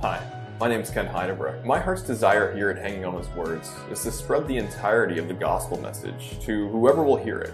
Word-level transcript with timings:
Hi, 0.00 0.22
my 0.60 0.68
name 0.68 0.80
is 0.80 0.90
Ken 0.90 1.08
Heidebrecht. 1.08 1.64
My 1.64 1.80
heart's 1.80 2.02
desire 2.02 2.54
here 2.54 2.70
at 2.70 2.78
Hanging 2.78 3.04
on 3.04 3.18
His 3.18 3.28
Words 3.30 3.72
is 3.90 4.00
to 4.04 4.12
spread 4.12 4.46
the 4.46 4.56
entirety 4.56 5.18
of 5.18 5.26
the 5.26 5.34
gospel 5.34 5.76
message 5.80 6.38
to 6.42 6.68
whoever 6.68 7.02
will 7.02 7.16
hear 7.16 7.40
it, 7.40 7.52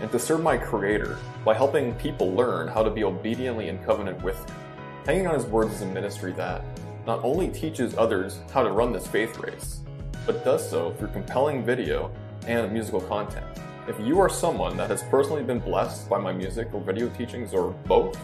and 0.00 0.10
to 0.10 0.18
serve 0.18 0.42
my 0.42 0.56
Creator 0.56 1.16
by 1.44 1.54
helping 1.54 1.94
people 1.94 2.32
learn 2.32 2.66
how 2.66 2.82
to 2.82 2.90
be 2.90 3.04
obediently 3.04 3.68
in 3.68 3.78
covenant 3.84 4.20
with 4.24 4.36
Him. 4.36 4.56
Hanging 5.06 5.28
on 5.28 5.36
His 5.36 5.44
Words 5.44 5.74
is 5.74 5.82
a 5.82 5.86
ministry 5.86 6.32
that 6.32 6.64
not 7.06 7.22
only 7.22 7.46
teaches 7.50 7.96
others 7.96 8.40
how 8.52 8.64
to 8.64 8.72
run 8.72 8.92
this 8.92 9.06
faith 9.06 9.38
race, 9.38 9.78
but 10.26 10.44
does 10.44 10.68
so 10.68 10.92
through 10.94 11.10
compelling 11.10 11.64
video 11.64 12.10
and 12.48 12.72
musical 12.72 13.00
content. 13.00 13.46
If 13.86 14.00
you 14.00 14.18
are 14.18 14.28
someone 14.28 14.76
that 14.76 14.90
has 14.90 15.04
personally 15.04 15.44
been 15.44 15.60
blessed 15.60 16.10
by 16.10 16.18
my 16.18 16.32
music 16.32 16.66
or 16.74 16.80
video 16.80 17.08
teachings 17.10 17.54
or 17.54 17.70
both, 17.86 18.18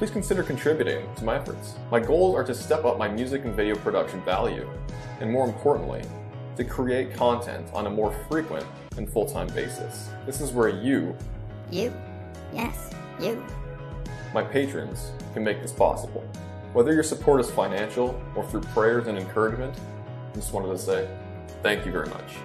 please 0.00 0.10
consider 0.10 0.42
contributing 0.42 1.06
to 1.14 1.24
my 1.26 1.36
efforts. 1.36 1.74
My 1.90 2.00
goals 2.00 2.34
are 2.34 2.42
to 2.44 2.54
step 2.54 2.86
up 2.86 2.96
my 2.96 3.06
music 3.06 3.44
and 3.44 3.54
video 3.54 3.76
production 3.76 4.22
value, 4.22 4.66
and 5.20 5.30
more 5.30 5.44
importantly, 5.44 6.00
to 6.56 6.64
create 6.64 7.12
content 7.12 7.68
on 7.74 7.86
a 7.86 7.90
more 7.90 8.10
frequent 8.26 8.64
and 8.96 9.06
full 9.06 9.26
time 9.26 9.48
basis. 9.48 10.08
This 10.24 10.40
is 10.40 10.52
where 10.52 10.70
you, 10.70 11.14
You. 11.70 11.92
Yes, 12.54 12.94
you. 13.20 13.44
my 14.32 14.42
patrons, 14.42 15.10
can 15.34 15.44
make 15.44 15.60
this 15.60 15.70
possible. 15.70 16.26
Whether 16.72 16.94
your 16.94 17.02
support 17.02 17.38
is 17.42 17.50
financial 17.50 18.18
or 18.34 18.46
through 18.46 18.62
prayers 18.72 19.06
and 19.06 19.18
encouragement, 19.18 19.78
I 20.32 20.34
just 20.34 20.54
wanted 20.54 20.68
to 20.68 20.78
say 20.78 21.14
thank 21.62 21.84
you 21.84 21.92
very 21.92 22.08
much. 22.08 22.36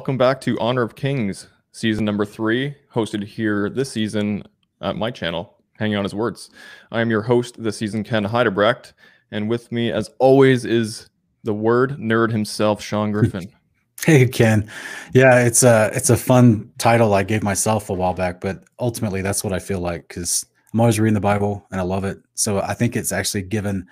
Welcome 0.00 0.16
back 0.16 0.40
to 0.40 0.58
Honor 0.58 0.80
of 0.80 0.94
Kings, 0.94 1.46
season 1.72 2.06
number 2.06 2.24
three, 2.24 2.74
hosted 2.90 3.22
here 3.22 3.68
this 3.68 3.92
season 3.92 4.42
at 4.80 4.96
my 4.96 5.10
channel, 5.10 5.58
Hanging 5.78 5.98
on 5.98 6.04
His 6.04 6.14
Words. 6.14 6.48
I 6.90 7.02
am 7.02 7.10
your 7.10 7.20
host 7.20 7.62
this 7.62 7.76
season, 7.76 8.02
Ken 8.02 8.24
Heidebrecht, 8.24 8.94
and 9.30 9.46
with 9.46 9.70
me, 9.70 9.92
as 9.92 10.08
always, 10.18 10.64
is 10.64 11.10
the 11.44 11.52
word 11.52 11.98
nerd 11.98 12.30
himself, 12.30 12.80
Sean 12.80 13.12
Griffin. 13.12 13.52
Hey 14.06 14.26
Ken, 14.26 14.70
yeah, 15.12 15.44
it's 15.44 15.62
a 15.62 15.90
it's 15.92 16.08
a 16.08 16.16
fun 16.16 16.72
title 16.78 17.12
I 17.12 17.22
gave 17.22 17.42
myself 17.42 17.90
a 17.90 17.92
while 17.92 18.14
back, 18.14 18.40
but 18.40 18.64
ultimately 18.78 19.20
that's 19.20 19.44
what 19.44 19.52
I 19.52 19.58
feel 19.58 19.80
like 19.80 20.08
because 20.08 20.46
I'm 20.72 20.80
always 20.80 20.98
reading 20.98 21.12
the 21.12 21.20
Bible 21.20 21.66
and 21.70 21.78
I 21.78 21.84
love 21.84 22.06
it. 22.06 22.18
So 22.34 22.62
I 22.62 22.72
think 22.72 22.96
it's 22.96 23.12
actually 23.12 23.42
given 23.42 23.86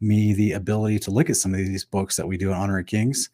me 0.00 0.32
the 0.32 0.52
ability 0.52 1.00
to 1.00 1.10
look 1.10 1.28
at 1.28 1.36
some 1.36 1.52
of 1.52 1.58
these 1.58 1.84
books 1.84 2.16
that 2.16 2.26
we 2.26 2.38
do 2.38 2.48
in 2.48 2.54
Honor 2.54 2.78
of 2.78 2.86
Kings 2.86 3.28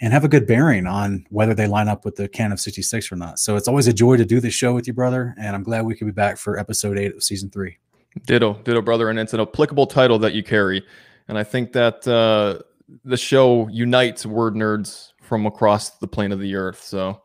and 0.00 0.12
have 0.12 0.24
a 0.24 0.28
good 0.28 0.46
bearing 0.46 0.86
on 0.86 1.26
whether 1.30 1.54
they 1.54 1.66
line 1.66 1.88
up 1.88 2.04
with 2.04 2.16
the 2.16 2.28
canon 2.28 2.52
of 2.52 2.60
66 2.60 3.12
or 3.12 3.16
not. 3.16 3.38
So 3.38 3.56
it's 3.56 3.68
always 3.68 3.86
a 3.86 3.92
joy 3.92 4.16
to 4.16 4.24
do 4.24 4.40
this 4.40 4.54
show 4.54 4.74
with 4.74 4.86
you, 4.86 4.94
brother, 4.94 5.34
and 5.38 5.54
I'm 5.54 5.62
glad 5.62 5.84
we 5.84 5.94
could 5.94 6.06
be 6.06 6.12
back 6.12 6.38
for 6.38 6.58
episode 6.58 6.98
eight 6.98 7.14
of 7.14 7.22
season 7.22 7.50
three. 7.50 7.78
Ditto, 8.26 8.54
ditto, 8.64 8.82
brother. 8.82 9.10
And 9.10 9.18
it's 9.18 9.34
an 9.34 9.40
applicable 9.40 9.86
title 9.86 10.18
that 10.20 10.34
you 10.34 10.42
carry. 10.42 10.84
And 11.28 11.38
I 11.38 11.44
think 11.44 11.72
that 11.72 12.06
uh, 12.08 12.62
the 13.04 13.16
show 13.16 13.68
unites 13.68 14.26
word 14.26 14.54
nerds 14.54 15.12
from 15.22 15.46
across 15.46 15.90
the 15.98 16.08
plane 16.08 16.32
of 16.32 16.40
the 16.40 16.56
earth. 16.56 16.82
So 16.82 17.22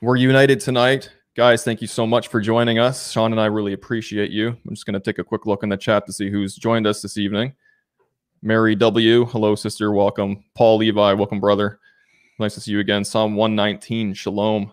we're 0.00 0.16
united 0.16 0.60
tonight. 0.60 1.10
Guys, 1.36 1.64
thank 1.64 1.80
you 1.80 1.86
so 1.86 2.06
much 2.06 2.28
for 2.28 2.40
joining 2.40 2.78
us. 2.78 3.10
Sean 3.10 3.32
and 3.32 3.40
I 3.40 3.46
really 3.46 3.72
appreciate 3.72 4.30
you. 4.30 4.48
I'm 4.48 4.74
just 4.74 4.86
going 4.86 4.94
to 4.94 5.00
take 5.00 5.18
a 5.18 5.24
quick 5.24 5.46
look 5.46 5.62
in 5.62 5.68
the 5.68 5.76
chat 5.76 6.06
to 6.06 6.12
see 6.12 6.30
who's 6.30 6.56
joined 6.56 6.86
us 6.86 7.02
this 7.02 7.18
evening. 7.18 7.54
Mary 8.42 8.74
W. 8.74 9.24
Hello, 9.26 9.54
sister. 9.54 9.92
Welcome. 9.92 10.44
Paul 10.54 10.78
Levi. 10.78 11.12
Welcome, 11.14 11.40
brother. 11.40 11.80
Nice 12.38 12.54
to 12.54 12.60
see 12.60 12.72
you 12.72 12.80
again. 12.80 13.04
Psalm 13.04 13.36
119. 13.36 14.12
Shalom. 14.14 14.72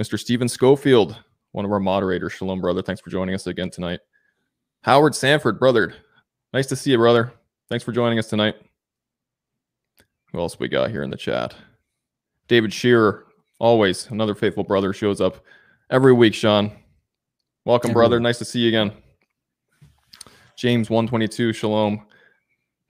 Mr. 0.00 0.18
Stephen 0.18 0.48
Schofield, 0.48 1.22
one 1.52 1.64
of 1.64 1.70
our 1.70 1.78
moderators. 1.78 2.32
Shalom, 2.32 2.60
brother. 2.60 2.80
Thanks 2.80 3.02
for 3.02 3.10
joining 3.10 3.34
us 3.34 3.46
again 3.46 3.70
tonight. 3.70 4.00
Howard 4.82 5.14
Sanford, 5.14 5.58
brother. 5.58 5.94
Nice 6.54 6.66
to 6.68 6.76
see 6.76 6.92
you, 6.92 6.96
brother. 6.96 7.32
Thanks 7.68 7.84
for 7.84 7.92
joining 7.92 8.18
us 8.18 8.28
tonight. 8.28 8.56
Who 10.32 10.40
else 10.40 10.58
we 10.58 10.68
got 10.68 10.90
here 10.90 11.02
in 11.02 11.10
the 11.10 11.16
chat? 11.16 11.54
David 12.48 12.72
Shearer, 12.72 13.26
always 13.58 14.10
another 14.10 14.34
faithful 14.34 14.64
brother, 14.64 14.92
shows 14.92 15.20
up 15.20 15.44
every 15.90 16.12
week. 16.12 16.34
Sean, 16.34 16.72
welcome, 17.66 17.92
brother. 17.92 18.18
Nice 18.18 18.38
to 18.38 18.44
see 18.44 18.60
you 18.60 18.68
again. 18.68 18.92
James 20.56 20.88
122, 20.88 21.52
Shalom. 21.52 22.06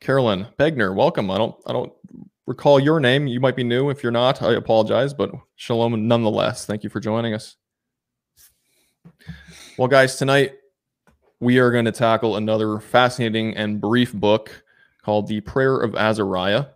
Carolyn 0.00 0.46
Begner, 0.58 0.94
welcome. 0.94 1.30
I 1.30 1.38
don't 1.38 1.56
I 1.66 1.72
don't 1.72 1.92
recall 2.46 2.78
your 2.78 3.00
name. 3.00 3.26
You 3.26 3.40
might 3.40 3.56
be 3.56 3.64
new. 3.64 3.90
If 3.90 4.02
you're 4.02 4.12
not, 4.12 4.42
I 4.42 4.54
apologize, 4.54 5.14
but 5.14 5.30
Shalom 5.56 6.06
nonetheless. 6.06 6.66
Thank 6.66 6.84
you 6.84 6.90
for 6.90 7.00
joining 7.00 7.34
us. 7.34 7.56
Well, 9.78 9.88
guys, 9.88 10.16
tonight 10.16 10.52
we 11.40 11.58
are 11.58 11.70
going 11.70 11.84
to 11.84 11.92
tackle 11.92 12.36
another 12.36 12.78
fascinating 12.78 13.56
and 13.56 13.80
brief 13.80 14.12
book 14.12 14.64
called 15.02 15.26
The 15.26 15.40
Prayer 15.40 15.76
of 15.76 15.94
Azariah. 15.94 16.66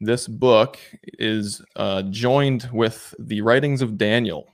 This 0.00 0.26
book 0.26 0.78
is 1.18 1.62
uh, 1.76 2.02
joined 2.02 2.68
with 2.72 3.14
the 3.18 3.40
writings 3.40 3.82
of 3.82 3.96
Daniel 3.98 4.48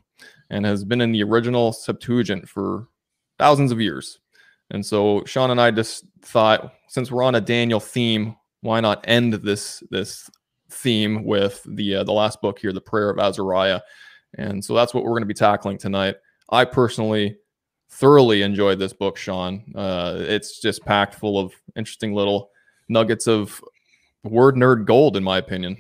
and 0.50 0.66
has 0.66 0.84
been 0.84 1.00
in 1.00 1.12
the 1.12 1.22
original 1.22 1.72
Septuagint 1.72 2.48
for 2.48 2.88
thousands 3.38 3.72
of 3.72 3.80
years. 3.80 4.18
And 4.70 4.84
so 4.84 5.24
Sean 5.24 5.50
and 5.50 5.60
I 5.60 5.70
just 5.70 6.04
thought, 6.20 6.74
since 6.88 7.10
we're 7.10 7.22
on 7.22 7.34
a 7.34 7.40
Daniel 7.40 7.80
theme, 7.80 8.36
why 8.60 8.80
not 8.80 9.04
end 9.06 9.34
this 9.34 9.82
this 9.90 10.28
theme 10.70 11.24
with 11.24 11.62
the 11.66 11.96
uh, 11.96 12.04
the 12.04 12.12
last 12.12 12.40
book 12.40 12.58
here, 12.58 12.72
the 12.72 12.80
Prayer 12.80 13.10
of 13.10 13.18
Azariah? 13.18 13.80
And 14.36 14.64
so 14.64 14.74
that's 14.74 14.92
what 14.92 15.04
we're 15.04 15.10
going 15.10 15.22
to 15.22 15.26
be 15.26 15.34
tackling 15.34 15.78
tonight. 15.78 16.16
I 16.50 16.64
personally 16.64 17.36
thoroughly 17.90 18.42
enjoyed 18.42 18.78
this 18.78 18.92
book, 18.92 19.16
Sean. 19.16 19.72
Uh, 19.74 20.16
it's 20.20 20.60
just 20.60 20.84
packed 20.84 21.14
full 21.14 21.38
of 21.38 21.52
interesting 21.76 22.14
little 22.14 22.50
nuggets 22.88 23.26
of 23.26 23.62
word 24.24 24.54
nerd 24.54 24.86
gold, 24.86 25.16
in 25.16 25.24
my 25.24 25.38
opinion. 25.38 25.76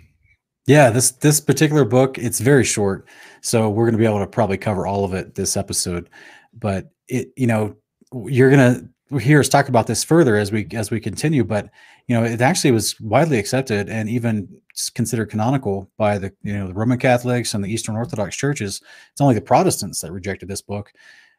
Yeah, 0.66 0.90
this 0.90 1.12
this 1.12 1.40
particular 1.40 1.84
book, 1.84 2.18
it's 2.18 2.40
very 2.40 2.64
short, 2.64 3.06
so 3.40 3.70
we're 3.70 3.84
going 3.84 3.92
to 3.92 3.98
be 3.98 4.04
able 4.04 4.18
to 4.18 4.26
probably 4.26 4.58
cover 4.58 4.86
all 4.86 5.04
of 5.04 5.14
it 5.14 5.34
this 5.34 5.56
episode. 5.56 6.10
But 6.52 6.90
it, 7.08 7.28
you 7.36 7.46
know, 7.46 7.76
you're 8.12 8.50
going 8.50 8.74
to 8.74 8.88
hear 9.20 9.40
us 9.40 9.48
talk 9.48 9.68
about 9.68 9.86
this 9.86 10.04
further 10.04 10.36
as 10.36 10.52
we 10.52 10.66
as 10.72 10.90
we 10.90 11.00
continue. 11.00 11.44
But 11.44 11.70
you 12.06 12.14
know, 12.14 12.24
it 12.24 12.40
actually 12.40 12.72
was 12.72 13.00
widely 13.00 13.38
accepted 13.38 13.88
and 13.88 14.08
even 14.08 14.48
considered 14.94 15.30
canonical 15.30 15.90
by 15.96 16.18
the 16.18 16.32
you 16.42 16.52
know 16.52 16.68
the 16.68 16.74
Roman 16.74 16.98
Catholics 16.98 17.54
and 17.54 17.64
the 17.64 17.72
Eastern 17.72 17.96
Orthodox 17.96 18.36
churches. 18.36 18.82
It's 19.12 19.20
only 19.20 19.34
the 19.34 19.40
Protestants 19.40 20.00
that 20.00 20.12
rejected 20.12 20.48
this 20.48 20.62
book, 20.62 20.92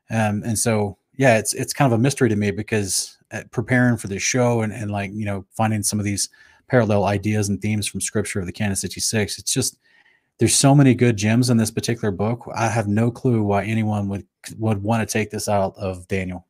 um, 0.10 0.42
and 0.44 0.58
so 0.58 0.98
yeah, 1.16 1.38
it's 1.38 1.54
it's 1.54 1.74
kind 1.74 1.92
of 1.92 2.00
a 2.00 2.02
mystery 2.02 2.30
to 2.30 2.36
me 2.36 2.52
because 2.52 3.18
uh, 3.32 3.44
preparing 3.52 3.98
for 3.98 4.08
this 4.08 4.24
show 4.24 4.62
and 4.62 4.74
and 4.74 4.90
like 4.90 5.12
you 5.14 5.26
know 5.26 5.46
finding 5.52 5.84
some 5.84 6.00
of 6.00 6.06
these 6.06 6.30
parallel 6.68 7.06
ideas 7.06 7.50
and 7.50 7.62
themes 7.62 7.88
from 7.88 8.00
scripture 8.00 8.40
of 8.40 8.46
the 8.46 8.52
canon 8.52 8.76
66 8.76 9.40
it's 9.40 9.54
just 9.54 9.78
there's 10.38 10.56
so 10.56 10.74
many 10.74 10.94
good 10.94 11.18
gems 11.18 11.50
in 11.50 11.58
this 11.58 11.72
particular 11.72 12.12
book 12.12 12.48
i 12.56 12.68
have 12.68 12.88
no 12.88 13.12
clue 13.12 13.44
why 13.44 13.64
anyone 13.64 14.08
would 14.08 14.26
would 14.58 14.82
want 14.82 15.08
to 15.08 15.12
take 15.12 15.30
this 15.32 15.50
out 15.50 15.76
of 15.78 16.08
daniel 16.08 16.46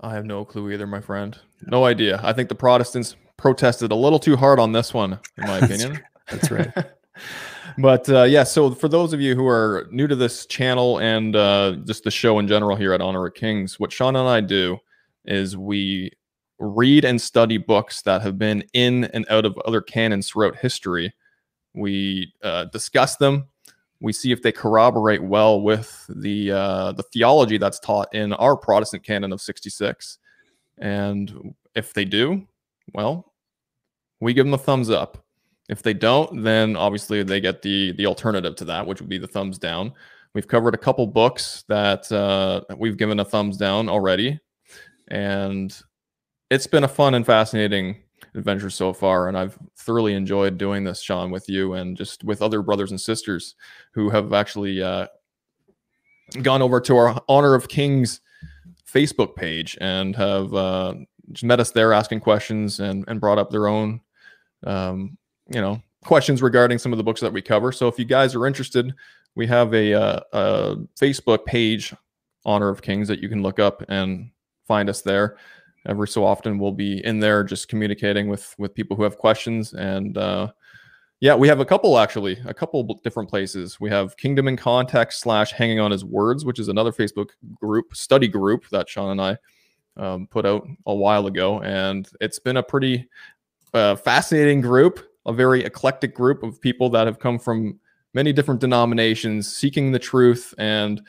I 0.00 0.14
have 0.14 0.24
no 0.24 0.44
clue 0.44 0.70
either, 0.70 0.86
my 0.86 1.00
friend. 1.00 1.38
No 1.66 1.84
idea. 1.84 2.20
I 2.22 2.32
think 2.32 2.48
the 2.48 2.54
Protestants 2.54 3.16
protested 3.36 3.92
a 3.92 3.94
little 3.94 4.18
too 4.18 4.36
hard 4.36 4.58
on 4.58 4.72
this 4.72 4.94
one, 4.94 5.18
in 5.38 5.46
my 5.46 5.60
That's 5.60 5.74
opinion. 5.82 6.02
that's 6.30 6.50
right 6.50 6.72
but 7.78 8.08
uh, 8.08 8.22
yeah, 8.22 8.44
so 8.44 8.70
for 8.70 8.88
those 8.88 9.12
of 9.12 9.20
you 9.20 9.34
who 9.34 9.46
are 9.46 9.88
new 9.90 10.06
to 10.06 10.16
this 10.16 10.46
channel 10.46 10.98
and 10.98 11.36
uh, 11.36 11.76
just 11.86 12.04
the 12.04 12.10
show 12.10 12.38
in 12.38 12.48
general 12.48 12.76
here 12.76 12.92
at 12.92 13.00
Honor 13.00 13.26
of 13.26 13.34
Kings, 13.34 13.78
what 13.80 13.92
Sean 13.92 14.16
and 14.16 14.28
I 14.28 14.40
do 14.40 14.78
is 15.24 15.56
we 15.56 16.12
read 16.58 17.04
and 17.04 17.20
study 17.20 17.58
books 17.58 18.02
that 18.02 18.22
have 18.22 18.38
been 18.38 18.64
in 18.74 19.04
and 19.04 19.26
out 19.30 19.44
of 19.44 19.56
other 19.64 19.80
canons 19.80 20.28
throughout 20.28 20.56
history. 20.56 21.12
We 21.74 22.32
uh, 22.42 22.66
discuss 22.66 23.16
them. 23.16 23.48
We 24.00 24.12
see 24.12 24.32
if 24.32 24.42
they 24.42 24.52
corroborate 24.52 25.22
well 25.22 25.60
with 25.60 26.06
the 26.08 26.52
uh, 26.52 26.92
the 26.92 27.02
theology 27.02 27.58
that's 27.58 27.78
taught 27.78 28.14
in 28.14 28.32
our 28.32 28.56
Protestant 28.56 29.02
canon 29.02 29.32
of 29.32 29.40
66. 29.40 30.18
And 30.78 31.54
if 31.74 31.92
they 31.92 32.06
do, 32.06 32.46
well, 32.94 33.32
we 34.20 34.32
give 34.32 34.46
them 34.46 34.54
a 34.54 34.58
thumbs 34.58 34.90
up. 34.90 35.24
If 35.68 35.82
they 35.82 35.94
don't, 35.94 36.42
then 36.42 36.76
obviously 36.76 37.22
they 37.22 37.40
get 37.40 37.62
the 37.62 37.92
the 37.92 38.06
alternative 38.06 38.56
to 38.56 38.64
that, 38.66 38.86
which 38.86 39.00
would 39.00 39.10
be 39.10 39.18
the 39.18 39.28
thumbs 39.28 39.58
down. 39.58 39.92
We've 40.34 40.48
covered 40.48 40.74
a 40.74 40.78
couple 40.78 41.06
books 41.06 41.64
that 41.68 42.10
uh, 42.10 42.62
we've 42.76 42.96
given 42.96 43.20
a 43.20 43.24
thumbs 43.24 43.56
down 43.56 43.88
already, 43.88 44.38
and 45.08 45.76
it's 46.50 46.66
been 46.66 46.84
a 46.84 46.88
fun 46.88 47.14
and 47.14 47.26
fascinating 47.26 47.96
adventure 48.34 48.70
so 48.70 48.92
far. 48.92 49.28
And 49.28 49.36
I've 49.36 49.58
thoroughly 49.76 50.14
enjoyed 50.14 50.58
doing 50.58 50.84
this, 50.84 51.00
Sean, 51.00 51.30
with 51.30 51.48
you 51.48 51.74
and 51.74 51.96
just 51.96 52.24
with 52.24 52.42
other 52.42 52.62
brothers 52.62 52.90
and 52.90 53.00
sisters 53.00 53.54
who 53.92 54.10
have 54.10 54.32
actually 54.32 54.82
uh, 54.82 55.06
gone 56.42 56.62
over 56.62 56.80
to 56.80 56.96
our 56.96 57.22
Honor 57.28 57.54
of 57.54 57.68
Kings 57.68 58.20
Facebook 58.90 59.36
page 59.36 59.76
and 59.80 60.16
have 60.16 60.52
uh, 60.54 60.94
just 61.32 61.44
met 61.44 61.60
us 61.60 61.70
there 61.70 61.92
asking 61.92 62.20
questions 62.20 62.80
and, 62.80 63.04
and 63.08 63.20
brought 63.20 63.38
up 63.38 63.50
their 63.50 63.68
own, 63.68 64.00
um, 64.64 65.16
you 65.48 65.60
know, 65.60 65.80
questions 66.04 66.42
regarding 66.42 66.78
some 66.78 66.92
of 66.92 66.96
the 66.98 67.04
books 67.04 67.20
that 67.20 67.32
we 67.32 67.42
cover. 67.42 67.72
So 67.72 67.88
if 67.88 67.98
you 67.98 68.04
guys 68.04 68.34
are 68.34 68.46
interested, 68.46 68.94
we 69.34 69.46
have 69.46 69.74
a, 69.74 69.94
uh, 69.94 70.20
a 70.32 70.76
Facebook 70.98 71.44
page, 71.44 71.94
Honor 72.44 72.68
of 72.68 72.82
Kings, 72.82 73.06
that 73.08 73.20
you 73.20 73.28
can 73.28 73.42
look 73.42 73.58
up 73.58 73.84
and 73.88 74.30
find 74.66 74.88
us 74.88 75.02
there. 75.02 75.36
Every 75.86 76.08
so 76.08 76.24
often, 76.24 76.58
we'll 76.58 76.72
be 76.72 77.04
in 77.04 77.20
there 77.20 77.42
just 77.42 77.68
communicating 77.68 78.28
with 78.28 78.54
with 78.58 78.74
people 78.74 78.96
who 78.96 79.02
have 79.02 79.16
questions. 79.16 79.72
And 79.72 80.16
uh, 80.18 80.52
yeah, 81.20 81.34
we 81.34 81.48
have 81.48 81.60
a 81.60 81.64
couple 81.64 81.98
actually, 81.98 82.38
a 82.46 82.54
couple 82.54 82.82
different 83.02 83.28
places. 83.28 83.80
We 83.80 83.90
have 83.90 84.16
Kingdom 84.16 84.48
in 84.48 84.56
Context 84.56 85.20
slash 85.20 85.52
Hanging 85.52 85.80
on 85.80 85.90
His 85.90 86.04
Words, 86.04 86.44
which 86.44 86.58
is 86.58 86.68
another 86.68 86.92
Facebook 86.92 87.30
group, 87.60 87.94
study 87.94 88.28
group 88.28 88.68
that 88.70 88.88
Sean 88.88 89.10
and 89.10 89.20
I 89.20 89.36
um, 89.96 90.26
put 90.26 90.46
out 90.46 90.66
a 90.86 90.94
while 90.94 91.26
ago, 91.26 91.60
and 91.60 92.08
it's 92.20 92.38
been 92.38 92.56
a 92.56 92.62
pretty 92.62 93.08
uh, 93.74 93.96
fascinating 93.96 94.60
group, 94.60 95.00
a 95.26 95.32
very 95.32 95.64
eclectic 95.64 96.14
group 96.14 96.42
of 96.42 96.60
people 96.60 96.88
that 96.90 97.06
have 97.06 97.18
come 97.18 97.38
from 97.38 97.78
many 98.14 98.32
different 98.32 98.60
denominations, 98.60 99.54
seeking 99.54 99.92
the 99.92 99.98
truth 99.98 100.54
and 100.58 101.02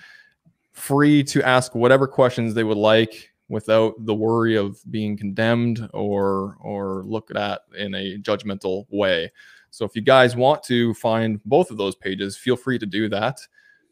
free 0.74 1.24
to 1.24 1.42
ask 1.44 1.74
whatever 1.76 2.08
questions 2.08 2.54
they 2.54 2.64
would 2.64 2.78
like 2.78 3.31
without 3.52 3.94
the 4.06 4.16
worry 4.16 4.56
of 4.56 4.80
being 4.90 5.18
condemned 5.18 5.88
or 5.94 6.58
or 6.62 7.04
looked 7.04 7.36
at 7.36 7.62
in 7.78 7.94
a 7.94 8.18
judgmental 8.18 8.86
way. 8.90 9.30
So 9.70 9.86
if 9.86 9.96
you 9.96 10.02
guys 10.02 10.36
want 10.36 10.64
to 10.64 10.94
find 10.96 11.44
both 11.44 11.70
of 11.70 11.78
those 11.78 11.96
pages, 11.96 12.38
feel 12.38 12.56
free 12.56 12.80
to 12.80 12.86
do 12.86 13.10
that. 13.10 13.40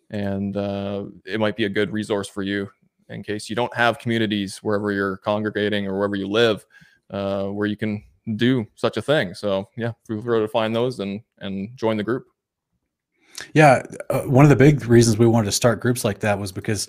And 0.09 0.57
uh, 0.57 1.05
it 1.25 1.39
might 1.39 1.55
be 1.55 1.65
a 1.65 1.69
good 1.69 1.91
resource 1.91 2.27
for 2.27 2.41
you 2.41 2.69
in 3.09 3.21
case 3.21 3.49
you 3.49 3.55
don't 3.55 3.73
have 3.75 3.99
communities 3.99 4.57
wherever 4.57 4.91
you're 4.91 5.17
congregating 5.17 5.87
or 5.87 5.95
wherever 5.97 6.15
you 6.15 6.27
live 6.27 6.65
uh, 7.09 7.45
where 7.45 7.67
you 7.67 7.77
can 7.77 8.03
do 8.35 8.65
such 8.75 8.97
a 8.97 9.01
thing. 9.01 9.33
So 9.33 9.69
yeah, 9.75 9.91
feel 10.07 10.21
free 10.21 10.39
to 10.39 10.47
find 10.47 10.75
those 10.75 10.99
and 10.99 11.21
and 11.39 11.75
join 11.75 11.97
the 11.97 12.03
group. 12.03 12.25
Yeah, 13.53 13.83
uh, 14.09 14.21
one 14.21 14.45
of 14.45 14.49
the 14.49 14.55
big 14.55 14.85
reasons 14.85 15.17
we 15.17 15.27
wanted 15.27 15.45
to 15.45 15.51
start 15.51 15.79
groups 15.79 16.03
like 16.03 16.19
that 16.19 16.39
was 16.39 16.51
because 16.51 16.87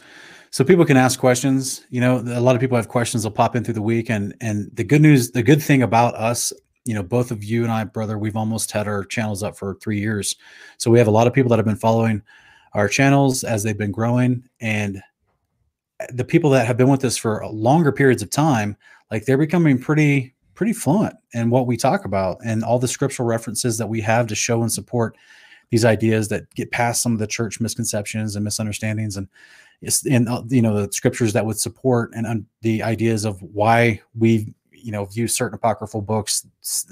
so 0.50 0.64
people 0.64 0.84
can 0.84 0.96
ask 0.96 1.18
questions. 1.18 1.86
You 1.90 2.00
know, 2.00 2.18
a 2.18 2.40
lot 2.40 2.54
of 2.54 2.60
people 2.60 2.76
have 2.76 2.88
questions. 2.88 3.22
They'll 3.22 3.32
pop 3.32 3.56
in 3.56 3.64
through 3.64 3.74
the 3.74 3.82
week, 3.82 4.10
and 4.10 4.34
and 4.40 4.70
the 4.74 4.84
good 4.84 5.02
news, 5.02 5.30
the 5.30 5.42
good 5.42 5.62
thing 5.62 5.82
about 5.82 6.14
us 6.14 6.52
you 6.84 6.94
know, 6.94 7.02
both 7.02 7.30
of 7.30 7.44
you 7.44 7.62
and 7.62 7.72
I, 7.72 7.84
brother, 7.84 8.18
we've 8.18 8.36
almost 8.36 8.70
had 8.72 8.88
our 8.88 9.04
channels 9.04 9.42
up 9.42 9.56
for 9.56 9.74
three 9.76 10.00
years. 10.00 10.36
So 10.78 10.90
we 10.90 10.98
have 10.98 11.08
a 11.08 11.12
lot 11.12 11.26
of 11.26 11.32
people 11.32 11.50
that 11.50 11.58
have 11.58 11.66
been 11.66 11.76
following 11.76 12.22
our 12.72 12.88
channels 12.88 13.44
as 13.44 13.62
they've 13.62 13.76
been 13.76 13.92
growing. 13.92 14.44
And 14.60 15.02
eh, 16.00 16.06
the 16.12 16.24
people 16.24 16.50
that 16.50 16.66
have 16.66 16.76
been 16.76 16.88
with 16.88 17.04
us 17.04 17.16
for 17.16 17.46
longer 17.46 17.92
periods 17.92 18.22
of 18.22 18.30
time, 18.30 18.76
like 19.10 19.24
they're 19.24 19.38
becoming 19.38 19.78
pretty, 19.78 20.34
pretty 20.54 20.72
fluent 20.72 21.14
in 21.34 21.50
what 21.50 21.66
we 21.66 21.76
talk 21.76 22.04
about 22.04 22.38
and 22.44 22.64
all 22.64 22.78
the 22.78 22.88
scriptural 22.88 23.28
references 23.28 23.76
that 23.78 23.88
we 23.88 24.00
have 24.00 24.26
to 24.28 24.34
show 24.34 24.62
and 24.62 24.72
support 24.72 25.16
these 25.70 25.84
ideas 25.84 26.28
that 26.28 26.52
get 26.54 26.70
past 26.70 27.02
some 27.02 27.12
of 27.12 27.18
the 27.18 27.26
church 27.26 27.60
misconceptions 27.60 28.34
and 28.34 28.44
misunderstandings 28.44 29.16
and 29.16 29.28
in 30.06 30.28
uh, 30.28 30.42
you 30.48 30.62
know 30.62 30.86
the 30.86 30.92
scriptures 30.92 31.32
that 31.32 31.44
would 31.44 31.58
support 31.58 32.12
and 32.14 32.26
um, 32.26 32.46
the 32.62 32.82
ideas 32.82 33.24
of 33.24 33.40
why 33.42 34.00
we 34.18 34.52
you 34.72 34.92
know 34.92 35.04
view 35.06 35.26
certain 35.26 35.54
apocryphal 35.54 36.02
books 36.02 36.46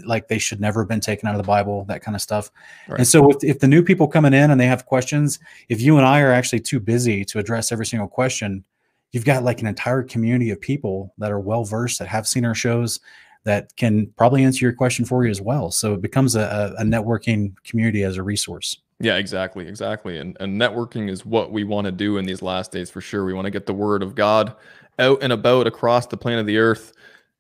like 0.05 0.29
they 0.29 0.39
should 0.39 0.61
never 0.61 0.81
have 0.83 0.89
been 0.89 1.01
taken 1.01 1.29
out 1.29 1.35
of 1.35 1.39
the 1.39 1.47
bible 1.47 1.85
that 1.85 2.03
kind 2.03 2.15
of 2.15 2.23
stuff. 2.23 2.51
Right. 2.89 3.01
and 3.01 3.09
so 3.09 3.31
if, 3.31 3.43
if 3.43 3.59
the 3.61 3.69
new 3.69 3.83
people 3.83 4.09
coming 4.09 4.33
in 4.33 4.51
and 4.51 4.61
they 4.61 4.67
have 4.67 4.87
questions 4.87 5.39
if 5.69 5.81
you 5.81 5.97
and 5.99 6.07
i 6.07 6.21
are 6.21 6.33
actually 6.33 6.61
too 6.61 6.81
busy 6.81 7.25
to 7.27 7.39
address 7.39 7.73
every 7.73 7.87
single 7.87 8.09
question 8.09 8.65
you've 9.13 9.25
got 9.25 9.43
like 9.43 9.61
an 9.61 9.67
entire 9.67 10.03
community 10.03 10.51
of 10.51 10.61
people 10.61 11.13
that 11.19 11.31
are 11.31 11.41
well 11.41 11.65
versed 11.65 11.99
that 11.99 12.09
have 12.09 12.27
seen 12.27 12.45
our 12.45 12.55
shows 12.55 13.01
that 13.45 13.75
can 13.77 14.07
probably 14.17 14.45
answer 14.45 14.65
your 14.65 14.75
question 14.75 15.05
for 15.05 15.25
you 15.25 15.31
as 15.31 15.41
well. 15.41 15.71
So 15.71 15.95
it 15.95 16.03
becomes 16.03 16.37
a, 16.37 16.75
a 16.79 16.83
networking 16.83 17.55
community 17.65 18.03
as 18.03 18.17
a 18.17 18.23
resource 18.23 18.81
yeah, 19.01 19.17
exactly, 19.17 19.67
exactly. 19.67 20.19
And 20.19 20.37
and 20.41 20.61
networking 20.61 21.11
is 21.11 21.25
what 21.25 21.53
we 21.53 21.65
want 21.65 21.87
to 21.87 21.93
do 21.93 22.19
in 22.19 22.25
these 22.25 22.43
last 22.43 22.73
days 22.73 22.91
for 22.91 23.01
sure. 23.01 23.25
We 23.25 23.35
want 23.35 23.47
to 23.47 23.51
get 23.51 23.67
the 23.67 23.75
word 23.75 24.03
of 24.03 24.15
God 24.15 24.55
out 24.99 25.23
and 25.23 25.33
about 25.33 25.67
across 25.67 26.07
the 26.07 26.17
planet 26.17 26.41
of 26.41 26.47
the 26.47 26.59
earth 26.59 26.93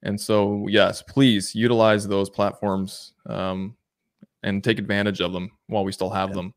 and 0.02 0.20
so, 0.20 0.66
yes, 0.69 1.02
please 1.02 1.55
utilize 1.55 2.06
those 2.06 2.31
platforms 2.31 3.12
um, 3.26 3.76
and 4.43 4.62
take 4.62 4.78
advantage 4.78 5.20
of 5.20 5.32
them 5.32 5.50
while 5.66 5.84
we 5.84 5.93
still 5.93 6.10
have 6.10 6.31
yeah. 6.31 6.34
them. 6.37 6.55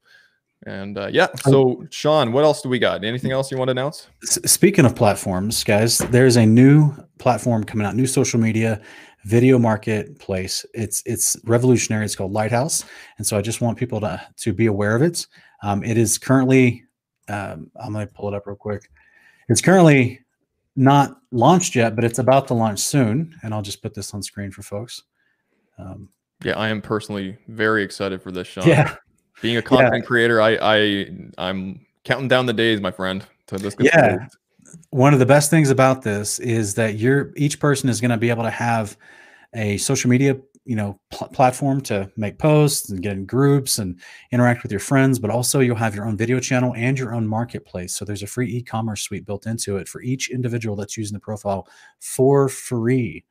And 0.68 0.96
uh, 0.96 1.10
yeah, 1.12 1.28
so 1.38 1.88
Sean, 1.90 2.32
what 2.32 2.44
else 2.44 2.62
do 2.62 2.70
we 2.70 2.78
got? 2.78 3.04
Anything 3.04 3.32
else 3.32 3.50
you 3.50 3.58
want 3.58 3.70
to 3.70 3.72
announce? 3.72 4.08
Speaking 4.24 4.86
of 4.86 4.96
platforms, 4.96 5.64
guys, 5.64 5.98
there's 5.98 6.38
a 6.38 6.46
new 6.46 6.94
platform 7.18 7.64
coming 7.64 7.88
out, 7.88 7.96
new 7.96 8.06
social 8.06 8.40
media 8.40 8.80
video 9.26 9.60
marketplace. 9.60 10.66
It's 10.74 11.04
it's 11.06 11.38
revolutionary. 11.44 12.06
It's 12.06 12.16
called 12.16 12.32
Lighthouse, 12.32 12.86
and 13.18 13.26
so 13.26 13.38
I 13.38 13.42
just 13.42 13.62
want 13.62 13.78
people 13.78 14.00
to 14.02 14.22
to 14.38 14.54
be 14.54 14.68
aware 14.68 14.96
of 14.96 15.02
it. 15.02 15.28
Um, 15.64 15.84
it 15.84 15.98
is 15.98 16.18
currently, 16.18 16.84
um, 17.28 17.70
I'm 17.80 17.94
going 17.94 18.08
to 18.08 18.14
pull 18.14 18.28
it 18.28 18.34
up 18.34 18.48
real 18.48 18.56
quick. 18.56 18.90
It's 19.48 19.62
currently 19.62 20.22
not 20.76 21.18
launched 21.32 21.76
yet, 21.76 21.96
but 21.96 22.04
it's 22.04 22.20
about 22.20 22.48
to 22.48 22.56
launch 22.56 22.80
soon. 22.80 23.36
And 23.44 23.54
I'll 23.54 23.62
just 23.62 23.84
put 23.84 23.94
this 23.94 24.14
on 24.14 24.24
screen 24.24 24.52
for 24.52 24.64
folks. 24.64 25.04
Um, 25.78 26.10
yeah, 26.44 26.58
I 26.58 26.70
am 26.70 26.82
personally 26.82 27.38
very 27.48 27.84
excited 27.84 28.22
for 28.22 28.32
this, 28.32 28.48
Sean. 28.48 28.68
Yeah. 28.68 28.96
Being 29.42 29.58
a 29.58 29.62
content 29.62 29.96
yeah. 29.98 30.02
creator, 30.02 30.42
I, 30.42 30.58
I 30.62 31.08
I'm 31.38 31.86
counting 32.04 32.28
down 32.28 32.48
the 32.48 32.54
days, 32.54 32.82
my 32.82 32.92
friend, 32.92 33.24
to 33.48 33.58
this. 33.58 33.76
Yeah. 33.80 34.28
One 34.92 35.14
of 35.14 35.20
the 35.20 35.26
best 35.26 35.50
things 35.50 35.70
about 35.70 36.02
this 36.02 36.40
is 36.40 36.76
that 36.76 36.96
you're 36.96 37.34
each 37.36 37.60
person 37.60 37.90
is 37.90 38.02
going 38.02 38.12
to 38.12 38.18
be 38.18 38.30
able 38.30 38.44
to 38.44 38.50
have 38.50 38.98
a 39.54 39.78
social 39.78 40.10
media 40.10 40.38
you 40.66 40.76
know 40.76 41.00
pl- 41.10 41.28
platform 41.30 41.82
to 41.82 42.10
make 42.16 42.38
posts 42.38 42.90
and 42.90 43.02
get 43.02 43.14
in 43.14 43.26
groups 43.26 43.80
and 43.80 44.00
interact 44.32 44.62
with 44.62 44.72
your 44.72 44.80
friends 44.80 45.18
but 45.18 45.32
also 45.32 45.60
you'll 45.60 45.76
have 45.76 45.96
your 45.96 46.06
own 46.06 46.16
video 46.16 46.40
channel 46.40 46.74
and 46.76 47.00
your 47.00 47.14
own 47.14 47.28
marketplace. 47.28 47.96
So 47.96 48.06
there's 48.06 48.24
a 48.24 48.28
free 48.28 48.50
e-commerce 48.58 49.02
suite 49.02 49.26
built 49.26 49.48
into 49.48 49.78
it 49.78 49.88
for 49.88 50.02
each 50.02 50.30
individual 50.30 50.76
that's 50.76 50.98
using 50.98 51.16
the 51.16 51.20
profile 51.20 51.68
for 52.00 52.48
free 52.48 53.26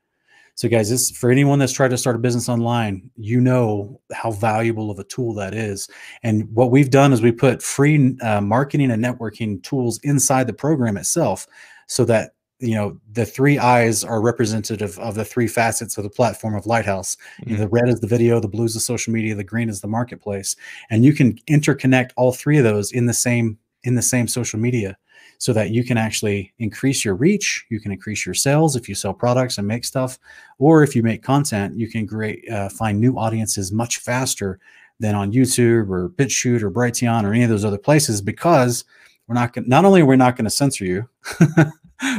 so 0.60 0.68
guys 0.68 0.90
this 0.90 1.10
for 1.10 1.30
anyone 1.30 1.58
that's 1.58 1.72
tried 1.72 1.88
to 1.88 1.96
start 1.96 2.16
a 2.16 2.18
business 2.18 2.46
online 2.46 3.10
you 3.16 3.40
know 3.40 3.98
how 4.12 4.30
valuable 4.30 4.90
of 4.90 4.98
a 4.98 5.04
tool 5.04 5.32
that 5.32 5.54
is. 5.54 5.88
And 6.22 6.52
what 6.52 6.70
we've 6.70 6.90
done 6.90 7.14
is 7.14 7.22
we 7.22 7.32
put 7.32 7.62
free 7.62 8.14
uh, 8.20 8.42
marketing 8.42 8.90
and 8.90 9.02
networking 9.02 9.62
tools 9.62 9.98
inside 10.02 10.46
the 10.46 10.52
program 10.52 10.98
itself 10.98 11.46
so 11.86 12.04
that 12.04 12.32
you 12.58 12.74
know 12.74 13.00
the 13.10 13.24
three 13.24 13.58
eyes 13.58 14.04
are 14.04 14.20
representative 14.20 14.98
of 14.98 15.14
the 15.14 15.24
three 15.24 15.48
facets 15.48 15.96
of 15.96 16.04
the 16.04 16.10
platform 16.10 16.54
of 16.54 16.66
lighthouse. 16.66 17.16
Mm-hmm. 17.16 17.50
you 17.50 17.56
know, 17.56 17.62
the 17.62 17.68
red 17.68 17.88
is 17.88 18.00
the 18.00 18.06
video 18.06 18.38
the 18.38 18.46
blue 18.46 18.66
is 18.66 18.74
the 18.74 18.80
social 18.80 19.14
media 19.14 19.34
the 19.34 19.42
green 19.42 19.70
is 19.70 19.80
the 19.80 19.88
marketplace. 19.88 20.56
And 20.90 21.06
you 21.06 21.14
can 21.14 21.38
interconnect 21.48 22.10
all 22.18 22.32
three 22.32 22.58
of 22.58 22.64
those 22.64 22.92
in 22.92 23.06
the 23.06 23.14
same 23.14 23.56
in 23.84 23.94
the 23.94 24.02
same 24.02 24.28
social 24.28 24.60
media 24.60 24.98
so 25.40 25.52
that 25.52 25.70
you 25.70 25.82
can 25.82 25.98
actually 25.98 26.52
increase 26.58 27.04
your 27.04 27.16
reach 27.16 27.66
you 27.68 27.80
can 27.80 27.90
increase 27.90 28.24
your 28.24 28.34
sales 28.34 28.76
if 28.76 28.88
you 28.88 28.94
sell 28.94 29.12
products 29.12 29.58
and 29.58 29.66
make 29.66 29.84
stuff 29.84 30.18
or 30.58 30.82
if 30.82 30.94
you 30.94 31.02
make 31.02 31.22
content 31.22 31.76
you 31.76 31.90
can 31.90 32.06
great 32.06 32.48
uh, 32.50 32.68
find 32.68 33.00
new 33.00 33.18
audiences 33.18 33.72
much 33.72 33.98
faster 33.98 34.60
than 35.00 35.14
on 35.14 35.32
youtube 35.32 35.90
or 35.90 36.10
bitchute 36.10 36.62
or 36.62 36.70
brighteon 36.70 37.24
or 37.24 37.32
any 37.32 37.42
of 37.42 37.50
those 37.50 37.64
other 37.64 37.78
places 37.78 38.22
because 38.22 38.84
we're 39.26 39.34
not 39.34 39.52
going 39.52 39.68
not 39.68 39.84
only 39.84 40.00
are 40.00 40.06
we 40.06 40.16
not 40.16 40.36
going 40.36 40.44
to 40.44 40.50
censor 40.50 40.84
you 40.84 41.08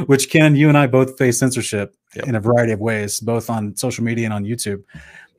which 0.06 0.30
Ken, 0.30 0.54
you 0.54 0.68
and 0.68 0.78
I 0.78 0.86
both 0.86 1.18
face 1.18 1.38
censorship 1.38 1.94
yep. 2.14 2.26
in 2.26 2.34
a 2.34 2.40
variety 2.40 2.72
of 2.72 2.80
ways, 2.80 3.20
both 3.20 3.50
on 3.50 3.76
social 3.76 4.04
media 4.04 4.26
and 4.26 4.34
on 4.34 4.44
YouTube. 4.44 4.82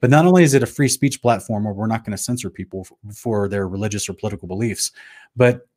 But 0.02 0.10
not 0.10 0.26
only 0.26 0.44
is 0.44 0.54
it 0.54 0.64
a 0.64 0.68
free 0.68 0.90
speech 0.90 1.22
platform 1.22 1.64
where 1.64 1.74
we're 1.74 1.88
not 1.88 2.04
going 2.04 2.12
to 2.12 2.22
censor 2.22 2.50
people 2.50 2.86
for 3.16 3.48
their 3.48 3.68
religious 3.68 4.10
or 4.10 4.14
political 4.14 4.48
beliefs, 4.48 4.92
but 5.36 5.68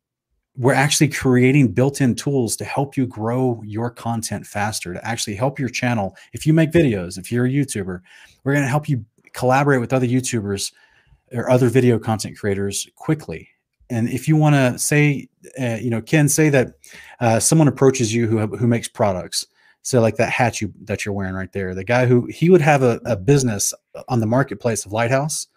we're 0.57 0.73
actually 0.73 1.07
creating 1.07 1.71
built-in 1.71 2.15
tools 2.15 2.55
to 2.57 2.65
help 2.65 2.97
you 2.97 3.05
grow 3.05 3.61
your 3.65 3.89
content 3.89 4.45
faster, 4.45 4.93
to 4.93 5.05
actually 5.05 5.35
help 5.35 5.59
your 5.59 5.69
channel. 5.69 6.15
If 6.33 6.45
you 6.45 6.53
make 6.53 6.71
videos, 6.71 7.17
if 7.17 7.31
you're 7.31 7.45
a 7.45 7.49
YouTuber, 7.49 8.01
we're 8.43 8.53
going 8.53 8.65
to 8.65 8.69
help 8.69 8.89
you 8.89 9.05
collaborate 9.33 9.79
with 9.79 9.93
other 9.93 10.07
YouTubers 10.07 10.71
or 11.31 11.49
other 11.49 11.69
video 11.69 11.99
content 11.99 12.37
creators 12.37 12.87
quickly 12.95 13.49
and 13.89 14.09
if 14.09 14.27
you 14.27 14.35
want 14.35 14.55
to 14.55 14.77
say, 14.77 15.29
uh, 15.59 15.77
you 15.79 15.89
know, 15.89 16.01
Ken, 16.01 16.27
say 16.27 16.49
that 16.49 16.73
uh, 17.19 17.39
someone 17.39 17.67
approaches 17.67 18.13
you 18.13 18.27
who 18.27 18.45
who 18.47 18.67
makes 18.67 18.87
products, 18.87 19.45
So 19.81 20.01
like 20.01 20.17
that 20.17 20.29
hat 20.29 20.59
you 20.59 20.73
that 20.83 21.05
you're 21.05 21.13
wearing 21.13 21.35
right 21.35 21.51
there, 21.51 21.73
the 21.73 21.83
guy 21.83 22.05
who 22.05 22.25
he 22.25 22.49
would 22.49 22.61
have 22.61 22.83
a, 22.83 22.99
a 23.05 23.15
business 23.15 23.73
on 24.09 24.19
the 24.19 24.25
marketplace 24.25 24.85
of 24.85 24.91
Lighthouse, 24.91 25.47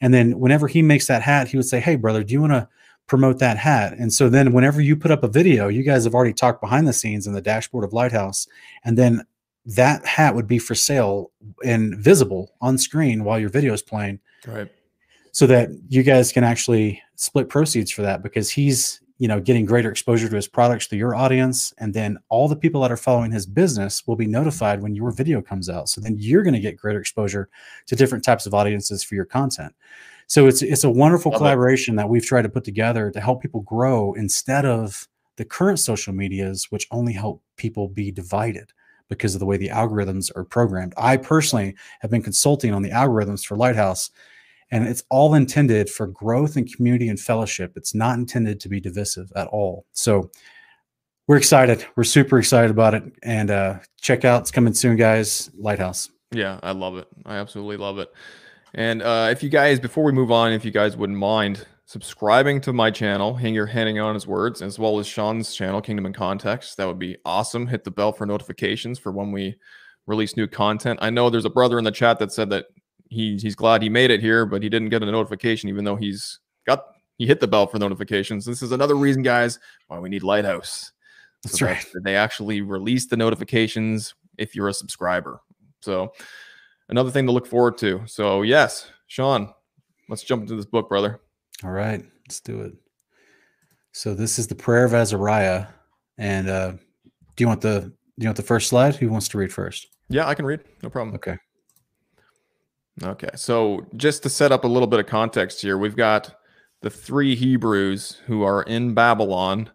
and 0.00 0.12
then 0.12 0.38
whenever 0.38 0.66
he 0.66 0.82
makes 0.82 1.06
that 1.06 1.22
hat, 1.22 1.48
he 1.48 1.56
would 1.56 1.66
say, 1.66 1.80
"Hey 1.80 1.96
brother, 1.96 2.24
do 2.24 2.32
you 2.32 2.40
want 2.40 2.52
to 2.54 2.68
promote 3.08 3.40
that 3.40 3.56
hat?" 3.56 3.94
And 3.98 4.12
so 4.12 4.28
then 4.28 4.52
whenever 4.52 4.80
you 4.80 4.94
put 4.96 5.10
up 5.10 5.24
a 5.24 5.28
video, 5.28 5.66
you 5.68 5.82
guys 5.82 6.04
have 6.04 6.14
already 6.14 6.32
talked 6.32 6.60
behind 6.60 6.86
the 6.86 6.92
scenes 6.92 7.26
in 7.26 7.32
the 7.32 7.40
dashboard 7.42 7.84
of 7.84 7.92
Lighthouse, 7.92 8.46
and 8.84 8.96
then 8.96 9.24
that 9.66 10.06
hat 10.06 10.34
would 10.34 10.46
be 10.46 10.58
for 10.58 10.74
sale 10.74 11.30
and 11.64 11.96
visible 11.96 12.54
on 12.60 12.78
screen 12.78 13.24
while 13.24 13.38
your 13.38 13.50
video 13.50 13.72
is 13.74 13.82
playing 13.82 14.18
Right. 14.46 14.70
so 15.32 15.46
that 15.46 15.68
you 15.88 16.02
guys 16.02 16.32
can 16.32 16.42
actually 16.44 17.02
split 17.16 17.48
proceeds 17.50 17.90
for 17.90 18.00
that 18.02 18.22
because 18.22 18.48
he's 18.48 19.00
you 19.18 19.28
know 19.28 19.40
getting 19.40 19.66
greater 19.66 19.90
exposure 19.90 20.28
to 20.28 20.36
his 20.36 20.48
products 20.48 20.86
to 20.86 20.96
your 20.96 21.14
audience 21.14 21.74
and 21.78 21.92
then 21.92 22.16
all 22.30 22.48
the 22.48 22.56
people 22.56 22.80
that 22.80 22.92
are 22.92 22.96
following 22.96 23.30
his 23.32 23.44
business 23.44 24.06
will 24.06 24.16
be 24.16 24.26
notified 24.26 24.80
when 24.80 24.94
your 24.94 25.10
video 25.10 25.42
comes 25.42 25.68
out 25.68 25.88
so 25.90 26.00
then 26.00 26.14
you're 26.18 26.44
going 26.44 26.54
to 26.54 26.60
get 26.60 26.76
greater 26.78 27.00
exposure 27.00 27.50
to 27.86 27.96
different 27.96 28.24
types 28.24 28.46
of 28.46 28.54
audiences 28.54 29.02
for 29.02 29.16
your 29.16 29.24
content 29.26 29.74
so 30.28 30.46
it's 30.46 30.62
it's 30.62 30.84
a 30.84 30.90
wonderful 30.90 31.32
Love 31.32 31.40
it. 31.40 31.42
collaboration 31.42 31.96
that 31.96 32.08
we've 32.08 32.24
tried 32.24 32.42
to 32.42 32.48
put 32.48 32.64
together 32.64 33.10
to 33.10 33.20
help 33.20 33.42
people 33.42 33.62
grow 33.62 34.14
instead 34.14 34.64
of 34.64 35.08
the 35.36 35.44
current 35.44 35.80
social 35.80 36.12
medias 36.12 36.68
which 36.70 36.86
only 36.90 37.12
help 37.12 37.42
people 37.56 37.88
be 37.88 38.12
divided 38.12 38.72
because 39.08 39.34
of 39.34 39.40
the 39.40 39.46
way 39.46 39.56
the 39.56 39.68
algorithms 39.68 40.30
are 40.36 40.44
programmed 40.44 40.94
i 40.96 41.16
personally 41.16 41.74
have 42.00 42.10
been 42.10 42.22
consulting 42.22 42.72
on 42.72 42.82
the 42.82 42.90
algorithms 42.90 43.44
for 43.44 43.56
lighthouse 43.56 44.10
and 44.70 44.86
it's 44.86 45.02
all 45.10 45.34
intended 45.34 45.88
for 45.88 46.06
growth 46.06 46.56
and 46.56 46.72
community 46.72 47.08
and 47.08 47.18
fellowship. 47.18 47.72
It's 47.76 47.94
not 47.94 48.18
intended 48.18 48.60
to 48.60 48.68
be 48.68 48.80
divisive 48.80 49.32
at 49.34 49.46
all. 49.48 49.86
So 49.92 50.30
we're 51.26 51.36
excited. 51.36 51.86
We're 51.96 52.04
super 52.04 52.38
excited 52.38 52.70
about 52.70 52.94
it. 52.94 53.04
And 53.22 53.50
uh, 53.50 53.78
check 54.00 54.24
out 54.24 54.42
it's 54.42 54.50
coming 54.50 54.74
soon, 54.74 54.96
guys. 54.96 55.50
Lighthouse. 55.56 56.10
Yeah, 56.32 56.60
I 56.62 56.72
love 56.72 56.98
it. 56.98 57.08
I 57.24 57.36
absolutely 57.36 57.78
love 57.78 57.98
it. 57.98 58.12
And 58.74 59.02
uh, 59.02 59.28
if 59.30 59.42
you 59.42 59.48
guys, 59.48 59.80
before 59.80 60.04
we 60.04 60.12
move 60.12 60.30
on, 60.30 60.52
if 60.52 60.64
you 60.64 60.70
guys 60.70 60.96
wouldn't 60.96 61.18
mind 61.18 61.66
subscribing 61.86 62.60
to 62.60 62.72
my 62.72 62.90
channel, 62.90 63.34
hang 63.34 63.54
your 63.54 63.66
handing 63.66 63.98
on 63.98 64.14
his 64.14 64.26
words, 64.26 64.60
as 64.60 64.78
well 64.78 64.98
as 64.98 65.06
Sean's 65.06 65.54
channel, 65.54 65.80
Kingdom 65.80 66.06
in 66.06 66.12
Context, 66.12 66.76
that 66.76 66.86
would 66.86 66.98
be 66.98 67.16
awesome. 67.24 67.66
Hit 67.66 67.84
the 67.84 67.90
bell 67.90 68.12
for 68.12 68.26
notifications 68.26 68.98
for 68.98 69.10
when 69.10 69.32
we 69.32 69.56
release 70.06 70.36
new 70.36 70.46
content. 70.46 70.98
I 71.02 71.10
know 71.10 71.30
there's 71.30 71.44
a 71.44 71.50
brother 71.50 71.78
in 71.78 71.84
the 71.84 71.90
chat 71.90 72.18
that 72.18 72.32
said 72.32 72.50
that 72.50 72.66
he 73.10 73.38
he's 73.38 73.54
glad 73.54 73.82
he 73.82 73.88
made 73.88 74.10
it 74.10 74.20
here, 74.20 74.44
but 74.44 74.62
he 74.62 74.68
didn't 74.68 74.90
get 74.90 75.02
a 75.02 75.06
notification, 75.06 75.70
even 75.70 75.84
though 75.84 75.96
he's 75.96 76.40
got 76.66 76.84
he 77.16 77.26
hit 77.26 77.40
the 77.40 77.48
bell 77.48 77.66
for 77.66 77.78
notifications. 77.78 78.44
This 78.44 78.62
is 78.62 78.72
another 78.72 78.94
reason, 78.94 79.22
guys, 79.22 79.58
why 79.86 79.98
we 79.98 80.10
need 80.10 80.22
Lighthouse. 80.22 80.92
That's 81.42 81.58
So 81.58 81.66
right. 81.66 81.86
that 81.94 82.04
They 82.04 82.16
actually 82.16 82.60
release 82.60 83.06
the 83.06 83.16
notifications 83.16 84.14
if 84.36 84.54
you're 84.54 84.68
a 84.68 84.74
subscriber. 84.74 85.40
So 85.80 86.12
another 86.88 87.10
thing 87.10 87.26
to 87.26 87.32
look 87.32 87.46
forward 87.46 87.78
to. 87.78 88.02
So 88.06 88.42
yes, 88.42 88.90
Sean, 89.06 89.52
let's 90.08 90.22
jump 90.22 90.42
into 90.42 90.56
this 90.56 90.66
book, 90.66 90.88
brother. 90.88 91.20
All 91.64 91.70
right, 91.70 92.04
let's 92.26 92.40
do 92.40 92.60
it. 92.60 92.74
So 93.92 94.14
this 94.14 94.38
is 94.38 94.46
the 94.46 94.54
prayer 94.54 94.84
of 94.84 94.94
Azariah. 94.94 95.66
And 96.18 96.48
uh, 96.48 96.72
do 97.36 97.44
you 97.44 97.46
want 97.46 97.60
the 97.60 97.80
do 97.80 98.24
you 98.24 98.28
want 98.28 98.36
the 98.36 98.42
first 98.42 98.68
slide? 98.68 98.96
Who 98.96 99.08
wants 99.08 99.28
to 99.28 99.38
read 99.38 99.52
first? 99.52 99.88
Yeah, 100.08 100.26
I 100.26 100.34
can 100.34 100.44
read. 100.44 100.60
No 100.82 100.90
problem. 100.90 101.14
Okay. 101.14 101.36
Okay. 103.04 103.30
So 103.36 103.86
just 103.96 104.22
to 104.24 104.28
set 104.28 104.50
up 104.50 104.64
a 104.64 104.68
little 104.68 104.88
bit 104.88 104.98
of 104.98 105.06
context 105.06 105.62
here, 105.62 105.78
we've 105.78 105.96
got 105.96 106.34
the 106.82 106.90
three 106.90 107.34
Hebrews 107.36 108.20
who 108.26 108.42
are 108.42 108.62
in 108.64 108.94
Babylon. 108.94 109.70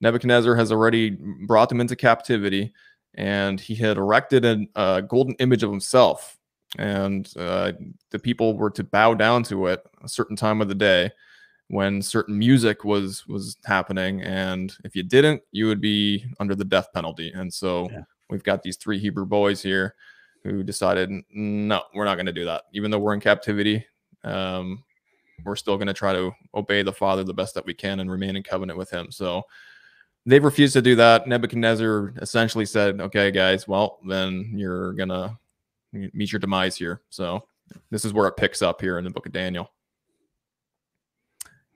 Nebuchadnezzar 0.00 0.56
has 0.56 0.72
already 0.72 1.10
brought 1.46 1.68
them 1.68 1.80
into 1.80 1.94
captivity, 1.94 2.72
and 3.14 3.60
he 3.60 3.74
had 3.74 3.96
erected 3.96 4.44
a, 4.44 4.66
a 4.74 5.02
golden 5.02 5.34
image 5.36 5.62
of 5.62 5.70
himself. 5.70 6.36
And 6.78 7.30
uh, 7.36 7.72
the 8.10 8.18
people 8.18 8.56
were 8.56 8.70
to 8.70 8.84
bow 8.84 9.14
down 9.14 9.42
to 9.44 9.66
it 9.68 9.82
a 10.02 10.08
certain 10.08 10.36
time 10.36 10.60
of 10.60 10.68
the 10.68 10.74
day 10.74 11.10
when 11.68 12.02
certain 12.02 12.38
music 12.38 12.84
was 12.84 13.26
was 13.26 13.56
happening 13.64 14.20
and 14.22 14.74
if 14.84 14.94
you 14.94 15.02
didn't 15.02 15.40
you 15.50 15.66
would 15.66 15.80
be 15.80 16.24
under 16.38 16.54
the 16.54 16.64
death 16.64 16.88
penalty. 16.92 17.32
And 17.32 17.52
so 17.52 17.88
Yeah. 17.90 18.02
we've 18.28 18.42
got 18.42 18.62
these 18.62 18.76
three 18.76 18.98
hebrew 18.98 19.24
boys 19.24 19.62
here 19.62 19.94
who 20.42 20.62
decided 20.62 21.10
no 21.30 21.82
we're 21.94 22.04
not 22.04 22.16
going 22.16 22.26
to 22.26 22.32
do 22.32 22.44
that. 22.44 22.64
Even 22.74 22.90
though 22.90 22.98
we're 22.98 23.14
in 23.14 23.20
captivity 23.20 23.84
um, 24.24 24.84
we're 25.44 25.56
still 25.56 25.76
going 25.76 25.86
to 25.86 25.94
try 25.94 26.12
to 26.12 26.32
obey 26.54 26.82
the 26.82 26.92
father 26.92 27.24
the 27.24 27.34
best 27.34 27.54
that 27.54 27.66
we 27.66 27.74
can 27.74 28.00
and 28.00 28.10
remain 28.10 28.36
in 28.36 28.42
covenant 28.42 28.78
with 28.78 28.90
him. 28.90 29.10
So 29.10 29.42
they've 30.26 30.44
refused 30.44 30.74
to 30.74 30.82
do 30.82 30.96
that. 30.96 31.26
Nebuchadnezzar 31.26 32.14
essentially 32.20 32.66
said 32.66 33.00
okay 33.00 33.30
guys 33.30 33.66
well 33.66 34.00
then 34.06 34.52
you're 34.54 34.92
going 34.92 35.08
to 35.08 35.34
meet 35.94 36.32
your 36.32 36.40
demise 36.40 36.76
here. 36.76 37.02
So 37.08 37.46
this 37.90 38.04
is 38.04 38.12
where 38.12 38.26
it 38.26 38.36
picks 38.36 38.62
up 38.62 38.80
here 38.80 38.98
in 38.98 39.04
the 39.04 39.10
book 39.10 39.26
of 39.26 39.32
daniel. 39.32 39.70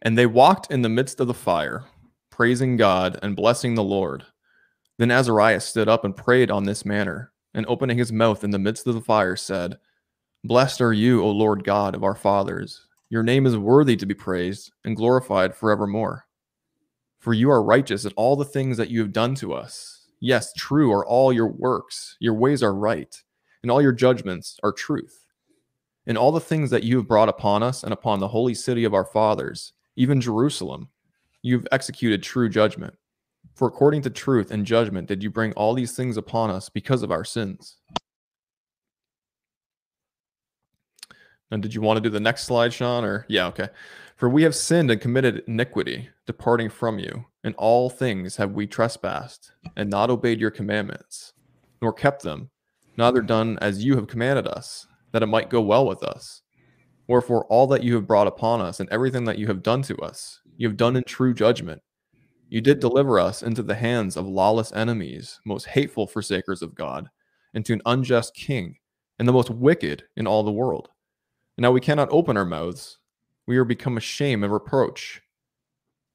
And 0.02 0.16
they 0.16 0.26
walked 0.26 0.70
in 0.70 0.82
the 0.82 0.88
midst 0.88 1.20
of 1.20 1.26
the 1.26 1.34
fire 1.34 1.84
praising 2.30 2.76
god 2.76 3.18
and 3.22 3.34
blessing 3.34 3.74
the 3.74 3.82
lord. 3.82 4.24
Then 4.98 5.10
azariah 5.10 5.60
stood 5.60 5.88
up 5.88 6.04
and 6.04 6.14
prayed 6.14 6.50
on 6.50 6.64
this 6.64 6.84
manner 6.84 7.32
and 7.54 7.66
opening 7.66 7.98
his 7.98 8.12
mouth 8.12 8.44
in 8.44 8.50
the 8.50 8.58
midst 8.58 8.86
of 8.86 8.94
the 8.94 9.00
fire 9.00 9.34
said 9.34 9.78
blessed 10.44 10.80
are 10.80 10.92
you 10.92 11.22
o 11.22 11.30
lord 11.30 11.64
god 11.64 11.94
of 11.94 12.04
our 12.04 12.14
fathers. 12.14 12.86
Your 13.10 13.22
name 13.22 13.46
is 13.46 13.56
worthy 13.56 13.96
to 13.96 14.06
be 14.06 14.14
praised 14.14 14.72
and 14.84 14.96
glorified 14.96 15.54
forevermore. 15.54 16.26
For 17.18 17.32
you 17.32 17.50
are 17.50 17.62
righteous 17.62 18.04
in 18.04 18.12
all 18.12 18.36
the 18.36 18.44
things 18.44 18.76
that 18.76 18.90
you 18.90 19.00
have 19.00 19.12
done 19.12 19.34
to 19.36 19.52
us. 19.52 20.06
Yes 20.20 20.52
true 20.52 20.92
are 20.92 21.06
all 21.06 21.32
your 21.32 21.48
works. 21.48 22.16
Your 22.20 22.34
ways 22.34 22.62
are 22.62 22.74
right 22.74 23.20
and 23.62 23.70
all 23.70 23.82
your 23.82 23.92
judgments 23.92 24.58
are 24.62 24.72
truth 24.72 25.26
in 26.08 26.16
all 26.16 26.32
the 26.32 26.40
things 26.40 26.70
that 26.70 26.84
you 26.84 26.96
have 26.96 27.06
brought 27.06 27.28
upon 27.28 27.62
us 27.62 27.84
and 27.84 27.92
upon 27.92 28.18
the 28.18 28.28
holy 28.28 28.54
city 28.54 28.84
of 28.84 28.94
our 28.94 29.04
fathers, 29.04 29.74
even 29.94 30.22
Jerusalem, 30.22 30.88
you 31.42 31.54
have 31.58 31.68
executed 31.70 32.22
true 32.22 32.48
judgment. 32.48 32.94
For 33.54 33.68
according 33.68 34.02
to 34.02 34.10
truth 34.10 34.50
and 34.50 34.64
judgment 34.64 35.06
did 35.06 35.22
you 35.22 35.30
bring 35.30 35.52
all 35.52 35.74
these 35.74 35.94
things 35.94 36.16
upon 36.16 36.50
us 36.50 36.70
because 36.70 37.02
of 37.02 37.12
our 37.12 37.24
sins. 37.24 37.76
And 41.50 41.62
did 41.62 41.74
you 41.74 41.82
want 41.82 41.98
to 41.98 42.02
do 42.02 42.08
the 42.08 42.20
next 42.20 42.44
slide, 42.44 42.72
Sean? 42.72 43.04
Or 43.04 43.26
yeah, 43.28 43.46
okay. 43.48 43.68
For 44.16 44.30
we 44.30 44.42
have 44.44 44.54
sinned 44.54 44.90
and 44.90 45.00
committed 45.00 45.44
iniquity, 45.46 46.08
departing 46.26 46.70
from 46.70 46.98
you. 46.98 47.26
In 47.44 47.52
all 47.54 47.90
things 47.90 48.36
have 48.36 48.52
we 48.52 48.66
trespassed, 48.66 49.52
and 49.76 49.90
not 49.90 50.10
obeyed 50.10 50.40
your 50.40 50.50
commandments, 50.50 51.34
nor 51.80 51.92
kept 51.92 52.22
them, 52.22 52.50
neither 52.98 53.22
done 53.22 53.56
as 53.62 53.84
you 53.84 53.94
have 53.94 54.08
commanded 54.08 54.46
us, 54.46 54.86
that 55.12 55.22
it 55.22 55.26
might 55.26 55.48
go 55.48 55.62
well 55.62 55.86
with 55.86 56.02
us. 56.02 56.42
Wherefore, 57.06 57.46
all 57.46 57.66
that 57.68 57.84
you 57.84 57.94
have 57.94 58.06
brought 58.06 58.26
upon 58.26 58.60
us 58.60 58.80
and 58.80 58.88
everything 58.90 59.24
that 59.24 59.38
you 59.38 59.46
have 59.46 59.62
done 59.62 59.80
to 59.82 59.96
us, 59.98 60.40
you 60.58 60.68
have 60.68 60.76
done 60.76 60.96
in 60.96 61.04
true 61.04 61.32
judgment. 61.32 61.80
You 62.50 62.60
did 62.60 62.80
deliver 62.80 63.18
us 63.20 63.42
into 63.42 63.62
the 63.62 63.76
hands 63.76 64.16
of 64.16 64.26
lawless 64.26 64.72
enemies, 64.72 65.40
most 65.46 65.66
hateful 65.66 66.06
forsakers 66.06 66.60
of 66.60 66.74
God, 66.74 67.08
and 67.54 67.64
to 67.64 67.72
an 67.72 67.82
unjust 67.86 68.34
king, 68.34 68.76
and 69.18 69.28
the 69.28 69.32
most 69.32 69.48
wicked 69.48 70.04
in 70.16 70.26
all 70.26 70.42
the 70.42 70.50
world. 70.50 70.88
And 71.56 71.62
now 71.62 71.70
we 71.70 71.80
cannot 71.80 72.08
open 72.10 72.36
our 72.36 72.44
mouths. 72.44 72.98
We 73.46 73.56
are 73.58 73.64
become 73.64 73.96
a 73.96 74.00
shame 74.00 74.42
and 74.42 74.52
reproach 74.52 75.22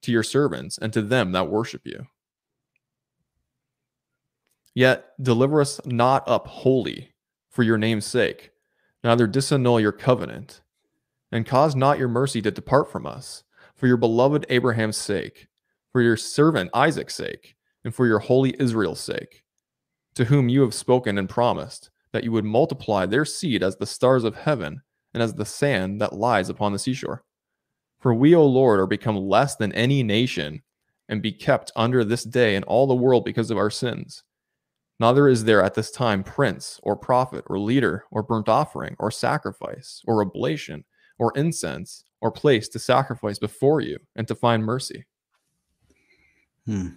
to 0.03 0.11
your 0.11 0.23
servants 0.23 0.77
and 0.77 0.91
to 0.93 1.01
them 1.01 1.31
that 1.31 1.49
worship 1.49 1.81
you. 1.85 2.07
Yet 4.73 5.05
deliver 5.21 5.61
us 5.61 5.79
not 5.85 6.27
up 6.27 6.47
wholly 6.47 7.13
for 7.49 7.63
your 7.63 7.77
name's 7.77 8.05
sake, 8.05 8.51
neither 9.03 9.27
disannul 9.27 9.81
your 9.81 9.91
covenant, 9.91 10.61
and 11.31 11.45
cause 11.45 11.75
not 11.75 11.99
your 11.99 12.07
mercy 12.07 12.41
to 12.41 12.51
depart 12.51 12.91
from 12.91 13.05
us, 13.05 13.43
for 13.75 13.87
your 13.87 13.97
beloved 13.97 14.45
Abraham's 14.49 14.97
sake, 14.97 15.47
for 15.91 16.01
your 16.01 16.17
servant 16.17 16.71
Isaac's 16.73 17.15
sake, 17.15 17.55
and 17.83 17.93
for 17.93 18.07
your 18.07 18.19
holy 18.19 18.55
Israel's 18.59 18.99
sake, 18.99 19.43
to 20.15 20.25
whom 20.25 20.49
you 20.49 20.61
have 20.61 20.73
spoken 20.73 21.17
and 21.17 21.29
promised 21.29 21.91
that 22.11 22.23
you 22.23 22.31
would 22.31 22.45
multiply 22.45 23.05
their 23.05 23.25
seed 23.25 23.61
as 23.61 23.75
the 23.75 23.85
stars 23.85 24.23
of 24.23 24.35
heaven 24.35 24.81
and 25.13 25.21
as 25.21 25.33
the 25.33 25.45
sand 25.45 26.01
that 26.01 26.13
lies 26.13 26.49
upon 26.49 26.71
the 26.71 26.79
seashore. 26.79 27.23
For 27.99 28.13
we, 28.13 28.35
O 28.35 28.45
Lord, 28.45 28.79
are 28.79 28.87
become 28.87 29.15
less 29.15 29.55
than 29.55 29.71
any 29.73 30.01
nation, 30.03 30.61
and 31.09 31.21
be 31.21 31.31
kept 31.31 31.71
under 31.75 32.03
this 32.03 32.23
day 32.23 32.55
in 32.55 32.63
all 32.63 32.87
the 32.87 32.95
world 32.95 33.25
because 33.25 33.51
of 33.51 33.57
our 33.57 33.69
sins. 33.69 34.23
Neither 35.03 35.27
is 35.27 35.43
there 35.43 35.61
at 35.61 35.73
this 35.73 35.91
time 35.91 36.23
prince, 36.23 36.79
or 36.81 36.95
prophet, 36.95 37.43
or 37.47 37.59
leader, 37.59 38.05
or 38.09 38.23
burnt 38.23 38.47
offering, 38.47 38.95
or 38.99 39.11
sacrifice, 39.11 40.01
or 40.07 40.21
oblation, 40.21 40.85
or 41.19 41.33
incense, 41.35 42.05
or 42.21 42.31
place 42.31 42.69
to 42.69 42.79
sacrifice 42.79 43.37
before 43.37 43.81
you 43.81 43.99
and 44.15 44.25
to 44.29 44.33
find 44.33 44.63
mercy. 44.63 45.03
Hmm. 46.65 46.87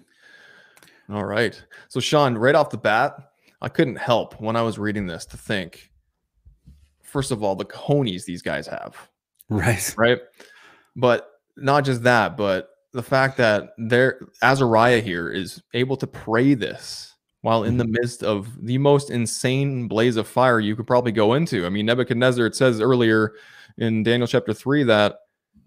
All 1.11 1.25
right. 1.25 1.61
So, 1.89 1.99
Sean, 1.99 2.39
right 2.39 2.55
off 2.55 2.71
the 2.71 2.79
bat, 2.79 3.17
I 3.61 3.69
couldn't 3.69 3.97
help 3.97 4.41
when 4.41 4.55
I 4.55 4.63
was 4.63 4.79
reading 4.79 5.09
this 5.09 5.27
to 5.27 5.37
think, 5.37 5.91
first 7.03 7.33
of 7.33 7.43
all, 7.43 7.57
the 7.57 7.65
conies 7.65 8.25
these 8.25 8.41
guys 8.41 8.69
have, 8.69 8.95
Right. 9.49 9.93
right? 9.99 10.21
But 10.95 11.29
not 11.57 11.85
just 11.85 12.05
that, 12.05 12.37
but 12.37 12.71
the 12.93 13.03
fact 13.03 13.37
that 13.39 13.71
there 13.79 14.21
Azariah 14.45 15.01
here 15.01 15.29
is 15.29 15.61
able 15.75 15.97
to 15.97 16.07
pray 16.07 16.55
this 16.55 17.16
while 17.47 17.63
in 17.63 17.77
the 17.77 17.85
mm-hmm. 17.85 17.93
midst 17.93 18.25
of 18.25 18.49
the 18.67 18.77
most 18.77 19.09
insane 19.09 19.87
blaze 19.87 20.17
of 20.17 20.27
fire 20.27 20.59
you 20.59 20.75
could 20.75 20.85
probably 20.85 21.13
go 21.13 21.35
into. 21.35 21.65
I 21.65 21.69
mean, 21.69 21.87
Nebuchadnezzar, 21.87 22.45
it 22.45 22.57
says 22.57 22.81
earlier 22.81 23.35
in 23.79 24.03
Daniel 24.03 24.27
chapter 24.27 24.53
3 24.53 24.83
that 24.83 25.19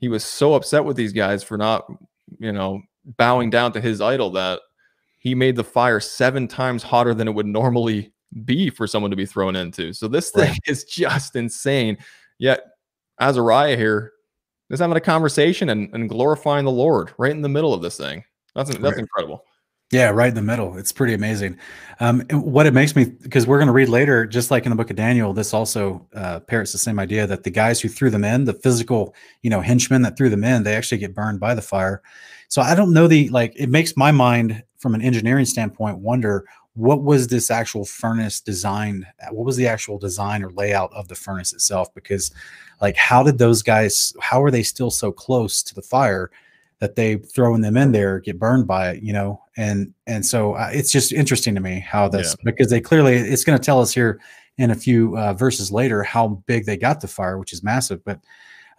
he 0.02 0.10
was 0.10 0.26
so 0.26 0.56
upset 0.56 0.84
with 0.84 0.98
these 0.98 1.14
guys 1.14 1.42
for 1.42 1.58
not, 1.58 1.86
you 2.38 2.52
know, 2.52 2.82
bowing 3.16 3.50
down 3.50 3.72
to 3.72 3.80
his 3.80 4.02
idol 4.02 4.30
that 4.32 4.60
he 5.20 5.34
made 5.34 5.56
the 5.56 5.64
fire 5.64 6.02
seven 6.02 6.50
times 6.50 6.84
hotter 6.84 7.14
than 7.14 7.30
it 7.30 7.34
would 7.34 7.48
normally 7.48 8.12
be 8.44 8.70
for 8.70 8.86
someone 8.86 9.12
to 9.12 9.16
be 9.18 9.26
thrown 9.26 9.56
into. 9.56 9.94
So 9.94 10.10
this 10.10 10.32
thing 10.32 10.50
Right. 10.50 10.60
is 10.68 10.84
just 10.84 11.38
insane. 11.38 11.98
Yet 12.40 12.60
Azariah 13.22 13.78
here 13.78 14.12
is 14.70 14.82
having 14.82 14.98
a 14.98 15.02
conversation 15.02 15.70
and, 15.70 15.90
and 15.94 16.10
glorifying 16.10 16.66
the 16.66 16.72
Lord 16.72 17.14
right 17.18 17.32
in 17.32 17.42
the 17.42 17.48
middle 17.48 17.74
of 17.74 17.82
this 17.82 17.96
thing. 17.96 18.26
That's 18.54 18.70
that's 18.70 18.82
Right. 18.82 18.98
incredible. 18.98 19.46
Yeah, 19.92 20.10
right 20.10 20.30
in 20.30 20.36
the 20.36 20.44
middle. 20.44 20.78
It's 20.78 20.92
pretty 20.92 21.16
amazing. 21.16 21.58
Um, 22.00 22.22
what 22.32 22.68
it 22.68 22.76
makes 22.76 22.96
me, 22.96 23.06
because 23.06 23.48
we're 23.48 23.58
going 23.58 23.68
to 23.68 23.74
read 23.74 23.90
later, 23.90 24.28
just 24.28 24.52
like 24.52 24.66
in 24.66 24.70
the 24.70 24.76
book 24.76 24.92
of 24.92 24.96
Daniel, 24.96 25.34
this 25.34 25.52
also 25.52 26.06
uh, 26.14 26.42
parrots 26.42 26.72
the 26.72 26.78
same 26.78 27.00
idea 27.00 27.26
that 27.26 27.44
the 27.44 27.50
guys 27.50 27.82
who 27.82 27.90
threw 27.90 28.12
them 28.12 28.24
in, 28.24 28.46
the 28.46 28.54
physical, 28.54 29.16
you 29.42 29.50
know, 29.50 29.62
henchmen 29.62 30.04
that 30.04 30.16
threw 30.16 30.30
them 30.30 30.44
in, 30.44 30.62
they 30.62 30.76
actually 30.76 31.00
get 31.00 31.16
burned 31.16 31.40
by 31.40 31.56
the 31.56 31.62
fire. 31.62 32.04
So 32.50 32.62
I 32.62 32.76
don't 32.76 32.94
know 32.94 33.08
the 33.08 33.30
like. 33.30 33.54
It 33.56 33.70
makes 33.70 33.98
my 33.98 34.12
mind, 34.12 34.64
from 34.78 34.94
an 34.94 35.02
engineering 35.02 35.46
standpoint, 35.46 35.98
wonder 35.98 36.46
what 36.76 37.02
was 37.04 37.28
this 37.28 37.50
actual 37.50 37.84
furnace 37.84 38.40
designed? 38.40 39.06
What 39.32 39.46
was 39.46 39.58
the 39.58 39.68
actual 39.68 39.98
design 39.98 40.44
or 40.44 40.52
layout 40.52 40.94
of 40.94 41.08
the 41.08 41.16
furnace 41.16 41.52
itself? 41.52 41.94
Because, 41.96 42.32
like, 42.80 42.96
how 42.96 43.24
did 43.24 43.40
those 43.40 43.64
guys? 43.64 44.14
How 44.22 44.44
are 44.44 44.52
they 44.52 44.64
still 44.64 44.92
so 44.92 45.12
close 45.12 45.64
to 45.64 45.74
the 45.76 45.82
fire? 45.82 46.30
That 46.80 46.96
they 46.96 47.16
throwing 47.18 47.62
them 47.62 47.78
in 47.78 47.92
there 47.92 48.20
get 48.20 48.40
burned 48.40 48.66
by 48.66 48.92
it, 48.92 49.04
you 49.04 49.14
know, 49.14 49.42
and 49.58 49.94
and 50.08 50.26
so 50.26 50.54
uh, 50.54 50.70
it's 50.72 50.92
just 50.92 51.12
interesting 51.12 51.54
to 51.56 51.62
me 51.62 51.80
how 51.80 52.08
this 52.08 52.36
because 52.44 52.70
they 52.70 52.82
clearly 52.82 53.16
it's 53.16 53.44
going 53.44 53.58
to 53.58 53.64
tell 53.64 53.82
us 53.82 53.94
here 53.94 54.20
in 54.58 54.72
a 54.72 54.76
few 54.76 55.18
uh, 55.18 55.34
verses 55.34 55.72
later 55.72 56.04
how 56.04 56.28
big 56.46 56.66
they 56.66 56.78
got 56.78 57.02
the 57.02 57.08
fire, 57.08 57.38
which 57.38 57.54
is 57.54 57.64
massive. 57.64 58.04
But 58.04 58.20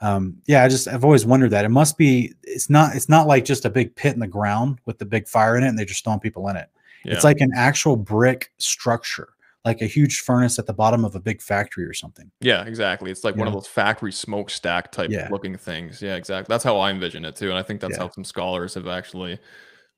um, 0.00 0.36
yeah, 0.46 0.64
I 0.64 0.68
just 0.68 0.88
I've 0.88 1.04
always 1.04 1.26
wondered 1.26 1.50
that 1.50 1.64
it 1.64 1.70
must 1.70 1.98
be 1.98 2.32
it's 2.42 2.70
not 2.70 2.94
it's 2.94 3.08
not 3.08 3.26
like 3.26 3.44
just 3.44 3.64
a 3.64 3.70
big 3.70 3.94
pit 3.96 4.14
in 4.14 4.20
the 4.20 4.26
ground 4.26 4.78
with 4.86 4.98
the 4.98 5.06
big 5.06 5.28
fire 5.28 5.56
in 5.56 5.62
it 5.62 5.68
and 5.68 5.78
they're 5.78 5.86
just 5.86 6.04
throwing 6.04 6.20
people 6.20 6.48
in 6.48 6.56
it. 6.56 6.68
Yeah. 7.04 7.14
It's 7.14 7.24
like 7.24 7.40
an 7.40 7.52
actual 7.54 7.96
brick 7.96 8.52
structure, 8.58 9.28
like 9.64 9.82
a 9.82 9.86
huge 9.86 10.20
furnace 10.20 10.58
at 10.58 10.66
the 10.66 10.72
bottom 10.72 11.04
of 11.04 11.14
a 11.14 11.20
big 11.20 11.42
factory 11.42 11.84
or 11.84 11.92
something. 11.92 12.30
Yeah, 12.40 12.64
exactly. 12.64 13.10
It's 13.10 13.24
like 13.24 13.36
one 13.36 13.46
of 13.46 13.52
those 13.52 13.66
factory 13.66 14.12
smokestack 14.12 14.90
type 14.90 15.10
Yeah. 15.10 15.28
looking 15.30 15.56
things. 15.56 16.00
Yeah, 16.00 16.14
exactly. 16.16 16.52
That's 16.52 16.64
how 16.64 16.78
I 16.78 16.90
envision 16.90 17.24
it 17.26 17.36
too. 17.36 17.50
And 17.50 17.58
I 17.58 17.62
think 17.62 17.80
that's 17.80 17.96
Yeah. 17.98 18.04
how 18.04 18.10
some 18.10 18.24
scholars 18.24 18.74
have 18.74 18.88
actually 18.88 19.38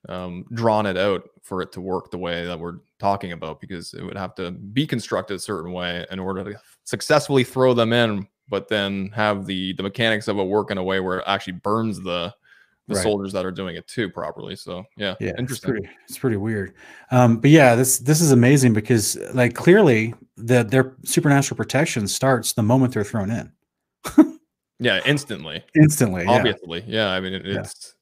um, 0.09 0.45
drawn 0.53 0.85
it 0.87 0.97
out 0.97 1.23
for 1.43 1.63
it 1.63 1.71
to 1.71 1.81
work 1.81 2.11
the 2.11 2.19
way 2.19 2.45
that 2.45 2.59
we're 2.59 2.79
talking 2.99 3.31
about, 3.31 3.61
because 3.61 3.95
it 3.95 4.03
would 4.03 4.17
have 4.17 4.35
to 4.35 4.51
be 4.51 4.85
constructed 4.85 5.35
a 5.35 5.39
certain 5.39 5.73
way 5.73 6.05
in 6.11 6.19
order 6.19 6.43
to 6.43 6.59
successfully 6.83 7.45
throw 7.45 7.73
them 7.73 7.93
in, 7.93 8.27
but 8.49 8.67
then 8.67 9.11
have 9.15 9.47
the 9.47 9.75
the 9.75 9.83
mechanics 9.85 10.27
of 10.27 10.39
it 10.39 10.43
work 10.45 10.73
in 10.73 10.79
a 10.79 10.83
way 10.83 10.99
where 10.99 11.19
it 11.19 11.25
actually 11.29 11.53
burns 11.53 12.01
the 12.03 12.35
the 12.89 12.95
Right. 12.97 13.03
soldiers 13.03 13.33
that 13.33 13.45
are 13.47 13.53
doing 13.53 13.77
it 13.77 13.87
too 13.87 14.11
properly. 14.11 14.57
So 14.57 14.85
yeah, 14.97 15.15
yeah 15.21 15.31
it's 15.31 15.39
interesting. 15.41 15.71
pretty 15.71 15.89
it's 16.09 16.19
pretty 16.19 16.37
weird 16.37 16.75
um 17.13 17.37
but 17.39 17.51
yeah 17.51 17.75
this 17.77 17.99
this 17.99 18.21
is 18.21 18.33
amazing 18.33 18.73
because 18.73 19.17
like 19.35 19.55
clearly 19.55 20.15
the 20.37 20.65
their 20.65 20.97
supernatural 21.05 21.57
protection 21.57 22.09
starts 22.09 22.53
the 22.55 22.63
moment 22.63 22.93
they're 22.95 23.05
thrown 23.05 23.31
in 23.31 23.53
Yeah, 24.81 25.01
instantly. 25.07 25.63
instantly 25.77 26.25
obviously 26.27 26.83
yeah 26.89 27.11
i 27.11 27.21
mean 27.21 27.35
it, 27.35 27.47
Yeah. 27.47 27.61
it's 27.61 27.95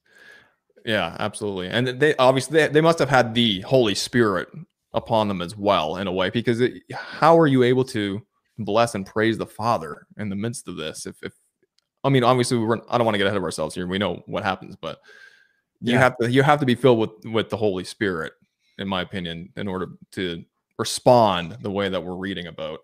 yeah 0.87 1.15
absolutely 1.19 1.69
and 1.69 1.87
they 2.01 2.17
obviously 2.17 2.59
they, 2.59 2.69
they 2.69 2.81
must 2.81 2.99
have 2.99 3.11
had 3.11 3.35
the 3.35 3.61
holy 3.61 3.95
spirit 3.95 4.49
upon 4.95 5.29
them 5.29 5.43
as 5.43 5.55
well 5.57 5.97
in 5.99 6.07
a 6.07 6.13
way 6.13 6.31
because 6.31 6.61
it, 6.63 6.83
how 6.91 7.39
are 7.39 7.47
you 7.47 7.63
able 7.65 7.85
to 7.85 8.21
bless 8.59 8.95
and 8.95 9.05
praise 9.05 9.37
the 9.37 9.47
father 9.47 10.07
in 10.17 10.31
the 10.31 10.37
midst 10.37 10.69
of 10.69 10.77
this 10.77 11.05
if, 11.07 11.17
if 11.23 11.35
i 12.05 12.09
mean 12.09 12.25
obviously 12.25 12.59
we're 12.59 12.79
i 12.89 12.97
don't 12.99 13.05
want 13.05 13.15
to 13.15 13.19
get 13.19 13.27
ahead 13.27 13.37
of 13.37 13.45
ourselves 13.45 13.75
here 13.75 13.87
we 13.87 13.99
know 13.99 14.23
what 14.27 14.43
happens 14.45 14.77
but 14.77 15.01
you 15.81 15.95
Yeah. 15.95 15.99
have 16.01 16.17
to 16.19 16.31
you 16.31 16.43
have 16.43 16.61
to 16.61 16.67
be 16.67 16.75
filled 16.75 16.99
with 16.99 17.33
with 17.33 17.51
the 17.51 17.57
holy 17.57 17.85
spirit 17.85 18.33
in 18.79 18.89
my 18.89 19.03
opinion 19.03 19.51
in 19.57 19.69
order 19.69 19.89
to 20.13 20.45
respond 20.79 21.59
the 21.61 21.71
way 21.71 21.89
that 21.89 22.03
we're 22.03 22.17
reading 22.17 22.47
about 22.47 22.81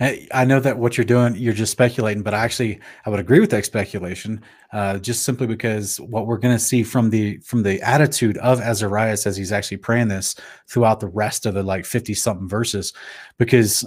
I 0.00 0.44
know 0.44 0.60
that 0.60 0.78
what 0.78 0.98
you're 0.98 1.04
doing, 1.04 1.34
you're 1.36 1.54
just 1.54 1.72
speculating, 1.72 2.22
but 2.22 2.34
actually, 2.34 2.80
I 3.06 3.10
would 3.10 3.20
agree 3.20 3.40
with 3.40 3.50
that 3.50 3.64
speculation, 3.64 4.42
uh, 4.72 4.98
just 4.98 5.22
simply 5.22 5.46
because 5.46 5.98
what 6.00 6.26
we're 6.26 6.38
going 6.38 6.54
to 6.54 6.62
see 6.62 6.82
from 6.82 7.08
the 7.10 7.38
from 7.38 7.62
the 7.62 7.80
attitude 7.80 8.36
of 8.38 8.60
Azariah 8.60 9.12
as 9.12 9.36
he's 9.36 9.52
actually 9.52 9.78
praying 9.78 10.08
this 10.08 10.34
throughout 10.68 11.00
the 11.00 11.08
rest 11.08 11.46
of 11.46 11.54
the 11.54 11.62
like 11.62 11.86
fifty 11.86 12.14
something 12.14 12.48
verses, 12.48 12.92
because 13.38 13.84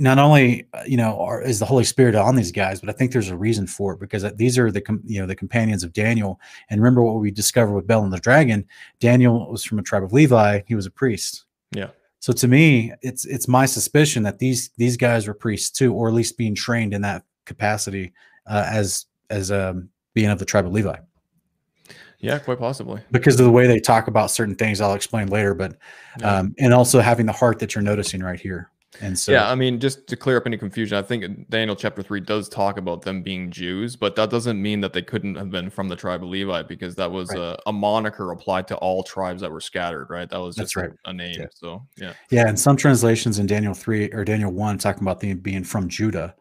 not 0.00 0.18
only 0.18 0.66
uh, 0.74 0.82
you 0.86 0.96
know 0.96 1.18
are, 1.20 1.42
is 1.42 1.58
the 1.58 1.64
Holy 1.66 1.84
Spirit 1.84 2.14
on 2.14 2.36
these 2.36 2.52
guys, 2.52 2.80
but 2.80 2.88
I 2.88 2.92
think 2.92 3.12
there's 3.12 3.30
a 3.30 3.36
reason 3.36 3.66
for 3.66 3.94
it 3.94 4.00
because 4.00 4.24
these 4.36 4.58
are 4.58 4.70
the 4.70 4.82
you 5.04 5.20
know 5.20 5.26
the 5.26 5.34
companions 5.36 5.82
of 5.82 5.92
Daniel, 5.92 6.40
and 6.70 6.80
remember 6.80 7.02
what 7.02 7.16
we 7.20 7.30
discovered 7.30 7.74
with 7.74 7.86
Bel 7.86 8.04
and 8.04 8.12
the 8.12 8.18
dragon. 8.20 8.66
Daniel 9.00 9.50
was 9.50 9.64
from 9.64 9.78
a 9.78 9.82
tribe 9.82 10.04
of 10.04 10.12
Levi; 10.12 10.60
he 10.66 10.74
was 10.74 10.86
a 10.86 10.90
priest. 10.90 11.44
Yeah. 11.72 11.88
So 12.20 12.32
to 12.32 12.48
me, 12.48 12.92
it's 13.02 13.24
it's 13.26 13.48
my 13.48 13.66
suspicion 13.66 14.22
that 14.24 14.38
these 14.38 14.70
these 14.76 14.96
guys 14.96 15.26
were 15.26 15.34
priests 15.34 15.70
too, 15.70 15.92
or 15.94 16.08
at 16.08 16.14
least 16.14 16.36
being 16.38 16.54
trained 16.54 16.94
in 16.94 17.02
that 17.02 17.24
capacity 17.44 18.12
uh, 18.46 18.64
as 18.66 19.06
as 19.30 19.50
um, 19.50 19.88
being 20.14 20.28
of 20.28 20.38
the 20.38 20.44
tribe 20.44 20.66
of 20.66 20.72
Levi. 20.72 20.96
yeah 22.20 22.38
quite 22.38 22.58
possibly 22.58 23.00
Because 23.12 23.38
of 23.38 23.44
the 23.46 23.52
way 23.52 23.66
they 23.66 23.78
talk 23.78 24.08
about 24.08 24.30
certain 24.30 24.54
things, 24.54 24.80
I'll 24.80 24.94
explain 24.94 25.28
later. 25.28 25.54
But 25.54 25.76
Yeah. 26.20 26.38
um, 26.38 26.54
and 26.58 26.72
also 26.74 27.00
having 27.00 27.26
the 27.26 27.32
heart 27.32 27.58
that 27.60 27.74
you're 27.74 27.82
noticing 27.82 28.20
right 28.22 28.40
here. 28.40 28.70
And 29.02 29.18
so 29.18 29.32
yeah, 29.32 29.50
I 29.50 29.54
mean, 29.54 29.78
just 29.80 30.06
to 30.06 30.16
clear 30.16 30.38
up 30.38 30.46
any 30.46 30.56
confusion, 30.56 30.96
I 30.96 31.02
think 31.02 31.48
Daniel 31.50 31.76
chapter 31.76 32.02
three 32.02 32.20
does 32.20 32.48
talk 32.48 32.78
about 32.78 33.02
them 33.02 33.22
being 33.22 33.50
Jews, 33.50 33.96
but 33.96 34.16
that 34.16 34.30
doesn't 34.30 34.60
mean 34.60 34.80
that 34.80 34.94
they 34.94 35.02
couldn't 35.02 35.34
have 35.34 35.50
been 35.50 35.68
from 35.68 35.88
the 35.88 35.94
tribe 35.96 36.22
of 36.22 36.30
Levi 36.30 36.62
because 36.62 36.94
that 36.96 37.10
was 37.10 37.28
Right. 37.30 37.38
a, 37.38 37.58
a 37.66 37.72
moniker 37.72 38.32
applied 38.32 38.66
to 38.68 38.76
all 38.78 39.02
tribes 39.02 39.42
that 39.42 39.50
were 39.52 39.60
scattered, 39.60 40.08
right? 40.08 40.28
That 40.30 40.38
was 40.40 40.56
just 40.56 40.74
a- 40.76 40.80
right. 40.80 40.90
a, 41.04 41.12
name. 41.12 41.36
Yeah. 41.38 41.46
So 41.52 41.86
yeah, 41.98 42.12
Yeah, 42.30 42.48
and 42.48 42.58
some 42.58 42.76
translations 42.76 43.38
in 43.38 43.46
Daniel 43.46 43.74
3 43.74 44.10
or 44.12 44.24
Daniel 44.24 44.52
1 44.52 44.78
talking 44.78 45.02
about 45.02 45.20
them 45.20 45.38
being 45.38 45.64
from 45.64 45.88
Judah. 45.88 46.34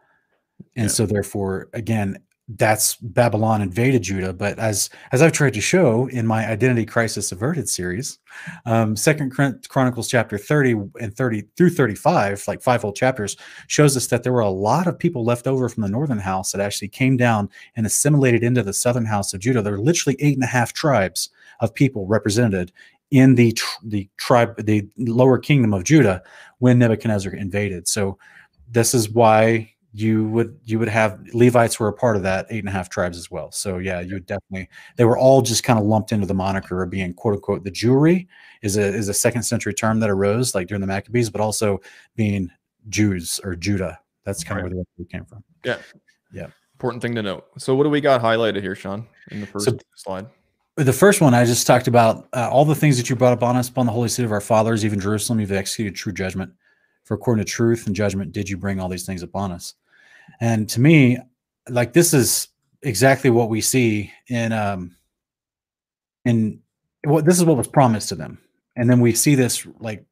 And 0.78 0.86
Yeah. 0.86 0.90
so 0.92 1.06
therefore 1.06 1.68
again 1.74 2.18
that's 2.50 2.96
Babylon 2.96 3.62
invaded 3.62 4.04
Judah, 4.04 4.32
but 4.32 4.58
as 4.58 4.90
as 5.12 5.22
I've 5.22 5.34
tried 5.34 5.54
to 5.56 5.62
show 5.62 6.08
in 6.08 6.26
my 6.26 6.48
Identity 6.48 6.86
Crisis 6.86 7.32
Averted 7.34 7.68
series, 7.68 8.20
um 8.66 8.96
Second 8.96 9.32
Chronicles 9.68 10.08
chapter 10.08 10.38
30 10.38 10.76
and 11.02 11.16
30 11.16 11.44
through 11.58 11.72
35, 11.72 12.46
like 12.48 12.62
five 12.62 12.82
whole 12.82 12.94
chapters, 12.94 13.36
shows 13.68 13.98
us 13.98 14.08
that 14.08 14.24
there 14.24 14.32
were 14.32 14.40
a 14.40 14.50
lot 14.50 14.88
of 14.88 14.98
people 14.98 15.26
left 15.26 15.46
over 15.46 15.68
from 15.68 15.84
the 15.84 15.90
northern 15.90 16.20
house 16.20 16.54
that 16.54 16.62
actually 16.62 16.88
came 16.88 17.18
down 17.18 17.50
and 17.76 17.86
assimilated 17.86 18.44
into 18.44 18.64
the 18.64 18.74
southern 18.74 19.06
house 19.06 19.34
of 19.34 19.42
Judah. 19.42 19.62
There 19.62 19.74
are 19.74 19.80
literally 19.80 20.16
eight 20.20 20.36
and 20.36 20.44
a 20.44 20.48
half 20.48 20.72
tribes 20.72 21.30
of 21.60 21.76
people 21.76 22.08
represented 22.08 22.72
in 23.12 23.36
the 23.36 23.52
tr- 23.54 23.80
the 23.84 24.10
tribe 24.16 24.56
the 24.66 24.88
lower 24.98 25.38
kingdom 25.38 25.74
of 25.74 25.84
Judah 25.84 26.24
when 26.60 26.80
Nebuchadnezzar 26.80 27.34
invaded. 27.34 27.90
So 27.90 28.18
this 28.72 28.94
is 28.94 29.10
why 29.10 29.74
you 29.94 30.28
would 30.30 30.60
you 30.64 30.78
would 30.80 30.90
have 30.90 31.20
Levites 31.34 31.80
were 31.80 31.88
a 31.88 31.94
part 31.94 32.16
of 32.16 32.24
that 32.24 32.46
eight 32.50 32.60
and 32.60 32.68
a 32.70 32.72
half 32.72 32.90
tribes 32.90 33.18
as 33.18 33.32
well. 33.32 33.52
So 33.52 33.78
yeah, 33.78 34.00
you 34.02 34.16
would 34.16 34.26
definitely 34.26 34.70
they 34.96 35.06
were 35.06 35.18
all 35.18 35.42
just 35.42 35.64
kind 35.64 35.80
of 35.80 35.86
lumped 35.86 36.12
into 36.12 36.28
the 36.28 36.34
moniker 36.34 36.84
of 36.84 36.90
being 36.90 37.14
quote 37.14 37.34
unquote 37.36 37.64
the 37.64 37.72
Jewry 37.72 38.28
is 38.62 38.78
a 38.78 38.82
is 38.84 39.08
a 39.10 39.14
second 39.14 39.44
century 39.44 39.74
term 39.74 40.00
that 40.02 40.10
arose 40.10 40.54
like 40.54 40.68
during 40.68 40.82
the 40.82 40.88
Maccabees, 40.88 41.30
but 41.30 41.42
also 41.42 41.80
being 42.16 42.50
Jews 42.90 43.40
or 43.44 43.56
Judah. 43.56 44.00
That's 44.24 44.44
kind 44.44 44.58
Right. 44.62 44.66
of 44.72 44.74
where 44.76 44.84
the 44.84 45.02
word 45.04 45.10
came 45.10 45.26
from. 45.26 45.44
Yeah, 45.64 45.78
yeah. 46.34 46.48
Important 46.74 47.02
thing 47.02 47.16
to 47.16 47.24
note. 47.24 47.46
So 47.58 47.74
what 47.76 47.86
do 47.86 47.90
we 47.90 48.02
got 48.02 48.22
highlighted 48.22 48.62
here, 48.62 48.76
Sean, 48.76 49.08
in 49.32 49.40
the 49.42 49.48
first 49.48 49.66
So- 49.66 49.78
slide? 49.96 50.28
The 50.76 50.94
first 50.94 51.22
one 51.22 51.34
I 51.34 51.44
just 51.44 51.66
talked 51.66 51.88
about 51.88 52.28
uh, 52.34 52.50
all 52.52 52.64
the 52.64 52.76
things 52.76 52.98
that 52.98 53.10
you 53.10 53.16
brought 53.16 53.34
up 53.34 53.42
on 53.42 53.56
us 53.56 53.68
upon 53.68 53.88
the 53.88 53.92
holy 53.92 54.10
city 54.10 54.26
of 54.26 54.32
our 54.32 54.42
fathers, 54.42 54.86
even 54.86 55.00
Jerusalem, 55.00 55.40
you've 55.40 55.52
executed 55.52 55.96
true 55.96 56.14
judgment. 56.14 56.52
For 57.08 57.14
according 57.14 57.46
to 57.46 57.50
truth 57.50 57.88
and 57.88 57.96
judgment, 57.96 58.34
did 58.34 58.50
you 58.50 58.58
bring 58.58 58.80
all 58.82 58.90
these 58.90 59.06
things 59.06 59.24
upon 59.24 59.54
us? 59.54 59.76
And 60.42 60.68
to 60.70 60.82
me, 60.82 61.18
like 61.70 61.94
this 61.94 62.14
is 62.14 62.50
exactly 62.82 63.30
what 63.30 63.50
we 63.50 63.62
see 63.62 64.12
in 64.28 64.52
um 64.52 64.96
in 66.26 66.60
what 67.06 67.26
this 67.26 67.38
is 67.38 67.46
what 67.46 67.58
was 67.58 67.68
promised 67.68 68.10
to 68.10 68.16
them. 68.16 68.40
And 68.76 68.90
then 68.90 69.00
we 69.00 69.14
see 69.14 69.36
this 69.36 69.66
like 69.80 70.06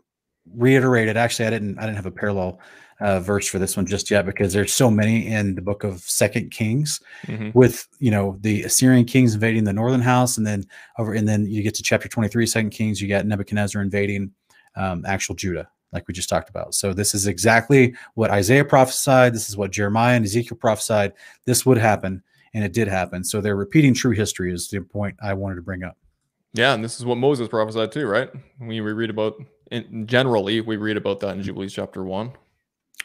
reiterated. 0.56 1.18
Actually, 1.18 1.48
I 1.48 1.50
didn't 1.50 1.78
I 1.78 1.82
didn't 1.82 1.98
have 1.98 2.06
a 2.06 2.12
parallel 2.12 2.60
uh, 3.02 3.20
verse 3.20 3.46
for 3.46 3.60
this 3.60 3.76
one 3.76 3.86
just 3.86 4.10
yet 4.10 4.26
because 4.26 4.54
there's 4.54 4.72
so 4.72 4.90
many 4.90 5.28
in 5.28 5.56
the 5.56 5.62
book 5.62 5.84
of 5.84 6.00
Second 6.00 6.52
Kings 6.52 7.02
Mhm. 7.28 7.54
with 7.54 7.86
you 8.00 8.10
know 8.10 8.38
the 8.40 8.64
Assyrian 8.64 9.04
kings 9.04 9.34
invading 9.34 9.66
the 9.66 9.74
northern 9.74 10.00
house, 10.02 10.38
and 10.38 10.48
then 10.48 10.64
over, 10.98 11.14
and 11.14 11.28
then 11.28 11.46
you 11.46 11.62
get 11.62 11.76
to 11.76 11.84
chapter 11.84 12.08
23, 12.08 12.46
Second 12.46 12.70
Kings, 12.70 13.02
you 13.02 13.10
got 13.10 13.26
Nebuchadnezzar 13.26 13.82
invading 13.82 14.32
um, 14.78 15.04
actual 15.06 15.36
Judah, 15.36 15.68
like 15.96 16.08
we 16.08 16.14
just 16.14 16.30
talked 16.30 16.50
about. 16.50 16.76
So 16.76 16.94
this 16.94 17.16
is 17.16 17.26
exactly 17.26 17.96
what 18.14 18.30
Isaiah 18.30 18.66
prophesied. 18.66 19.34
This 19.34 19.50
is 19.50 19.58
what 19.58 19.72
Jeremiah 19.72 20.16
and 20.16 20.26
Ezekiel 20.26 20.58
prophesied. 20.58 21.14
This 21.46 21.66
would 21.66 21.80
happen, 21.80 22.22
and 22.54 22.64
it 22.64 22.74
did 22.74 22.88
happen. 22.88 23.24
So 23.24 23.42
they're 23.42 23.56
repeating 23.56 23.96
true 23.96 24.12
history. 24.12 24.54
Is 24.54 24.68
the 24.68 24.82
point 24.82 25.16
I 25.24 25.34
wanted 25.34 25.56
to 25.56 25.62
bring 25.64 25.84
up. 25.84 25.98
Yeah, 26.54 26.74
and 26.74 26.84
this 26.84 27.00
is 27.00 27.06
what 27.06 27.18
Moses 27.18 27.48
prophesied 27.48 27.92
too, 27.92 28.06
right? 28.06 28.30
We 28.60 28.82
we 28.82 28.94
read 28.94 29.10
about 29.10 29.36
in, 29.72 30.06
generally, 30.06 30.62
we 30.62 30.78
read 30.78 30.98
about 30.98 31.20
that 31.22 31.36
in 31.36 31.42
Jubilees 31.42 31.74
chapter 31.74 32.04
one. 32.04 32.34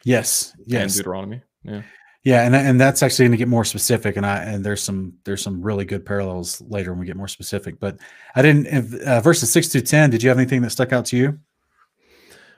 Yes, 0.05 0.55
yes, 0.66 0.83
and 0.83 0.92
Deuteronomy. 0.92 1.40
Yeah, 1.64 1.83
yeah, 2.22 2.44
and 2.44 2.55
and 2.55 2.81
that's 2.81 3.03
actually 3.03 3.24
going 3.24 3.33
to 3.33 3.38
get 3.38 3.48
more 3.48 3.64
specific, 3.64 4.16
and 4.16 4.26
I 4.26 4.42
and 4.44 4.64
there's 4.64 4.83
some 4.83 5.14
there's 5.24 5.42
some 5.42 5.62
really 5.62 5.85
good 5.85 6.05
parallels 6.05 6.61
later 6.68 6.92
when 6.92 7.00
we 7.00 7.07
get 7.07 7.16
more 7.16 7.29
specific. 7.29 7.81
But 7.81 7.98
I 8.35 8.42
didn't 8.42 9.03
uh, 9.03 9.20
verses 9.20 9.50
six 9.50 9.68
to 9.68 9.81
ten. 9.81 10.11
Did 10.11 10.22
you 10.22 10.29
have 10.29 10.38
anything 10.38 10.61
that 10.62 10.70
stuck 10.70 10.92
out 10.92 11.07
to 11.07 11.16
you? 11.16 11.38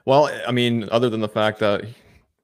Well, 0.05 0.31
I 0.47 0.53
mean, 0.53 0.89
other 0.91 1.09
than 1.09 1.21
the 1.21 1.29
fact 1.29 1.59
that 1.61 1.85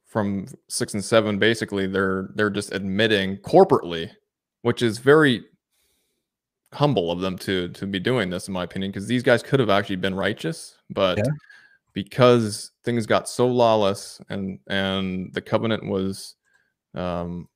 from 0.06 0.46
six 0.68 0.94
and 0.94 1.04
seven, 1.04 1.38
basically 1.38 1.86
they're 1.86 2.30
they're 2.34 2.50
just 2.50 2.72
admitting 2.72 3.38
corporately, 3.38 4.10
which 4.62 4.82
is 4.82 4.98
very 4.98 5.44
humble 6.72 7.10
of 7.10 7.20
them 7.20 7.36
to 7.38 7.68
to 7.70 7.86
be 7.86 7.98
doing 7.98 8.30
this, 8.30 8.48
in 8.48 8.54
my 8.54 8.64
opinion, 8.64 8.90
because 8.90 9.06
these 9.06 9.22
guys 9.22 9.42
could 9.42 9.60
have 9.60 9.70
actually 9.70 9.96
been 9.96 10.14
righteous, 10.14 10.76
but 10.90 11.18
yeah. 11.18 11.24
because 11.92 12.72
things 12.84 13.06
got 13.06 13.28
so 13.28 13.46
lawless 13.46 14.20
and 14.28 14.58
and 14.68 15.32
the 15.34 15.40
covenant 15.40 15.84
was, 15.84 16.36
um, 16.94 17.48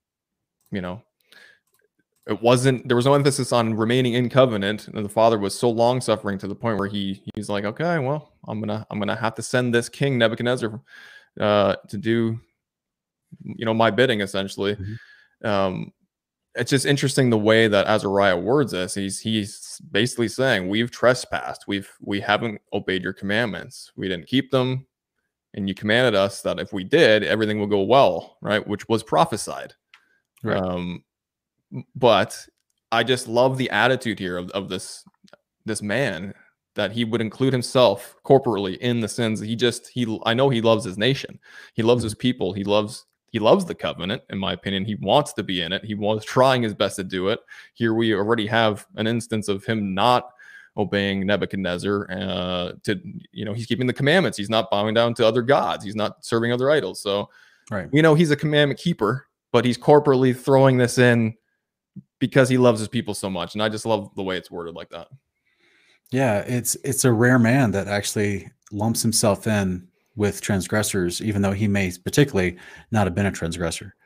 you 0.70 0.80
know, 0.80 1.02
it 2.26 2.40
wasn't 2.40 2.86
there 2.86 2.96
was 2.96 3.06
no 3.06 3.14
emphasis 3.14 3.52
on 3.52 3.74
remaining 3.74 4.14
in 4.14 4.28
covenant 4.28 4.88
and 4.88 5.04
the 5.04 5.08
father 5.08 5.38
was 5.38 5.58
so 5.58 5.68
long 5.68 6.00
suffering 6.00 6.38
to 6.38 6.46
the 6.46 6.54
point 6.54 6.78
where 6.78 6.88
he 6.88 7.22
he's 7.34 7.48
like 7.48 7.64
okay 7.64 7.98
well 7.98 8.32
i'm 8.48 8.60
gonna 8.60 8.86
i'm 8.90 8.98
gonna 8.98 9.16
have 9.16 9.34
to 9.34 9.42
send 9.42 9.74
this 9.74 9.88
king 9.88 10.18
nebuchadnezzar 10.18 10.80
uh 11.40 11.74
to 11.88 11.98
do 11.98 12.38
you 13.44 13.64
know 13.64 13.74
my 13.74 13.90
bidding 13.90 14.20
essentially 14.20 14.76
mm-hmm. 14.76 15.46
um 15.46 15.92
it's 16.54 16.70
just 16.70 16.86
interesting 16.86 17.30
the 17.30 17.38
way 17.38 17.66
that 17.66 17.86
Azariah 17.86 18.36
words 18.36 18.72
this. 18.72 18.94
He's 18.94 19.18
he's 19.18 19.80
basically 19.90 20.28
saying 20.28 20.68
we've 20.68 20.90
trespassed. 20.90 21.64
We've 21.66 21.90
we 22.00 22.20
haven't 22.20 22.60
obeyed 22.72 23.02
your 23.02 23.14
commandments. 23.14 23.90
We 23.96 24.08
didn't 24.08 24.26
keep 24.26 24.50
them, 24.50 24.86
and 25.54 25.68
you 25.68 25.74
commanded 25.74 26.14
us 26.14 26.42
that 26.42 26.58
if 26.58 26.72
we 26.72 26.84
did, 26.84 27.22
everything 27.22 27.58
will 27.58 27.66
go 27.66 27.82
well, 27.82 28.36
right? 28.42 28.66
Which 28.66 28.88
was 28.88 29.02
prophesied. 29.02 29.72
Right. 30.42 30.62
Um, 30.62 31.04
but 31.94 32.46
I 32.90 33.02
just 33.02 33.28
love 33.28 33.56
the 33.56 33.70
attitude 33.70 34.18
here 34.18 34.36
of, 34.36 34.50
of 34.50 34.68
this 34.68 35.04
this 35.64 35.82
man 35.82 36.34
that 36.74 36.92
he 36.92 37.04
would 37.04 37.20
include 37.20 37.52
himself 37.52 38.16
corporately 38.24 38.78
in 38.78 39.00
the 39.00 39.08
sins. 39.08 39.40
He 39.40 39.56
just 39.56 39.88
he 39.88 40.18
I 40.24 40.34
know 40.34 40.48
he 40.48 40.60
loves 40.60 40.84
his 40.84 40.98
nation. 40.98 41.38
He 41.74 41.82
loves 41.82 42.02
his 42.02 42.14
people. 42.14 42.52
He 42.52 42.64
loves 42.64 43.06
he 43.28 43.38
loves 43.38 43.64
the 43.64 43.74
covenant 43.74 44.22
in 44.30 44.38
my 44.38 44.52
opinion. 44.52 44.84
He 44.84 44.94
wants 44.96 45.32
to 45.34 45.42
be 45.42 45.62
in 45.62 45.72
it. 45.72 45.84
He 45.84 45.94
was 45.94 46.24
trying 46.24 46.62
his 46.62 46.74
best 46.74 46.96
to 46.96 47.04
do 47.04 47.28
it. 47.28 47.40
Here 47.74 47.94
we 47.94 48.14
already 48.14 48.46
have 48.46 48.86
an 48.96 49.06
instance 49.06 49.48
of 49.48 49.64
him 49.64 49.94
not 49.94 50.30
obeying 50.76 51.26
Nebuchadnezzar 51.26 52.10
uh, 52.10 52.72
to 52.84 53.00
you 53.32 53.44
know 53.44 53.52
he's 53.52 53.66
keeping 53.66 53.86
the 53.86 53.92
commandments. 53.92 54.38
He's 54.38 54.50
not 54.50 54.70
bowing 54.70 54.94
down 54.94 55.14
to 55.14 55.26
other 55.26 55.42
gods. 55.42 55.84
He's 55.84 55.96
not 55.96 56.24
serving 56.24 56.52
other 56.52 56.70
idols. 56.70 57.00
So 57.00 57.28
right. 57.70 57.90
we 57.92 58.02
know 58.02 58.14
he's 58.14 58.30
a 58.30 58.36
commandment 58.36 58.80
keeper, 58.80 59.26
but 59.50 59.64
he's 59.64 59.78
corporately 59.78 60.36
throwing 60.36 60.78
this 60.78 60.98
in 60.98 61.34
because 62.22 62.48
he 62.48 62.56
loves 62.56 62.78
his 62.78 62.88
people 62.88 63.14
so 63.14 63.28
much. 63.28 63.54
And 63.54 63.62
I 63.64 63.68
just 63.68 63.84
love 63.84 64.14
the 64.14 64.22
way 64.22 64.36
it's 64.36 64.48
worded 64.48 64.76
like 64.76 64.90
that. 64.90 65.08
Yeah, 66.12 66.38
it's 66.42 66.76
it's 66.84 67.04
a 67.04 67.10
rare 67.10 67.40
man 67.40 67.72
that 67.72 67.88
actually 67.88 68.48
lumps 68.70 69.02
himself 69.02 69.48
in 69.48 69.88
with 70.14 70.40
transgressors, 70.40 71.20
even 71.20 71.42
though 71.42 71.50
he 71.50 71.66
may 71.66 71.90
particularly 72.04 72.58
not 72.92 73.08
have 73.08 73.14
been 73.16 73.26
a 73.26 73.32
transgressor. 73.32 73.96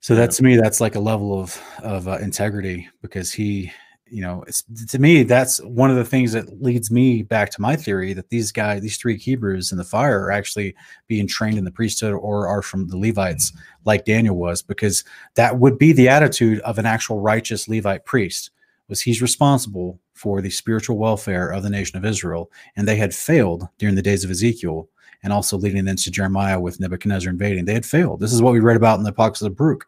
So 0.00 0.16
that 0.16 0.32
to 0.32 0.42
me, 0.42 0.56
that's 0.56 0.80
like 0.80 0.96
a 0.96 1.00
level 1.00 1.40
of 1.40 1.62
of 1.84 2.08
uh, 2.08 2.18
integrity 2.18 2.88
because 3.02 3.30
he 3.32 3.70
you 4.12 4.20
know, 4.20 4.44
to 4.88 4.98
me, 4.98 5.22
that's 5.22 5.58
one 5.62 5.90
of 5.90 5.96
the 5.96 6.04
things 6.04 6.32
that 6.32 6.62
leads 6.62 6.90
me 6.90 7.22
back 7.22 7.50
to 7.50 7.62
my 7.62 7.76
theory 7.76 8.12
that 8.12 8.28
these 8.28 8.52
guys, 8.52 8.82
these 8.82 8.98
three 8.98 9.16
Hebrews 9.16 9.72
in 9.72 9.78
the 9.78 9.84
fire, 9.84 10.20
are 10.24 10.30
actually 10.30 10.74
being 11.08 11.26
trained 11.26 11.56
in 11.56 11.64
the 11.64 11.70
priesthood 11.70 12.12
or 12.12 12.46
are 12.46 12.60
from 12.60 12.88
the 12.88 12.98
Levites, 12.98 13.54
like 13.86 14.04
Daniel 14.04 14.36
was, 14.36 14.60
because 14.60 15.02
that 15.34 15.58
would 15.58 15.78
be 15.78 15.92
the 15.92 16.10
attitude 16.10 16.60
of 16.60 16.78
an 16.78 16.84
actual 16.84 17.20
righteous 17.20 17.68
Levite 17.68 18.04
priest. 18.04 18.50
Was 18.88 19.00
he's 19.00 19.22
responsible 19.22 19.98
for 20.12 20.42
the 20.42 20.50
spiritual 20.50 20.98
welfare 20.98 21.48
of 21.48 21.62
the 21.62 21.70
nation 21.70 21.96
of 21.96 22.04
Israel, 22.04 22.50
and 22.76 22.86
they 22.86 22.96
had 22.96 23.14
failed 23.14 23.66
during 23.78 23.94
the 23.94 24.02
days 24.02 24.24
of 24.24 24.30
Ezekiel, 24.30 24.90
and 25.22 25.32
also 25.32 25.56
leading 25.56 25.88
into 25.88 26.10
Jeremiah 26.10 26.60
with 26.60 26.80
Nebuchadnezzar 26.80 27.30
invading. 27.30 27.64
They 27.64 27.72
had 27.72 27.86
failed. 27.86 28.20
This 28.20 28.34
is 28.34 28.42
what 28.42 28.52
we 28.52 28.60
read 28.60 28.76
about 28.76 28.98
in 28.98 29.04
the 29.04 29.10
Apocalypse 29.10 29.40
of 29.40 29.56
Baruch 29.56 29.86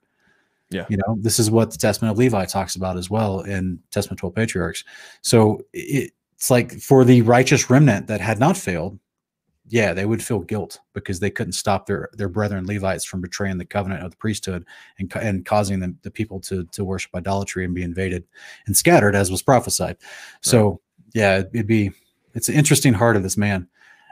yeah. 0.75 0.87
You 0.89 0.97
know, 0.97 1.17
this 1.21 1.39
is 1.39 1.51
what 1.51 1.71
the 1.71 1.79
Testament 1.79 2.11
of 2.11 2.19
Levi 2.19 2.45
talks 2.47 2.75
about 2.75 2.97
as 2.97 3.09
well 3.09 3.41
in 3.41 3.79
Testament 3.93 4.19
12 4.19 4.35
Patriarchs. 4.35 4.83
So 5.23 5.61
it, 5.73 6.13
it's 6.35 6.51
like 6.51 6.73
for 6.81 7.05
the 7.05 7.23
righteous 7.23 7.71
remnant 7.71 8.09
that 8.09 8.21
had 8.21 8.41
not 8.41 8.57
failed, 8.57 8.99
yeah, 9.69 9.95
they 9.95 10.05
would 10.05 10.23
feel 10.23 10.41
guilt 10.41 10.81
because 10.93 11.21
they 11.21 11.31
couldn't 11.31 11.53
stop 11.53 11.87
their 11.87 12.11
their 12.13 12.29
brethren 12.29 12.67
Levites 12.67 13.05
from 13.05 13.21
betraying 13.21 13.57
the 13.57 13.65
covenant 13.65 14.03
of 14.03 14.11
the 14.11 14.17
priesthood 14.17 14.67
and 14.99 15.11
and 15.17 15.47
causing 15.47 15.81
them, 15.81 15.99
the 16.03 16.11
people 16.11 16.41
to 16.41 16.65
to 16.65 16.85
worship 16.85 17.15
idolatry 17.15 17.65
and 17.65 17.75
be 17.75 17.83
invaded 17.83 18.25
and 18.67 18.77
scattered 18.77 19.15
as 19.15 19.31
was 19.31 19.43
prophesied. 19.43 19.97
So 20.43 20.69
right. 20.69 20.79
yeah, 21.15 21.39
it'd 21.39 21.67
be 21.67 21.93
it's 22.35 22.49
an 22.49 22.57
interesting 22.57 22.93
heart 22.93 23.17
of 23.17 23.23
this 23.23 23.37
man. 23.37 23.69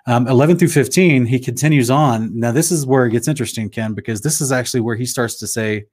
Um, 0.06 0.26
11 0.26 0.58
through 0.58 0.68
15, 0.68 1.26
he 1.26 1.38
continues 1.38 1.88
on. 1.90 2.36
Now, 2.38 2.50
this 2.50 2.72
is 2.72 2.84
where 2.84 3.06
it 3.06 3.12
gets 3.12 3.28
interesting, 3.28 3.68
Ken, 3.68 3.94
because 3.94 4.20
this 4.20 4.40
is 4.40 4.50
actually 4.50 4.80
where 4.80 4.96
he 4.96 5.06
starts 5.06 5.36
to 5.36 5.46
say, 5.46 5.84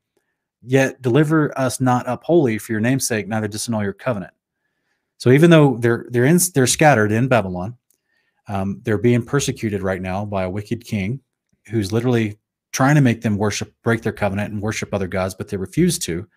Yet 0.62 1.02
deliver 1.02 1.58
us 1.58 1.80
not 1.80 2.08
up 2.08 2.24
wholly 2.24 2.58
for 2.58 2.74
your 2.74 2.82
namesake, 2.82 3.28
neither 3.28 3.48
disannul 3.48 3.84
your 3.84 3.94
covenant. 3.94 4.34
So 5.18 5.32
even 5.32 5.50
though 5.50 5.78
they're 5.78 6.06
they're 6.10 6.26
in 6.26 6.40
they're 6.54 6.68
scattered 6.68 7.12
in 7.12 7.28
Babylon, 7.28 7.78
um, 8.48 8.82
they're 8.84 8.98
being 8.98 9.24
persecuted 9.24 9.82
right 9.82 10.02
now 10.02 10.26
by 10.26 10.44
a 10.44 10.50
wicked 10.50 10.86
king 10.86 11.22
who's 11.70 11.92
literally 11.92 12.40
trying 12.72 12.96
to 12.96 13.02
make 13.02 13.22
them 13.22 13.38
worship, 13.38 13.74
break 13.84 14.02
their 14.02 14.14
covenant 14.14 14.54
and 14.54 14.62
worship 14.62 14.94
other 14.94 15.08
gods, 15.08 15.36
but 15.36 15.48
they 15.48 15.58
refuse 15.58 15.98
to. 16.00 16.28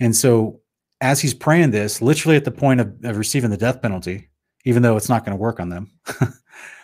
And 0.00 0.14
so 0.14 0.60
as 1.00 1.20
he's 1.20 1.34
praying 1.34 1.70
this, 1.70 2.00
literally 2.00 2.36
at 2.36 2.44
the 2.44 2.50
point 2.50 2.80
of, 2.80 2.92
of 3.04 3.18
receiving 3.18 3.50
the 3.50 3.56
death 3.56 3.82
penalty, 3.82 4.28
even 4.64 4.82
though 4.82 4.96
it's 4.96 5.08
not 5.08 5.24
going 5.24 5.36
to 5.36 5.40
work 5.40 5.60
on 5.60 5.68
them. 5.68 5.90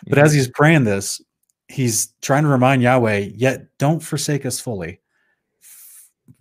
but 0.07 0.17
as 0.17 0.33
he's 0.33 0.49
praying 0.49 0.83
this, 0.83 1.21
he's 1.67 2.13
trying 2.21 2.43
to 2.43 2.49
remind 2.49 2.81
Yahweh, 2.81 3.29
yet 3.35 3.65
don't 3.77 4.01
forsake 4.01 4.45
us 4.45 4.59
fully 4.59 4.99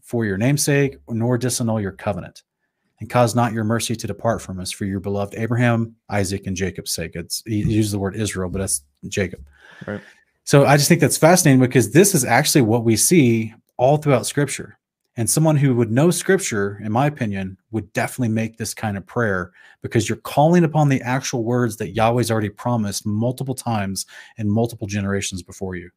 for 0.08 0.24
your 0.24 0.38
namesake, 0.38 0.96
nor 1.10 1.38
disannul 1.38 1.82
your 1.82 1.92
covenant, 1.92 2.42
and 2.98 3.10
cause 3.10 3.34
not 3.34 3.52
your 3.52 3.62
mercy 3.62 3.94
to 3.94 4.06
depart 4.06 4.40
from 4.40 4.58
us 4.58 4.70
for 4.70 4.86
your 4.86 5.00
beloved 5.00 5.34
Abraham, 5.34 5.94
Isaac, 6.08 6.46
and 6.46 6.56
Jacob's 6.56 6.92
sake. 6.92 7.10
It's 7.14 7.42
he 7.44 7.58
uses 7.58 7.92
the 7.92 7.98
word 7.98 8.16
Israel, 8.16 8.48
but 8.48 8.60
that's 8.60 8.80
Jacob. 9.08 9.44
Right. 9.86 10.00
So 10.44 10.64
I 10.64 10.78
just 10.78 10.88
think 10.88 11.02
that's 11.02 11.18
fascinating 11.18 11.60
because 11.60 11.92
this 11.92 12.14
is 12.14 12.24
actually 12.24 12.62
what 12.62 12.84
we 12.84 12.96
see 12.96 13.52
all 13.76 13.98
throughout 13.98 14.26
Scripture. 14.26 14.78
And 15.18 15.28
someone 15.28 15.56
who 15.56 15.74
would 15.74 15.90
know 15.90 16.10
Scripture, 16.10 16.80
in 16.82 16.90
my 16.90 17.06
opinion, 17.06 17.58
would 17.70 17.92
definitely 17.92 18.32
make 18.32 18.56
this 18.56 18.72
kind 18.72 18.96
of 18.96 19.04
prayer 19.04 19.52
because 19.82 20.08
you're 20.08 20.16
calling 20.16 20.64
upon 20.64 20.88
the 20.88 21.02
actual 21.02 21.44
words 21.44 21.76
that 21.76 21.90
Yahweh's 21.90 22.30
already 22.30 22.48
promised 22.48 23.04
multiple 23.04 23.54
times 23.54 24.06
in 24.38 24.48
multiple 24.48 24.86
generations 24.86 25.42
before 25.42 25.74
you. 25.74 25.90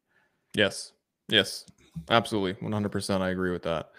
Yes. 0.54 0.92
Yes. 1.30 1.66
Absolutely, 2.10 2.54
100%. 2.68 3.22
I 3.22 3.30
agree 3.30 3.52
with 3.52 3.64
that. 3.64 3.92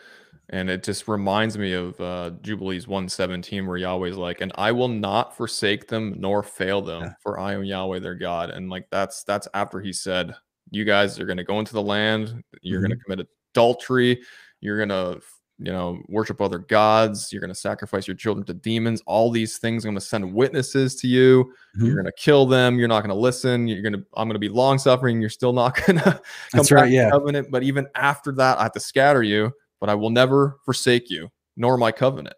And 0.50 0.68
it 0.68 0.82
just 0.82 1.08
reminds 1.08 1.56
me 1.56 1.72
of 1.72 1.98
uh, 2.00 2.32
Jubilees 2.42 2.86
117, 2.86 3.66
where 3.66 3.76
Yahweh's 3.76 4.16
like, 4.16 4.40
and 4.40 4.52
I 4.56 4.72
will 4.72 4.88
not 4.88 5.36
forsake 5.36 5.88
them 5.88 6.14
nor 6.18 6.42
fail 6.42 6.82
them, 6.82 7.02
yeah. 7.02 7.12
for 7.22 7.38
I 7.38 7.54
am 7.54 7.64
Yahweh 7.64 8.00
their 8.00 8.14
God. 8.14 8.50
And 8.50 8.68
like 8.68 8.86
that's 8.90 9.24
that's 9.24 9.48
after 9.54 9.80
he 9.80 9.92
said, 9.92 10.34
You 10.70 10.84
guys 10.84 11.18
are 11.18 11.26
gonna 11.26 11.44
go 11.44 11.58
into 11.58 11.72
the 11.72 11.82
land, 11.82 12.42
you're 12.60 12.80
mm-hmm. 12.80 12.90
gonna 12.90 13.00
commit 13.02 13.28
adultery, 13.54 14.20
you're 14.60 14.78
gonna 14.78 15.18
you 15.58 15.70
know, 15.70 16.00
worship 16.08 16.40
other 16.40 16.58
gods. 16.58 17.32
You're 17.32 17.40
going 17.40 17.52
to 17.52 17.54
sacrifice 17.54 18.06
your 18.08 18.16
children 18.16 18.44
to 18.46 18.54
demons. 18.54 19.02
All 19.06 19.30
these 19.30 19.58
things. 19.58 19.84
I'm 19.84 19.90
going 19.90 20.00
to 20.00 20.04
send 20.04 20.32
witnesses 20.32 20.96
to 20.96 21.06
you. 21.06 21.44
Mm-hmm. 21.76 21.86
You're 21.86 21.94
going 21.94 22.06
to 22.06 22.12
kill 22.12 22.46
them. 22.46 22.78
You're 22.78 22.88
not 22.88 23.00
going 23.00 23.14
to 23.14 23.20
listen. 23.20 23.68
You're 23.68 23.82
going 23.82 23.92
to. 23.94 24.04
I'm 24.16 24.28
going 24.28 24.34
to 24.34 24.40
be 24.40 24.48
long 24.48 24.78
suffering. 24.78 25.20
You're 25.20 25.30
still 25.30 25.52
not 25.52 25.76
going 25.86 25.98
to 25.98 26.04
come 26.04 26.20
That's 26.52 26.72
right, 26.72 26.90
yeah. 26.90 27.10
covenant. 27.10 27.50
But 27.50 27.62
even 27.62 27.86
after 27.94 28.32
that, 28.32 28.58
I 28.58 28.64
have 28.64 28.72
to 28.72 28.80
scatter 28.80 29.22
you. 29.22 29.52
But 29.80 29.90
I 29.90 29.94
will 29.94 30.10
never 30.10 30.58
forsake 30.64 31.10
you, 31.10 31.28
nor 31.56 31.76
my 31.76 31.92
covenant. 31.92 32.36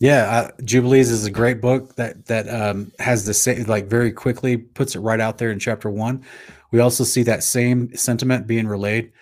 Yeah, 0.00 0.30
uh, 0.30 0.50
Jubilees 0.62 1.10
is 1.10 1.26
a 1.26 1.30
great 1.30 1.60
book 1.60 1.96
that 1.96 2.26
that 2.26 2.48
um, 2.48 2.92
has 3.00 3.24
the 3.24 3.34
same 3.34 3.64
like 3.64 3.86
very 3.86 4.12
quickly 4.12 4.56
puts 4.56 4.94
it 4.94 5.00
right 5.00 5.20
out 5.20 5.38
there 5.38 5.50
in 5.50 5.58
chapter 5.58 5.90
one. 5.90 6.24
We 6.70 6.80
also 6.80 7.02
see 7.02 7.22
that 7.24 7.42
same 7.42 7.94
sentiment 7.96 8.46
being 8.46 8.68
relayed 8.68 9.12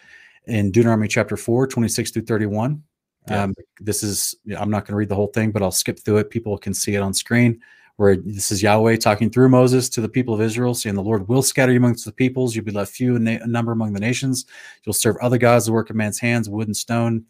in 0.46 0.70
Deuteronomy 0.70 1.08
chapter 1.08 1.36
4, 1.36 1.66
26 1.66 2.10
through 2.10 2.24
31. 2.24 2.82
Yeah. 3.28 3.44
Um, 3.44 3.54
this 3.80 4.02
is, 4.02 4.34
I'm 4.56 4.70
not 4.70 4.84
going 4.84 4.92
to 4.92 4.96
read 4.96 5.08
the 5.08 5.14
whole 5.14 5.26
thing, 5.28 5.50
but 5.50 5.62
I'll 5.62 5.70
skip 5.70 5.98
through 5.98 6.18
it. 6.18 6.30
People 6.30 6.56
can 6.58 6.74
see 6.74 6.94
it 6.94 7.00
on 7.00 7.12
screen 7.12 7.60
where 7.96 8.16
this 8.16 8.52
is 8.52 8.62
Yahweh 8.62 8.96
talking 8.96 9.30
through 9.30 9.48
Moses 9.48 9.88
to 9.90 10.00
the 10.00 10.08
people 10.08 10.34
of 10.34 10.40
Israel, 10.40 10.74
saying, 10.74 10.94
The 10.94 11.02
Lord 11.02 11.28
will 11.28 11.42
scatter 11.42 11.72
you 11.72 11.78
amongst 11.78 12.04
the 12.04 12.12
peoples. 12.12 12.54
You'll 12.54 12.64
be 12.64 12.72
left 12.72 12.92
few 12.92 13.16
in 13.16 13.24
na- 13.24 13.44
number 13.46 13.72
among 13.72 13.94
the 13.94 14.00
nations. 14.00 14.44
You'll 14.84 14.92
serve 14.92 15.16
other 15.20 15.38
gods, 15.38 15.66
the 15.66 15.72
work 15.72 15.90
of 15.90 15.96
man's 15.96 16.20
hands, 16.20 16.48
wood 16.48 16.68
and 16.68 16.76
stone. 16.76 17.24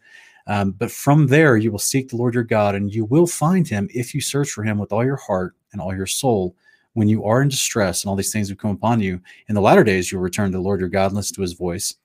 Um, 0.45 0.71
but 0.71 0.91
from 0.91 1.27
there, 1.27 1.57
you 1.57 1.71
will 1.71 1.79
seek 1.79 2.09
the 2.09 2.17
Lord 2.17 2.33
your 2.33 2.43
God, 2.43 2.75
and 2.75 2.93
you 2.93 3.05
will 3.05 3.27
find 3.27 3.67
him 3.67 3.89
if 3.93 4.13
you 4.13 4.21
search 4.21 4.51
for 4.51 4.63
him 4.63 4.77
with 4.77 4.91
all 4.91 5.03
your 5.03 5.17
heart 5.17 5.55
and 5.71 5.81
all 5.81 5.95
your 5.95 6.05
soul 6.05 6.55
when 6.93 7.07
you 7.07 7.23
are 7.25 7.41
in 7.41 7.49
distress 7.49 8.03
and 8.03 8.09
all 8.09 8.15
these 8.15 8.31
things 8.31 8.49
have 8.49 8.57
come 8.57 8.71
upon 8.71 8.99
you. 8.99 9.21
In 9.49 9.55
the 9.55 9.61
latter 9.61 9.83
days, 9.83 10.11
you'll 10.11 10.21
return 10.21 10.51
to 10.51 10.57
the 10.57 10.63
Lord 10.63 10.79
your 10.79 10.89
God 10.89 11.07
and 11.07 11.15
listen 11.15 11.35
to 11.35 11.41
his 11.41 11.53
voice. 11.53 11.95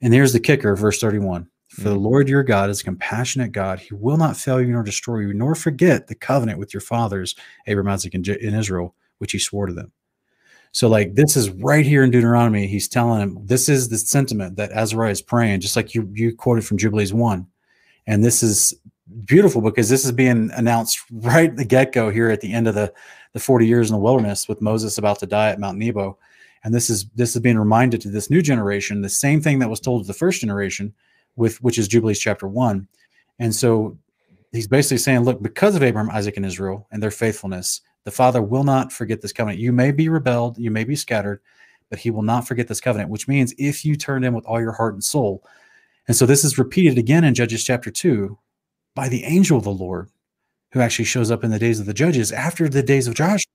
And 0.00 0.14
here's 0.14 0.32
the 0.32 0.40
kicker, 0.40 0.76
verse 0.76 1.00
31. 1.00 1.48
For 1.68 1.82
the 1.82 1.96
Mhm. 1.96 2.02
Lord 2.02 2.28
your 2.28 2.42
God 2.42 2.70
is 2.70 2.80
a 2.80 2.84
compassionate 2.84 3.52
God. 3.52 3.78
He 3.78 3.94
will 3.94 4.16
not 4.16 4.36
fail 4.36 4.60
you 4.60 4.68
nor 4.72 4.82
destroy 4.82 5.20
you, 5.20 5.34
nor 5.34 5.54
forget 5.54 6.06
the 6.06 6.14
covenant 6.14 6.58
with 6.58 6.72
your 6.72 6.80
fathers, 6.80 7.34
Abraham, 7.66 7.92
Isaac, 7.92 8.14
and 8.14 8.24
J- 8.24 8.38
in 8.40 8.54
Israel, 8.54 8.94
which 9.18 9.32
he 9.32 9.38
swore 9.38 9.66
to 9.66 9.74
them. 9.74 9.92
So, 10.72 10.88
like, 10.88 11.14
this 11.14 11.36
is 11.36 11.50
right 11.50 11.84
here 11.84 12.04
in 12.04 12.10
Deuteronomy. 12.10 12.66
He's 12.66 12.88
telling 12.88 13.20
him 13.20 13.38
this 13.44 13.68
is 13.68 13.88
the 13.88 13.98
sentiment 13.98 14.56
that 14.56 14.72
Azariah 14.72 15.10
is 15.12 15.22
praying, 15.22 15.60
just 15.60 15.76
like 15.76 15.94
you 15.94 16.10
you 16.14 16.34
quoted 16.34 16.64
from 16.64 16.78
Jubilees 16.78 17.12
1. 17.12 17.46
And 18.06 18.24
this 18.24 18.42
is 18.42 18.74
beautiful 19.24 19.60
because 19.62 19.88
this 19.88 20.04
is 20.04 20.12
being 20.12 20.50
announced 20.54 21.00
right 21.10 21.50
at 21.50 21.56
the 21.56 21.64
get 21.64 21.92
go 21.92 22.10
here 22.10 22.30
at 22.30 22.40
the 22.40 22.52
end 22.52 22.68
of 22.68 22.74
the, 22.74 22.92
the 23.32 23.40
40 23.40 23.66
years 23.66 23.90
in 23.90 23.94
the 23.94 24.00
wilderness 24.02 24.48
with 24.48 24.60
Moses 24.60 24.98
about 24.98 25.18
to 25.20 25.26
die 25.26 25.48
at 25.50 25.58
Mount 25.60 25.78
Nebo. 25.78 26.18
And 26.64 26.74
this 26.74 26.90
is 26.90 27.06
this 27.14 27.34
is 27.34 27.42
being 27.42 27.58
reminded 27.58 28.00
to 28.02 28.10
this 28.10 28.30
new 28.30 28.42
generation, 28.42 29.00
the 29.00 29.08
same 29.08 29.40
thing 29.40 29.58
that 29.60 29.70
was 29.70 29.80
told 29.80 30.02
to 30.02 30.06
the 30.06 30.12
first 30.14 30.40
generation, 30.40 30.92
with 31.38 31.62
which 31.62 31.78
is 31.78 31.88
Jubilees 31.88 32.18
chapter 32.18 32.46
one. 32.46 32.88
And 33.38 33.54
so 33.54 33.96
he's 34.52 34.68
basically 34.68 34.98
saying, 34.98 35.20
look, 35.20 35.42
because 35.42 35.76
of 35.76 35.82
Abraham, 35.82 36.10
Isaac, 36.10 36.36
and 36.36 36.44
Israel 36.44 36.86
and 36.90 37.02
their 37.02 37.10
faithfulness, 37.10 37.80
the 38.04 38.10
Father 38.10 38.42
will 38.42 38.64
not 38.64 38.92
forget 38.92 39.20
this 39.20 39.32
covenant. 39.32 39.60
You 39.60 39.72
may 39.72 39.92
be 39.92 40.08
rebelled, 40.08 40.58
you 40.58 40.70
may 40.70 40.84
be 40.84 40.96
scattered, 40.96 41.40
but 41.90 41.98
he 41.98 42.10
will 42.10 42.22
not 42.22 42.46
forget 42.46 42.68
this 42.68 42.80
covenant, 42.80 43.10
which 43.10 43.28
means 43.28 43.54
if 43.58 43.84
you 43.84 43.96
turn 43.96 44.24
in 44.24 44.34
with 44.34 44.44
all 44.44 44.60
your 44.60 44.72
heart 44.72 44.94
and 44.94 45.04
soul. 45.04 45.42
And 46.06 46.16
so 46.16 46.26
this 46.26 46.44
is 46.44 46.58
repeated 46.58 46.98
again 46.98 47.24
in 47.24 47.34
Judges 47.34 47.64
chapter 47.64 47.90
2 47.90 48.36
by 48.94 49.08
the 49.08 49.24
angel 49.24 49.58
of 49.58 49.64
the 49.64 49.70
Lord, 49.70 50.10
who 50.72 50.80
actually 50.80 51.04
shows 51.04 51.30
up 51.30 51.44
in 51.44 51.50
the 51.50 51.58
days 51.58 51.80
of 51.80 51.86
the 51.86 51.94
judges 51.94 52.32
after 52.32 52.68
the 52.68 52.82
days 52.82 53.06
of 53.06 53.14
Joshua. 53.14 53.52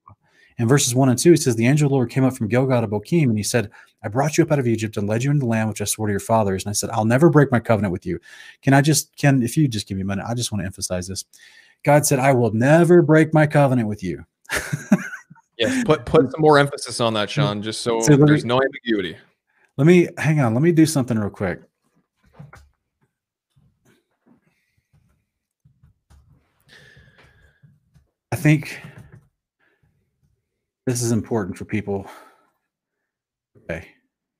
In 0.57 0.67
verses 0.67 0.93
1 0.93 1.09
and 1.09 1.17
2, 1.17 1.33
it 1.33 1.41
says, 1.41 1.55
The 1.55 1.67
angel 1.67 1.87
of 1.87 1.89
the 1.89 1.95
Lord 1.95 2.11
came 2.11 2.23
up 2.23 2.35
from 2.35 2.47
Gilgal 2.47 2.81
to 2.81 2.87
Bochim, 2.87 3.23
and 3.23 3.37
he 3.37 3.43
said, 3.43 3.71
I 4.03 4.09
brought 4.09 4.37
you 4.37 4.43
up 4.43 4.51
out 4.51 4.59
of 4.59 4.67
Egypt 4.67 4.97
and 4.97 5.07
led 5.07 5.23
you 5.23 5.31
into 5.31 5.41
the 5.41 5.45
land 5.47 5.69
which 5.69 5.81
I 5.81 5.85
swore 5.85 6.07
to 6.07 6.13
your 6.13 6.19
fathers. 6.19 6.65
And 6.65 6.69
I 6.69 6.73
said, 6.73 6.89
I'll 6.89 7.05
never 7.05 7.29
break 7.29 7.51
my 7.51 7.59
covenant 7.59 7.91
with 7.91 8.05
you. 8.05 8.19
Can 8.61 8.73
I 8.73 8.81
just, 8.81 9.15
can, 9.15 9.41
if 9.41 9.55
you 9.55 9.67
just 9.67 9.87
give 9.87 9.97
me 9.97 10.01
a 10.01 10.05
minute, 10.05 10.25
I 10.27 10.33
just 10.33 10.51
want 10.51 10.61
to 10.61 10.65
emphasize 10.65 11.07
this. 11.07 11.25
God 11.83 12.05
said, 12.05 12.19
I 12.19 12.33
will 12.33 12.51
never 12.51 13.01
break 13.01 13.33
my 13.33 13.47
covenant 13.47 13.87
with 13.87 14.03
you. 14.03 14.25
Yes, 15.57 15.83
put 15.83 16.05
put 16.05 16.31
some 16.31 16.41
more 16.41 16.57
emphasis 16.57 16.99
on 16.99 17.13
that, 17.13 17.29
Sean, 17.29 17.61
just 17.61 17.81
so, 17.81 17.99
So 18.01 18.17
me- 18.17 18.25
there's 18.25 18.43
no 18.43 18.59
ambiguity. 18.59 19.15
Let 19.77 19.87
me 19.87 20.07
hang 20.17 20.39
on. 20.39 20.53
Let 20.53 20.63
me 20.63 20.71
do 20.71 20.85
something 20.85 21.17
real 21.17 21.29
quick. 21.29 21.61
I 28.31 28.35
think 28.35 28.81
this 30.85 31.01
is 31.03 31.11
important 31.11 31.57
for 31.57 31.65
people. 31.65 32.07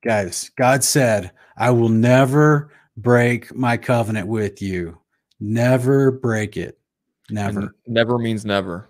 Guys, 0.04 0.52
God 0.58 0.84
said, 0.84 1.32
I 1.58 1.72
will 1.72 1.90
never 1.90 2.72
break 2.98 3.54
my 3.56 3.78
covenant 3.78 4.28
with 4.28 4.62
you. 4.62 5.00
Never 5.40 6.12
break 6.12 6.58
it. 6.58 6.78
Never. 7.30 7.60
And 7.60 7.70
never 7.88 8.18
means 8.18 8.46
never. 8.46 8.90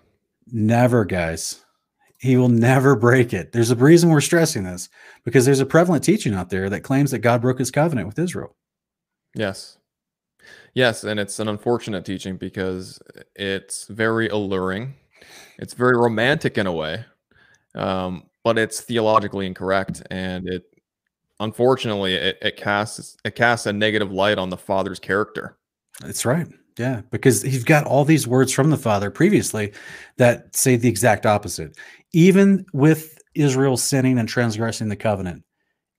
Never, 0.51 1.05
guys. 1.05 1.63
He 2.19 2.37
will 2.37 2.49
never 2.49 2.95
break 2.95 3.33
it. 3.33 3.51
There's 3.51 3.71
a 3.71 3.75
reason 3.75 4.09
we're 4.09 4.21
stressing 4.21 4.63
this 4.63 4.89
because 5.23 5.45
there's 5.45 5.59
a 5.59 5.65
prevalent 5.65 6.03
teaching 6.03 6.33
out 6.33 6.49
there 6.49 6.69
that 6.69 6.81
claims 6.81 7.11
that 7.11 7.19
God 7.19 7.41
broke 7.41 7.59
his 7.59 7.69
covenant 7.69 8.07
with 8.07 8.17
Israel. 8.17 8.55
Yes. 9.35 9.77
Yes, 10.73 11.03
and 11.03 11.19
it's 11.19 11.39
an 11.39 11.47
unfortunate 11.47 12.05
teaching 12.05 12.37
because 12.37 12.99
it's 13.35 13.85
very 13.87 14.29
alluring. 14.29 14.95
It's 15.59 15.73
very 15.73 15.95
romantic 15.95 16.57
in 16.57 16.65
a 16.65 16.71
way, 16.71 17.05
um, 17.75 18.23
but 18.43 18.57
it's 18.57 18.81
theologically 18.81 19.45
incorrect, 19.45 20.01
and 20.09 20.47
it 20.47 20.63
unfortunately 21.43 22.15
it, 22.15 22.37
it 22.41 22.57
casts 22.57 23.17
it 23.23 23.35
casts 23.35 23.65
a 23.65 23.73
negative 23.73 24.11
light 24.11 24.37
on 24.37 24.49
the 24.49 24.57
father's 24.57 24.99
character. 24.99 25.57
That's 26.01 26.25
right. 26.25 26.47
Yeah, 26.77 27.01
because 27.11 27.41
he's 27.43 27.63
got 27.63 27.85
all 27.85 28.03
these 28.03 28.27
words 28.27 28.51
from 28.51 28.71
the 28.71 28.77
Father 28.77 29.11
previously 29.11 29.73
that 30.17 30.55
say 30.55 30.75
the 30.75 30.89
exact 30.89 31.25
opposite. 31.25 31.77
Even 32.13 32.65
with 32.73 33.19
Israel 33.35 33.77
sinning 33.77 34.17
and 34.17 34.27
transgressing 34.27 34.89
the 34.89 34.95
covenant, 34.95 35.43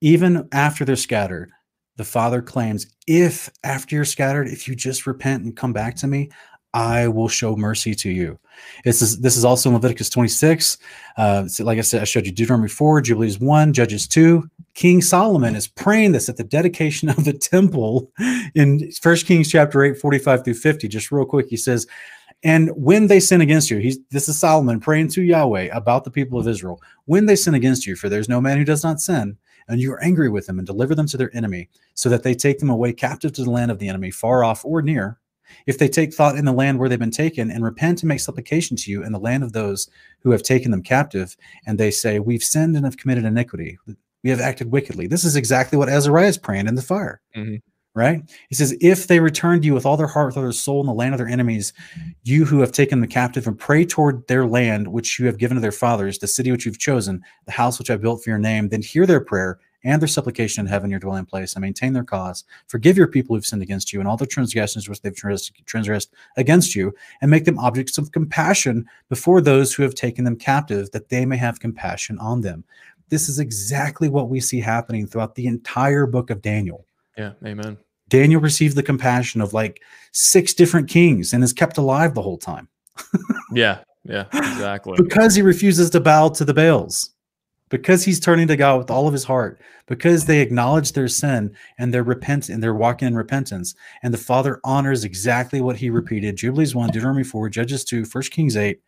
even 0.00 0.48
after 0.52 0.84
they're 0.84 0.96
scattered, 0.96 1.50
the 1.96 2.04
Father 2.04 2.42
claims, 2.42 2.86
if 3.06 3.48
after 3.62 3.94
you're 3.94 4.04
scattered, 4.04 4.48
if 4.48 4.66
you 4.66 4.74
just 4.74 5.06
repent 5.06 5.44
and 5.44 5.56
come 5.56 5.72
back 5.72 5.94
to 5.96 6.08
me, 6.08 6.30
I 6.72 7.06
will 7.06 7.28
show 7.28 7.54
mercy 7.54 7.94
to 7.94 8.10
you. 8.10 8.38
This 8.84 9.00
is 9.00 9.20
this 9.20 9.36
is 9.36 9.44
also 9.44 9.68
in 9.68 9.74
Leviticus 9.74 10.10
26. 10.10 10.78
Uh, 11.16 11.46
so 11.46 11.64
like 11.64 11.78
I 11.78 11.82
said, 11.82 12.02
I 12.02 12.04
showed 12.04 12.26
you 12.26 12.32
Deuteronomy 12.32 12.68
4, 12.68 13.00
Jubilees 13.00 13.38
1, 13.38 13.72
Judges 13.72 14.08
2. 14.08 14.50
King 14.74 15.02
Solomon 15.02 15.54
is 15.54 15.68
praying 15.68 16.12
this 16.12 16.28
at 16.28 16.36
the 16.36 16.44
dedication 16.44 17.08
of 17.08 17.24
the 17.24 17.32
temple 17.32 18.10
in 18.54 18.90
First 18.92 19.26
Kings 19.26 19.50
chapter 19.50 19.84
8, 19.84 19.98
45 19.98 20.44
through 20.44 20.54
50. 20.54 20.88
Just 20.88 21.12
real 21.12 21.24
quick, 21.24 21.46
he 21.48 21.56
says, 21.56 21.86
and 22.42 22.70
when 22.76 23.06
they 23.06 23.20
sin 23.20 23.40
against 23.40 23.70
you, 23.70 23.78
he's 23.78 23.98
this 24.10 24.28
is 24.28 24.38
Solomon 24.38 24.78
praying 24.78 25.08
to 25.08 25.22
Yahweh 25.22 25.70
about 25.72 26.04
the 26.04 26.10
people 26.10 26.38
of 26.38 26.46
Israel. 26.46 26.82
When 27.06 27.24
they 27.24 27.36
sin 27.36 27.54
against 27.54 27.86
you, 27.86 27.96
for 27.96 28.10
there's 28.10 28.28
no 28.28 28.40
man 28.40 28.58
who 28.58 28.64
does 28.64 28.84
not 28.84 29.00
sin, 29.00 29.38
and 29.66 29.80
you 29.80 29.92
are 29.92 30.04
angry 30.04 30.28
with 30.28 30.46
them 30.46 30.58
and 30.58 30.66
deliver 30.66 30.94
them 30.94 31.06
to 31.06 31.16
their 31.16 31.34
enemy, 31.34 31.70
so 31.94 32.10
that 32.10 32.22
they 32.22 32.34
take 32.34 32.58
them 32.58 32.68
away 32.68 32.92
captive 32.92 33.32
to 33.32 33.44
the 33.44 33.50
land 33.50 33.70
of 33.70 33.78
the 33.78 33.88
enemy, 33.88 34.10
far 34.10 34.44
off 34.44 34.62
or 34.62 34.82
near. 34.82 35.18
If 35.66 35.78
they 35.78 35.88
take 35.88 36.12
thought 36.12 36.36
in 36.36 36.44
the 36.44 36.52
land 36.52 36.78
where 36.78 36.88
they've 36.88 36.98
been 36.98 37.10
taken 37.10 37.50
and 37.50 37.64
repent 37.64 38.02
and 38.02 38.08
make 38.08 38.20
supplication 38.20 38.76
to 38.76 38.90
you 38.90 39.02
in 39.04 39.12
the 39.12 39.18
land 39.18 39.42
of 39.42 39.52
those 39.52 39.88
who 40.20 40.30
have 40.30 40.42
taken 40.42 40.70
them 40.70 40.82
captive, 40.82 41.36
and 41.66 41.78
they 41.78 41.90
say, 41.90 42.18
We've 42.18 42.42
sinned 42.42 42.76
and 42.76 42.84
have 42.84 42.98
committed 42.98 43.24
iniquity, 43.24 43.78
we 44.24 44.30
have 44.30 44.40
acted 44.40 44.72
wickedly. 44.72 45.06
This 45.06 45.22
is 45.24 45.36
exactly 45.36 45.78
what 45.78 45.88
Azariah 45.88 46.26
is 46.28 46.38
praying 46.38 46.66
in 46.66 46.74
the 46.74 46.82
fire, 46.82 47.20
Mhm. 47.36 47.60
right? 47.94 48.22
He 48.48 48.54
says, 48.54 48.76
If 48.80 49.06
they 49.06 49.20
return 49.20 49.60
to 49.60 49.66
you 49.66 49.74
with 49.74 49.86
all 49.86 49.98
their 49.98 50.06
heart, 50.08 50.28
with 50.28 50.36
all 50.38 50.42
their 50.42 50.52
soul 50.52 50.80
in 50.80 50.86
the 50.86 50.94
land 50.94 51.14
of 51.14 51.18
their 51.18 51.28
enemies, 51.28 51.72
you 52.24 52.46
who 52.46 52.60
have 52.60 52.72
taken 52.72 53.00
them 53.00 53.10
captive 53.10 53.46
and 53.46 53.58
pray 53.58 53.84
toward 53.84 54.26
their 54.26 54.46
land, 54.46 54.88
which 54.88 55.18
you 55.18 55.26
have 55.26 55.38
given 55.38 55.56
to 55.56 55.60
their 55.60 55.70
fathers, 55.70 56.18
the 56.18 56.26
city 56.26 56.50
which 56.50 56.64
you've 56.66 56.78
chosen, 56.78 57.22
the 57.44 57.52
house 57.52 57.78
which 57.78 57.90
I 57.90 57.96
built 57.96 58.24
for 58.24 58.30
your 58.30 58.38
name, 58.38 58.70
then 58.70 58.82
hear 58.82 59.06
their 59.06 59.20
prayer 59.20 59.58
and 59.86 60.00
their 60.00 60.08
supplication 60.08 60.62
in 60.64 60.66
heaven, 60.66 60.88
your 60.88 60.98
dwelling 60.98 61.26
place, 61.26 61.54
and 61.54 61.60
maintain 61.60 61.92
their 61.92 62.02
cause. 62.04 62.42
Forgive 62.68 62.96
your 62.96 63.06
people 63.06 63.36
who've 63.36 63.44
sinned 63.44 63.60
against 63.60 63.92
you 63.92 64.00
and 64.00 64.08
all 64.08 64.16
the 64.16 64.24
transgressions 64.24 64.88
which 64.88 65.02
they've 65.02 65.14
transgressed 65.14 66.14
against 66.38 66.74
you, 66.74 66.94
and 67.20 67.30
make 67.30 67.44
them 67.44 67.58
objects 67.58 67.98
of 67.98 68.10
compassion 68.10 68.86
before 69.10 69.42
those 69.42 69.74
who 69.74 69.82
have 69.82 69.94
taken 69.94 70.24
them 70.24 70.36
captive, 70.36 70.90
that 70.92 71.10
they 71.10 71.26
may 71.26 71.36
have 71.36 71.60
compassion 71.60 72.18
on 72.18 72.40
them. 72.40 72.64
This 73.08 73.28
is 73.28 73.38
exactly 73.38 74.08
what 74.08 74.28
we 74.28 74.40
see 74.40 74.60
happening 74.60 75.06
throughout 75.06 75.34
the 75.34 75.46
entire 75.46 76.06
book 76.06 76.30
of 76.30 76.42
Daniel. 76.42 76.86
Yeah, 77.16 77.32
amen. 77.44 77.76
Daniel 78.08 78.40
received 78.40 78.76
the 78.76 78.82
compassion 78.82 79.40
of 79.40 79.52
like 79.52 79.80
six 80.12 80.52
different 80.54 80.88
kings 80.88 81.32
and 81.32 81.42
is 81.42 81.52
kept 81.52 81.78
alive 81.78 82.14
the 82.14 82.22
whole 82.22 82.36
time 82.38 82.68
Yeah, 83.52 83.78
yeah, 84.04 84.26
exactly. 84.32 84.96
because 84.96 85.34
he 85.34 85.42
refuses 85.42 85.90
to 85.90 86.00
bow 86.00 86.28
to 86.30 86.44
the 86.44 86.52
Baals, 86.54 87.10
because 87.70 88.04
he's 88.04 88.20
turning 88.20 88.46
to 88.48 88.56
God 88.56 88.78
with 88.78 88.90
all 88.90 89.06
of 89.06 89.12
his 89.12 89.24
heart, 89.24 89.60
because 89.86 90.26
they 90.26 90.40
acknowledge 90.40 90.92
their 90.92 91.08
sin 91.08 91.54
and 91.78 91.92
they're 91.92 92.02
repent 92.02 92.48
and 92.50 92.62
they're 92.62 92.74
walking 92.74 93.08
in 93.08 93.16
repentance. 93.16 93.74
And 94.02 94.12
the 94.12 94.18
Father 94.18 94.60
honors 94.64 95.04
exactly 95.04 95.60
what 95.60 95.76
he 95.76 95.88
repeated. 95.90 96.36
Jubilees 96.36 96.74
1, 96.74 96.90
Deuteronomy 96.90 97.24
4, 97.24 97.48
Judges 97.48 97.84
2, 97.84 98.04
1 98.04 98.22
Kings 98.24 98.56
8, 98.56 98.80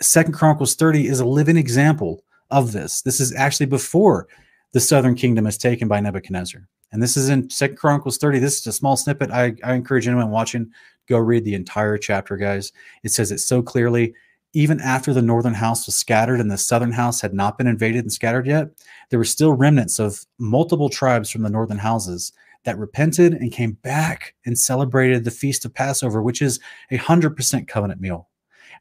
Second 0.00 0.32
Chronicles 0.32 0.74
30 0.76 1.08
is 1.08 1.20
a 1.20 1.26
living 1.26 1.56
example 1.56 2.22
of 2.50 2.72
this. 2.72 3.02
This 3.02 3.20
is 3.20 3.34
actually 3.34 3.66
before 3.66 4.28
the 4.72 4.80
southern 4.80 5.14
kingdom 5.14 5.46
is 5.46 5.58
taken 5.58 5.88
by 5.88 6.00
Nebuchadnezzar. 6.00 6.68
And 6.92 7.02
this 7.02 7.16
is 7.16 7.28
in 7.28 7.50
Second 7.50 7.76
Chronicles 7.76 8.18
30. 8.18 8.38
This 8.38 8.60
is 8.60 8.66
a 8.66 8.72
small 8.72 8.96
snippet. 8.96 9.30
I, 9.30 9.54
I 9.62 9.74
encourage 9.74 10.06
anyone 10.06 10.30
watching, 10.30 10.70
go 11.08 11.18
read 11.18 11.44
the 11.44 11.54
entire 11.54 11.98
chapter, 11.98 12.36
guys. 12.36 12.72
It 13.02 13.10
says 13.10 13.30
it 13.30 13.38
so 13.38 13.62
clearly. 13.62 14.14
Even 14.54 14.80
after 14.80 15.12
the 15.12 15.20
northern 15.20 15.54
house 15.54 15.84
was 15.84 15.94
scattered 15.94 16.40
and 16.40 16.50
the 16.50 16.56
southern 16.56 16.92
house 16.92 17.20
had 17.20 17.34
not 17.34 17.58
been 17.58 17.66
invaded 17.66 18.00
and 18.00 18.12
scattered 18.12 18.46
yet, 18.46 18.68
there 19.10 19.18
were 19.18 19.24
still 19.24 19.52
remnants 19.52 19.98
of 19.98 20.24
multiple 20.38 20.88
tribes 20.88 21.28
from 21.28 21.42
the 21.42 21.50
northern 21.50 21.78
houses 21.78 22.32
that 22.64 22.78
repented 22.78 23.34
and 23.34 23.52
came 23.52 23.72
back 23.72 24.34
and 24.46 24.58
celebrated 24.58 25.24
the 25.24 25.30
feast 25.30 25.64
of 25.66 25.74
Passover, 25.74 26.22
which 26.22 26.40
is 26.40 26.60
a 26.90 26.96
hundred 26.96 27.36
percent 27.36 27.68
covenant 27.68 28.00
meal. 28.00 28.27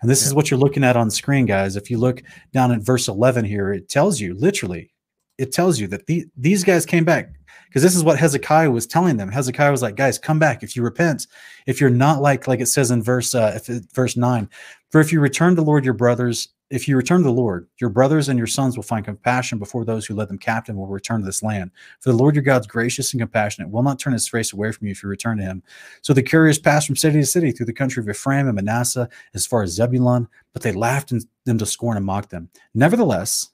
And 0.01 0.09
this 0.09 0.25
is 0.25 0.33
what 0.33 0.49
you're 0.49 0.59
looking 0.59 0.83
at 0.83 0.97
on 0.97 1.09
screen, 1.09 1.45
guys. 1.45 1.75
If 1.75 1.89
you 1.89 1.97
look 1.97 2.21
down 2.53 2.71
at 2.71 2.81
verse 2.81 3.07
11 3.07 3.45
here, 3.45 3.73
it 3.73 3.89
tells 3.89 4.19
you 4.19 4.33
literally, 4.35 4.91
it 5.37 5.51
tells 5.51 5.79
you 5.79 5.87
that 5.87 6.05
the, 6.07 6.25
these 6.35 6.63
guys 6.63 6.85
came 6.85 7.03
back 7.03 7.33
because 7.67 7.83
this 7.83 7.95
is 7.95 8.03
what 8.03 8.17
Hezekiah 8.17 8.71
was 8.71 8.87
telling 8.87 9.17
them. 9.17 9.31
Hezekiah 9.31 9.71
was 9.71 9.81
like, 9.81 9.95
guys, 9.95 10.17
come 10.17 10.39
back 10.39 10.63
if 10.63 10.75
you 10.75 10.83
repent. 10.83 11.27
If 11.65 11.81
you're 11.81 11.89
not 11.89 12.21
like, 12.21 12.47
like 12.47 12.59
it 12.59 12.67
says 12.67 12.91
in 12.91 13.03
verse, 13.03 13.35
uh, 13.35 13.53
if 13.55 13.69
it, 13.69 13.85
verse 13.93 14.15
nine, 14.15 14.49
for 14.89 15.01
if 15.01 15.11
you 15.11 15.19
return 15.19 15.55
to 15.55 15.61
Lord 15.61 15.85
your 15.85 15.93
brothers 15.93 16.49
if 16.69 16.87
you 16.87 16.97
return 16.97 17.19
to 17.19 17.23
the 17.23 17.31
Lord, 17.31 17.67
your 17.79 17.89
brothers 17.89 18.27
and 18.27 18.37
your 18.37 18.47
sons 18.47 18.75
will 18.75 18.83
find 18.83 19.05
compassion 19.05 19.57
before 19.57 19.85
those 19.85 20.05
who 20.05 20.15
led 20.15 20.27
them 20.27 20.37
captive 20.37 20.75
will 20.75 20.87
return 20.87 21.21
to 21.21 21.25
this 21.25 21.41
land. 21.41 21.71
For 22.01 22.11
the 22.11 22.17
Lord 22.17 22.35
your 22.35 22.43
God 22.43 22.61
is 22.61 22.67
gracious 22.67 23.13
and 23.13 23.21
compassionate, 23.21 23.69
will 23.69 23.83
not 23.83 23.99
turn 23.99 24.13
his 24.13 24.27
face 24.27 24.51
away 24.51 24.71
from 24.71 24.87
you 24.87 24.91
if 24.91 25.01
you 25.01 25.07
return 25.07 25.37
to 25.37 25.43
him. 25.43 25.63
So 26.01 26.13
the 26.13 26.23
couriers 26.23 26.59
passed 26.59 26.87
from 26.87 26.97
city 26.97 27.19
to 27.19 27.25
city 27.25 27.51
through 27.51 27.67
the 27.67 27.73
country 27.73 28.01
of 28.01 28.09
Ephraim 28.09 28.47
and 28.47 28.55
Manasseh 28.55 29.07
as 29.33 29.47
far 29.47 29.63
as 29.63 29.71
Zebulun, 29.71 30.27
but 30.51 30.61
they 30.61 30.73
laughed 30.73 31.13
them 31.45 31.57
to 31.57 31.65
scorn 31.65 31.95
and 31.95 32.05
mocked 32.05 32.31
them. 32.31 32.49
Nevertheless, 32.73 33.49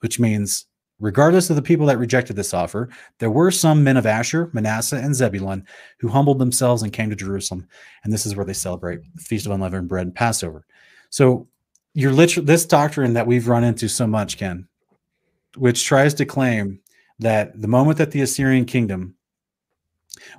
which 0.00 0.20
means 0.20 0.66
regardless 1.00 1.50
of 1.50 1.56
the 1.56 1.62
people 1.62 1.86
that 1.86 1.98
rejected 1.98 2.36
this 2.36 2.54
offer, 2.54 2.88
there 3.18 3.30
were 3.30 3.50
some 3.50 3.82
men 3.82 3.96
of 3.96 4.06
Asher, 4.06 4.50
Manasseh, 4.52 4.96
and 4.96 5.14
Zebulun 5.14 5.66
who 5.98 6.08
humbled 6.08 6.38
themselves 6.38 6.82
and 6.82 6.92
came 6.92 7.10
to 7.10 7.16
Jerusalem. 7.16 7.66
And 8.04 8.12
this 8.12 8.24
is 8.24 8.36
where 8.36 8.46
they 8.46 8.52
celebrate 8.52 9.00
the 9.16 9.22
Feast 9.22 9.46
of 9.46 9.52
Unleavened 9.52 9.88
Bread 9.88 10.06
and 10.06 10.14
Passover. 10.14 10.64
So 11.10 11.48
you're 11.96 12.12
literally 12.12 12.44
this 12.44 12.66
doctrine 12.66 13.14
that 13.14 13.26
we've 13.26 13.48
run 13.48 13.64
into 13.64 13.88
so 13.88 14.06
much, 14.06 14.36
Ken, 14.36 14.68
which 15.56 15.86
tries 15.86 16.12
to 16.14 16.26
claim 16.26 16.78
that 17.20 17.58
the 17.58 17.68
moment 17.68 17.96
that 17.96 18.10
the 18.10 18.20
Assyrian 18.20 18.66
kingdom 18.66 19.14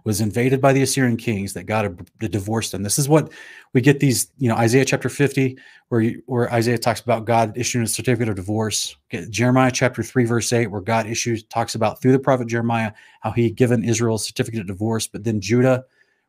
was 0.03 0.21
invaded 0.21 0.61
by 0.61 0.71
the 0.71 0.83
Assyrian 0.83 1.17
kings, 1.17 1.53
that 1.53 1.63
God 1.63 2.07
divorced 2.19 2.71
them. 2.71 2.83
This 2.83 2.99
is 2.99 3.09
what 3.09 3.31
we 3.73 3.81
get 3.81 3.99
these, 3.99 4.31
you 4.37 4.49
know, 4.49 4.55
Isaiah 4.55 4.85
chapter 4.85 5.09
50, 5.09 5.57
where 5.89 6.01
you, 6.01 6.21
where 6.27 6.53
Isaiah 6.53 6.77
talks 6.77 7.01
about 7.01 7.25
God 7.25 7.57
issuing 7.57 7.85
a 7.85 7.87
certificate 7.87 8.29
of 8.29 8.35
divorce. 8.35 8.95
Jeremiah 9.31 9.71
chapter 9.71 10.03
3, 10.03 10.25
verse 10.25 10.53
8, 10.53 10.67
where 10.67 10.81
God 10.81 11.07
issues 11.07 11.41
talks 11.45 11.73
about 11.73 11.99
through 11.99 12.11
the 12.11 12.19
prophet 12.19 12.47
Jeremiah 12.47 12.91
how 13.21 13.31
he 13.31 13.49
given 13.49 13.83
Israel 13.83 14.15
a 14.15 14.19
certificate 14.19 14.61
of 14.61 14.67
divorce, 14.67 15.07
but 15.07 15.23
then 15.23 15.41
Judah 15.41 15.85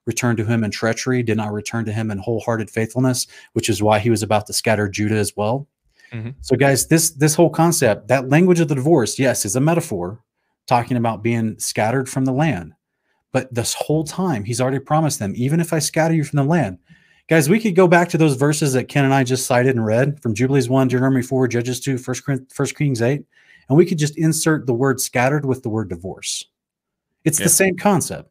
returned 0.09 0.39
to 0.39 0.45
him 0.45 0.65
in 0.65 0.73
treachery, 0.73 1.23
did 1.23 1.37
not 1.37 1.53
return 1.53 1.85
to 1.85 1.93
him 1.93 2.11
in 2.11 2.19
wholehearted 2.19 2.71
faithfulness, 2.71 3.29
which 3.53 3.69
is 3.69 3.83
why 3.83 4.01
he 4.01 4.11
was 4.11 4.25
about 4.25 4.47
to 4.47 4.53
scatter 4.53 4.89
Judah 4.89 5.15
as 5.15 5.37
well. 5.37 5.69
Mm-hmm. 6.13 6.31
So, 6.41 6.57
guys, 6.57 6.89
this 6.89 7.11
this 7.11 7.35
whole 7.35 7.51
concept, 7.51 8.09
that 8.09 8.31
language 8.31 8.59
of 8.59 8.69
the 8.69 8.75
divorce, 8.75 9.19
yes, 9.19 9.45
is 9.45 9.55
a 9.55 9.61
metaphor 9.61 10.25
talking 10.67 10.97
about 10.97 11.23
being 11.23 11.59
scattered 11.59 12.09
from 12.09 12.25
the 12.25 12.33
land. 12.33 12.73
But 13.31 13.55
this 13.55 13.75
whole 13.75 14.05
time, 14.05 14.45
he's 14.45 14.61
already 14.61 14.79
promised 14.79 15.19
them, 15.19 15.35
even 15.37 15.61
if 15.61 15.73
I 15.75 15.79
scatter 15.79 16.15
you 16.15 16.25
from 16.25 16.39
the 16.39 16.45
land, 16.45 16.79
guys, 17.29 17.51
we 17.51 17.61
could 17.61 17.77
go 17.77 17.87
back 17.87 18.09
to 18.09 18.19
those 18.19 18.37
verses 18.37 18.73
that 18.73 18.89
Ken 18.89 19.05
and 19.05 19.13
I 19.13 19.23
just 19.23 19.47
cited 19.47 19.77
and 19.77 19.85
read 19.85 20.21
from 20.23 20.35
Jubilees 20.35 20.71
1, 20.71 20.89
Deuteronomy 20.89 21.23
4, 21.23 21.47
Judges 21.49 21.81
2, 21.81 21.99
1 21.99 22.69
Kings 22.75 23.03
8, 23.03 23.23
and 23.69 23.77
we 23.77 23.85
could 23.85 23.99
just 23.99 24.17
insert 24.17 24.67
the 24.67 24.73
word 24.73 24.99
scattered 24.99 25.45
with 25.45 25.63
the 25.63 25.69
word 25.69 25.91
divorce. 25.91 26.47
It's 27.25 27.39
yeah. 27.39 27.45
the 27.45 27.51
same 27.51 27.77
concept. 27.77 28.31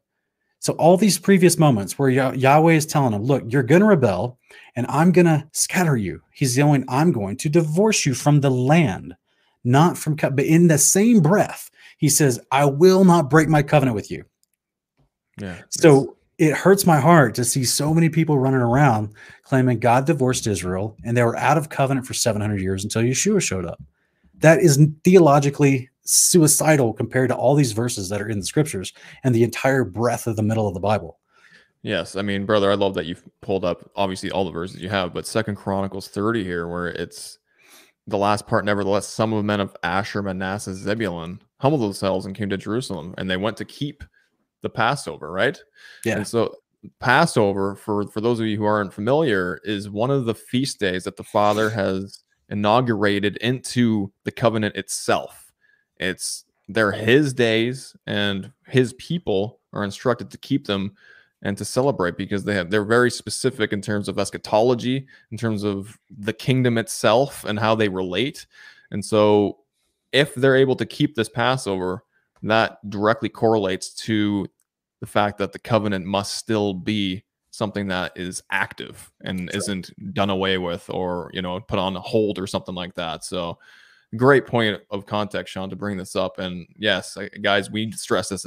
So 0.60 0.72
all 0.74 0.96
these 0.96 1.18
previous 1.18 1.58
moments 1.58 1.98
where 1.98 2.08
Yahweh 2.08 2.72
is 2.72 2.86
telling 2.86 3.12
him, 3.12 3.22
look, 3.22 3.44
you're 3.46 3.62
going 3.62 3.80
to 3.80 3.86
rebel 3.86 4.38
and 4.74 4.86
I'm 4.88 5.12
going 5.12 5.26
to 5.26 5.46
scatter 5.52 5.96
you. 5.96 6.22
He's 6.32 6.56
going, 6.56 6.84
I'm 6.88 7.12
going 7.12 7.36
to 7.38 7.48
divorce 7.48 8.04
you 8.04 8.14
from 8.14 8.40
the 8.40 8.50
land, 8.50 9.16
not 9.62 9.96
from, 9.96 10.16
but 10.16 10.40
in 10.40 10.68
the 10.68 10.78
same 10.78 11.20
breath, 11.20 11.70
he 11.96 12.08
says, 12.08 12.40
I 12.50 12.64
will 12.64 13.04
not 13.04 13.30
break 13.30 13.48
my 13.48 13.62
covenant 13.62 13.94
with 13.94 14.10
you. 14.10 14.24
Yeah. 15.40 15.62
So 15.70 16.16
it 16.38 16.54
hurts 16.54 16.86
my 16.86 16.98
heart 16.98 17.34
to 17.36 17.44
see 17.44 17.64
so 17.64 17.94
many 17.94 18.08
people 18.08 18.38
running 18.38 18.60
around 18.60 19.10
claiming 19.42 19.78
God 19.78 20.06
divorced 20.06 20.46
Israel 20.46 20.96
and 21.04 21.16
they 21.16 21.22
were 21.22 21.36
out 21.36 21.58
of 21.58 21.68
covenant 21.68 22.06
for 22.06 22.14
700 22.14 22.60
years 22.60 22.84
until 22.84 23.02
Yeshua 23.02 23.42
showed 23.42 23.64
up. 23.64 23.82
That 24.40 24.60
is 24.60 24.84
theologically 25.04 25.90
suicidal 26.10 26.94
compared 26.94 27.28
to 27.28 27.36
all 27.36 27.54
these 27.54 27.72
verses 27.72 28.08
that 28.08 28.22
are 28.22 28.28
in 28.28 28.38
the 28.38 28.46
scriptures 28.46 28.94
and 29.24 29.34
the 29.34 29.42
entire 29.42 29.84
breadth 29.84 30.26
of 30.26 30.36
the 30.36 30.42
middle 30.42 30.66
of 30.66 30.72
the 30.72 30.80
Bible. 30.80 31.18
Yes, 31.82 32.16
I 32.16 32.22
mean, 32.22 32.46
brother, 32.46 32.70
I 32.72 32.74
love 32.74 32.94
that 32.94 33.04
you've 33.04 33.22
pulled 33.42 33.64
up 33.64 33.90
obviously 33.94 34.30
all 34.30 34.46
the 34.46 34.50
verses 34.50 34.80
you 34.80 34.88
have, 34.88 35.12
but 35.12 35.26
Second 35.26 35.56
Chronicles 35.56 36.08
30 36.08 36.42
here, 36.42 36.66
where 36.66 36.88
it's 36.88 37.38
the 38.06 38.16
last 38.16 38.46
part, 38.46 38.64
nevertheless, 38.64 39.06
some 39.06 39.34
of 39.34 39.36
the 39.36 39.42
men 39.42 39.60
of 39.60 39.76
Asher, 39.82 40.22
Manasseh, 40.22 40.74
Zebulun 40.74 41.42
humbled 41.60 41.82
themselves 41.82 42.24
and 42.24 42.34
came 42.34 42.48
to 42.48 42.56
Jerusalem, 42.56 43.14
and 43.18 43.30
they 43.30 43.36
went 43.36 43.58
to 43.58 43.66
keep 43.66 44.02
the 44.62 44.70
Passover, 44.70 45.30
right? 45.30 45.60
Yeah. 46.06 46.16
And 46.16 46.26
so 46.26 46.54
Passover, 47.00 47.76
for 47.76 48.08
for 48.08 48.22
those 48.22 48.40
of 48.40 48.46
you 48.46 48.56
who 48.56 48.64
aren't 48.64 48.94
familiar, 48.94 49.60
is 49.62 49.90
one 49.90 50.10
of 50.10 50.24
the 50.24 50.34
feast 50.34 50.80
days 50.80 51.04
that 51.04 51.16
the 51.16 51.24
Father 51.24 51.68
has 51.68 52.24
inaugurated 52.48 53.36
into 53.38 54.10
the 54.24 54.32
covenant 54.32 54.74
itself. 54.74 55.47
It's 55.98 56.44
they're 56.68 56.92
his 56.92 57.32
days, 57.32 57.96
and 58.06 58.52
his 58.66 58.92
people 58.94 59.60
are 59.72 59.84
instructed 59.84 60.30
to 60.30 60.38
keep 60.38 60.66
them 60.66 60.92
and 61.42 61.56
to 61.56 61.64
celebrate 61.64 62.16
because 62.16 62.44
they 62.44 62.54
have 62.54 62.70
they're 62.70 62.84
very 62.84 63.10
specific 63.10 63.72
in 63.72 63.80
terms 63.80 64.08
of 64.08 64.18
eschatology, 64.18 65.06
in 65.30 65.38
terms 65.38 65.62
of 65.62 65.98
the 66.10 66.32
kingdom 66.32 66.78
itself 66.78 67.44
and 67.44 67.58
how 67.58 67.74
they 67.74 67.88
relate. 67.88 68.46
And 68.90 69.04
so 69.04 69.58
if 70.12 70.34
they're 70.34 70.56
able 70.56 70.76
to 70.76 70.86
keep 70.86 71.14
this 71.14 71.28
Passover, 71.28 72.04
that 72.42 72.78
directly 72.90 73.28
correlates 73.28 73.90
to 73.94 74.46
the 75.00 75.06
fact 75.06 75.38
that 75.38 75.52
the 75.52 75.58
covenant 75.58 76.06
must 76.06 76.34
still 76.34 76.74
be 76.74 77.24
something 77.50 77.88
that 77.88 78.12
is 78.16 78.42
active 78.50 79.10
and 79.22 79.50
sure. 79.50 79.58
isn't 79.58 80.14
done 80.14 80.30
away 80.30 80.58
with 80.58 80.88
or 80.90 81.30
you 81.32 81.42
know 81.42 81.60
put 81.60 81.78
on 81.78 81.94
hold 81.96 82.38
or 82.38 82.46
something 82.46 82.74
like 82.74 82.94
that 82.94 83.24
so 83.24 83.58
great 84.16 84.46
point 84.46 84.80
of 84.90 85.06
context, 85.06 85.52
Sean, 85.52 85.70
to 85.70 85.76
bring 85.76 85.96
this 85.96 86.16
up. 86.16 86.38
And 86.38 86.66
yes, 86.76 87.16
guys, 87.42 87.70
we 87.70 87.92
stress 87.92 88.28
this 88.28 88.46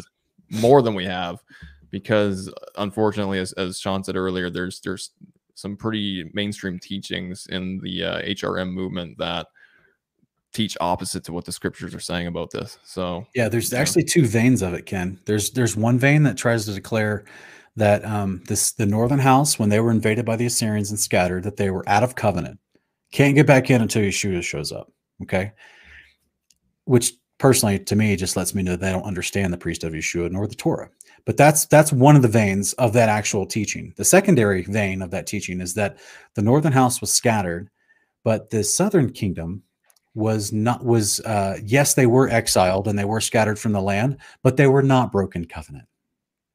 more 0.50 0.82
than 0.82 0.96
we 0.96 1.06
have 1.06 1.44
because 1.92 2.52
unfortunately, 2.78 3.40
as, 3.40 3.54
as 3.54 3.80
Sean 3.80 4.04
said 4.04 4.16
earlier, 4.16 4.50
there's 4.50 4.80
there's 4.82 5.12
some 5.56 5.78
pretty 5.78 6.30
mainstream 6.34 6.80
teachings 6.80 7.48
in 7.48 7.80
the 7.80 8.04
uh, 8.04 8.22
HRM 8.22 8.72
movement 8.72 9.18
that 9.20 9.48
teach 10.54 10.76
opposite 10.82 11.24
to 11.24 11.34
what 11.34 11.46
the 11.46 11.52
scriptures 11.52 11.96
are 11.96 12.00
saying 12.00 12.28
about 12.28 12.52
this. 12.52 12.78
So 12.84 13.26
yeah, 13.36 13.48
there's 13.48 13.74
actually 13.74 14.04
two 14.04 14.26
veins 14.26 14.62
of 14.62 14.74
it, 14.74 14.86
Ken. 14.86 15.20
There's 15.26 15.52
there's 15.52 15.76
one 15.76 16.00
vein 16.00 16.24
that 16.24 16.38
tries 16.38 16.66
to 16.66 16.74
declare 16.74 17.26
that 17.76 18.04
um, 18.04 18.44
this 18.48 18.72
the 18.74 18.86
northern 18.86 19.20
house 19.20 19.58
when 19.58 19.70
they 19.70 19.80
were 19.80 19.92
invaded 19.92 20.26
by 20.26 20.36
the 20.36 20.46
Assyrians 20.46 20.90
and 20.90 21.00
scattered 21.00 21.44
that 21.44 21.58
they 21.58 21.70
were 21.70 21.88
out 21.88 22.04
of 22.04 22.16
covenant, 22.16 22.60
can't 23.12 23.36
get 23.36 23.48
back 23.48 23.70
in 23.70 23.82
until 23.82 24.02
Yeshua 24.02 24.44
shows 24.44 24.72
up. 24.72 24.92
Okay. 25.24 25.52
Which 26.86 27.14
personally 27.38 27.80
to 27.80 27.96
me 27.96 28.16
just 28.16 28.38
lets 28.38 28.54
me 28.54 28.62
know 28.62 28.76
they 28.76 28.92
don't 28.92 29.04
understand 29.04 29.52
the 29.52 29.58
priest 29.58 29.84
of 29.84 29.94
Yeshua 29.94 30.32
nor 30.32 30.48
the 30.48 30.56
Torah. 30.56 30.90
But 31.26 31.38
that's 31.38 31.66
that's 31.66 31.92
one 31.92 32.16
of 32.16 32.22
the 32.22 32.28
veins 32.28 32.74
of 32.74 32.94
that 32.94 33.10
actual 33.10 33.46
teaching. 33.46 33.94
The 33.98 34.06
secondary 34.06 34.64
vein 34.64 35.02
of 35.02 35.12
that 35.12 35.28
teaching 35.28 35.60
is 35.62 35.74
that 35.74 35.98
the 36.36 36.42
northern 36.42 36.72
house 36.72 37.02
was 37.02 37.12
scattered, 37.12 37.70
but 38.24 38.50
the 38.50 38.64
southern 38.64 39.12
kingdom 39.12 39.64
was 40.14 40.52
not 40.52 40.84
was 40.84 41.20
uh 41.22 41.58
yes 41.64 41.94
they 41.94 42.06
were 42.06 42.28
exiled 42.30 42.88
and 42.88 43.00
they 43.00 43.06
were 43.06 43.22
scattered 43.22 43.58
from 43.58 43.72
the 43.72 43.82
land, 43.82 44.18
but 44.44 44.58
they 44.58 44.68
were 44.68 44.84
not 44.84 45.12
broken 45.12 45.46
covenant. 45.46 45.86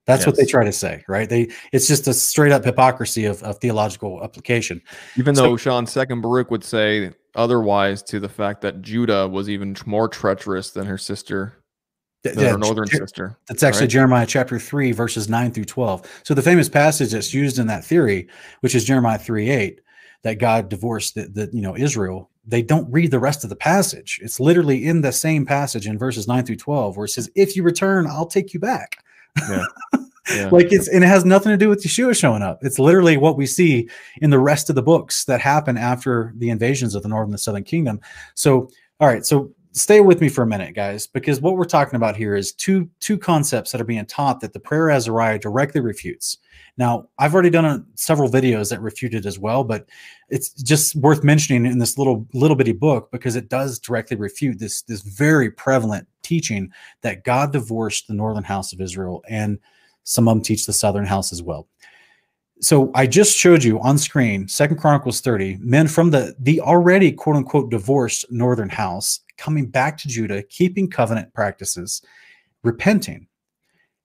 That's 0.07 0.20
yes. 0.20 0.26
what 0.26 0.37
they 0.37 0.44
try 0.44 0.64
to 0.64 0.72
say, 0.72 1.05
right? 1.09 1.29
They 1.29 1.50
it's 1.72 1.88
just 1.88 2.07
a 2.07 2.14
straight 2.14 2.52
up 2.52 2.64
hypocrisy 2.64 3.24
of, 3.24 3.42
of 3.42 3.59
theological 3.59 4.22
application. 4.22 4.81
Even 5.16 5.35
so, 5.35 5.42
though 5.42 5.57
Sean 5.57 5.87
Second 5.87 6.20
Baruch 6.20 6.50
would 6.50 6.62
say 6.62 7.12
otherwise 7.37 8.03
to 8.05 8.20
the 8.20 8.29
fact 8.29 8.61
that 8.62 8.83
Judah 8.83 9.29
was 9.29 9.49
even 9.49 9.77
more 9.87 10.09
treacherous 10.09 10.70
than 10.70 10.87
her 10.87 10.99
sister, 10.99 11.62
than 12.22 12.38
yeah, 12.38 12.53
her 12.53 12.59
northern 12.59 12.88
Jer- 12.88 12.99
sister. 12.99 13.38
That's 13.49 13.62
actually 13.62 13.83
right? 13.83 13.90
Jeremiah 13.90 14.27
chapter 14.27 14.59
three, 14.59 14.92
verses 14.92 15.29
nine 15.29 15.53
through 15.53 15.64
twelve. 15.64 16.09
So 16.25 16.35
the 16.35 16.42
famous 16.42 16.68
passage 16.68 17.12
that's 17.12 17.33
used 17.33 17.59
in 17.59 17.66
that 17.68 17.85
theory, 17.85 18.29
which 18.61 18.75
is 18.75 18.85
Jeremiah 18.85 19.18
three 19.18 19.51
eight, 19.51 19.81
that 20.22 20.38
God 20.38 20.68
divorced 20.68 21.14
the, 21.14 21.29
the 21.29 21.51
you 21.53 21.62
know 21.62 21.77
Israel. 21.77 22.31
They 22.49 22.62
don't 22.62 22.90
read 22.92 23.11
the 23.11 23.18
rest 23.18 23.44
of 23.44 23.51
the 23.51 23.57
passage. 23.57 24.20
It's 24.22 24.38
literally 24.38 24.87
in 24.87 25.01
the 25.01 25.12
same 25.12 25.44
passage 25.44 25.87
in 25.87 25.99
verses 25.99 26.29
nine 26.29 26.44
through 26.44 26.57
twelve, 26.57 26.96
where 26.96 27.07
it 27.07 27.11
says, 27.11 27.31
"If 27.35 27.57
you 27.57 27.62
return, 27.62 28.07
I'll 28.07 28.27
take 28.27 28.55
you 28.55 28.61
back." 28.61 28.99
Yeah. 29.49 29.64
Yeah. 30.34 30.48
like 30.50 30.72
it's 30.72 30.88
and 30.88 31.04
it 31.04 31.06
has 31.06 31.24
nothing 31.24 31.50
to 31.50 31.56
do 31.56 31.68
with 31.68 31.82
Yeshua 31.82 32.16
showing 32.18 32.42
up. 32.42 32.58
It's 32.62 32.78
literally 32.78 33.16
what 33.16 33.36
we 33.36 33.46
see 33.46 33.88
in 34.20 34.30
the 34.30 34.38
rest 34.38 34.68
of 34.68 34.76
the 34.76 34.82
books 34.82 35.24
that 35.26 35.40
happen 35.40 35.76
after 35.76 36.32
the 36.36 36.50
invasions 36.50 36.94
of 36.94 37.02
the 37.02 37.08
northern 37.08 37.28
and 37.28 37.34
the 37.34 37.38
southern 37.38 37.64
kingdom. 37.64 38.00
So, 38.34 38.68
all 39.00 39.08
right, 39.08 39.24
so 39.24 39.52
stay 39.76 40.00
with 40.00 40.20
me 40.20 40.28
for 40.28 40.42
a 40.42 40.46
minute, 40.46 40.74
guys, 40.74 41.06
because 41.06 41.40
what 41.40 41.56
we're 41.56 41.64
talking 41.64 41.96
about 41.96 42.16
here 42.16 42.34
is 42.34 42.52
two 42.52 42.88
two 43.00 43.18
concepts 43.18 43.72
that 43.72 43.80
are 43.80 43.84
being 43.84 44.06
taught 44.06 44.40
that 44.40 44.52
the 44.52 44.60
prayer 44.60 44.90
Azariah 44.90 45.38
directly 45.38 45.81
refutes. 45.81 46.38
Now, 46.79 47.08
I've 47.18 47.33
already 47.33 47.50
done 47.50 47.64
a, 47.64 47.85
several 47.94 48.29
videos 48.29 48.68
that 48.70 48.83
refute 48.83 49.14
it 49.14 49.24
as 49.24 49.38
well, 49.38 49.64
but 49.64 49.87
it's 50.29 50.50
just 50.50 50.94
worth 50.96 51.24
mentioning 51.24 51.70
in 51.70 51.79
this 51.79 51.96
little 51.96 52.27
little 52.35 52.56
bitty 52.56 52.72
book 52.72 53.10
because 53.12 53.37
it 53.37 53.48
does 53.48 53.79
directly 53.79 54.16
refute 54.16 54.58
this 54.58 54.83
this 54.83 55.02
very 55.02 55.50
prevalent 55.50 56.08
teaching 56.22 56.70
that 57.02 57.24
God 57.24 57.52
divorced 57.52 58.08
the 58.08 58.14
northern 58.14 58.44
house 58.44 58.72
of 58.72 58.81
Israel, 58.81 59.22
and 59.29 59.58
some 60.07 60.29
of 60.29 60.35
them 60.35 60.42
teach 60.42 60.67
the 60.67 60.73
southern 60.73 61.04
house 61.04 61.33
as 61.33 61.42
well. 61.42 61.69
So 62.61 62.90
I 62.94 63.07
just 63.07 63.37
showed 63.37 63.63
you 63.63 63.79
on 63.81 63.98
screen, 63.98 64.48
Second 64.48 64.79
Chronicles 64.79 65.21
30, 65.21 65.59
men 65.61 65.88
from 65.88 66.11
the 66.11 66.35
the 66.38 66.61
already 66.61 67.13
quote 67.13 67.37
unquote 67.37 67.71
divorced 67.71 68.25
northern 68.31 68.71
house 68.71 69.21
coming 69.37 69.67
back 69.67 69.98
to 69.98 70.09
Judah, 70.09 70.42
keeping 70.44 70.88
covenant 70.88 71.35
practices, 71.35 72.00
repenting, 72.63 73.27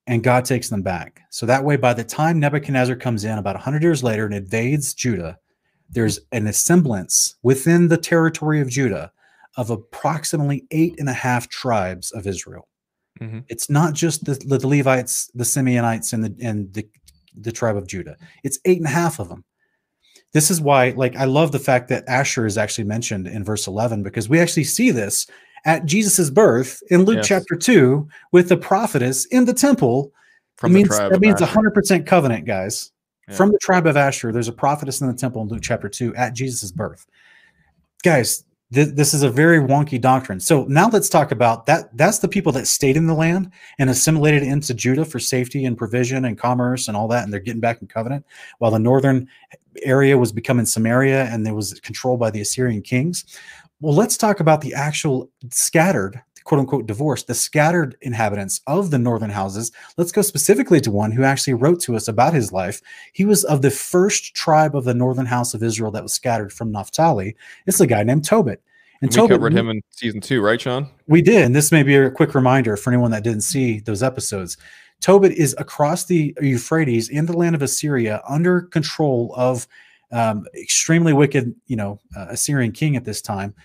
and 0.08 0.24
God 0.24 0.44
takes 0.44 0.68
them 0.68 0.82
back. 0.82 1.22
So 1.30 1.46
that 1.46 1.64
way, 1.64 1.78
by 1.78 1.94
the 1.94 2.04
time 2.04 2.40
Nebuchadnezzar 2.40 2.98
comes 2.98 3.24
in 3.24 3.38
about 3.38 3.56
100 3.56 3.84
years 3.84 4.04
later 4.04 4.26
and 4.26 4.34
invades 4.34 4.94
Judah, 4.94 5.38
there's 5.90 6.20
an 6.34 6.52
semblance 6.52 7.36
within 7.44 7.88
the 7.88 7.98
territory 7.98 8.60
of 8.60 8.70
Judah 8.70 9.14
of 9.56 9.70
approximately 9.70 10.66
eight 10.72 10.96
and 11.00 11.08
a 11.08 11.14
half 11.14 11.48
tribes 11.48 12.12
of 12.12 12.28
Israel. 12.28 12.68
Mhm. 13.22 13.44
It's 13.50 13.70
not 13.70 13.94
just 13.94 14.26
the, 14.26 14.34
the 14.34 14.68
Levites, 14.68 15.30
the 15.36 15.44
Simeonites, 15.44 16.12
and 16.14 16.24
the 16.24 16.36
and 16.46 16.74
the, 16.74 16.88
the 17.40 17.52
tribe 17.52 17.78
of 17.78 17.88
Judah. 17.88 18.18
It's 18.44 18.60
eight 18.66 18.78
and 18.80 18.88
a 18.88 18.90
half 18.90 19.20
of 19.20 19.30
them. 19.30 19.44
This 20.34 20.50
is 20.50 20.60
why, 20.62 20.92
like, 20.92 21.16
I 21.16 21.26
love 21.26 21.52
the 21.52 21.60
fact 21.60 21.90
that 21.90 22.04
Asher 22.08 22.46
is 22.46 22.58
actually 22.58 22.86
mentioned 22.86 23.28
in 23.28 23.44
verse 23.44 23.68
11 23.68 24.02
because 24.02 24.30
we 24.30 24.40
actually 24.40 24.64
see 24.64 24.90
this 24.92 25.28
at 25.66 25.86
Jesus's 25.86 26.32
birth 26.32 26.82
in 26.90 27.04
Luke 27.04 27.18
Yes. 27.18 27.28
chapter 27.28 27.56
2 27.56 28.08
with 28.32 28.48
the 28.50 28.58
prophetess 28.58 29.26
in 29.26 29.46
the 29.46 29.54
temple. 29.54 30.12
From 30.58 30.72
it 30.72 30.74
the 30.74 30.78
means, 30.78 30.88
tribe 30.96 31.12
that 31.12 31.20
means 31.22 31.42
100% 31.42 32.06
covenant, 32.08 32.46
guys. 32.46 32.92
Yeah. 33.28 33.36
From 33.36 33.52
the 33.52 33.60
tribe 33.62 33.86
of 33.88 33.98
Asher, 33.98 34.32
there's 34.32 34.48
a 34.48 34.54
prophetess 34.54 35.02
in 35.02 35.08
the 35.08 35.14
temple 35.14 35.42
in 35.42 35.50
Luke 35.50 35.62
chapter 35.62 35.90
2 35.90 36.16
at 36.16 36.34
Jesus' 36.34 36.72
birth. 36.72 37.06
Guys, 38.04 38.44
th- 38.74 38.96
this 38.96 39.14
is 39.14 39.24
a 39.24 39.30
very 39.30 39.60
wonky 39.60 40.00
doctrine. 40.00 40.40
So 40.40 40.66
now 40.66 40.90
let's 40.90 41.10
talk 41.10 41.32
about 41.32 41.66
that. 41.66 41.96
That's 41.98 42.20
the 42.20 42.28
people 42.28 42.52
that 42.54 42.68
stayed 42.68 42.98
in 42.98 43.08
the 43.08 43.14
land 43.14 43.52
and 43.80 43.90
assimilated 43.90 44.44
into 44.44 44.74
Judah 44.74 45.06
for 45.06 45.20
safety 45.20 45.66
and 45.66 45.78
provision 45.78 46.26
and 46.26 46.38
commerce 46.38 46.88
and 46.88 46.98
all 46.98 47.08
that. 47.10 47.24
And 47.24 47.34
they're 47.34 47.40
getting 47.40 47.62
back 47.62 47.82
in 47.82 47.88
covenant 47.88 48.26
while 48.60 48.72
the 48.72 48.80
northern 48.80 49.28
area 49.84 50.18
was 50.18 50.32
becoming 50.32 50.66
Samaria 50.66 51.26
and 51.26 51.46
there 51.46 51.56
was 51.56 51.80
controlled 51.82 52.20
by 52.20 52.32
the 52.32 52.42
Assyrian 52.42 52.82
kings. 52.82 53.26
Well, 53.80 53.96
let's 53.96 54.18
talk 54.18 54.40
about 54.40 54.62
the 54.62 54.74
actual 54.74 55.30
scattered, 55.50 56.22
quote 56.44 56.60
unquote, 56.60 56.88
divorced, 56.88 57.28
the 57.28 57.34
scattered 57.34 57.96
inhabitants 58.02 58.62
of 58.68 58.92
the 58.92 59.00
northern 59.00 59.30
houses. 59.30 59.72
Let's 59.98 60.12
go 60.12 60.22
specifically 60.22 60.82
to 60.82 60.92
one 60.92 61.12
who 61.12 61.24
actually 61.24 61.54
wrote 61.54 61.80
to 61.82 61.96
us 61.96 62.08
about 62.08 62.34
his 62.34 62.52
life. 62.52 62.82
He 63.14 63.26
was 63.26 63.44
of 63.44 63.62
the 63.62 63.72
first 63.72 64.34
tribe 64.36 64.76
of 64.76 64.84
the 64.84 64.94
northern 64.94 65.26
house 65.26 65.54
of 65.54 65.64
Israel 65.64 65.92
that 65.92 66.04
was 66.04 66.14
scattered 66.14 66.52
from 66.54 66.72
Naphtali. 66.72 67.36
It's 67.66 67.80
a 67.80 67.88
guy 67.88 68.04
named 68.04 68.26
Tobit. 68.26 68.62
And 69.02 69.10
we 69.10 69.16
Tobit, 69.16 69.38
covered 69.38 69.54
him 69.54 69.70
in 69.70 69.82
season 69.90 70.22
two, 70.22 70.42
right, 70.42 70.62
Sean? 70.62 70.88
we 71.08 71.22
did, 71.22 71.44
and 71.44 71.56
this 71.56 71.72
may 71.72 71.82
be 71.82 71.96
a 71.96 72.12
quick 72.12 72.36
reminder 72.36 72.78
for 72.78 72.92
anyone 72.92 73.12
that 73.12 73.24
didn't 73.24 73.42
see 73.42 73.80
those 73.80 74.04
episodes. 74.04 74.58
Tobit 75.00 75.32
is 75.32 75.56
across 75.58 76.06
the 76.06 76.36
Euphrates 76.40 77.10
in 77.10 77.26
the 77.26 77.34
land 77.34 77.56
of 77.56 77.64
Assyria, 77.64 78.22
under 78.30 78.62
control 78.62 79.34
of 79.36 79.68
um, 80.12 80.46
extremely 80.54 81.14
wicked, 81.14 81.56
you 81.66 81.76
know, 81.76 82.00
uh, 82.16 82.28
Assyrian 82.30 82.72
king 82.72 82.96
at 82.96 83.04
this 83.04 83.22
time. 83.22 83.56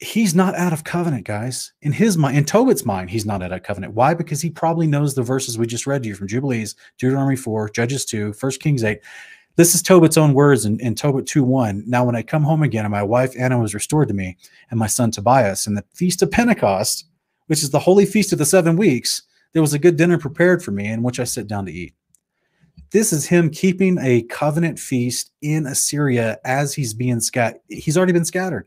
He's 0.00 0.34
not 0.34 0.54
out 0.54 0.72
of 0.72 0.82
covenant, 0.82 1.26
guys. 1.26 1.72
In 1.82 1.92
his 1.92 2.16
mind, 2.16 2.36
in 2.36 2.44
Tobit's 2.44 2.86
mind, 2.86 3.10
he's 3.10 3.26
not 3.26 3.42
out 3.42 3.52
of 3.52 3.62
covenant. 3.62 3.92
Why? 3.92 4.14
Because 4.14 4.40
he 4.40 4.48
probably 4.48 4.86
knows 4.86 5.14
the 5.14 5.22
verses 5.22 5.58
we 5.58 5.66
just 5.66 5.86
read 5.86 6.02
to 6.02 6.08
you 6.08 6.14
from 6.14 6.26
Jubilees, 6.26 6.74
Deuteronomy 6.98 7.36
4, 7.36 7.68
Judges 7.68 8.06
2, 8.06 8.32
1 8.38 8.52
Kings 8.52 8.82
8. 8.82 8.98
This 9.56 9.74
is 9.74 9.82
Tobit's 9.82 10.16
own 10.16 10.32
words 10.32 10.64
in, 10.64 10.80
in 10.80 10.94
Tobit 10.94 11.26
2 11.26 11.44
1. 11.44 11.84
Now, 11.86 12.04
when 12.04 12.16
I 12.16 12.22
come 12.22 12.42
home 12.42 12.62
again, 12.62 12.86
and 12.86 12.92
my 12.92 13.02
wife 13.02 13.34
Anna 13.38 13.58
was 13.58 13.74
restored 13.74 14.08
to 14.08 14.14
me, 14.14 14.38
and 14.70 14.78
my 14.78 14.86
son 14.86 15.10
Tobias, 15.10 15.66
and 15.66 15.76
the 15.76 15.84
feast 15.92 16.22
of 16.22 16.30
Pentecost, 16.30 17.04
which 17.48 17.62
is 17.62 17.70
the 17.70 17.78
holy 17.78 18.06
feast 18.06 18.32
of 18.32 18.38
the 18.38 18.46
seven 18.46 18.76
weeks, 18.76 19.22
there 19.52 19.60
was 19.60 19.74
a 19.74 19.78
good 19.78 19.96
dinner 19.96 20.16
prepared 20.16 20.62
for 20.62 20.70
me 20.70 20.86
in 20.86 21.02
which 21.02 21.20
I 21.20 21.24
sit 21.24 21.46
down 21.46 21.66
to 21.66 21.72
eat. 21.72 21.94
This 22.90 23.12
is 23.12 23.26
him 23.26 23.50
keeping 23.50 23.98
a 23.98 24.22
covenant 24.22 24.78
feast 24.78 25.30
in 25.42 25.66
Assyria 25.66 26.38
as 26.44 26.72
he's 26.72 26.94
being 26.94 27.20
scattered. 27.20 27.60
He's 27.68 27.96
already 27.96 28.12
been 28.12 28.24
scattered. 28.24 28.66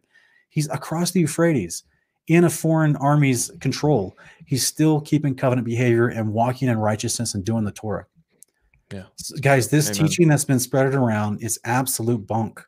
He's 0.53 0.69
across 0.69 1.09
the 1.09 1.21
Euphrates 1.21 1.83
in 2.27 2.43
a 2.43 2.49
foreign 2.49 2.95
army's 2.97 3.49
control. 3.59 4.15
He's 4.45 4.65
still 4.65 5.01
keeping 5.01 5.33
covenant 5.33 5.65
behavior 5.65 6.09
and 6.09 6.31
walking 6.31 6.69
in 6.69 6.77
righteousness 6.77 7.33
and 7.33 7.43
doing 7.43 7.63
the 7.63 7.71
Torah. 7.71 8.05
Yeah. 8.91 9.05
S- 9.19 9.31
guys, 9.41 9.69
this 9.69 9.89
Amen. 9.89 10.07
teaching 10.07 10.27
that's 10.27 10.45
been 10.45 10.59
spread 10.59 10.93
around 10.93 11.41
is 11.41 11.59
absolute 11.65 12.27
bunk. 12.27 12.63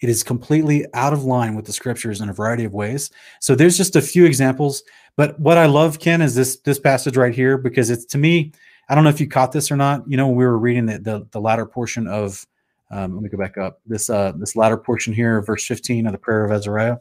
It 0.00 0.08
is 0.08 0.22
completely 0.22 0.86
out 0.94 1.12
of 1.12 1.24
line 1.24 1.56
with 1.56 1.64
the 1.64 1.72
scriptures 1.72 2.20
in 2.20 2.28
a 2.28 2.32
variety 2.32 2.62
of 2.64 2.72
ways. 2.72 3.10
So 3.40 3.56
there's 3.56 3.76
just 3.76 3.96
a 3.96 4.00
few 4.00 4.26
examples. 4.26 4.84
But 5.16 5.38
what 5.40 5.58
I 5.58 5.66
love, 5.66 5.98
Ken, 5.98 6.22
is 6.22 6.36
this 6.36 6.60
this 6.60 6.78
passage 6.78 7.16
right 7.16 7.34
here 7.34 7.58
because 7.58 7.90
it's 7.90 8.04
to 8.06 8.18
me. 8.18 8.52
I 8.88 8.94
don't 8.94 9.02
know 9.02 9.10
if 9.10 9.20
you 9.20 9.26
caught 9.26 9.50
this 9.50 9.72
or 9.72 9.76
not. 9.76 10.04
You 10.06 10.16
know, 10.16 10.28
when 10.28 10.36
we 10.36 10.44
were 10.44 10.58
reading 10.58 10.86
the 10.86 10.98
the, 11.00 11.26
the 11.32 11.40
latter 11.40 11.66
portion 11.66 12.06
of. 12.06 12.46
Um, 12.90 13.14
let 13.14 13.22
me 13.22 13.28
go 13.28 13.38
back 13.38 13.56
up. 13.56 13.80
This 13.86 14.08
uh 14.08 14.32
this 14.36 14.54
latter 14.54 14.76
portion 14.76 15.12
here, 15.12 15.40
verse 15.40 15.66
15 15.66 16.06
of 16.06 16.12
the 16.12 16.18
prayer 16.18 16.44
of 16.44 16.52
Azariah, 16.52 16.98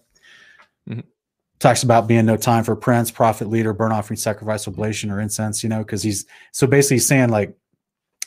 Mhm. 0.90 1.04
talks 1.60 1.84
about 1.84 2.08
being 2.08 2.26
no 2.26 2.36
time 2.36 2.64
for 2.64 2.76
prince, 2.76 3.10
prophet, 3.12 3.50
leader, 3.50 3.74
burnt 3.74 3.94
offering, 3.94 4.18
sacrifice, 4.18 4.68
oblation, 4.68 5.10
or 5.10 5.20
incense. 5.22 5.64
You 5.64 5.70
know, 5.70 5.80
because 5.80 6.04
he's 6.04 6.26
so 6.52 6.68
basically 6.68 6.96
he's 6.98 7.08
saying 7.08 7.30
like, 7.30 7.56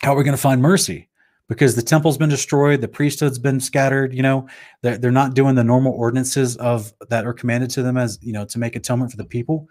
how 0.02 0.14
are 0.14 0.16
we 0.18 0.24
going 0.24 0.36
to 0.36 0.42
find 0.42 0.62
mercy? 0.62 1.08
Because 1.48 1.76
the 1.76 1.82
temple's 1.82 2.18
been 2.18 2.28
destroyed, 2.30 2.80
the 2.80 2.88
priesthood's 2.88 3.38
been 3.38 3.60
scattered. 3.60 4.12
You 4.14 4.22
know, 4.22 4.48
they're, 4.82 4.98
they're 4.98 5.10
not 5.12 5.34
doing 5.34 5.54
the 5.54 5.64
normal 5.64 5.92
ordinances 5.92 6.56
of 6.56 6.92
that 7.08 7.26
are 7.26 7.32
commanded 7.34 7.70
to 7.70 7.82
them 7.82 7.96
as 7.96 8.18
you 8.22 8.32
know 8.32 8.44
to 8.46 8.58
make 8.58 8.74
atonement 8.76 9.10
for 9.10 9.16
the 9.16 9.24
people 9.24 9.68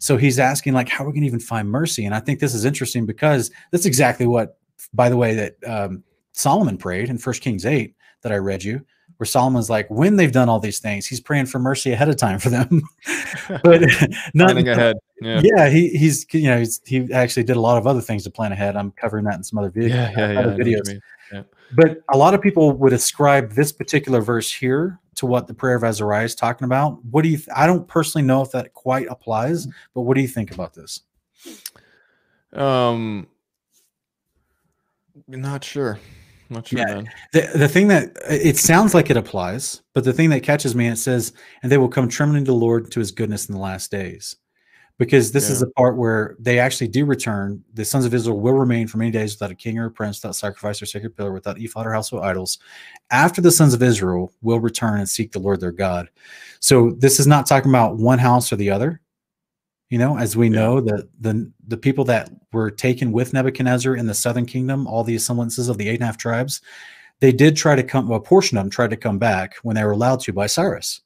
so 0.00 0.16
he's 0.16 0.38
asking 0.40 0.72
like 0.74 0.88
how 0.88 1.04
are 1.04 1.06
we 1.06 1.12
going 1.12 1.22
to 1.22 1.26
even 1.26 1.38
find 1.40 1.70
mercy 1.70 2.04
and 2.04 2.14
i 2.14 2.20
think 2.20 2.40
this 2.40 2.52
is 2.54 2.64
interesting 2.64 3.06
because 3.06 3.50
that's 3.70 3.86
exactly 3.86 4.26
what 4.26 4.58
by 4.92 5.08
the 5.08 5.16
way 5.16 5.34
that 5.34 5.54
um, 5.66 6.02
solomon 6.32 6.76
prayed 6.76 7.08
in 7.08 7.16
first 7.16 7.42
kings 7.42 7.64
8 7.64 7.94
that 8.22 8.32
i 8.32 8.36
read 8.36 8.64
you 8.64 8.84
where 9.24 9.26
solomon's 9.26 9.68
like 9.70 9.88
when 9.90 10.16
they've 10.16 10.32
done 10.32 10.48
all 10.48 10.60
these 10.60 10.78
things 10.78 11.06
he's 11.06 11.20
praying 11.20 11.46
for 11.46 11.58
mercy 11.58 11.92
ahead 11.92 12.08
of 12.08 12.16
time 12.16 12.38
for 12.38 12.50
them 12.50 12.82
but 13.62 13.82
not 14.34 14.56
ahead. 14.56 14.96
Yeah. 15.20 15.40
yeah 15.42 15.68
he, 15.68 15.88
he's 15.90 16.26
you 16.32 16.48
know 16.48 16.58
he's, 16.58 16.80
he 16.86 17.12
actually 17.12 17.44
did 17.44 17.56
a 17.56 17.60
lot 17.60 17.78
of 17.78 17.86
other 17.86 18.00
things 18.00 18.24
to 18.24 18.30
plan 18.30 18.52
ahead 18.52 18.76
i'm 18.76 18.90
covering 18.92 19.24
that 19.24 19.34
in 19.34 19.44
some 19.44 19.58
other 19.58 19.70
videos 19.70 19.88
Yeah, 19.90 20.10
yeah, 20.16 20.32
yeah. 20.32 20.38
Other 20.40 20.50
know 20.52 20.64
videos 20.64 20.88
mean. 20.88 21.00
but 21.76 22.02
a 22.12 22.16
lot 22.18 22.34
of 22.34 22.40
people 22.42 22.72
would 22.72 22.92
ascribe 22.92 23.52
this 23.52 23.72
particular 23.72 24.20
verse 24.20 24.52
here 24.52 24.98
to 25.16 25.26
what 25.26 25.46
the 25.46 25.54
prayer 25.54 25.76
of 25.76 25.84
Azariah 25.84 26.24
is 26.24 26.34
talking 26.34 26.64
about. 26.64 26.98
What 27.04 27.22
do 27.22 27.28
you? 27.28 27.36
Th- 27.36 27.48
I 27.54 27.66
don't 27.66 27.86
personally 27.86 28.26
know 28.26 28.42
if 28.42 28.50
that 28.50 28.74
quite 28.74 29.06
applies, 29.08 29.66
but 29.94 30.02
what 30.02 30.16
do 30.16 30.20
you 30.20 30.28
think 30.28 30.50
about 30.50 30.74
this? 30.74 31.02
Um, 32.52 33.26
not 35.28 35.62
sure. 35.64 35.98
Not 36.50 36.68
sure, 36.68 36.78
Yeah. 36.78 37.02
The 37.32 37.58
the 37.58 37.68
thing 37.68 37.88
that 37.88 38.12
it 38.28 38.56
sounds 38.58 38.94
like 38.94 39.10
it 39.10 39.16
applies, 39.16 39.82
but 39.94 40.04
the 40.04 40.12
thing 40.12 40.30
that 40.30 40.42
catches 40.42 40.74
me, 40.74 40.88
it 40.88 40.96
says, 40.96 41.32
"And 41.62 41.72
they 41.72 41.78
will 41.78 41.88
come 41.88 42.08
trembling 42.08 42.44
to 42.44 42.50
the 42.50 42.56
Lord 42.56 42.90
to 42.92 43.00
His 43.00 43.10
goodness 43.10 43.48
in 43.48 43.54
the 43.54 43.60
last 43.60 43.90
days." 43.90 44.36
Because 44.96 45.32
this 45.32 45.50
is 45.50 45.58
the 45.58 45.66
part 45.70 45.96
where 45.96 46.36
they 46.38 46.60
actually 46.60 46.86
do 46.86 47.04
return. 47.04 47.64
The 47.74 47.84
sons 47.84 48.04
of 48.04 48.14
Israel 48.14 48.38
will 48.40 48.52
remain 48.52 48.86
for 48.86 48.98
many 48.98 49.10
days 49.10 49.34
without 49.34 49.50
a 49.50 49.56
king 49.56 49.76
or 49.76 49.86
a 49.86 49.90
prince, 49.90 50.22
without 50.22 50.36
sacrifice 50.36 50.80
or 50.80 50.86
sacred 50.86 51.16
pillar, 51.16 51.32
without 51.32 51.58
ephod 51.58 51.86
or 51.86 51.92
household 51.92 52.22
idols. 52.22 52.58
After 53.10 53.40
the 53.40 53.50
sons 53.50 53.74
of 53.74 53.82
Israel 53.82 54.32
will 54.40 54.60
return 54.60 55.00
and 55.00 55.08
seek 55.08 55.32
the 55.32 55.40
Lord 55.40 55.60
their 55.60 55.72
God. 55.72 56.10
So 56.60 56.92
this 56.92 57.18
is 57.18 57.26
not 57.26 57.46
talking 57.46 57.72
about 57.72 57.96
one 57.96 58.20
house 58.20 58.52
or 58.52 58.56
the 58.56 58.70
other. 58.70 59.00
You 59.90 59.98
know, 59.98 60.16
as 60.18 60.36
we 60.36 60.46
Yeah. 60.48 60.52
know, 60.56 60.80
the 60.80 61.08
the 61.20 61.52
the 61.68 61.76
people 61.76 62.04
that 62.06 62.30
were 62.52 62.70
taken 62.70 63.12
with 63.12 63.32
Nebuchadnezzar 63.32 63.94
in 63.96 64.06
the 64.06 64.14
southern 64.14 64.46
kingdom, 64.46 64.86
all 64.86 65.04
the 65.04 65.14
assemblances 65.14 65.68
of 65.68 65.78
the 65.78 65.88
eight 65.88 65.94
and 65.96 66.02
a 66.02 66.06
half 66.06 66.16
tribes, 66.16 66.60
they 67.20 67.32
did 67.32 67.56
try 67.56 67.76
to 67.76 67.82
come. 67.82 68.08
Well, 68.08 68.18
a 68.18 68.22
portion 68.22 68.56
of 68.58 68.64
them 68.64 68.70
tried 68.70 68.90
to 68.90 68.96
come 68.96 69.18
back 69.18 69.56
when 69.62 69.76
they 69.76 69.84
were 69.84 69.92
allowed 69.92 70.20
to 70.20 70.32
by 70.32 70.46
Cyrus, 70.46 71.02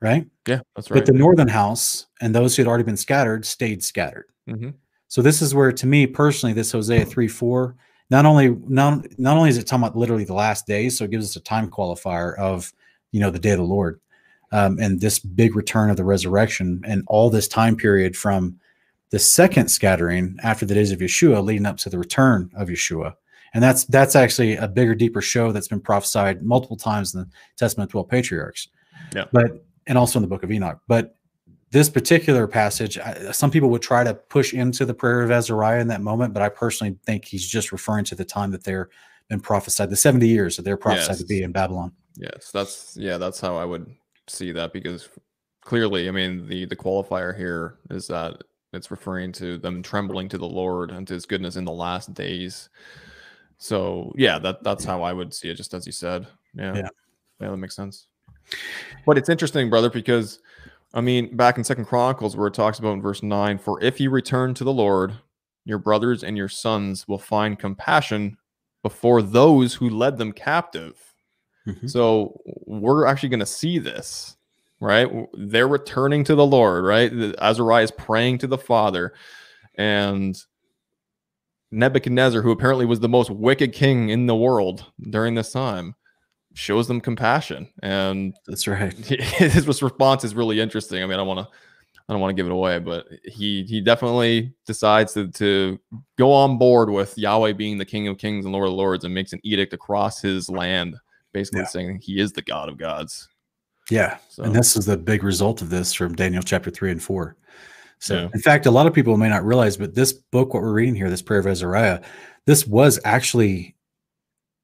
right? 0.00 0.26
Yeah, 0.46 0.60
that's 0.76 0.90
right. 0.90 0.98
But 0.98 1.06
the 1.06 1.12
northern 1.18 1.48
house 1.48 2.06
and 2.20 2.34
those 2.34 2.56
who 2.56 2.62
had 2.62 2.68
already 2.68 2.84
been 2.84 2.96
scattered 2.96 3.44
stayed 3.46 3.82
scattered. 3.82 4.26
Mhm. 4.48 4.74
So 5.08 5.22
this 5.22 5.40
is 5.40 5.54
where, 5.54 5.72
to 5.72 5.86
me 5.86 6.06
personally, 6.06 6.52
this 6.52 6.72
Hosea 6.72 7.06
three 7.06 7.28
four 7.28 7.76
not 8.10 8.26
only 8.26 8.50
not 8.68 9.06
not 9.18 9.36
only 9.36 9.50
is 9.50 9.58
it 9.58 9.66
talking 9.66 9.84
about 9.84 9.96
literally 9.96 10.24
the 10.24 10.34
last 10.34 10.66
days, 10.66 10.96
so 10.98 11.04
it 11.04 11.10
gives 11.10 11.26
us 11.26 11.36
a 11.36 11.40
time 11.40 11.70
qualifier 11.70 12.36
of 12.38 12.72
you 13.12 13.20
know 13.20 13.30
the 13.30 13.38
day 13.38 13.50
of 13.52 13.58
the 13.58 13.64
Lord, 13.64 14.00
um, 14.52 14.78
and 14.78 15.00
this 15.00 15.18
big 15.18 15.54
return 15.56 15.90
of 15.90 15.96
the 15.96 16.04
resurrection, 16.04 16.82
and 16.86 17.04
all 17.06 17.30
this 17.30 17.48
time 17.48 17.76
period 17.76 18.16
from 18.16 18.58
the 19.10 19.18
second 19.18 19.70
scattering 19.70 20.36
after 20.42 20.66
the 20.66 20.74
days 20.74 20.92
of 20.92 20.98
Yeshua, 20.98 21.44
leading 21.44 21.66
up 21.66 21.76
to 21.78 21.90
the 21.90 21.98
return 21.98 22.50
of 22.56 22.68
Yeshua, 22.68 23.14
and 23.54 23.62
that's 23.62 23.84
that's 23.84 24.16
actually 24.16 24.56
a 24.56 24.68
bigger, 24.68 24.94
deeper 24.94 25.20
show 25.20 25.52
that's 25.52 25.68
been 25.68 25.80
prophesied 25.80 26.42
multiple 26.42 26.76
times 26.76 27.14
in 27.14 27.20
the 27.20 27.28
Testament 27.56 27.88
of 27.88 27.92
twelve 27.92 28.08
patriarchs. 28.08 28.68
Yeah. 29.14 29.24
but 29.32 29.64
and 29.86 29.96
also 29.96 30.18
in 30.18 30.22
the 30.22 30.28
book 30.28 30.42
of 30.42 30.50
Enoch, 30.50 30.80
but 30.86 31.16
this 31.70 31.88
particular 31.88 32.46
passage, 32.46 32.98
I, 32.98 33.30
some 33.32 33.50
people 33.50 33.68
would 33.70 33.82
try 33.82 34.04
to 34.04 34.14
push 34.14 34.54
into 34.54 34.84
the 34.84 34.94
prayer 34.94 35.22
of 35.22 35.30
Azariah 35.30 35.80
in 35.80 35.88
that 35.88 36.00
moment, 36.00 36.32
but 36.32 36.42
I 36.42 36.48
personally 36.48 36.96
think 37.04 37.24
he's 37.24 37.46
just 37.46 37.72
referring 37.72 38.04
to 38.06 38.14
the 38.14 38.24
time 38.24 38.50
that 38.52 38.64
they're 38.64 38.88
been 39.28 39.40
prophesied, 39.40 39.90
the 39.90 39.96
70 39.96 40.26
years 40.26 40.56
that 40.56 40.62
they're 40.62 40.78
prophesied 40.78 41.18
to 41.18 41.24
be 41.26 41.42
in 41.42 41.52
Babylon. 41.52 41.92
Yes, 42.16 42.50
that's 42.50 42.96
yeah, 42.96 43.18
that's 43.18 43.40
how 43.40 43.56
I 43.56 43.64
would 43.64 43.94
see 44.28 44.52
that 44.52 44.72
because 44.72 45.08
clearly, 45.62 46.08
I 46.08 46.12
mean, 46.12 46.46
the 46.46 46.64
the 46.64 46.76
qualifier 46.76 47.36
here 47.36 47.78
is 47.90 48.06
that 48.08 48.42
it's 48.72 48.90
referring 48.90 49.32
to 49.32 49.58
them 49.58 49.82
trembling 49.82 50.28
to 50.30 50.38
the 50.38 50.48
Lord 50.48 50.90
and 50.90 51.06
to 51.08 51.14
His 51.14 51.26
goodness 51.26 51.56
in 51.56 51.64
the 51.64 51.72
last 51.72 52.14
days. 52.14 52.68
So 53.58 54.12
yeah, 54.16 54.38
that 54.38 54.62
that's 54.62 54.84
how 54.84 55.02
I 55.02 55.12
would 55.12 55.34
see 55.34 55.48
it, 55.50 55.54
just 55.54 55.74
as 55.74 55.86
you 55.86 55.92
said. 55.92 56.26
Yeah, 56.54 56.74
Yeah. 56.74 56.88
yeah, 57.40 57.50
that 57.50 57.56
makes 57.56 57.76
sense. 57.76 58.08
But 59.04 59.18
it's 59.18 59.28
interesting, 59.28 59.68
brother, 59.68 59.90
because 59.90 60.40
I 60.94 61.00
mean, 61.00 61.36
back 61.36 61.58
in 61.58 61.64
Second 61.64 61.84
Chronicles, 61.84 62.36
where 62.36 62.46
it 62.46 62.54
talks 62.54 62.78
about 62.78 62.92
in 62.94 63.02
verse 63.02 63.22
nine, 63.22 63.58
for 63.58 63.82
if 63.82 64.00
you 64.00 64.10
return 64.10 64.54
to 64.54 64.64
the 64.64 64.72
Lord, 64.72 65.12
your 65.64 65.78
brothers 65.78 66.24
and 66.24 66.36
your 66.36 66.48
sons 66.48 67.06
will 67.06 67.18
find 67.18 67.58
compassion 67.58 68.38
before 68.82 69.20
those 69.20 69.74
who 69.74 69.90
led 69.90 70.16
them 70.16 70.32
captive. 70.32 71.07
Mhm. 71.68 71.90
So 71.90 72.40
we're 72.66 73.06
actually 73.06 73.28
going 73.30 73.40
to 73.40 73.46
see 73.46 73.78
this, 73.78 74.36
right? 74.80 75.08
They're 75.34 75.68
returning 75.68 76.24
to 76.24 76.34
the 76.34 76.46
Lord, 76.46 76.84
right? 76.84 77.12
Azariah 77.40 77.84
is 77.84 77.90
praying 77.92 78.38
to 78.38 78.46
the 78.46 78.58
Father, 78.58 79.14
and 79.76 80.36
Nebuchadnezzar, 81.70 82.40
who 82.42 82.50
apparently 82.50 82.86
was 82.86 83.00
the 83.00 83.08
most 83.08 83.30
wicked 83.30 83.72
king 83.72 84.08
in 84.08 84.26
the 84.26 84.36
world 84.36 84.86
during 85.10 85.34
this 85.34 85.52
time, 85.52 85.94
shows 86.54 86.88
them 86.88 87.00
compassion, 87.00 87.68
and 87.82 88.34
That's 88.46 88.68
right. 88.68 88.92
his 88.94 89.66
response 89.68 90.24
is 90.24 90.34
really 90.34 90.60
interesting. 90.60 91.02
I 91.02 91.06
mean, 91.06 91.18
I 91.20 91.22
want 91.22 91.40
to, 91.40 91.48
I 92.08 92.12
don't 92.14 92.20
want 92.20 92.30
to 92.30 92.36
give 92.40 92.46
it 92.46 92.52
away, 92.52 92.78
but 92.80 93.06
he 93.24 93.64
he 93.64 93.80
definitely 93.82 94.54
decides 94.66 95.14
to 95.14 95.28
to 95.32 95.78
go 96.18 96.32
on 96.32 96.58
board 96.58 96.90
with 96.90 97.18
Yahweh 97.18 97.52
being 97.54 97.78
the 97.78 97.86
King 97.86 98.08
of 98.08 98.18
Kings 98.18 98.46
and 98.46 98.54
Lord 98.54 98.68
of 98.68 98.74
Lords, 98.74 99.04
and 99.04 99.14
makes 99.14 99.32
an 99.34 99.40
edict 99.44 99.74
across 99.74 100.22
his 100.22 100.50
land, 100.50 100.96
basically 101.32 101.60
Yeah. 101.60 101.66
saying 101.66 102.00
he 102.02 102.20
is 102.20 102.32
the 102.32 102.42
God 102.42 102.68
of 102.68 102.76
gods. 102.78 103.28
Yeah. 103.90 104.18
So 104.28 104.42
And 104.44 104.54
this 104.54 104.76
is 104.76 104.86
the 104.86 104.96
big 104.96 105.22
result 105.24 105.62
of 105.62 105.70
this 105.70 105.92
from 105.94 106.14
Daniel 106.14 106.42
chapter 106.42 106.70
three 106.70 106.90
and 106.90 107.02
four. 107.02 107.36
So, 108.00 108.14
Yeah. 108.16 108.28
in 108.34 108.40
fact, 108.40 108.66
a 108.66 108.70
lot 108.70 108.86
of 108.86 108.94
people 108.94 109.16
may 109.16 109.28
not 109.28 109.44
realize, 109.44 109.76
but 109.76 109.94
this 109.94 110.12
book, 110.12 110.54
what 110.54 110.62
we're 110.62 110.72
reading 110.72 110.94
here, 110.94 111.10
this 111.10 111.22
prayer 111.22 111.40
of 111.40 111.46
Azariah, 111.46 112.00
this 112.46 112.66
was 112.66 113.00
actually 113.04 113.74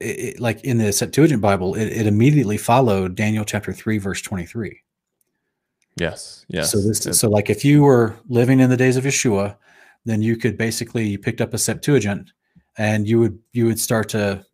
it, 0.00 0.38
like 0.40 0.62
in 0.64 0.76
the 0.78 0.92
Septuagint 0.92 1.40
Bible, 1.40 1.74
it, 1.74 1.86
it 1.86 2.06
immediately 2.06 2.56
followed 2.58 3.14
Daniel 3.14 3.44
chapter 3.44 3.72
three, 3.72 3.96
verse 3.98 4.20
23. 4.20 4.80
yes, 5.96 6.44
yes. 6.48 6.70
So 6.72 6.80
this, 6.80 7.06
it- 7.06 7.14
so 7.14 7.28
like 7.30 7.48
if 7.50 7.64
you 7.64 7.82
were 7.82 8.16
living 8.28 8.60
in 8.60 8.70
the 8.70 8.76
days 8.76 8.96
of 8.96 9.04
Yeshua, 9.04 9.56
then 10.04 10.20
you 10.20 10.36
could 10.36 10.58
basically 10.58 11.06
you 11.08 11.18
picked 11.18 11.40
up 11.40 11.54
a 11.54 11.58
Septuagint, 11.58 12.32
and 12.76 13.08
you 13.08 13.18
would 13.20 13.38
you 13.52 13.66
would 13.66 13.78
start 13.80 14.08
to 14.10 14.44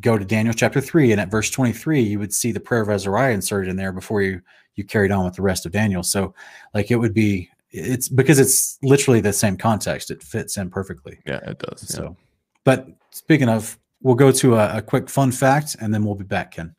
go 0.00 0.18
to 0.18 0.24
Daniel 0.24 0.54
chapter 0.54 0.80
three, 0.80 1.12
and 1.12 1.20
at 1.20 1.30
verse 1.30 1.50
twenty 1.50 1.72
three, 1.72 2.00
you 2.00 2.18
would 2.18 2.32
see 2.32 2.52
the 2.52 2.60
prayer 2.60 2.82
of 2.82 2.88
Azariah 2.88 3.32
inserted 3.32 3.70
in 3.70 3.76
there 3.76 3.92
before 3.92 4.22
you 4.22 4.40
you 4.74 4.84
carried 4.84 5.10
on 5.10 5.24
with 5.24 5.34
the 5.34 5.42
rest 5.42 5.66
of 5.66 5.72
Daniel. 5.72 6.02
So 6.02 6.34
like 6.74 6.90
it 6.90 6.96
would 6.96 7.14
be 7.14 7.50
it's 7.70 8.08
because 8.08 8.38
it's 8.38 8.78
literally 8.82 9.20
the 9.20 9.32
same 9.32 9.56
context; 9.56 10.10
it 10.10 10.22
fits 10.22 10.56
in 10.56 10.70
perfectly. 10.70 11.18
yeah, 11.26 11.38
it 11.48 11.58
does. 11.58 11.86
yeah. 11.88 11.96
So, 11.96 12.16
but 12.64 12.88
speaking 13.10 13.48
of, 13.48 13.78
we'll 14.02 14.14
go 14.14 14.32
to 14.32 14.56
a, 14.56 14.78
a 14.78 14.82
quick 14.82 15.08
fun 15.08 15.32
fact, 15.32 15.76
and 15.80 15.92
then 15.92 16.04
we'll 16.04 16.14
be 16.14 16.24
back, 16.24 16.52
Ken. 16.52 16.74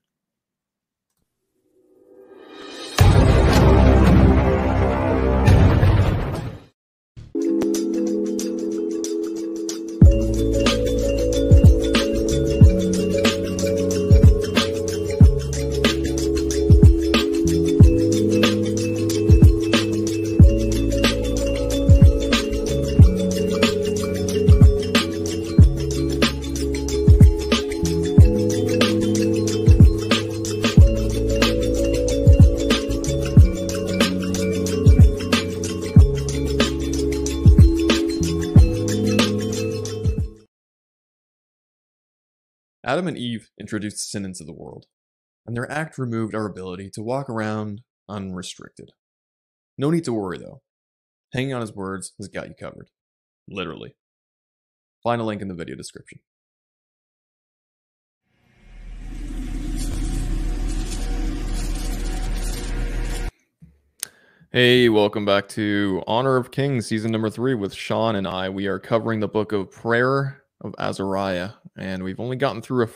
Adam 42.98 43.10
and 43.10 43.18
Eve 43.20 43.52
introduced 43.60 44.10
sin 44.10 44.26
into 44.26 44.44
the 44.44 44.52
world, 44.52 44.88
and 45.46 45.56
their 45.56 45.72
act 45.72 46.00
removed 46.00 46.34
our 46.34 46.48
ability 46.48 46.90
to 46.90 47.04
walk 47.04 47.30
around 47.30 47.82
unrestricted. 48.10 48.90
No 49.78 49.92
need 49.92 50.04
to 50.06 50.14
worry 50.14 50.40
though. 50.40 50.64
Hanging 51.32 51.54
on 51.54 51.62
his 51.62 51.76
words 51.76 52.14
has 52.18 52.28
got 52.28 52.48
you 52.48 52.56
covered. 52.60 52.90
Literally. 53.48 53.94
Find 55.04 55.22
a 55.22 55.24
link 55.24 55.44
in 55.44 55.48
the 55.48 55.54
video 55.54 55.76
description. 55.76 56.22
Hey, 64.52 64.90
welcome 64.90 65.24
back 65.24 65.48
to 65.50 66.02
Honor 66.08 66.36
of 66.36 66.50
Kings, 66.50 66.88
season 66.88 67.12
number 67.12 67.30
three 67.30 67.54
with 67.54 67.76
Sean 67.76 68.16
and 68.16 68.28
I. 68.28 68.50
We 68.50 68.66
are 68.66 68.80
covering 68.80 69.20
the 69.20 69.28
book 69.28 69.52
of 69.52 69.70
Prayer 69.70 70.42
of 70.62 70.74
Azariah, 70.80 71.52
and 71.78 72.04
we've 72.04 72.20
only 72.20 72.36
gotten 72.36 72.62
through 72.62 72.86
a 72.86 72.90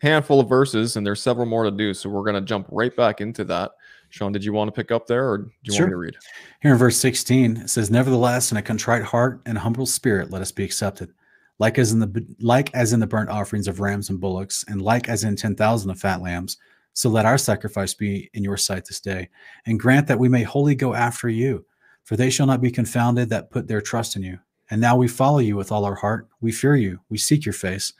handful 0.00 0.40
of 0.40 0.48
verses, 0.48 0.96
and 0.96 1.06
there's 1.06 1.22
several 1.22 1.46
more 1.46 1.64
to 1.64 1.70
do. 1.70 1.92
So 1.94 2.08
we're 2.08 2.22
going 2.22 2.34
to 2.34 2.40
jump 2.40 2.66
right 2.70 2.94
back 2.94 3.20
into 3.20 3.44
that. 3.44 3.72
Sean, 4.10 4.32
did 4.32 4.44
you 4.44 4.52
want 4.52 4.68
to 4.68 4.72
pick 4.72 4.90
up 4.90 5.06
there, 5.06 5.28
or 5.28 5.38
do 5.38 5.50
you 5.64 5.74
want 5.74 5.86
me 5.86 5.90
to 5.90 5.96
read? 5.96 6.16
Here 6.62 6.72
in 6.72 6.78
verse 6.78 6.96
16, 6.96 7.58
it 7.58 7.70
says, 7.70 7.90
Nevertheless, 7.90 8.50
in 8.50 8.56
a 8.56 8.62
contrite 8.62 9.02
heart 9.02 9.42
and 9.44 9.58
humble 9.58 9.86
spirit, 9.86 10.30
let 10.30 10.42
us 10.42 10.52
be 10.52 10.64
accepted. 10.64 11.12
Like 11.58 11.78
as 11.78 11.92
in 11.92 11.98
the 11.98 12.36
like 12.38 12.72
as 12.74 12.92
in 12.92 13.00
the 13.00 13.06
burnt 13.06 13.30
offerings 13.30 13.66
of 13.66 13.80
rams 13.80 14.10
and 14.10 14.20
bullocks, 14.20 14.64
and 14.68 14.80
like 14.80 15.08
as 15.08 15.24
in 15.24 15.34
ten 15.34 15.56
thousand 15.56 15.90
of 15.90 15.98
fat 15.98 16.22
lambs, 16.22 16.56
so 16.92 17.08
let 17.08 17.26
our 17.26 17.36
sacrifice 17.36 17.94
be 17.94 18.30
in 18.32 18.44
your 18.44 18.56
sight 18.56 18.84
this 18.84 19.00
day, 19.00 19.28
and 19.66 19.80
grant 19.80 20.06
that 20.06 20.20
we 20.20 20.28
may 20.28 20.44
wholly 20.44 20.76
go 20.76 20.94
after 20.94 21.28
you, 21.28 21.66
for 22.04 22.16
they 22.16 22.30
shall 22.30 22.46
not 22.46 22.60
be 22.60 22.70
confounded 22.70 23.28
that 23.30 23.50
put 23.50 23.66
their 23.66 23.80
trust 23.80 24.14
in 24.14 24.22
you. 24.22 24.38
And 24.70 24.80
now 24.80 24.96
we 24.96 25.08
follow 25.08 25.38
you 25.38 25.56
with 25.56 25.72
all 25.72 25.84
our 25.84 25.94
heart. 25.94 26.28
We 26.40 26.52
fear 26.52 26.76
you. 26.76 27.00
We 27.08 27.18
seek 27.18 27.44
your 27.44 27.52
face. 27.52 27.92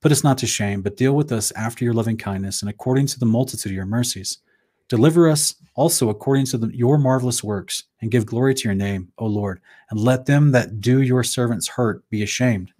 Put 0.00 0.12
us 0.12 0.24
not 0.24 0.38
to 0.38 0.46
shame, 0.46 0.82
but 0.82 0.96
deal 0.96 1.14
with 1.14 1.32
us 1.32 1.52
after 1.52 1.84
your 1.84 1.94
loving 1.94 2.16
kindness 2.16 2.62
and 2.62 2.70
according 2.70 3.06
to 3.08 3.18
the 3.18 3.26
multitude 3.26 3.72
of 3.72 3.76
your 3.76 3.86
mercies. 3.86 4.38
Deliver 4.88 5.28
us 5.28 5.54
also 5.74 6.08
according 6.08 6.46
to 6.46 6.58
the, 6.58 6.76
your 6.76 6.98
marvelous 6.98 7.42
works, 7.42 7.84
and 8.00 8.10
give 8.10 8.26
glory 8.26 8.54
to 8.54 8.68
your 8.68 8.74
name, 8.74 9.12
O 9.18 9.26
Lord, 9.26 9.60
and 9.90 9.98
let 9.98 10.26
them 10.26 10.52
that 10.52 10.80
do 10.80 11.02
your 11.02 11.24
servants 11.24 11.68
hurt 11.68 12.08
be 12.10 12.22
ashamed. 12.22 12.72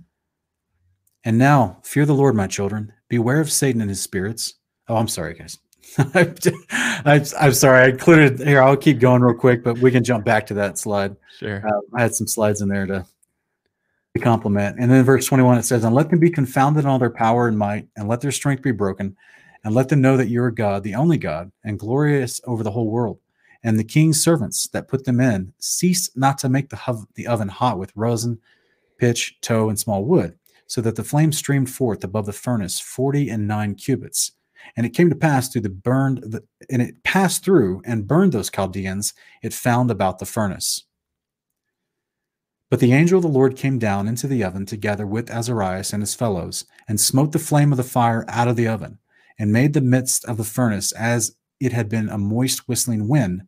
And 1.25 1.39
now, 1.39 1.79
fear 1.83 2.07
the 2.07 2.15
Lord, 2.15 2.35
my 2.35 2.47
children. 2.47 2.93
Beware 3.09 3.41
of 3.41 3.51
Satan 3.51 3.81
and 3.81 3.91
his 3.91 4.03
spirits. 4.03 4.55
Oh, 4.89 4.97
I'm 4.97 5.09
sorry, 5.09 5.35
guys. 5.35 5.59
I'm, 7.05 7.55
sorry. 7.55 7.81
I 7.81 7.89
included 7.89 8.47
here. 8.47 8.63
I'll 8.63 8.77
keep 8.77 8.99
going 8.99 9.23
real 9.23 9.35
quick, 9.35 9.65
but 9.65 9.79
we 9.79 9.91
can 9.91 10.05
jump 10.05 10.25
back 10.25 10.47
to 10.49 10.55
that 10.55 10.79
slide. 10.79 11.17
Sure. 11.39 11.67
Uh, 11.67 11.81
I 11.95 12.03
had 12.03 12.15
some 12.15 12.27
slides 12.27 12.61
in 12.61 12.69
there 12.69 12.87
to, 12.87 13.07
to 14.17 14.23
compliment. 14.23 14.79
And 14.79 14.91
then 14.91 15.05
verse 15.05 15.27
21, 15.27 15.59
it 15.59 15.65
says, 15.65 15.85
And 15.85 15.95
let 15.95 16.11
them 16.11 16.21
be 16.21 16.31
confounded 16.31 16.85
in 16.85 16.91
all 16.91 16.99
their 16.99 17.11
power 17.11 17.49
and 17.49 17.59
might, 17.59 17.89
and 17.97 18.09
let 18.09 18.21
their 18.21 18.31
strength 18.31 18.63
be 18.63 18.73
broken, 18.73 19.17
and 19.65 19.75
let 19.75 19.89
them 19.89 20.01
know 20.01 20.17
that 20.17 20.29
you 20.29 20.43
are 20.43 20.51
God, 20.51 20.83
the 20.83 20.95
only 20.95 21.19
God, 21.19 21.51
and 21.65 21.79
glorious 21.79 22.41
over 22.45 22.63
the 22.63 22.71
whole 22.71 22.91
world. 22.91 23.19
And 23.65 23.79
the 23.79 23.85
king's 23.85 24.23
servants 24.23 24.69
that 24.69 24.89
put 24.89 25.05
them 25.05 25.21
in 25.21 25.53
cease 25.59 26.11
not 26.15 26.39
to 26.39 26.49
make 26.49 26.69
the, 26.69 26.77
hov- 26.77 27.07
the 27.15 27.27
oven 27.27 27.49
hot 27.49 27.79
with 27.79 27.93
rosin, 27.97 28.39
pitch, 28.99 29.37
tow, 29.41 29.69
and 29.69 29.79
small 29.79 30.05
wood, 30.05 30.39
so 30.67 30.81
that 30.83 30.97
the 30.97 31.05
flame 31.05 31.33
streamed 31.33 31.71
forth 31.71 32.05
above 32.05 32.27
the 32.27 32.33
furnace 32.33 32.79
forty 32.79 33.29
and 33.31 33.49
nine 33.49 33.75
cubits. 33.75 34.33
And 34.77 34.87
it 34.87 34.91
came 34.91 35.11
to 35.11 35.17
pass 35.17 35.49
through 35.49 35.63
the 35.63 35.71
burned, 35.71 36.19
the, 36.19 36.43
and 36.71 36.81
it 36.81 37.03
passed 37.03 37.45
through 37.45 37.83
and 37.85 38.07
burned 38.07 38.33
those 38.33 38.51
Chaldeans 38.51 39.13
it 39.43 39.53
found 39.53 39.91
about 39.91 40.19
the 40.19 40.27
furnace. 40.27 40.85
But 42.75 42.81
the 42.81 42.93
angel 42.93 43.19
of 43.19 43.23
the 43.23 43.29
Lord 43.29 43.55
came 43.55 43.79
down 43.79 44.09
into 44.09 44.27
the 44.27 44.43
oven 44.43 44.67
together 44.67 45.07
with 45.07 45.31
Azarias 45.31 45.93
and 45.93 46.03
his 46.03 46.17
fellows, 46.17 46.65
and 46.89 47.01
smote 47.01 47.31
the 47.31 47.39
flame 47.39 47.71
of 47.71 47.77
the 47.77 47.85
fire 47.85 48.25
out 48.27 48.49
of 48.49 48.57
the 48.57 48.67
oven, 48.67 48.99
and 49.39 49.53
made 49.53 49.75
the 49.75 49.81
midst 49.81 50.25
of 50.25 50.39
the 50.39 50.43
furnace 50.43 50.91
as 50.91 51.37
it 51.61 51.73
had 51.73 51.89
been 51.89 52.09
a 52.09 52.19
moist 52.19 52.67
whistling 52.67 53.07
wind, 53.07 53.43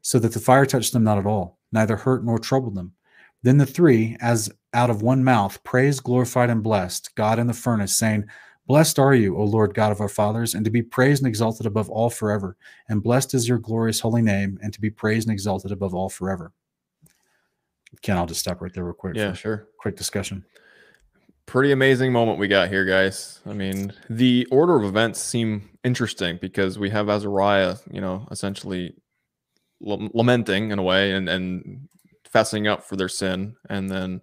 so 0.00 0.18
that 0.18 0.32
the 0.32 0.40
fire 0.40 0.64
touched 0.64 0.94
them 0.94 1.04
not 1.04 1.18
at 1.18 1.26
all, 1.26 1.58
neither 1.70 1.98
hurt 1.98 2.24
nor 2.24 2.38
troubled 2.38 2.76
them. 2.76 2.94
Then 3.42 3.58
the 3.58 3.66
three, 3.66 4.16
as 4.22 4.50
out 4.72 4.88
of 4.88 5.02
one 5.02 5.22
mouth, 5.22 5.62
praised, 5.62 6.02
glorified, 6.02 6.48
and 6.48 6.62
blessed 6.62 7.14
God 7.14 7.38
in 7.38 7.48
the 7.48 7.52
furnace, 7.52 7.94
saying, 7.94 8.24
Blessed 8.66 8.98
are 8.98 9.14
you, 9.14 9.36
O 9.36 9.44
Lord 9.44 9.74
God 9.74 9.92
of 9.92 10.00
our 10.00 10.08
fathers, 10.08 10.54
and 10.54 10.64
to 10.64 10.70
be 10.70 10.80
praised 10.80 11.22
and 11.22 11.28
exalted 11.28 11.66
above 11.66 11.90
all 11.90 12.08
forever. 12.08 12.56
And 12.88 13.02
blessed 13.02 13.34
is 13.34 13.50
your 13.50 13.58
glorious 13.58 14.00
holy 14.00 14.22
name, 14.22 14.58
and 14.62 14.72
to 14.72 14.80
be 14.80 14.88
praised 14.88 15.28
and 15.28 15.34
exalted 15.34 15.72
above 15.72 15.94
all 15.94 16.08
forever. 16.08 16.54
Ken, 18.02 18.16
I'll 18.16 18.26
just 18.26 18.40
stop 18.40 18.60
right 18.60 18.72
there 18.72 18.84
real 18.84 18.94
quick 18.94 19.16
Yeah, 19.16 19.32
sure. 19.32 19.68
quick 19.78 19.96
discussion. 19.96 20.44
Pretty 21.46 21.72
amazing 21.72 22.12
moment 22.12 22.38
we 22.38 22.48
got 22.48 22.68
here, 22.68 22.84
guys. 22.84 23.40
I 23.46 23.52
mean, 23.52 23.92
the 24.10 24.46
order 24.50 24.76
of 24.76 24.84
events 24.84 25.20
seem 25.20 25.70
interesting 25.84 26.38
because 26.40 26.78
we 26.78 26.90
have 26.90 27.08
Azariah, 27.08 27.76
you 27.90 28.00
know, 28.00 28.26
essentially 28.32 28.94
l- 29.86 30.10
lamenting 30.12 30.72
in 30.72 30.78
a 30.80 30.82
way 30.82 31.12
and 31.12 31.28
and 31.28 31.88
fessing 32.34 32.68
up 32.68 32.84
for 32.84 32.96
their 32.96 33.08
sin, 33.08 33.54
and 33.70 33.88
then 33.88 34.20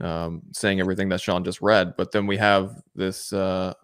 um, 0.00 0.42
saying 0.52 0.80
everything 0.80 1.08
that 1.10 1.20
Sean 1.20 1.44
just 1.44 1.60
read. 1.62 1.94
But 1.96 2.10
then 2.10 2.26
we 2.26 2.36
have 2.38 2.82
this 2.96 3.32
uh, 3.32 3.74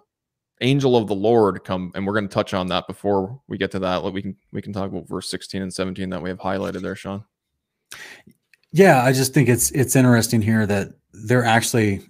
angel 0.61 0.97
of 0.97 1.07
the 1.07 1.15
Lord 1.15 1.62
come, 1.62 1.93
and 1.95 2.05
we're 2.05 2.15
going 2.15 2.29
to 2.29 2.35
touch 2.35 2.55
on 2.55 2.67
that 2.69 2.89
before 2.89 3.41
we 3.47 3.57
get 3.57 3.71
to 3.71 3.79
that. 3.79 4.03
Like 4.03 4.15
we 4.15 4.23
can 4.23 4.37
we 4.53 4.61
can 4.61 4.73
talk 4.73 4.91
about 4.91 5.09
verse 5.09 5.31
sixteen 5.31 5.62
and 5.62 5.73
seventeen 5.73 6.11
that 6.11 6.21
we 6.21 6.29
have 6.29 6.41
highlighted 6.41 6.83
there, 6.83 6.97
Sean. 6.97 7.25
Yeah, 8.75 9.05
I 9.05 9.12
just 9.12 9.33
think 9.33 9.49
it's 9.49 9.70
it's 9.70 9.95
interesting 9.95 10.43
here 10.43 10.66
that 10.66 10.89
they're 11.12 11.45
actually 11.45 12.03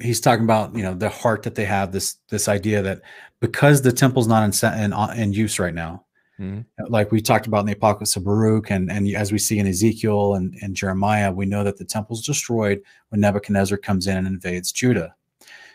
he's 0.00 0.20
talking 0.20 0.42
about 0.42 0.74
you 0.74 0.82
know 0.82 0.92
the 0.92 1.08
heart 1.08 1.44
that 1.44 1.54
they 1.54 1.64
have 1.64 1.92
this 1.92 2.16
this 2.28 2.48
idea 2.48 2.82
that 2.82 3.02
because 3.40 3.82
the 3.82 3.92
temple's 3.92 4.26
not 4.26 4.42
in 4.42 4.82
in, 4.82 4.92
uh, 4.92 5.14
in 5.16 5.32
use 5.32 5.58
right 5.58 5.74
now 5.74 6.04
Mhm. 6.40 6.64
like 6.88 7.10
we 7.10 7.20
talked 7.20 7.48
about 7.48 7.60
in 7.60 7.66
the 7.66 7.72
apocalypse 7.72 8.14
of 8.14 8.22
baruch 8.22 8.70
and 8.70 8.92
and 8.92 9.08
as 9.16 9.32
we 9.32 9.38
see 9.38 9.58
in 9.58 9.66
ezekiel 9.66 10.36
and, 10.36 10.54
and 10.62 10.76
jeremiah 10.76 11.32
we 11.32 11.46
know 11.46 11.64
that 11.64 11.78
the 11.78 11.84
temple's 11.84 12.24
destroyed 12.24 12.80
when 13.08 13.20
nebuchadnezzar 13.20 13.76
comes 13.76 14.06
in 14.06 14.16
and 14.16 14.26
invades 14.28 14.70
judah 14.70 15.12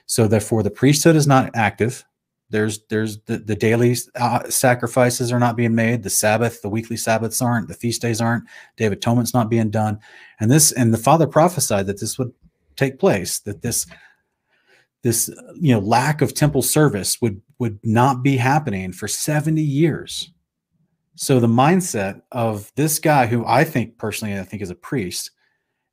so 0.06 0.26
therefore 0.26 0.64
the 0.64 0.72
priesthood 0.72 1.18
is 1.18 1.28
not 1.28 1.52
active 1.54 2.06
there's 2.54 2.86
there's 2.86 3.20
the, 3.22 3.40
the 3.40 3.56
daily 3.56 3.98
uh, 4.16 4.48
sacrifices 4.48 5.32
are 5.32 5.40
not 5.40 5.58
being 5.58 5.74
made. 5.74 6.04
The 6.04 6.10
sabbath 6.12 6.62
the 6.62 6.70
weekly 6.70 6.96
sabbaths 6.96 7.42
aren't 7.42 7.68
the 7.68 7.74
feast 7.74 8.04
days 8.04 8.22
aren't. 8.22 8.44
Day 8.78 8.86
of 8.86 8.94
atonement's 8.94 9.34
not 9.34 9.50
being 9.50 9.72
done. 9.72 10.00
And 10.40 10.52
this 10.52 10.72
and 10.72 10.94
the 10.94 11.00
father 11.00 11.26
prophesied 11.26 11.88
that 11.88 12.00
this 12.00 12.20
would 12.20 12.32
take 12.76 13.00
place 13.00 13.40
that 13.40 13.64
this 13.64 13.88
this 15.02 15.30
you 15.56 15.74
know 15.74 15.80
lack 15.80 16.22
of 16.22 16.36
temple 16.36 16.62
service 16.62 17.20
would 17.22 17.42
would 17.58 17.80
not 17.84 18.22
be 18.22 18.38
happening 18.38 18.94
for 18.94 19.08
70 19.08 19.60
years. 19.60 20.30
So 21.16 21.40
the 21.40 21.48
mindset 21.48 22.22
of 22.32 22.72
this 22.76 23.00
guy 23.00 23.26
who 23.26 23.46
i 23.48 23.64
think 23.64 23.98
personally 23.98 24.38
i 24.40 24.44
think 24.44 24.62
is 24.62 24.72
a 24.72 24.76
priest 24.76 25.32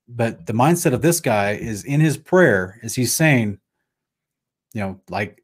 but 0.09 0.47
the 0.47 0.53
mindset 0.53 0.93
of 0.93 1.03
this 1.03 1.21
guy 1.21 1.53
is 1.53 1.85
in 1.85 2.01
his 2.01 2.17
prayer 2.17 2.79
is 2.83 2.95
he's 2.95 3.13
saying 3.13 3.59
you 4.73 4.81
know 4.81 5.01
like 5.11 5.40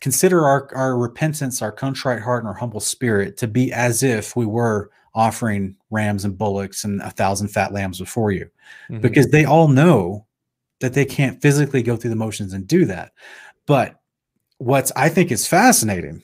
consider 0.00 0.44
our 0.46 0.68
our 0.74 0.96
repentance 0.98 1.62
our 1.62 1.72
contrite 1.72 2.20
heart 2.20 2.42
and 2.42 2.48
our 2.48 2.54
humble 2.54 2.80
spirit 2.80 3.36
to 3.36 3.46
be 3.46 3.72
as 3.72 4.02
if 4.02 4.34
we 4.36 4.46
were 4.46 4.90
offering 5.14 5.76
rams 5.90 6.24
and 6.24 6.38
bullocks 6.38 6.84
and 6.84 7.00
a 7.02 7.10
thousand 7.10 7.48
fat 7.48 7.72
lambs 7.72 7.98
before 7.98 8.30
you 8.32 8.48
Mhm. 8.90 9.00
because 9.02 9.28
they 9.28 9.44
all 9.44 9.68
know 9.68 10.26
that 10.80 10.94
they 10.94 11.04
can't 11.04 11.40
physically 11.42 11.82
go 11.82 11.96
through 11.96 12.10
the 12.10 12.16
motions 12.16 12.52
and 12.54 12.66
do 12.66 12.84
that. 12.86 13.12
But 13.66 14.00
what's 14.58 14.90
I 14.96 15.08
think 15.08 15.30
is 15.30 15.46
fascinating, 15.46 16.22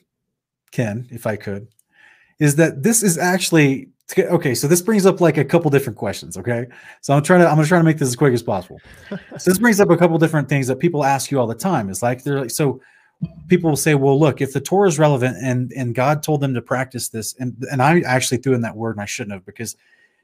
Ken, 0.72 1.07
if 1.11 1.26
I 1.26 1.36
could, 1.36 1.68
is 2.40 2.57
that 2.57 2.82
this 2.82 3.03
is 3.03 3.18
actually 3.18 3.90
okay. 4.18 4.55
So 4.55 4.66
this 4.66 4.80
brings 4.80 5.05
up 5.05 5.20
like 5.20 5.36
a 5.36 5.44
couple 5.44 5.70
different 5.70 5.99
questions. 5.99 6.36
Okay, 6.38 6.66
so 7.03 7.14
I'm 7.14 7.22
trying 7.22 7.40
to 7.40 7.49
I'm 7.49 7.57
gonna 7.57 7.68
try 7.68 7.78
to 7.78 7.84
make 7.84 7.99
this 7.99 8.09
as 8.09 8.16
quick 8.16 8.32
as 8.32 8.42
possible. 8.42 8.80
so 9.38 9.51
this 9.51 9.59
brings 9.59 9.80
up 9.80 9.90
a 9.90 9.96
couple 9.96 10.16
different 10.18 10.49
things 10.49 10.66
that 10.68 10.76
people 10.78 11.05
ask 11.05 11.30
you 11.30 11.38
all 11.38 11.46
the 11.46 11.55
time. 11.55 11.90
It's 11.90 12.03
like 12.03 12.24
they're 12.24 12.40
like 12.40 12.51
so. 12.51 12.80
People 13.49 13.71
will 13.71 13.77
say, 13.77 13.95
"Well, 13.95 14.19
look, 14.19 14.41
if 14.41 14.53
the 14.53 14.61
Torah 14.61 14.89
is 14.89 14.99
relevant 14.99 15.37
and 15.43 15.73
and 15.73 15.95
God 15.95 16.23
told 16.23 16.41
them 16.41 16.55
to 16.55 16.62
practice 16.62 17.09
this," 17.09 17.35
and 17.39 17.57
and 17.73 17.83
I 17.83 18.01
actually 18.01 18.39
threw 18.39 18.55
in 18.55 18.61
that 18.61 18.77
word 18.77 18.93
and 18.93 19.01
I 19.01 19.07
shouldn't 19.07 19.33
have 19.33 19.45
because 19.47 19.77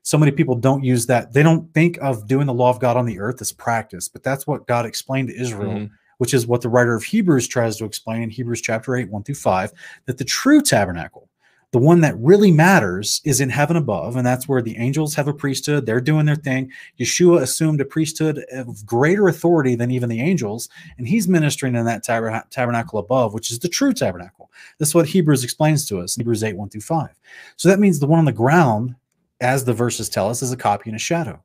so 0.03 0.19
many 0.19 0.31
people 0.31 0.55
don't 0.55 0.85
use 0.85 1.07
that. 1.07 1.33
They 1.33 1.43
don't 1.43 1.73
think 1.73 1.99
of 2.03 2.29
doing 2.29 2.47
the 2.47 2.53
law 2.53 2.69
of 2.71 2.79
God 2.79 2.97
on 2.97 3.07
the 3.07 3.19
earth 3.19 3.41
as 3.41 3.53
practice, 3.53 4.09
but 4.09 4.23
that's 4.23 4.47
what 4.47 4.67
God 4.67 4.85
explained 4.85 5.29
to 5.29 5.41
Israel, 5.41 5.73
Mhm. 5.73 5.91
which 6.19 6.35
is 6.35 6.47
what 6.47 6.61
the 6.61 6.69
writer 6.69 6.95
of 6.95 7.03
Hebrews 7.03 7.49
tries 7.49 7.79
to 7.79 7.87
explain 7.87 8.23
in 8.23 8.29
Hebrews 8.31 8.61
chapter 8.61 8.97
8, 8.97 9.11
1 9.11 9.23
through 9.23 9.37
5, 9.37 9.73
that 10.05 10.19
the 10.19 10.25
true 10.25 10.61
tabernacle, 10.61 11.31
the 11.75 11.81
one 11.81 12.03
that 12.03 12.17
really 12.21 12.53
matters, 12.53 13.21
is 13.25 13.41
in 13.41 13.51
heaven 13.51 13.77
above. 13.77 14.15
And 14.15 14.25
that's 14.25 14.47
where 14.47 14.63
the 14.63 14.77
angels 14.77 15.13
have 15.17 15.27
a 15.27 15.35
priesthood. 15.35 15.87
They're 15.87 16.01
doing 16.01 16.25
their 16.25 16.37
thing. 16.37 16.71
Yeshua 17.01 17.43
assumed 17.43 17.81
a 17.81 17.85
priesthood 17.85 18.45
of 18.53 18.87
greater 18.87 19.27
authority 19.27 19.75
than 19.75 19.91
even 19.91 20.09
the 20.09 20.21
angels, 20.21 20.69
and 20.99 21.09
he's 21.09 21.27
ministering 21.27 21.75
in 21.75 21.85
that 21.87 22.05
taber- 22.05 22.45
tabernacle 22.51 23.01
above, 23.01 23.35
which 23.35 23.51
is 23.51 23.59
the 23.59 23.69
true 23.69 23.93
tabernacle. 23.93 24.53
That's 24.79 24.95
what 24.95 25.09
Hebrews 25.09 25.43
explains 25.43 25.85
to 25.89 25.99
us, 25.99 26.15
Hebrews 26.15 26.45
8, 26.45 26.57
1 26.57 26.69
through 26.69 26.81
5. 26.83 27.09
So 27.57 27.69
that 27.69 27.81
means 27.81 27.99
the 27.99 28.07
one 28.07 28.21
on 28.21 28.25
the 28.25 28.31
ground 28.31 28.95
as 29.41 29.65
the 29.65 29.75
verses 29.75 30.09
tell 30.09 30.31
us, 30.31 30.43
is 30.43 30.53
a 30.53 30.57
copy 30.57 30.91
and 30.91 30.97
a 30.97 31.01
shadow. 31.01 31.43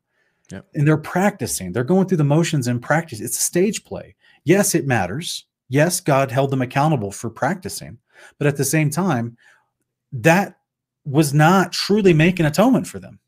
Yep. 0.51 0.67
And 0.75 0.87
they're 0.87 0.95
practicing, 0.95 1.71
they're 1.71 1.83
going 1.83 2.07
through 2.07 2.17
the 2.17 2.23
motions 2.23 2.67
in 2.67 2.79
practice. 2.79 3.19
It's 3.19 3.39
a 3.39 3.41
stage 3.41 3.83
play. 3.83 4.15
Yes, 4.43 4.75
it 4.75 4.85
matters. 4.85 5.47
Yes, 5.69 5.99
God 5.99 6.29
held 6.29 6.51
them 6.51 6.61
accountable 6.61 7.11
for 7.11 7.31
practicing. 7.31 7.97
But 8.37 8.45
at 8.45 8.57
the 8.57 8.65
same 8.65 8.91
time, 8.91 9.35
that 10.11 10.57
was 11.05 11.33
not 11.33 11.71
truly 11.71 12.13
making 12.13 12.45
atonement 12.45 12.87
for 12.87 12.99
them. 12.99 13.19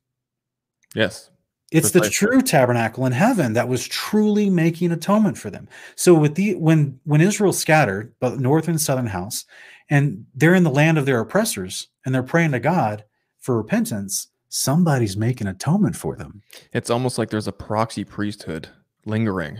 Yes. 0.94 1.30
It's 1.72 1.92
the 1.92 2.10
true 2.10 2.42
tabernacle 2.42 3.06
in 3.06 3.14
heaven 3.14 3.54
that 3.54 3.70
was 3.70 3.88
truly 3.88 4.50
making 4.50 4.92
atonement 4.92 5.38
for 5.38 5.50
them. 5.50 5.70
So 5.96 6.14
with 6.14 6.36
the 6.36 6.56
when 6.56 7.00
when 7.06 7.22
Israel 7.22 7.54
scattered, 7.54 8.14
both 8.20 8.40
north 8.40 8.68
and 8.68 8.80
southern 8.80 9.08
house, 9.08 9.46
and 9.90 10.26
they're 10.36 10.54
in 10.54 10.64
the 10.64 10.70
land 10.70 10.98
of 10.98 11.06
their 11.06 11.22
oppressors, 11.22 11.88
and 12.06 12.14
they're 12.14 12.24
praying 12.24 12.52
to 12.52 12.60
God 12.60 13.06
for 13.40 13.56
repentance, 13.56 14.28
somebody's 14.50 15.16
making 15.16 15.48
atonement 15.48 15.96
for 15.96 16.18
them. 16.18 16.42
It's 16.74 16.90
almost 16.90 17.18
like 17.18 17.30
there's 17.30 17.48
a 17.48 17.54
proxy 17.54 18.04
priesthood 18.04 18.68
lingering. 19.06 19.58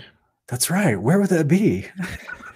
That's 0.48 0.70
right. 0.70 1.02
Where 1.02 1.18
would 1.18 1.30
that 1.30 1.48
be? 1.48 1.88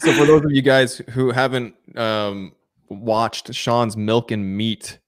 so 0.00 0.12
for 0.12 0.26
those 0.26 0.44
of 0.44 0.50
you 0.50 0.62
guys 0.62 1.00
who 1.10 1.30
haven't 1.30 1.76
um, 1.96 2.52
watched 2.88 3.52
Sean's 3.54 3.96
milk 3.96 4.30
and 4.30 4.56
meat 4.56 4.98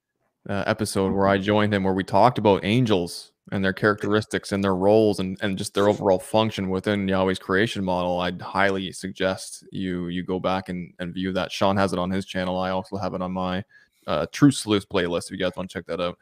uh, 0.49 0.65
episode 0.67 1.13
where 1.13 1.29
I 1.29 1.39
joined 1.39 1.75
him, 1.75 1.85
where 1.85 1.95
we 1.95 2.05
talked 2.05 2.39
about 2.39 2.65
angels 2.65 3.33
and 3.53 3.65
their 3.65 3.73
characteristics 3.73 4.53
and 4.53 4.63
their 4.63 4.75
roles 4.77 5.19
and, 5.19 5.37
and 5.43 5.59
just 5.59 5.75
their 5.75 5.89
overall 5.89 6.19
function 6.19 6.71
within 6.71 7.09
Yahweh's 7.09 7.39
creation 7.39 7.85
model, 7.85 8.21
I'd 8.21 8.41
highly 8.41 8.93
suggest 8.93 9.65
you 9.73 10.09
you 10.09 10.23
go 10.23 10.39
back 10.39 10.69
and, 10.69 10.93
and 10.99 11.13
view 11.13 11.33
that. 11.33 11.51
Sean 11.51 11.77
has 11.77 11.93
it 11.93 11.99
on 11.99 12.11
his 12.11 12.25
channel. 12.27 12.59
I 12.59 12.71
also 12.71 12.97
have 12.97 13.15
it 13.15 13.23
on 13.23 13.33
my 13.33 13.65
uh, 14.07 14.27
True 14.33 14.51
Sleuth 14.51 14.89
playlist 14.89 15.27
if 15.27 15.33
you 15.33 15.39
guys 15.39 15.53
want 15.57 15.69
to 15.69 15.75
check 15.75 15.87
that 15.87 16.01
out. 16.01 16.19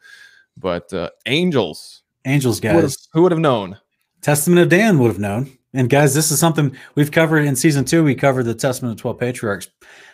But 0.57 0.91
uh, 0.91 1.11
angels, 1.25 2.03
Angels, 2.25 2.59
who 2.59 2.67
would, 2.67 2.75
have, 2.75 2.83
guys. 2.83 3.07
who 3.13 3.21
would 3.21 3.31
have 3.31 3.39
known? 3.39 3.77
Testament 4.21 4.61
of 4.61 4.69
Dan 4.69 4.99
would 4.99 5.07
have 5.07 5.19
known. 5.19 5.57
And 5.73 5.89
guys, 5.89 6.13
this 6.13 6.31
is 6.31 6.39
something 6.39 6.75
we've 6.95 7.11
covered 7.11 7.45
in 7.45 7.55
season 7.55 7.85
two. 7.85 8.03
We 8.03 8.15
covered 8.15 8.43
the 8.43 8.55
Testament 8.55 8.93
of 8.93 9.01
Twelve 9.01 9.19
Patriarchs 9.19 9.69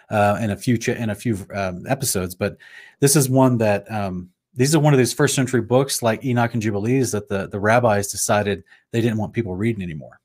uh, 0.09 0.37
in 0.41 0.51
a 0.51 0.57
few 0.57 0.77
ch- 0.77 0.89
in 0.89 1.09
a 1.09 1.15
few 1.15 1.37
um, 1.53 1.85
episodes, 1.87 2.35
but 2.35 2.57
this 2.99 3.15
is 3.15 3.29
one 3.29 3.57
that 3.59 3.89
um, 3.91 4.29
these 4.53 4.75
are 4.75 4.79
one 4.79 4.93
of 4.93 4.97
these 4.97 5.13
first 5.13 5.33
century 5.35 5.61
books 5.61 6.01
like 6.03 6.25
Enoch 6.25 6.53
and 6.53 6.61
Jubilees 6.61 7.11
that 7.13 7.29
the 7.29 7.47
the 7.47 7.59
rabbis 7.59 8.07
decided 8.11 8.63
they 8.91 9.01
didn't 9.01 9.17
want 9.17 9.33
people 9.33 9.55
reading 9.55 9.81
anymore. 9.81 10.19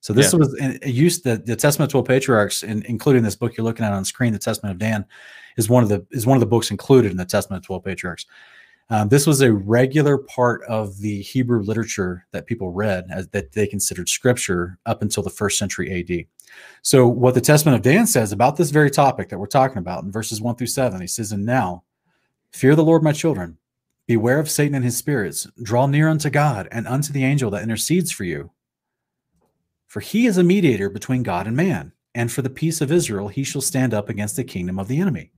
So 0.00 0.12
this 0.12 0.32
Yeah. 0.32 0.38
was 0.38 0.54
and 0.60 0.78
used 0.84 1.24
the, 1.24 1.38
the 1.38 1.56
Testament 1.56 1.88
of 1.88 1.92
Twelve 1.92 2.06
Patriarchs, 2.06 2.62
in, 2.62 2.82
including 2.82 3.22
this 3.22 3.36
book 3.36 3.56
you're 3.56 3.64
looking 3.64 3.86
at 3.86 3.92
on 3.92 4.04
screen, 4.04 4.32
the 4.32 4.38
Testament 4.38 4.72
of 4.74 4.78
Dan, 4.78 5.04
is 5.56 5.68
one 5.68 5.82
of 5.82 5.88
the 5.88 6.06
is 6.10 6.26
one 6.26 6.36
of 6.36 6.40
the 6.40 6.46
books 6.46 6.70
included 6.70 7.10
in 7.10 7.16
the 7.16 7.24
Testament 7.24 7.62
of 7.62 7.66
Twelve 7.66 7.84
Patriarchs. 7.84 8.26
Um, 8.90 9.08
this 9.08 9.26
was 9.26 9.42
a 9.42 9.52
regular 9.52 10.16
part 10.16 10.62
of 10.64 10.98
the 10.98 11.20
Hebrew 11.20 11.60
literature 11.60 12.26
that 12.32 12.46
people 12.46 12.70
read 12.70 13.06
as 13.10 13.28
that 13.28 13.52
they 13.52 13.66
considered 13.66 14.08
scripture 14.08 14.78
up 14.86 15.02
until 15.02 15.22
the 15.22 15.30
first 15.30 15.58
century 15.58 16.00
AD. 16.00 16.24
So, 16.80 17.06
what 17.06 17.34
the 17.34 17.40
Testament 17.42 17.76
of 17.76 17.82
Dan 17.82 18.06
says 18.06 18.32
about 18.32 18.56
this 18.56 18.70
very 18.70 18.90
topic 18.90 19.28
that 19.28 19.38
we're 19.38 19.46
talking 19.46 19.78
about 19.78 20.04
in 20.04 20.10
verses 20.10 20.40
one 20.40 20.56
through 20.56 20.68
seven, 20.68 21.02
he 21.02 21.06
says, 21.06 21.32
And 21.32 21.44
now, 21.44 21.84
fear 22.50 22.74
the 22.74 22.84
Lord, 22.84 23.02
my 23.02 23.12
children, 23.12 23.58
beware 24.06 24.40
of 24.40 24.50
Satan 24.50 24.74
and 24.74 24.84
his 24.84 24.96
spirits, 24.96 25.46
draw 25.62 25.86
near 25.86 26.08
unto 26.08 26.30
God 26.30 26.66
and 26.72 26.88
unto 26.88 27.12
the 27.12 27.24
angel 27.24 27.50
that 27.50 27.62
intercedes 27.62 28.10
for 28.10 28.24
you. 28.24 28.52
For 29.86 30.00
he 30.00 30.26
is 30.26 30.38
a 30.38 30.42
mediator 30.42 30.88
between 30.88 31.22
God 31.22 31.46
and 31.46 31.56
man, 31.56 31.92
and 32.14 32.32
for 32.32 32.40
the 32.40 32.50
peace 32.50 32.80
of 32.80 32.90
Israel 32.90 33.28
he 33.28 33.44
shall 33.44 33.60
stand 33.60 33.92
up 33.92 34.08
against 34.08 34.36
the 34.36 34.44
kingdom 34.44 34.78
of 34.78 34.88
the 34.88 34.98
enemy. 34.98 35.32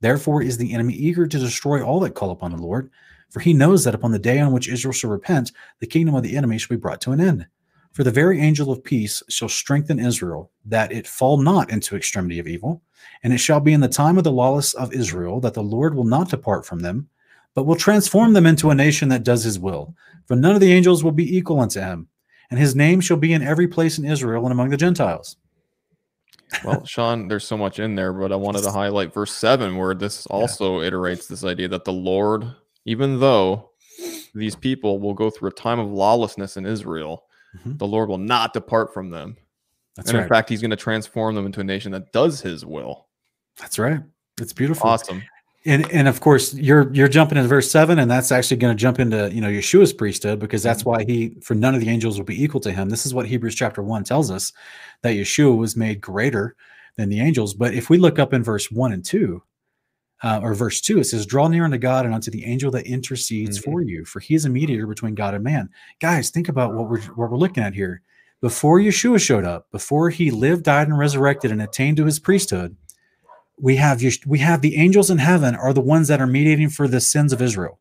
Therefore 0.00 0.42
is 0.42 0.56
the 0.56 0.72
enemy 0.74 0.94
eager 0.94 1.26
to 1.26 1.38
destroy 1.38 1.82
all 1.82 2.00
that 2.00 2.14
call 2.14 2.30
upon 2.30 2.52
the 2.52 2.62
Lord, 2.62 2.90
for 3.30 3.40
he 3.40 3.52
knows 3.52 3.84
that 3.84 3.94
upon 3.94 4.12
the 4.12 4.18
day 4.18 4.38
on 4.38 4.52
which 4.52 4.68
Israel 4.68 4.92
shall 4.92 5.10
repent, 5.10 5.52
the 5.80 5.86
kingdom 5.86 6.14
of 6.14 6.22
the 6.22 6.36
enemy 6.36 6.58
shall 6.58 6.76
be 6.76 6.80
brought 6.80 7.00
to 7.02 7.12
an 7.12 7.20
end. 7.20 7.46
For 7.92 8.04
the 8.04 8.10
very 8.10 8.40
angel 8.40 8.70
of 8.70 8.84
peace 8.84 9.22
shall 9.28 9.48
strengthen 9.48 9.98
Israel, 9.98 10.52
that 10.64 10.92
it 10.92 11.06
fall 11.06 11.38
not 11.38 11.70
into 11.70 11.96
extremity 11.96 12.38
of 12.38 12.46
evil. 12.46 12.82
And 13.22 13.32
it 13.32 13.38
shall 13.38 13.60
be 13.60 13.72
in 13.72 13.80
the 13.80 13.88
time 13.88 14.18
of 14.18 14.24
the 14.24 14.32
lawless 14.32 14.74
of 14.74 14.92
Israel 14.92 15.40
that 15.40 15.54
the 15.54 15.62
Lord 15.62 15.94
will 15.94 16.04
not 16.04 16.30
depart 16.30 16.64
from 16.64 16.80
them, 16.80 17.08
but 17.54 17.66
will 17.66 17.76
transform 17.76 18.34
them 18.34 18.46
into 18.46 18.70
a 18.70 18.74
nation 18.74 19.08
that 19.08 19.24
does 19.24 19.42
his 19.42 19.58
will. 19.58 19.94
For 20.26 20.36
none 20.36 20.54
of 20.54 20.60
the 20.60 20.72
angels 20.72 21.02
will 21.02 21.12
be 21.12 21.36
equal 21.36 21.60
unto 21.60 21.80
him, 21.80 22.08
and 22.50 22.60
his 22.60 22.76
name 22.76 23.00
shall 23.00 23.16
be 23.16 23.32
in 23.32 23.42
every 23.42 23.66
place 23.66 23.98
in 23.98 24.04
Israel 24.04 24.44
and 24.44 24.52
among 24.52 24.70
the 24.70 24.76
Gentiles. 24.76 25.36
Well, 26.64 26.84
Sean, 26.84 27.28
there's 27.28 27.46
so 27.46 27.56
much 27.56 27.78
in 27.78 27.94
there, 27.94 28.12
but 28.12 28.32
I 28.32 28.36
wanted 28.36 28.62
to 28.62 28.70
highlight 28.70 29.12
verse 29.12 29.32
seven, 29.32 29.76
where 29.76 29.94
this 29.94 30.26
also 30.26 30.80
iterates 30.80 31.26
this 31.28 31.44
idea 31.44 31.68
that 31.68 31.84
the 31.84 31.92
Lord, 31.92 32.46
even 32.84 33.20
though 33.20 33.70
these 34.34 34.54
people 34.56 34.98
will 34.98 35.14
go 35.14 35.30
through 35.30 35.50
a 35.50 35.52
time 35.52 35.78
of 35.78 35.90
lawlessness 35.90 36.56
in 36.56 36.66
Israel, 36.66 37.24
Mhm. 37.64 37.78
the 37.78 37.86
Lord 37.86 38.08
will 38.08 38.18
not 38.18 38.52
depart 38.52 38.92
from 38.92 39.10
them. 39.10 39.36
That's 39.96 40.10
and 40.10 40.18
right. 40.18 40.22
in 40.24 40.28
fact, 40.28 40.48
He's 40.48 40.60
going 40.60 40.70
to 40.70 40.76
transform 40.76 41.34
them 41.34 41.46
into 41.46 41.60
a 41.60 41.64
nation 41.64 41.92
that 41.92 42.12
does 42.12 42.40
His 42.40 42.64
will. 42.64 43.06
That's 43.58 43.78
right. 43.78 44.00
It's 44.40 44.52
beautiful. 44.52 44.88
Awesome. 44.88 45.22
And 45.64 45.90
and 45.90 46.06
of 46.06 46.20
course 46.20 46.54
you're 46.54 46.92
you're 46.94 47.08
jumping 47.08 47.36
into 47.36 47.48
verse 47.48 47.68
seven, 47.68 47.98
and 47.98 48.08
that's 48.08 48.30
actually 48.30 48.58
going 48.58 48.74
to 48.76 48.80
jump 48.80 49.00
into 49.00 49.28
you 49.34 49.40
know 49.40 49.48
Yeshua's 49.48 49.92
priesthood 49.92 50.38
because 50.38 50.62
that's 50.62 50.84
why 50.84 51.04
he 51.04 51.34
for 51.42 51.54
none 51.54 51.74
of 51.74 51.80
the 51.80 51.88
angels 51.88 52.16
will 52.16 52.24
be 52.24 52.40
equal 52.42 52.60
to 52.60 52.70
him. 52.70 52.88
This 52.88 53.04
is 53.04 53.12
what 53.12 53.26
Hebrews 53.26 53.56
chapter 53.56 53.82
one 53.82 54.04
tells 54.04 54.30
us 54.30 54.52
that 55.02 55.14
Yeshua 55.14 55.56
was 55.56 55.76
made 55.76 56.00
greater 56.00 56.56
than 56.96 57.08
the 57.08 57.20
angels. 57.20 57.54
But 57.54 57.74
if 57.74 57.88
we 57.90 57.98
look 57.98 58.18
up 58.18 58.32
in 58.32 58.42
verse 58.42 58.70
one 58.70 58.92
and 58.92 59.04
two, 59.04 59.42
uh, 60.22 60.40
or 60.42 60.52
verse 60.54 60.80
two, 60.80 60.98
it 60.98 61.04
says, 61.04 61.26
"Draw 61.26 61.48
near 61.48 61.64
unto 61.64 61.78
God 61.78 62.04
and 62.04 62.14
unto 62.14 62.30
the 62.30 62.44
angel 62.44 62.70
that 62.72 62.86
intercedes 62.86 63.58
Mhm. 63.58 63.64
for 63.64 63.82
you, 63.82 64.04
for 64.04 64.18
he 64.20 64.34
is 64.34 64.44
a 64.44 64.50
mediator 64.50 64.86
between 64.86 65.14
God 65.14 65.34
and 65.34 65.44
man." 65.44 65.68
Guys, 66.00 66.30
think 66.30 66.48
about 66.48 66.74
what 66.74 66.90
we're 66.90 67.00
what 67.14 67.30
we're 67.30 67.36
looking 67.38 67.62
at 67.62 67.74
here. 67.74 68.02
before 68.40 68.78
Yeshua 68.78 69.20
showed 69.20 69.44
up, 69.44 69.68
before 69.72 70.10
he 70.10 70.30
lived, 70.30 70.62
died, 70.62 70.86
and 70.86 70.96
resurrected 70.96 71.50
and 71.50 71.60
attained 71.60 71.96
to 71.96 72.04
his 72.04 72.20
priesthood, 72.20 72.76
we 73.60 73.74
have 73.74 74.00
we 74.26 74.38
have 74.38 74.60
the 74.60 74.76
angels 74.76 75.10
in 75.10 75.18
heaven 75.18 75.56
are 75.56 75.72
the 75.72 75.80
ones 75.80 76.06
that 76.06 76.20
are 76.20 76.26
mediating 76.26 76.68
for 76.68 76.86
the 76.86 77.00
sins 77.00 77.32
of 77.32 77.42
Israel. 77.42 77.80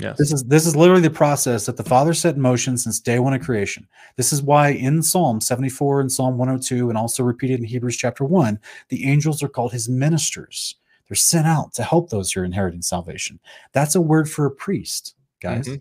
Yes. 0.00 0.16
This 0.18 0.32
is 0.32 0.42
this 0.44 0.66
is 0.66 0.74
literally 0.74 1.02
the 1.02 1.10
process 1.10 1.66
that 1.66 1.76
the 1.76 1.84
Father 1.84 2.12
set 2.14 2.34
in 2.34 2.40
motion 2.40 2.76
since 2.76 2.98
day 2.98 3.18
one 3.18 3.34
of 3.34 3.42
creation. 3.42 3.86
This 4.16 4.32
is 4.32 4.42
why 4.42 4.70
in 4.70 5.02
Psalm 5.02 5.40
74 5.40 6.00
and 6.00 6.10
Psalm 6.10 6.38
102 6.38 6.88
and 6.88 6.98
also 6.98 7.22
repeated 7.22 7.60
in 7.60 7.66
Hebrews 7.66 7.96
chapter 7.96 8.24
1, 8.24 8.58
the 8.88 9.04
angels 9.04 9.42
are 9.42 9.48
called 9.48 9.72
his 9.72 9.88
ministers. 9.88 10.74
They're 11.08 11.14
sent 11.16 11.46
out 11.46 11.72
to 11.74 11.84
help 11.84 12.10
those 12.10 12.32
who 12.32 12.40
are 12.40 12.44
inheriting 12.44 12.82
salvation. 12.82 13.38
That's 13.72 13.94
a 13.94 14.00
word 14.00 14.28
for 14.30 14.46
a 14.46 14.50
priest, 14.50 15.14
guys. 15.40 15.68
Mhm. 15.68 15.78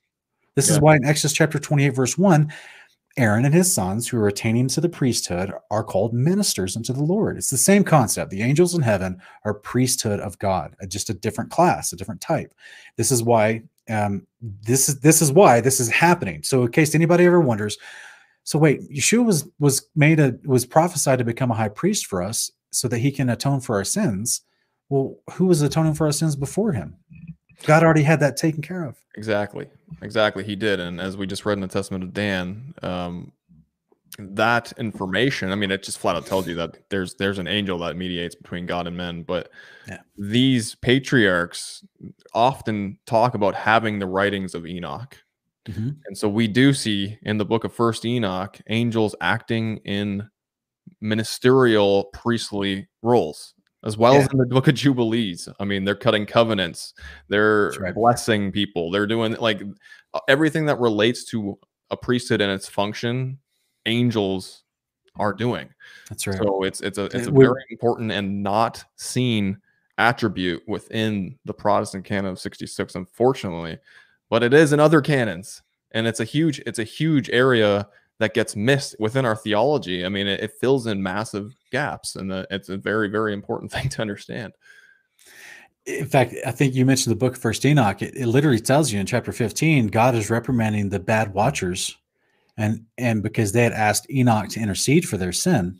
This 0.55 0.69
is 0.69 0.79
why 0.79 0.95
in 0.97 1.05
Exodus 1.05 1.33
chapter 1.33 1.59
28 1.59 1.95
verse 1.95 2.17
1, 2.17 2.51
Aaron 3.17 3.45
and 3.45 3.53
his 3.53 3.71
sons 3.73 4.07
who 4.07 4.17
are 4.19 4.27
attaining 4.27 4.67
to 4.69 4.81
the 4.81 4.89
priesthood 4.89 5.51
are 5.71 5.83
called 5.83 6.13
ministers 6.13 6.77
unto 6.77 6.93
the 6.93 7.03
Lord. 7.03 7.37
It's 7.37 7.49
the 7.49 7.57
same 7.57 7.83
concept. 7.83 8.31
The 8.31 8.41
angels 8.41 8.73
in 8.75 8.81
heaven 8.81 9.21
are 9.45 9.53
priesthood 9.53 10.19
of 10.21 10.39
God, 10.39 10.75
uh, 10.81 10.85
just 10.87 11.09
a 11.09 11.13
different 11.13 11.51
class, 11.51 11.91
a 11.93 11.97
different 11.97 12.21
type. 12.21 12.53
This 12.97 13.11
is 13.11 13.23
why 13.23 13.63
um, 13.89 14.25
this 14.41 14.89
is 14.89 14.99
this 15.01 15.21
is 15.21 15.31
why 15.31 15.61
this 15.61 15.79
is 15.79 15.89
happening. 15.89 16.43
So, 16.43 16.63
in 16.63 16.71
case 16.71 16.95
anybody 16.95 17.25
ever 17.25 17.39
wonders, 17.39 17.77
so 18.43 18.59
wait, 18.59 18.89
Yeshua 18.91 19.25
was 19.25 19.47
was 19.59 19.87
made 19.95 20.19
a 20.19 20.35
was 20.45 20.65
prophesied 20.65 21.19
to 21.19 21.25
become 21.25 21.51
a 21.51 21.55
high 21.55 21.69
priest 21.69 22.05
for 22.05 22.21
us 22.21 22.51
so 22.71 22.87
that 22.87 22.99
he 22.99 23.11
can 23.11 23.29
atone 23.29 23.59
for 23.59 23.75
our 23.75 23.83
sins. 23.83 24.41
Well, 24.89 25.15
who 25.31 25.45
was 25.45 25.61
atoning 25.61 25.93
for 25.93 26.05
our 26.05 26.11
sins 26.11 26.35
before 26.35 26.73
him? 26.73 26.97
God 27.63 27.83
already 27.83 28.03
had 28.03 28.19
that 28.19 28.37
taken 28.37 28.61
care 28.61 28.83
of. 28.83 28.97
Exactly. 29.15 29.67
Exactly. 30.01 30.43
He 30.43 30.55
did. 30.55 30.79
And 30.79 30.99
as 30.99 31.15
we 31.15 31.27
just 31.27 31.45
read 31.45 31.53
in 31.53 31.61
the 31.61 31.67
Testament 31.67 32.03
of 32.03 32.13
Dan, 32.13 32.73
um, 32.81 33.31
that 34.35 34.73
information, 34.77 35.51
I 35.51 35.55
mean, 35.55 35.71
it 35.71 35.83
just 35.83 35.97
flat 35.99 36.15
out 36.15 36.25
tells 36.25 36.47
you 36.47 36.55
that 36.55 36.77
there's 36.89 37.15
there's 37.15 37.39
an 37.39 37.47
angel 37.47 37.77
that 37.79 37.95
mediates 37.97 38.35
between 38.35 38.65
God 38.65 38.87
and 38.87 38.95
men. 38.97 39.23
But 39.23 39.49
Yeah. 39.87 39.99
these 40.17 40.75
patriarchs 40.75 41.83
often 42.33 42.97
talk 43.05 43.33
about 43.33 43.55
having 43.55 43.99
the 43.99 44.07
writings 44.07 44.55
of 44.55 44.65
Enoch. 44.65 45.17
Mhm. 45.67 45.97
And 46.05 46.17
so 46.17 46.27
we 46.29 46.47
do 46.47 46.73
see 46.73 47.17
in 47.23 47.37
the 47.37 47.45
book 47.45 47.63
of 47.63 47.73
First 47.73 48.05
Enoch 48.05 48.59
angels 48.67 49.15
acting 49.21 49.77
in 49.85 50.27
ministerial 51.01 52.05
priestly 52.13 52.87
roles, 53.01 53.53
as 53.83 53.97
well 53.97 54.15
as 54.15 54.27
in 54.31 54.37
the 54.37 54.45
book 54.45 54.67
of 54.67 54.75
Jubilees. 54.75 55.47
I 55.59 55.65
mean, 55.65 55.83
they're 55.83 55.95
cutting 55.95 56.25
covenants, 56.25 56.93
they're 57.27 57.71
right. 57.79 57.93
blessing 57.93 58.51
people, 58.51 58.91
they're 58.91 59.07
doing 59.07 59.33
like 59.33 59.61
everything 60.27 60.65
that 60.65 60.79
relates 60.79 61.23
to 61.25 61.57
a 61.91 61.97
priesthood 61.97 62.41
and 62.41 62.51
its 62.51 62.69
function. 62.69 63.37
Angels 63.85 64.63
are 65.17 65.33
doing 65.33 65.69
That's 66.09 66.25
right. 66.25 66.37
so 66.37 66.63
it's 66.63 66.81
it's 66.81 66.97
a 66.97 67.05
it's 67.05 67.27
a 67.27 67.31
very 67.31 67.63
important 67.69 68.11
and 68.11 68.41
not 68.41 68.83
seen 68.95 69.57
attribute 69.97 70.63
within 70.67 71.37
the 71.45 71.53
Protestant 71.53 72.05
canon 72.05 72.31
of 72.31 72.39
66, 72.39 72.95
unfortunately, 72.95 73.77
but 74.29 74.41
it 74.41 74.53
is 74.53 74.73
in 74.73 74.79
other 74.79 74.99
canons, 74.99 75.61
and 75.91 76.07
it's 76.07 76.19
a 76.19 76.25
huge 76.25 76.59
it's 76.65 76.79
a 76.79 76.83
huge 76.83 77.29
area 77.29 77.87
that 78.19 78.33
gets 78.33 78.55
missed 78.55 78.95
within 78.99 79.25
our 79.25 79.35
theology. 79.35 80.05
I 80.05 80.09
mean, 80.09 80.27
it, 80.27 80.41
it 80.41 80.53
fills 80.59 80.87
in 80.87 81.01
massive 81.01 81.55
gaps, 81.71 82.15
and 82.15 82.31
uh, 82.31 82.45
it's 82.49 82.69
a 82.69 82.77
very 82.77 83.09
very 83.09 83.33
important 83.33 83.71
thing 83.73 83.89
to 83.89 84.01
understand. 84.01 84.53
in 85.85 86.07
fact, 86.07 86.33
I 86.45 86.51
think 86.51 86.73
you 86.73 86.85
mentioned 86.85 87.11
the 87.11 87.19
book 87.19 87.37
First 87.37 87.65
Enoch. 87.65 88.01
It, 88.01 88.15
it 88.15 88.27
literally 88.27 88.59
tells 88.59 88.91
you 88.91 88.99
in 88.99 89.05
chapter 89.05 89.31
15, 89.31 89.87
God 89.87 90.15
is 90.15 90.29
reprimanding 90.29 90.89
the 90.89 90.99
bad 90.99 91.33
watchers, 91.33 91.95
and 92.61 92.85
and 92.97 93.23
because 93.23 93.51
they 93.51 93.63
had 93.63 93.73
asked 93.73 94.09
Enoch 94.09 94.49
to 94.49 94.59
intercede 94.59 95.07
for 95.07 95.17
their 95.17 95.31
sin, 95.31 95.79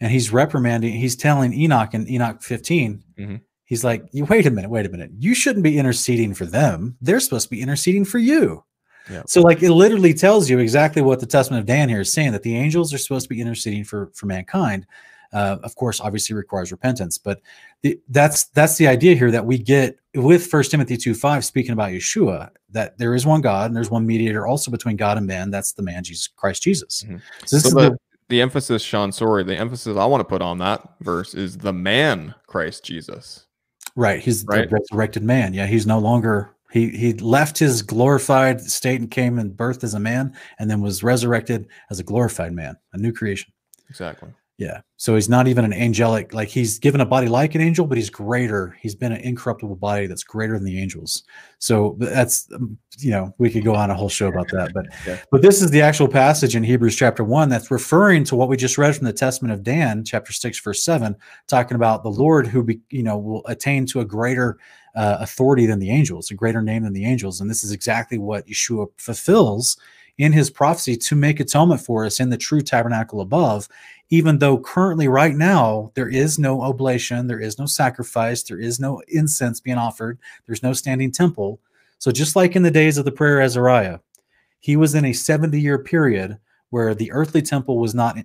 and 0.00 0.10
he's 0.10 0.32
reprimanding. 0.32 0.92
He's 0.92 1.16
telling 1.16 1.52
Enoch 1.52 1.94
in 1.94 2.08
Enoch 2.08 2.42
15, 2.42 3.02
Mhm. 3.18 3.40
he's 3.64 3.84
like, 3.84 4.04
"You 4.12 4.24
wait 4.26 4.46
a 4.46 4.50
minute, 4.50 4.70
wait 4.70 4.86
a 4.86 4.90
minute. 4.90 5.10
You 5.18 5.34
shouldn't 5.34 5.64
be 5.64 5.78
interceding 5.78 6.34
for 6.34 6.46
them. 6.46 6.96
They're 7.00 7.20
supposed 7.20 7.46
to 7.46 7.50
be 7.50 7.60
interceding 7.62 8.04
for 8.04 8.18
you." 8.18 8.64
Yeah. 9.10 9.22
So, 9.26 9.40
like, 9.40 9.62
it 9.62 9.72
literally 9.72 10.14
tells 10.14 10.48
you 10.48 10.60
exactly 10.60 11.02
what 11.02 11.18
the 11.18 11.26
Testament 11.26 11.60
of 11.60 11.66
Dan 11.66 11.88
here 11.88 12.02
is 12.02 12.12
saying 12.12 12.32
that 12.32 12.44
the 12.44 12.56
angels 12.56 12.94
are 12.94 12.98
supposed 12.98 13.24
to 13.24 13.34
be 13.34 13.40
interceding 13.40 13.84
for 13.84 14.10
for 14.14 14.26
mankind. 14.26 14.86
Uh, 15.32 15.56
of 15.62 15.74
course, 15.76 16.00
obviously 16.00 16.34
requires 16.34 16.70
repentance, 16.72 17.16
but 17.18 17.40
the, 17.82 17.98
that's 18.08 18.44
that's 18.48 18.76
the 18.76 18.86
idea 18.86 19.14
here 19.14 19.30
that 19.30 19.44
we 19.46 19.58
get 19.58 19.98
with 20.14 20.46
First 20.46 20.70
Timothy 20.70 20.96
two 20.96 21.14
five, 21.14 21.44
speaking 21.44 21.72
about 21.72 21.90
Yeshua, 21.92 22.50
that 22.70 22.98
there 22.98 23.14
is 23.14 23.24
one 23.24 23.40
God 23.40 23.66
and 23.66 23.76
there's 23.76 23.90
one 23.90 24.06
mediator 24.06 24.46
also 24.46 24.70
between 24.70 24.96
God 24.96 25.16
and 25.16 25.26
man. 25.26 25.50
That's 25.50 25.72
the 25.72 25.82
man 25.82 26.04
Jesus 26.04 26.28
Christ 26.28 26.62
Jesus. 26.62 27.04
Mhm. 27.08 27.20
So 27.46 27.56
this 27.56 27.62
So 27.62 27.68
is 27.68 27.74
the, 27.74 27.90
the, 27.90 27.98
the 28.28 28.40
emphasis, 28.42 28.82
Sean, 28.82 29.10
sorry, 29.12 29.42
the 29.42 29.56
emphasis 29.56 29.96
I 29.96 30.04
want 30.04 30.20
to 30.20 30.24
put 30.24 30.42
on 30.42 30.58
that 30.58 30.86
verse 31.00 31.34
is 31.34 31.56
the 31.58 31.72
man 31.72 32.34
Christ 32.46 32.84
Jesus. 32.84 33.46
right. 33.96 34.20
He's 34.20 34.44
Right. 34.44 34.68
the 34.68 34.74
resurrected 34.76 35.22
man. 35.22 35.54
Yeah, 35.54 35.66
he's 35.66 35.86
no 35.86 35.98
longer 35.98 36.50
he 36.72 36.88
he 36.90 37.12
left 37.14 37.58
his 37.58 37.82
glorified 37.82 38.60
state 38.60 39.00
and 39.00 39.10
came 39.10 39.38
and 39.38 39.50
birthed 39.54 39.84
as 39.84 39.92
a 39.94 40.00
man, 40.00 40.34
and 40.58 40.70
then 40.70 40.80
was 40.80 41.02
resurrected 41.02 41.68
as 41.90 42.00
a 42.00 42.02
glorified 42.02 42.52
man, 42.52 42.76
a 42.94 42.98
new 42.98 43.12
creation. 43.12 43.52
Exactly. 43.90 44.30
Yeah. 44.58 44.82
So 44.96 45.14
he's 45.14 45.28
not 45.28 45.48
even 45.48 45.64
an 45.64 45.72
angelic, 45.72 46.34
like 46.34 46.48
he's 46.48 46.78
given 46.78 47.00
a 47.00 47.06
body 47.06 47.26
like 47.26 47.54
an 47.54 47.60
angel, 47.60 47.86
but 47.86 47.98
he's 47.98 48.10
greater. 48.10 48.76
He's 48.80 48.94
been 48.94 49.10
an 49.10 49.20
incorruptible 49.22 49.76
body 49.76 50.06
that's 50.06 50.22
greater 50.22 50.54
than 50.54 50.64
the 50.64 50.80
angels. 50.80 51.24
So 51.58 51.96
that's, 51.98 52.48
um, 52.54 52.78
you 52.98 53.10
know, 53.10 53.34
we 53.38 53.50
could 53.50 53.64
go 53.64 53.74
on 53.74 53.90
a 53.90 53.94
whole 53.94 54.10
show 54.10 54.28
about 54.28 54.48
that. 54.48 54.72
But, 54.72 54.86
Yeah. 55.06 55.18
but 55.32 55.42
this 55.42 55.62
is 55.62 55.70
the 55.70 55.80
actual 55.80 56.06
passage 56.06 56.54
in 56.54 56.62
Hebrews 56.62 56.94
chapter 56.94 57.24
one 57.24 57.48
that's 57.48 57.70
referring 57.70 58.24
to 58.24 58.36
what 58.36 58.48
we 58.48 58.56
just 58.56 58.78
read 58.78 58.94
from 58.94 59.06
the 59.06 59.12
Testament 59.12 59.52
of 59.52 59.64
Dan, 59.64 60.04
chapter 60.04 60.32
six, 60.32 60.60
verse 60.60 60.84
seven, 60.84 61.16
talking 61.48 61.74
about 61.74 62.02
the 62.04 62.10
Lord 62.10 62.46
who, 62.46 62.62
be, 62.62 62.80
you 62.90 63.02
know, 63.02 63.18
will 63.18 63.42
attain 63.46 63.86
to 63.86 64.00
a 64.00 64.04
greater 64.04 64.58
uh, 64.94 65.16
authority 65.20 65.66
than 65.66 65.78
the 65.78 65.90
angels, 65.90 66.30
a 66.30 66.34
greater 66.34 66.62
name 66.62 66.84
than 66.84 66.92
the 66.92 67.06
angels. 67.06 67.40
And 67.40 67.50
this 67.50 67.64
is 67.64 67.72
exactly 67.72 68.18
what 68.18 68.46
Yeshua 68.46 68.86
fulfills 68.98 69.76
in 70.18 70.32
his 70.32 70.50
prophecy 70.50 70.96
to 70.96 71.16
make 71.16 71.40
atonement 71.40 71.80
for 71.80 72.04
us 72.04 72.20
in 72.20 72.30
the 72.30 72.36
true 72.36 72.60
tabernacle 72.60 73.20
above 73.20 73.68
even 74.12 74.38
though 74.40 74.58
currently 74.58 75.08
right 75.08 75.34
now 75.34 75.90
there 75.94 76.08
is 76.08 76.38
no 76.38 76.60
oblation 76.60 77.26
there 77.26 77.40
is 77.40 77.58
no 77.58 77.64
sacrifice 77.64 78.42
there 78.42 78.60
is 78.60 78.78
no 78.78 79.00
incense 79.08 79.58
being 79.58 79.78
offered 79.78 80.18
there's 80.46 80.62
no 80.62 80.74
standing 80.74 81.10
temple. 81.10 81.58
So 81.98 82.10
just 82.10 82.36
like 82.36 82.54
in 82.54 82.62
the 82.62 82.70
days 82.70 82.98
of 82.98 83.06
the 83.06 83.10
prayer 83.10 83.40
azariah 83.40 84.00
he 84.60 84.76
was 84.76 84.94
in 84.94 85.06
a 85.06 85.14
70 85.14 85.58
year 85.58 85.78
period 85.78 86.38
where 86.68 86.94
the 86.94 87.10
earthly 87.10 87.40
temple 87.40 87.78
was 87.78 87.94
not 87.94 88.18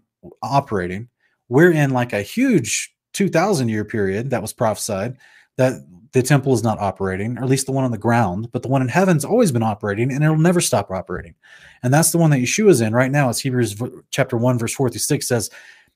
operating 0.43 1.07
we're 1.47 1.71
in 1.71 1.91
like 1.91 2.11
a 2.11 2.21
huge 2.21 2.93
2000 3.13 3.69
year 3.69 3.85
period 3.85 4.29
that 4.29 4.41
was 4.41 4.51
prophesied 4.51 5.15
that 5.55 5.73
the 6.11 6.21
temple 6.21 6.53
is 6.53 6.63
not 6.63 6.79
operating 6.79 7.37
or 7.37 7.43
at 7.43 7.49
least 7.49 7.65
the 7.65 7.71
one 7.71 7.83
on 7.85 7.91
the 7.91 7.97
ground 7.97 8.51
but 8.51 8.61
the 8.61 8.67
one 8.67 8.81
in 8.81 8.87
heaven's 8.89 9.23
always 9.23 9.51
been 9.51 9.63
operating 9.63 10.11
and 10.11 10.23
it'll 10.23 10.37
never 10.37 10.61
stop 10.61 10.91
operating. 10.91 11.35
And 11.83 11.93
that's 11.93 12.11
the 12.11 12.17
one 12.17 12.31
that 12.31 12.39
yeshua 12.39 12.69
is 12.69 12.81
in 12.81 12.93
right 12.93 13.11
now. 13.11 13.29
As 13.29 13.39
hebrews 13.39 13.75
chapter 14.09 14.35
1 14.35 14.57
verse 14.57 14.73
4 14.73 14.89
through 14.89 14.99
6 14.99 15.27
says 15.27 15.49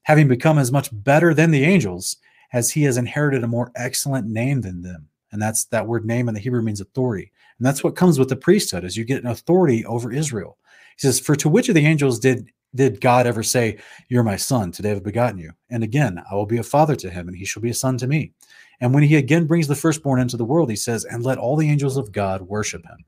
having 0.04 0.28
become 0.28 0.58
as 0.58 0.72
much 0.72 0.90
better 0.92 1.34
than 1.34 1.52
the 1.52 1.64
angels 1.64 2.18
as 2.54 2.72
he 2.72 2.84
has 2.84 2.98
inherited 2.98 3.44
a 3.44 3.48
more 3.48 3.72
excellent 3.76 4.28
name 4.28 4.62
than 4.62 4.82
them. 4.82 5.08
And 5.32 5.42
that's 5.42 5.66
that 5.66 5.88
word 5.88 6.06
name 6.06 6.28
in 6.28 6.34
the 6.34 6.40
hebrew 6.42 6.62
means 6.62 6.82
authority. 6.82 7.32
And 7.58 7.66
that's 7.66 7.84
what 7.84 7.96
comes 7.96 8.20
with 8.20 8.30
the 8.30 8.36
priesthood 8.36 8.84
is 8.84 8.98
you 8.98 9.06
get 9.06 9.24
an 9.24 9.30
authority 9.30 9.86
over 9.86 10.12
israel. 10.12 10.58
He 10.98 11.08
says 11.08 11.20
for 11.20 11.36
to 11.38 11.50
which 11.50 11.70
of 11.70 11.76
the 11.76 11.86
angels 11.86 12.20
did 12.20 12.50
did 12.74 13.02
god 13.02 13.28
ever 13.28 13.44
say 13.44 13.78
you're 14.08 14.24
my 14.24 14.38
son 14.38 14.72
today 14.72 14.92
i've 14.92 15.04
begotten 15.04 15.38
you. 15.38 15.52
And 15.70 15.84
again 15.84 16.22
i 16.30 16.36
will 16.36 16.46
be 16.46 16.58
a 16.58 16.64
father 16.64 16.96
to 16.98 17.10
him 17.10 17.28
and 17.28 17.38
he 17.38 17.46
shall 17.46 17.62
be 17.62 17.70
a 17.70 17.74
son 17.74 17.98
to 18.00 18.08
me 18.08 18.32
and 18.80 18.94
when 18.94 19.04
he 19.04 19.16
again 19.16 19.46
brings 19.46 19.68
the 19.68 19.76
firstborn 19.76 20.20
into 20.20 20.38
the 20.38 20.46
world 20.46 20.70
he 20.70 20.76
says 20.76 21.06
and 21.06 21.24
let 21.24 21.38
all 21.38 21.56
the 21.56 21.70
angels 21.70 21.98
of 21.98 22.12
god 22.12 22.42
worship 22.42 22.84
him. 22.86 23.06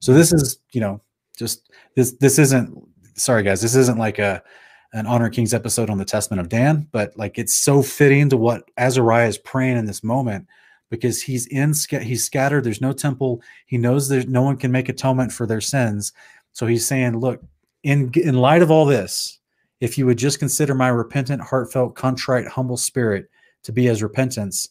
So 0.00 0.12
this 0.14 0.32
is 0.32 0.58
you 0.72 0.80
know 0.80 1.02
just 1.36 1.70
this 1.94 2.12
this 2.12 2.38
isn't 2.38 2.76
sorry 3.14 3.42
guys 3.42 3.60
this 3.60 3.74
isn't 3.74 3.98
like 3.98 4.18
a 4.18 4.42
an 4.92 5.06
honor 5.06 5.28
kings 5.28 5.54
episode 5.54 5.90
on 5.90 5.98
the 5.98 6.04
testament 6.04 6.40
of 6.40 6.48
dan 6.48 6.86
but 6.92 7.16
like 7.16 7.38
it's 7.38 7.54
so 7.54 7.82
fitting 7.82 8.28
to 8.28 8.36
what 8.36 8.70
azariah 8.78 9.28
is 9.28 9.38
praying 9.38 9.76
in 9.76 9.86
this 9.86 10.04
moment 10.04 10.46
because 10.90 11.22
he's 11.22 11.46
in 11.46 11.72
he's 12.02 12.24
scattered 12.24 12.64
there's 12.64 12.80
no 12.80 12.92
temple 12.92 13.42
he 13.66 13.78
knows 13.78 14.08
there's 14.08 14.26
no 14.26 14.42
one 14.42 14.56
can 14.56 14.72
make 14.72 14.88
atonement 14.88 15.32
for 15.32 15.46
their 15.46 15.60
sins. 15.60 16.12
So 16.52 16.66
he's 16.66 16.86
saying 16.86 17.18
look 17.18 17.42
in 17.82 18.10
in 18.14 18.36
light 18.36 18.62
of 18.62 18.70
all 18.70 18.86
this 18.86 19.38
if 19.80 19.98
you 19.98 20.06
would 20.06 20.18
just 20.18 20.38
consider 20.38 20.74
my 20.74 20.88
repentant 20.88 21.42
heartfelt 21.42 21.94
contrite 21.94 22.48
humble 22.48 22.76
spirit 22.76 23.28
to 23.64 23.72
be 23.72 23.88
as 23.88 24.02
repentance 24.02 24.68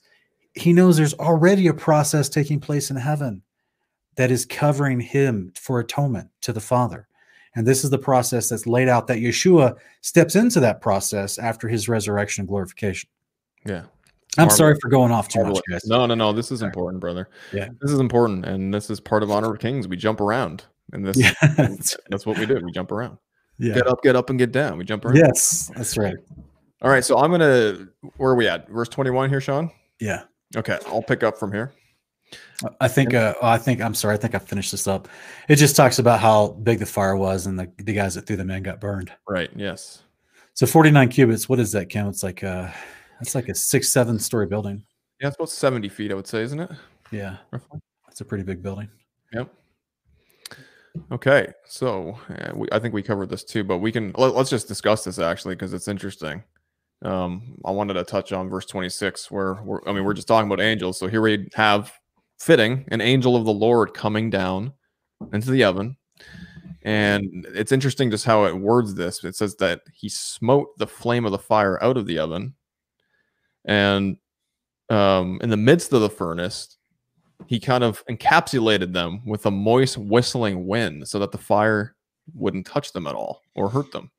he 0.53 0.71
knows 0.71 0.95
there's 0.95 1.13
already 1.15 1.67
a 1.67 1.73
process 1.73 2.29
taking 2.29 2.59
place 2.59 2.89
in 2.89 2.95
heaven 2.95 3.41
that 4.15 4.31
is 4.31 4.45
covering 4.45 5.01
him 5.01 5.51
for 5.55 5.79
atonement 5.79 6.29
to 6.41 6.53
the 6.53 6.61
father 6.61 7.07
and 7.55 7.65
this 7.65 7.83
is 7.83 7.89
the 7.89 7.97
process 7.97 8.49
that's 8.49 8.67
laid 8.67 8.87
out 8.89 9.07
that 9.07 9.17
yeshua 9.17 9.75
steps 10.01 10.35
into 10.35 10.59
that 10.59 10.81
process 10.81 11.37
after 11.37 11.67
his 11.67 11.87
resurrection 11.89 12.41
and 12.41 12.47
glorification 12.49 13.09
Yeah. 13.65 13.83
i'm 14.37 14.43
Marvel- 14.47 14.57
sorry 14.57 14.75
for 14.81 14.89
going 14.89 15.11
off 15.11 15.27
too 15.27 15.43
much 15.43 15.59
guys 15.69 15.85
No, 15.85 16.05
no, 16.05 16.15
no. 16.15 16.33
This 16.33 16.51
is 16.51 16.61
important, 16.61 16.99
brother. 17.01 17.29
Yeah. 17.53 17.69
This 17.81 17.91
is 17.91 17.99
important. 17.99 18.45
And 18.45 18.73
this 18.73 18.89
is 18.89 18.99
part 18.99 19.23
of 19.23 19.31
Honor 19.31 19.53
of 19.53 19.59
Kings. 19.59 19.87
We 19.87 19.95
jump 19.97 20.19
around. 20.19 20.65
And 20.93 21.05
this 21.05 21.17
Yeah. 21.17 21.33
that's 22.09 22.25
what 22.25 22.37
we 22.37 22.45
do. 22.45 22.59
We 22.63 22.71
jump 22.71 22.91
around. 22.91 23.17
Yeah. 23.57 23.75
Get 23.75 23.87
up, 23.87 24.03
get 24.03 24.15
up, 24.17 24.29
and 24.29 24.37
get 24.37 24.51
down. 24.51 24.77
We 24.77 24.83
jump 24.83 25.05
around. 25.05 25.15
Yes, 25.15 25.71
that's 25.75 25.97
right. 25.97 26.15
All 26.81 26.89
right. 26.91 27.03
So 27.05 27.17
I'm 27.17 27.31
gonna. 27.31 27.87
Where 28.17 28.31
are 28.31 28.35
we 28.35 28.47
at? 28.49 28.67
Verse 28.69 28.89
21 28.89 29.29
here, 29.29 29.39
Sean. 29.39 29.71
Yeah. 29.99 30.23
Okay, 30.57 30.77
I'll 30.87 31.01
pick 31.01 31.23
up 31.23 31.37
from 31.37 31.51
here. 31.53 31.71
I 32.79 32.87
think 32.87 33.13
uh, 33.13 33.35
I 33.41 33.57
think 33.57 33.81
I'm 33.81 33.93
sorry. 33.93 34.15
I 34.15 34.17
think 34.17 34.35
I 34.35 34.39
finished 34.39 34.71
this 34.71 34.87
up. 34.87 35.07
It 35.49 35.55
just 35.55 35.75
talks 35.75 35.99
about 35.99 36.19
how 36.19 36.49
big 36.63 36.79
the 36.79 36.85
fire 36.85 37.15
was 37.17 37.45
and 37.45 37.59
the, 37.59 37.71
the 37.77 37.93
guys 37.93 38.15
that 38.15 38.25
threw 38.25 38.35
them 38.35 38.49
in 38.49 38.63
got 38.63 38.79
burned. 38.79 39.11
Right. 39.27 39.49
Yes. 39.55 40.03
So 40.53 40.65
49 40.65 41.09
cubits. 41.09 41.49
What 41.49 41.59
is 41.59 41.71
that, 41.73 41.89
Ken? 41.89 42.07
It's 42.07 42.23
like 42.23 42.43
uh 42.43 42.69
that's 43.19 43.35
like 43.35 43.49
a 43.49 43.55
six, 43.55 43.89
seven 43.89 44.19
story 44.19 44.45
building. 44.45 44.83
Yeah, 45.21 45.27
it's 45.29 45.37
about 45.37 45.49
70 45.49 45.89
feet, 45.89 46.11
I 46.11 46.15
would 46.15 46.27
say, 46.27 46.41
isn't 46.41 46.59
it? 46.59 46.69
Yeah, 47.11 47.37
Roughly. 47.51 47.79
it's 48.09 48.21
a 48.21 48.25
pretty 48.25 48.43
big 48.43 48.61
building. 48.61 48.89
Yep. 49.33 49.53
Okay, 51.11 51.47
so 51.65 52.17
uh, 52.29 52.51
we, 52.53 52.67
I 52.71 52.79
think 52.79 52.93
we 52.93 53.01
covered 53.01 53.29
this 53.29 53.43
too, 53.43 53.63
but 53.63 53.77
we 53.77 53.91
can 53.91 54.13
let, 54.17 54.33
us 54.35 54.49
just 54.49 54.67
discuss 54.67 55.03
this 55.03 55.19
actually 55.19 55.55
because 55.55 55.73
it's 55.73 55.87
interesting. 55.87 56.43
Um, 57.03 57.57
I 57.65 57.71
wanted 57.71 57.95
to 57.95 58.03
touch 58.03 58.31
on 58.31 58.49
verse 58.49 58.65
26, 58.65 59.29
where 59.29 59.55
we're, 59.63 59.81
I 59.87 59.93
mean, 59.93 60.03
we're 60.03 60.13
just 60.13 60.27
talking 60.27 60.47
about 60.47 60.61
angels. 60.61 60.97
So 60.97 61.07
here 61.07 61.21
we 61.21 61.49
have 61.53 61.93
fitting 62.39 62.85
an 62.89 63.01
angel 63.01 63.35
of 63.35 63.45
the 63.45 63.53
Lord 63.53 63.93
coming 63.93 64.29
down 64.29 64.73
into 65.33 65.51
the 65.51 65.63
oven. 65.63 65.97
And 66.83 67.47
it's 67.49 67.71
interesting 67.71 68.11
just 68.11 68.25
how 68.25 68.45
it 68.45 68.55
words 68.55 68.93
this. 68.93 69.23
It 69.23 69.35
says 69.35 69.55
that 69.55 69.81
he 69.91 70.07
smote 70.07 70.77
the 70.77 70.87
flame 70.87 71.25
of 71.25 71.31
the 71.31 71.39
fire 71.39 71.81
out 71.83 71.97
of 71.97 72.05
the 72.05 72.19
oven. 72.19 72.53
And 73.65 74.17
um, 74.89 75.39
in 75.41 75.49
the 75.49 75.57
midst 75.57 75.93
of 75.93 76.01
the 76.01 76.09
furnace, 76.09 76.77
he 77.47 77.59
kind 77.59 77.83
of 77.83 78.05
encapsulated 78.05 78.93
them 78.93 79.25
with 79.25 79.45
a 79.45 79.51
moist 79.51 79.97
whistling 79.97 80.67
wind 80.67 81.07
so 81.07 81.19
that 81.19 81.31
the 81.31 81.37
fire 81.37 81.95
wouldn't 82.33 82.65
touch 82.65 82.91
them 82.93 83.07
at 83.07 83.15
all 83.15 83.41
or 83.55 83.69
hurt 83.69 83.91
them 83.91 84.11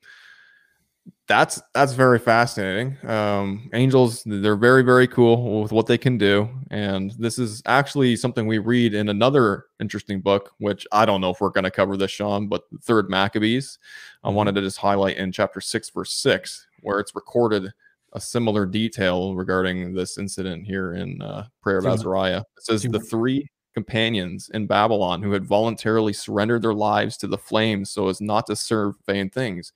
that's 1.28 1.60
that's 1.74 1.92
very 1.92 2.18
fascinating. 2.18 2.96
Um 3.08 3.68
angels 3.72 4.22
they're 4.24 4.56
very 4.56 4.82
very 4.82 5.08
cool 5.08 5.62
with 5.62 5.72
what 5.72 5.86
they 5.86 5.98
can 5.98 6.18
do. 6.18 6.48
And 6.70 7.12
this 7.18 7.38
is 7.38 7.62
actually 7.66 8.16
something 8.16 8.46
we 8.46 8.58
read 8.58 8.94
in 8.94 9.08
another 9.08 9.66
interesting 9.80 10.20
book 10.20 10.52
which 10.58 10.86
i 10.92 11.04
don't 11.04 11.20
know 11.20 11.30
if 11.30 11.40
we're 11.40 11.50
going 11.50 11.64
to 11.64 11.70
cover 11.70 11.96
this 11.96 12.10
sean 12.10 12.48
but 12.48 12.62
third 12.82 13.10
maccabees. 13.10 13.78
I 14.24 14.30
wanted 14.30 14.54
to 14.54 14.60
just 14.60 14.78
highlight 14.78 15.16
in 15.16 15.32
chapter 15.32 15.60
6 15.60 15.90
verse 15.90 16.12
6 16.12 16.66
where 16.80 17.00
it's 17.00 17.14
recorded 17.14 17.72
a 18.12 18.20
similar 18.20 18.64
detail 18.64 19.34
regarding 19.34 19.92
this 19.94 20.18
incident 20.18 20.64
here 20.64 20.94
in 20.94 21.20
uh, 21.20 21.46
prayer 21.60 21.78
of 21.78 21.86
azariah. 21.86 22.42
It 22.56 22.64
says 22.64 22.82
the 22.82 23.00
three 23.00 23.50
companions 23.74 24.48
in 24.54 24.66
babylon 24.66 25.22
who 25.22 25.32
had 25.32 25.44
voluntarily 25.44 26.12
surrendered 26.14 26.62
their 26.62 26.72
lives 26.72 27.18
to 27.18 27.26
the 27.26 27.36
flames 27.36 27.90
so 27.90 28.08
as 28.08 28.22
not 28.22 28.46
to 28.46 28.56
serve 28.56 28.94
vain 29.06 29.28
things 29.28 29.72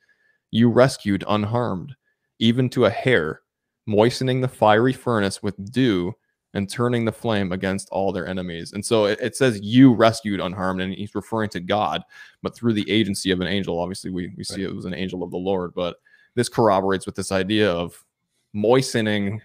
you 0.51 0.69
rescued 0.69 1.25
unharmed, 1.29 1.95
even 2.39 2.69
to 2.71 2.87
a 2.87 2.91
hair, 2.91 3.43
moistening 3.87 4.41
the 4.41 4.49
fiery 4.49 4.93
furnace 4.93 5.43
with 5.43 5.73
dew 5.73 6.15
and 6.55 6.69
turning 6.69 7.05
the 7.05 7.13
flame 7.13 7.53
against 7.53 7.89
all 7.91 8.13
their 8.13 8.27
enemies. 8.27 8.73
And 8.73 8.85
so 8.85 9.05
it, 9.05 9.21
it 9.21 9.37
says 9.37 9.61
you 9.63 9.95
rescued 9.95 10.41
unharmed, 10.41 10.81
and 10.81 10.93
he's 10.93 11.15
referring 11.15 11.51
to 11.51 11.61
God, 11.61 12.03
but 12.43 12.57
through 12.57 12.73
the 12.73 12.91
agency 12.91 13.31
of 13.31 13.41
an 13.41 13.47
angel. 13.47 13.79
Obviously, 13.79 14.11
we, 14.11 14.33
we 14.37 14.45
see 14.45 14.65
it 14.65 14.75
was 14.75 14.85
an 14.85 14.95
angel 14.95 15.23
of 15.23 15.31
the 15.31 15.37
Lord, 15.37 15.73
but 15.75 15.97
this 16.35 16.49
corroborates 16.49 17.07
with 17.07 17.15
this 17.15 17.31
idea 17.31 17.71
of 17.71 18.05
moistening 18.53 19.41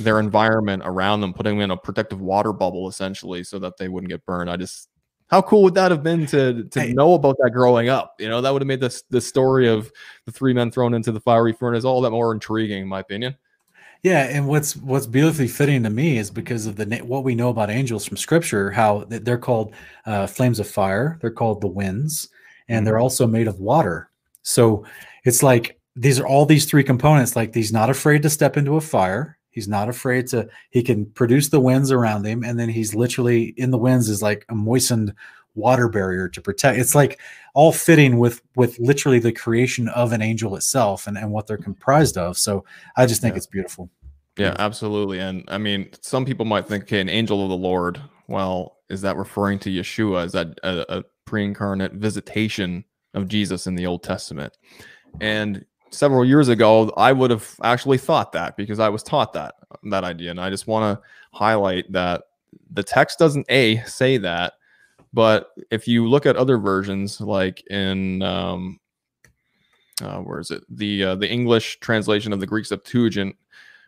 their 0.00 0.20
environment 0.20 0.82
around 0.84 1.20
them, 1.20 1.32
putting 1.32 1.56
them 1.56 1.64
in 1.64 1.70
a 1.70 1.76
protective 1.76 2.20
water 2.20 2.52
bubble 2.52 2.88
essentially 2.88 3.42
so 3.42 3.58
that 3.58 3.76
they 3.78 3.88
wouldn't 3.88 4.10
get 4.10 4.24
burned. 4.26 4.50
I 4.50 4.56
just 4.56 4.88
how 5.28 5.42
cool 5.42 5.62
would 5.62 5.74
that 5.74 5.90
have 5.90 6.02
been 6.02 6.26
to 6.26 6.64
to 6.64 6.80
Hey. 6.80 6.92
know 6.92 7.14
about 7.14 7.36
that 7.42 7.50
growing 7.50 7.88
up? 7.88 8.14
You 8.18 8.28
know, 8.28 8.40
that 8.40 8.52
would 8.52 8.62
have 8.62 8.66
made 8.66 8.80
this 8.80 9.02
the 9.10 9.20
story 9.20 9.68
of 9.68 9.90
the 10.26 10.32
three 10.32 10.52
men 10.52 10.70
thrown 10.70 10.94
into 10.94 11.12
the 11.12 11.20
fiery 11.20 11.52
furnace 11.52 11.84
all 11.84 12.00
that 12.02 12.10
more 12.10 12.32
intriguing, 12.32 12.82
in 12.82 12.88
my 12.88 13.00
opinion. 13.00 13.34
Yeah, 14.02 14.24
and 14.24 14.46
what's 14.46 14.76
what's 14.76 15.06
beautifully 15.06 15.48
fitting 15.48 15.82
to 15.84 15.90
me 15.90 16.18
is 16.18 16.30
because 16.30 16.66
of 16.66 16.76
the 16.76 16.84
what 16.98 17.24
we 17.24 17.34
know 17.34 17.48
about 17.48 17.70
angels 17.70 18.04
from 18.04 18.18
Scripture, 18.18 18.70
how 18.70 19.04
they're 19.08 19.38
called 19.38 19.74
uh, 20.04 20.26
flames 20.26 20.60
of 20.60 20.68
fire, 20.68 21.18
they're 21.22 21.30
called 21.30 21.62
the 21.62 21.68
winds, 21.68 22.28
and 22.68 22.86
they're 22.86 22.98
also 22.98 23.26
made 23.26 23.48
of 23.48 23.60
water. 23.60 24.10
So 24.42 24.84
it's 25.24 25.42
like 25.42 25.80
these 25.96 26.20
are 26.20 26.26
all 26.26 26.44
these 26.44 26.66
three 26.66 26.84
components. 26.84 27.34
Like 27.34 27.54
he's 27.54 27.72
not 27.72 27.88
afraid 27.88 28.22
to 28.22 28.30
step 28.30 28.58
into 28.58 28.76
a 28.76 28.80
fire. 28.82 29.38
He's 29.54 29.68
not 29.68 29.88
afraid 29.88 30.26
to. 30.28 30.48
He 30.70 30.82
can 30.82 31.06
produce 31.06 31.48
the 31.48 31.60
winds 31.60 31.92
around 31.92 32.26
him, 32.26 32.42
and 32.42 32.58
then 32.58 32.68
he's 32.68 32.94
literally 32.94 33.54
in 33.56 33.70
the 33.70 33.78
winds 33.78 34.08
is 34.08 34.20
like 34.20 34.44
a 34.48 34.54
moistened 34.54 35.14
water 35.54 35.88
barrier 35.88 36.28
to 36.28 36.40
protect. 36.40 36.78
It's 36.78 36.94
like 36.94 37.20
all 37.54 37.72
fitting 37.72 38.18
with 38.18 38.42
with 38.56 38.78
literally 38.80 39.20
the 39.20 39.32
creation 39.32 39.88
of 39.88 40.12
an 40.12 40.22
angel 40.22 40.56
itself 40.56 41.06
and 41.06 41.16
and 41.16 41.30
what 41.30 41.46
they're 41.46 41.56
mm-hmm. 41.56 41.64
comprised 41.64 42.18
of. 42.18 42.36
So 42.36 42.64
I 42.96 43.06
just 43.06 43.20
think 43.20 43.34
Yeah. 43.34 43.38
it's 43.38 43.46
beautiful. 43.46 43.90
Yeah, 44.36 44.56
absolutely. 44.58 45.20
And 45.20 45.44
I 45.46 45.58
mean, 45.58 45.90
some 46.00 46.24
people 46.24 46.44
might 46.44 46.66
think, 46.66 46.84
okay, 46.84 47.00
an 47.00 47.08
angel 47.08 47.44
of 47.44 47.50
the 47.50 47.56
Lord. 47.56 48.02
Well, 48.26 48.78
is 48.90 49.02
that 49.02 49.16
referring 49.16 49.60
to 49.60 49.70
Yeshua? 49.70 50.26
Is 50.26 50.32
that 50.32 50.58
a, 50.64 50.98
a 50.98 51.04
pre-incarnate 51.24 51.92
visitation 51.92 52.84
of 53.14 53.28
Jesus 53.28 53.68
in 53.68 53.76
the 53.76 53.86
Old 53.86 54.02
Testament? 54.02 54.56
And 55.20 55.64
several 55.94 56.24
years 56.24 56.48
ago, 56.48 56.92
I 56.96 57.12
would 57.12 57.30
have 57.30 57.56
actually 57.62 57.98
thought 57.98 58.32
that 58.32 58.56
because 58.56 58.78
I 58.78 58.88
was 58.88 59.02
taught 59.02 59.32
that 59.34 59.54
that 59.84 60.04
idea. 60.04 60.30
And 60.30 60.40
I 60.40 60.50
just 60.50 60.66
want 60.66 60.98
to 60.98 61.06
highlight 61.32 61.90
that 61.92 62.24
the 62.70 62.82
text 62.82 63.18
doesn't 63.18 63.46
a 63.48 63.82
say 63.84 64.16
that, 64.18 64.54
but 65.12 65.50
if 65.70 65.86
you 65.88 66.06
look 66.08 66.26
at 66.26 66.36
other 66.36 66.58
versions, 66.58 67.20
like 67.20 67.64
in 67.68 68.22
um, 68.22 68.80
uh, 70.02 70.18
where 70.18 70.40
is 70.40 70.50
it 70.50 70.62
the 70.68 71.04
uh, 71.04 71.14
the 71.14 71.30
English 71.30 71.78
translation 71.80 72.32
of 72.32 72.40
the 72.40 72.46
Greek 72.46 72.66
Septuagint 72.66 73.36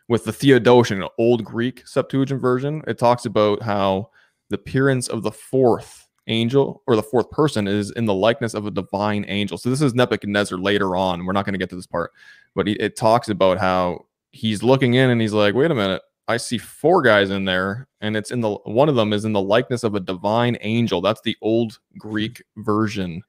with 0.07 0.23
the 0.23 0.33
Theodotion, 0.33 1.01
an 1.01 1.09
old 1.17 1.43
Greek 1.43 1.85
Septuagint 1.85 2.41
version, 2.41 2.81
it 2.87 2.97
talks 2.97 3.25
about 3.25 3.61
how 3.61 4.09
the 4.49 4.55
appearance 4.55 5.09
of 5.09 5.23
the 5.23 5.31
fourth 5.31 6.06
angel 6.27 6.83
or 6.87 6.95
the 6.95 7.03
fourth 7.03 7.29
person 7.31 7.67
is 7.67 7.91
in 7.91 8.05
the 8.05 8.13
likeness 8.13 8.53
of 8.53 8.65
a 8.65 8.71
divine 8.71 9.25
angel. 9.27 9.57
So 9.57 9.69
this 9.69 9.81
is 9.81 9.93
Nebuchadnezzar 9.93 10.57
later 10.57 10.95
on. 10.95 11.25
We're 11.25 11.33
not 11.33 11.45
going 11.45 11.53
to 11.53 11.59
get 11.59 11.69
to 11.71 11.75
this 11.75 11.87
part, 11.87 12.11
but 12.55 12.67
it 12.67 12.95
talks 12.95 13.29
about 13.29 13.57
how 13.57 14.05
he's 14.31 14.63
looking 14.63 14.95
in 14.95 15.09
and 15.09 15.21
he's 15.21 15.33
like, 15.33 15.55
wait 15.55 15.71
a 15.71 15.75
minute. 15.75 16.01
I 16.29 16.35
see 16.35 16.57
four 16.57 17.01
guys 17.01 17.29
in 17.29 17.45
there, 17.45 17.87
and 18.01 18.17
it's 18.17 18.31
in 18.31 18.41
the 18.41 18.49
one 18.65 18.89
of 18.89 18.95
them 18.95 19.13
is 19.13 19.23
in 19.23 19.31
the 19.31 19.41
likeness 19.41 19.85
of 19.85 19.95
a 19.95 20.01
divine 20.01 20.57
angel. 20.59 20.99
That's 20.99 21.21
the 21.21 21.37
old 21.41 21.79
Greek 21.97 22.43
version. 22.57 23.21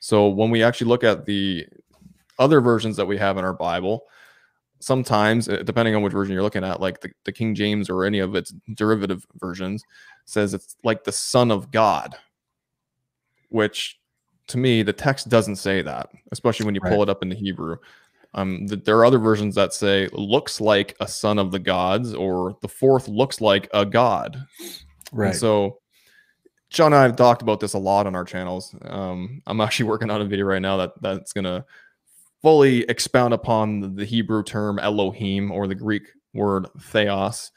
So 0.00 0.28
when 0.28 0.50
we 0.50 0.62
actually 0.62 0.86
look 0.86 1.04
at 1.04 1.26
the 1.26 1.66
other 2.38 2.62
versions 2.62 2.96
that 2.96 3.04
we 3.04 3.18
have 3.18 3.36
in 3.36 3.44
our 3.44 3.52
Bible, 3.52 4.06
sometimes 4.80 5.48
uh, 5.48 5.62
depending 5.64 5.94
on 5.94 6.02
which 6.02 6.12
version 6.12 6.32
you're 6.32 6.42
looking 6.42 6.64
at 6.64 6.80
like 6.80 7.00
the, 7.00 7.10
the 7.24 7.32
king 7.32 7.54
james 7.54 7.88
or 7.88 8.04
any 8.04 8.18
of 8.18 8.34
its 8.34 8.52
derivative 8.74 9.26
versions 9.36 9.82
says 10.24 10.54
it's 10.54 10.76
like 10.84 11.04
the 11.04 11.12
son 11.12 11.50
of 11.50 11.70
god 11.70 12.14
which 13.48 13.98
to 14.48 14.58
me 14.58 14.82
the 14.82 14.92
text 14.92 15.28
doesn't 15.28 15.56
say 15.56 15.82
that 15.82 16.08
especially 16.32 16.66
when 16.66 16.74
you 16.74 16.80
pull 16.80 17.02
it 17.02 17.08
up 17.08 17.22
in 17.22 17.28
the 17.28 17.34
hebrew 17.36 17.76
um 18.34 18.66
th- 18.68 18.84
there 18.84 18.96
are 18.98 19.04
other 19.04 19.18
versions 19.18 19.54
that 19.54 19.72
say 19.72 20.08
looks 20.12 20.60
like 20.60 20.96
a 21.00 21.08
son 21.08 21.38
of 21.38 21.50
the 21.50 21.58
gods 21.58 22.14
or 22.14 22.56
the 22.62 22.68
fourth 22.68 23.08
looks 23.08 23.40
like 23.40 23.68
a 23.74 23.84
god 23.84 24.36
Right. 25.12 25.28
and 25.28 25.36
so 25.36 25.78
Sean 26.68 26.86
and 26.86 26.96
I 26.96 27.02
have 27.04 27.16
talked 27.16 27.42
about 27.42 27.60
this 27.60 27.74
a 27.74 27.78
lot 27.78 28.06
on 28.06 28.16
our 28.16 28.24
channels. 28.24 28.74
Um, 28.82 29.40
I'm 29.46 29.60
actually 29.60 29.86
working 29.88 30.10
on 30.10 30.20
a 30.20 30.24
video 30.24 30.46
right 30.46 30.60
now 30.60 30.76
that 30.78 30.92
that's 31.00 31.32
gonna 31.32 31.64
fully 32.42 32.80
expound 32.88 33.34
upon 33.34 33.94
the 33.94 34.04
Hebrew 34.04 34.42
term 34.42 34.78
Elohim 34.78 35.50
or 35.50 35.66
the 35.66 35.74
Greek 35.74 36.02
word 36.34 36.66
theos 36.80 37.50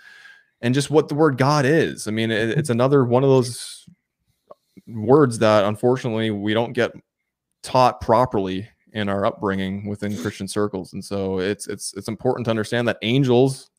and 0.61 0.73
just 0.73 0.89
what 0.89 1.09
the 1.09 1.15
word 1.15 1.37
God 1.37 1.65
is. 1.65 2.07
I 2.07 2.11
mean, 2.11 2.31
it, 2.31 2.57
it's 2.57 2.69
another 2.69 3.03
one 3.03 3.23
of 3.23 3.29
those 3.29 3.85
words 4.87 5.39
that 5.39 5.65
unfortunately 5.65 6.31
we 6.31 6.53
don't 6.53 6.73
get 6.73 6.91
taught 7.63 8.01
properly 8.01 8.67
in 8.93 9.09
our 9.09 9.25
upbringing 9.25 9.87
within 9.87 10.17
Christian 10.17 10.47
circles. 10.47 10.93
And 10.93 11.03
so 11.03 11.39
it's 11.39 11.67
it's 11.67 11.93
it's 11.95 12.07
important 12.07 12.45
to 12.45 12.51
understand 12.51 12.87
that 12.87 12.97
angels 13.01 13.69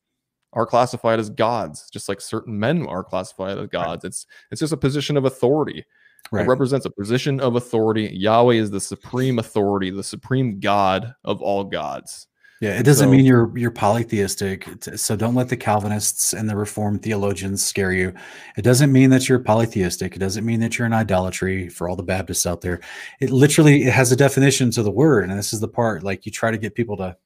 are 0.53 0.65
classified 0.65 1.19
as 1.19 1.29
gods, 1.29 1.89
just 1.89 2.09
like 2.09 2.21
certain 2.21 2.57
men 2.59 2.85
are 2.87 3.03
classified 3.03 3.57
as 3.57 3.67
gods. 3.67 4.03
It's 4.03 4.25
it's 4.51 4.59
just 4.59 4.73
a 4.73 4.77
position 4.77 5.17
of 5.17 5.25
authority. 5.25 5.85
right. 6.31 6.45
It 6.45 6.49
represents 6.49 6.85
a 6.85 6.91
position 6.91 7.39
of 7.39 7.55
authority. 7.55 8.09
Yahweh 8.13 8.55
is 8.55 8.71
the 8.71 8.81
supreme 8.81 9.39
authority, 9.39 9.89
the 9.89 10.03
supreme 10.03 10.59
God 10.59 11.13
of 11.23 11.41
all 11.41 11.63
gods. 11.63 12.27
Yeah, 12.61 12.77
it 12.79 12.83
doesn't 12.83 13.07
So- 13.07 13.11
mean 13.11 13.25
you're 13.25 13.51
you're 13.57 13.71
polytheistic. 13.71 14.67
So 14.95 15.15
don't 15.15 15.33
let 15.35 15.49
the 15.49 15.57
Calvinists 15.57 16.31
and 16.31 16.47
the 16.47 16.55
Reformed 16.55 17.01
theologians 17.01 17.63
scare 17.63 17.91
you. 17.91 18.13
It 18.55 18.61
doesn't 18.61 18.91
mean 18.91 19.09
that 19.09 19.27
you're 19.27 19.39
polytheistic. 19.39 20.15
It 20.15 20.19
doesn't 20.19 20.45
mean 20.45 20.59
that 20.59 20.77
you're 20.77 20.85
in 20.85 20.93
idolatry 20.93 21.69
for 21.69 21.89
all 21.89 21.95
the 21.95 22.03
Baptists 22.03 22.45
out 22.45 22.61
there. 22.61 22.79
It 23.19 23.31
literally 23.31 23.83
it 23.85 23.93
has 23.93 24.11
a 24.11 24.15
definition 24.15 24.69
to 24.71 24.83
the 24.83 24.91
word, 24.91 25.27
and 25.29 25.37
this 25.37 25.53
is 25.53 25.59
the 25.59 25.67
part 25.67 26.03
like 26.03 26.25
you 26.25 26.31
try 26.31 26.51
to 26.51 26.57
get 26.57 26.75
people 26.75 26.95
to 26.97 27.17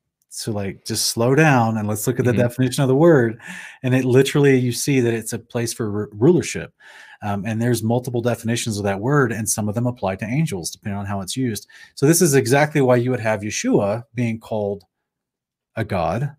to 0.43 0.51
like 0.51 0.83
just 0.85 1.07
slow 1.07 1.35
down 1.35 1.77
and 1.77 1.87
let's 1.87 2.07
look 2.07 2.19
at 2.19 2.25
the 2.25 2.31
Mhm. 2.33 2.37
definition 2.37 2.83
of 2.83 2.87
the 2.89 2.95
word. 2.95 3.37
And 3.83 3.93
it 3.95 4.03
literally 4.05 4.57
you 4.57 4.71
see 4.73 4.99
that 5.01 5.13
it's 5.13 5.31
a 5.33 5.39
place 5.39 5.73
for 5.73 5.89
ru- 5.89 6.09
rulership. 6.13 6.73
Um, 7.21 7.45
and 7.45 7.61
there's 7.61 7.81
multiple 7.83 8.21
definitions 8.21 8.77
of 8.77 8.83
that 8.83 8.99
word, 8.99 9.31
and 9.31 9.49
some 9.49 9.69
of 9.69 9.75
them 9.75 9.87
apply 9.87 10.15
to 10.17 10.25
angels, 10.25 10.69
depending 10.71 10.97
on 10.99 11.05
how 11.05 11.21
it's 11.21 11.37
used. 11.37 11.67
So 11.95 12.05
this 12.05 12.21
is 12.21 12.35
exactly 12.35 12.81
why 12.81 12.97
you 12.97 13.11
would 13.11 13.21
have 13.21 13.41
Yeshua 13.41 14.03
being 14.13 14.39
called 14.39 14.83
a 15.75 15.83
God 15.85 16.35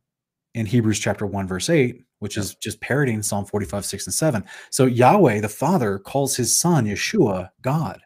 in 0.55 0.67
Hebrews 0.67 0.99
chapter 0.99 1.27
1, 1.27 1.47
verse 1.47 1.69
8, 1.69 2.03
which 2.21 2.37
is 2.37 2.55
just 2.57 2.81
parodying 2.81 3.23
Psalm 3.23 3.45
45, 3.45 3.85
6, 3.85 4.07
and 4.07 4.15
7. 4.15 4.45
So 4.71 4.87
Yahweh, 4.87 5.41
the 5.41 5.49
Father, 5.49 5.99
calls 5.99 6.37
his 6.37 6.59
son 6.59 6.87
Yeshua 6.87 7.51
God 7.63 8.01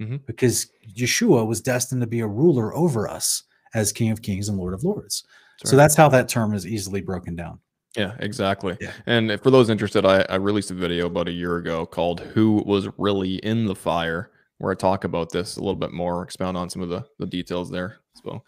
Mhm. 0.00 0.26
because 0.26 0.66
Yeshua 0.96 1.46
was 1.46 1.60
destined 1.60 2.00
to 2.02 2.06
be 2.06 2.20
a 2.20 2.26
ruler 2.26 2.74
over 2.74 3.08
us 3.08 3.42
as 3.74 3.92
King 3.92 4.10
of 4.10 4.22
Kings 4.22 4.48
and 4.48 4.58
Lord 4.58 4.74
of 4.74 4.84
Lords. 4.84 5.24
That's 5.60 5.70
So 5.70 5.76
right. 5.76 5.82
that's 5.82 5.94
how 5.94 6.08
that 6.10 6.28
term 6.28 6.52
is 6.54 6.66
easily 6.66 7.00
broken 7.00 7.34
down. 7.36 7.60
Yeah, 7.96 8.14
exactly. 8.18 8.76
Yeah. 8.80 8.90
And 9.06 9.40
for 9.40 9.50
those 9.52 9.70
interested, 9.70 10.04
I, 10.04 10.26
I 10.28 10.34
released 10.36 10.70
a 10.72 10.74
video 10.74 11.06
about 11.06 11.28
a 11.28 11.32
year 11.32 11.56
ago 11.58 11.86
called 11.86 12.20
Who 12.20 12.62
Was 12.66 12.88
Really 12.98 13.36
in 13.36 13.66
the 13.66 13.74
Fire, 13.76 14.30
where 14.58 14.72
I 14.72 14.74
talk 14.74 15.04
about 15.04 15.30
this 15.30 15.56
a 15.56 15.60
little 15.60 15.74
bit 15.74 15.92
more, 15.92 16.22
expound 16.22 16.56
on 16.56 16.70
some 16.70 16.82
of 16.82 16.88
the, 16.88 17.04
the 17.18 17.26
details 17.26 17.70
there. 17.70 17.98
So 18.22 18.42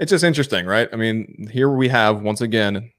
it's 0.00 0.10
just 0.10 0.24
interesting, 0.24 0.66
right? 0.66 0.88
I 0.92 0.96
mean, 0.96 1.48
here 1.52 1.70
we 1.70 1.88
have 1.88 2.22
once 2.22 2.40
again, 2.40 2.90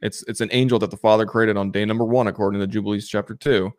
it's 0.00 0.22
it's 0.24 0.40
an 0.40 0.48
angel 0.52 0.78
that 0.80 0.90
the 0.90 0.96
Father 0.96 1.26
created 1.26 1.56
on 1.56 1.70
day 1.70 1.84
number 1.84 2.04
one, 2.04 2.26
according 2.26 2.60
to 2.60 2.66
Jubilees 2.66 3.08
chapter 3.08 3.34
two, 3.34 3.72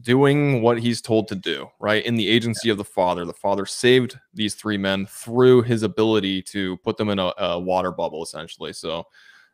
doing 0.00 0.60
what 0.60 0.78
he's 0.78 1.00
told 1.00 1.28
to 1.28 1.34
do, 1.34 1.66
right? 1.80 2.04
In 2.04 2.16
the 2.16 2.28
agency 2.28 2.68
of 2.68 2.76
the 2.76 2.84
Father. 2.84 3.24
The 3.24 3.32
Father 3.32 3.64
saved 3.64 4.18
these 4.34 4.54
three 4.54 4.76
men 4.76 5.06
through 5.06 5.62
his 5.62 5.82
ability 5.82 6.42
to 6.42 6.76
put 6.78 6.96
them 6.96 7.08
in 7.08 7.18
a, 7.18 7.32
a 7.38 7.58
water 7.58 7.90
bubble, 7.90 8.22
essentially. 8.22 8.72
So 8.72 9.04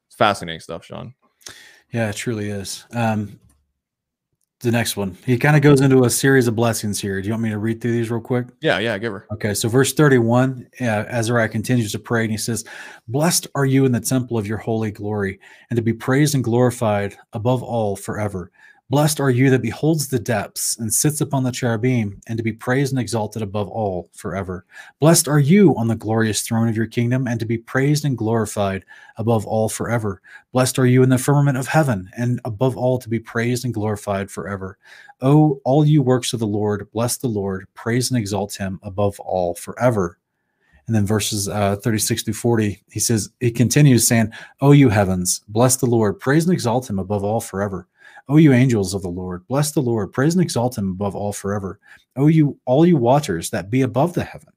it's 0.06 0.16
fascinating 0.16 0.60
stuff, 0.60 0.84
Sean. 0.84 1.14
Yeah, 1.92 2.10
it 2.10 2.16
truly 2.16 2.50
is. 2.50 2.84
Um, 2.90 3.38
the 4.64 4.72
next 4.72 4.96
one, 4.96 5.16
he 5.24 5.38
kind 5.38 5.54
of 5.54 5.62
goes 5.62 5.80
into 5.80 6.04
a 6.04 6.10
series 6.10 6.48
of 6.48 6.56
blessings 6.56 7.00
here. 7.00 7.20
Do 7.20 7.28
you 7.28 7.32
want 7.32 7.42
me 7.44 7.50
to 7.50 7.58
read 7.58 7.80
through 7.80 7.92
these 7.92 8.10
real 8.10 8.20
quick? 8.20 8.48
Yeah, 8.60 8.78
yeah, 8.78 8.98
give 8.98 9.12
her. 9.12 9.26
Okay, 9.32 9.54
so 9.54 9.68
verse 9.68 9.92
31, 9.92 10.68
uh, 10.80 10.84
Azariah 10.84 11.48
continues 11.48 11.92
to 11.92 11.98
pray 11.98 12.22
and 12.22 12.30
he 12.30 12.36
says, 12.36 12.64
Blessed 13.06 13.46
are 13.54 13.64
you 13.64 13.84
in 13.84 13.92
the 13.92 14.00
temple 14.00 14.36
of 14.36 14.46
your 14.46 14.58
holy 14.58 14.90
glory, 14.90 15.38
and 15.70 15.76
to 15.76 15.82
be 15.82 15.92
praised 15.92 16.34
and 16.34 16.42
glorified 16.42 17.16
above 17.32 17.62
all 17.62 17.94
forever. 17.94 18.50
Blessed 18.90 19.18
are 19.18 19.30
you 19.30 19.48
that 19.48 19.62
beholds 19.62 20.08
the 20.08 20.18
depths 20.18 20.78
and 20.78 20.92
sits 20.92 21.22
upon 21.22 21.42
the 21.42 21.50
cherubim, 21.50 22.20
and 22.26 22.36
to 22.36 22.42
be 22.42 22.52
praised 22.52 22.92
and 22.92 23.00
exalted 23.00 23.40
above 23.40 23.66
all 23.68 24.10
forever. 24.12 24.66
Blessed 25.00 25.26
are 25.26 25.38
you 25.38 25.74
on 25.76 25.88
the 25.88 25.96
glorious 25.96 26.42
throne 26.42 26.68
of 26.68 26.76
your 26.76 26.86
kingdom, 26.86 27.26
and 27.26 27.40
to 27.40 27.46
be 27.46 27.56
praised 27.56 28.04
and 28.04 28.18
glorified 28.18 28.84
above 29.16 29.46
all 29.46 29.70
forever. 29.70 30.20
Blessed 30.52 30.78
are 30.78 30.84
you 30.84 31.02
in 31.02 31.08
the 31.08 31.16
firmament 31.16 31.56
of 31.56 31.66
heaven, 31.66 32.10
and 32.14 32.42
above 32.44 32.76
all 32.76 32.98
to 32.98 33.08
be 33.08 33.18
praised 33.18 33.64
and 33.64 33.72
glorified 33.72 34.30
forever. 34.30 34.76
O 35.22 35.62
all 35.64 35.86
you 35.86 36.02
works 36.02 36.34
of 36.34 36.40
the 36.40 36.46
Lord, 36.46 36.86
bless 36.92 37.16
the 37.16 37.26
Lord, 37.26 37.66
praise 37.72 38.10
and 38.10 38.18
exalt 38.18 38.54
him 38.54 38.78
above 38.82 39.18
all 39.18 39.54
forever. 39.54 40.18
And 40.86 40.94
then 40.94 41.06
verses 41.06 41.48
uh, 41.48 41.76
36 41.76 42.24
through 42.24 42.34
40, 42.34 42.82
he 42.90 43.00
says, 43.00 43.30
he 43.40 43.50
continues 43.50 44.06
saying, 44.06 44.30
O 44.60 44.72
you 44.72 44.90
heavens, 44.90 45.40
bless 45.48 45.76
the 45.76 45.86
Lord, 45.86 46.20
praise 46.20 46.44
and 46.44 46.52
exalt 46.52 46.90
him 46.90 46.98
above 46.98 47.24
all 47.24 47.40
forever. 47.40 47.88
O 48.28 48.38
you 48.38 48.52
angels 48.54 48.94
of 48.94 49.02
the 49.02 49.08
Lord, 49.08 49.46
bless 49.48 49.72
the 49.72 49.82
Lord, 49.82 50.12
praise 50.12 50.34
and 50.34 50.42
exalt 50.42 50.78
him 50.78 50.90
above 50.90 51.14
all 51.14 51.32
forever. 51.32 51.78
O 52.16 52.26
you 52.26 52.58
all 52.64 52.86
you 52.86 52.96
waters 52.96 53.50
that 53.50 53.70
be 53.70 53.82
above 53.82 54.14
the 54.14 54.24
heaven, 54.24 54.52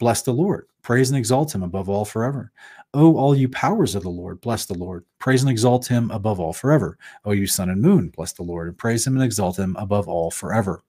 bless 0.00 0.22
the 0.22 0.32
Lord, 0.32 0.66
praise 0.82 1.10
and 1.10 1.18
exalt 1.18 1.54
him 1.54 1.62
above 1.62 1.88
all 1.88 2.04
forever. 2.04 2.50
O 2.92 3.16
all 3.16 3.36
you 3.36 3.48
powers 3.48 3.94
of 3.94 4.02
the 4.02 4.10
Lord, 4.10 4.40
bless 4.40 4.66
the 4.66 4.74
Lord, 4.74 5.04
praise 5.20 5.42
and 5.42 5.50
exalt 5.50 5.86
him 5.86 6.10
above 6.10 6.40
all 6.40 6.52
forever. 6.52 6.98
O 7.24 7.30
you 7.30 7.46
sun 7.46 7.70
and 7.70 7.80
moon, 7.80 8.08
bless 8.08 8.32
the 8.32 8.42
Lord, 8.42 8.68
and 8.68 8.76
praise 8.76 9.06
him 9.06 9.14
and 9.14 9.24
exalt 9.24 9.58
him 9.58 9.76
above 9.78 10.08
all 10.08 10.32
forever. 10.32 10.82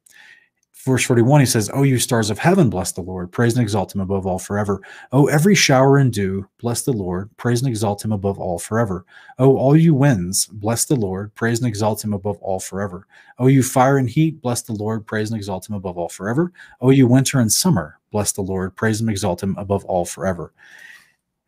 Verse 0.86 1.04
41, 1.04 1.40
he 1.40 1.46
says, 1.48 1.72
O 1.74 1.82
you 1.82 1.98
stars 1.98 2.30
of 2.30 2.38
heaven, 2.38 2.70
bless 2.70 2.92
the 2.92 3.02
Lord, 3.02 3.32
praise 3.32 3.54
and 3.56 3.64
exalt 3.64 3.96
him 3.96 4.02
above 4.02 4.28
all 4.28 4.38
forever. 4.38 4.84
O 5.12 5.26
every 5.26 5.56
shower 5.56 5.98
and 5.98 6.14
dew, 6.14 6.48
bless 6.60 6.84
the 6.84 6.94
Lord, 6.94 7.36
praise 7.38 7.60
and 7.60 7.68
exalt 7.68 8.06
him 8.06 8.12
above 8.12 8.38
all 8.38 8.60
forever. 8.60 9.04
O 9.40 9.58
all 9.58 9.76
you 9.76 9.96
winds, 9.96 10.46
bless 10.46 10.86
the 10.86 10.96
Lord, 10.96 11.34
praise 11.34 11.58
and 11.58 11.68
exalt 11.68 12.04
him 12.04 12.14
above 12.14 12.38
all 12.40 12.60
forever. 12.60 13.08
O 13.40 13.48
you 13.48 13.64
fire 13.64 13.98
and 13.98 14.08
heat, 14.08 14.44
bless 14.44 14.62
the 14.62 14.74
Lord, 14.74 15.08
praise 15.08 15.32
and 15.32 15.38
exalt 15.38 15.68
him 15.68 15.74
above 15.74 15.98
all 15.98 16.08
forever. 16.08 16.52
O 16.80 16.92
you 16.92 17.08
winter 17.08 17.40
and 17.40 17.52
summer, 17.52 18.00
bless 18.12 18.32
the 18.34 18.44
Lord, 18.44 18.76
praise 18.76 19.02
and 19.02 19.10
exalt 19.10 19.42
him 19.42 19.56
above 19.58 19.84
all 19.86 20.06
forever. 20.06 20.54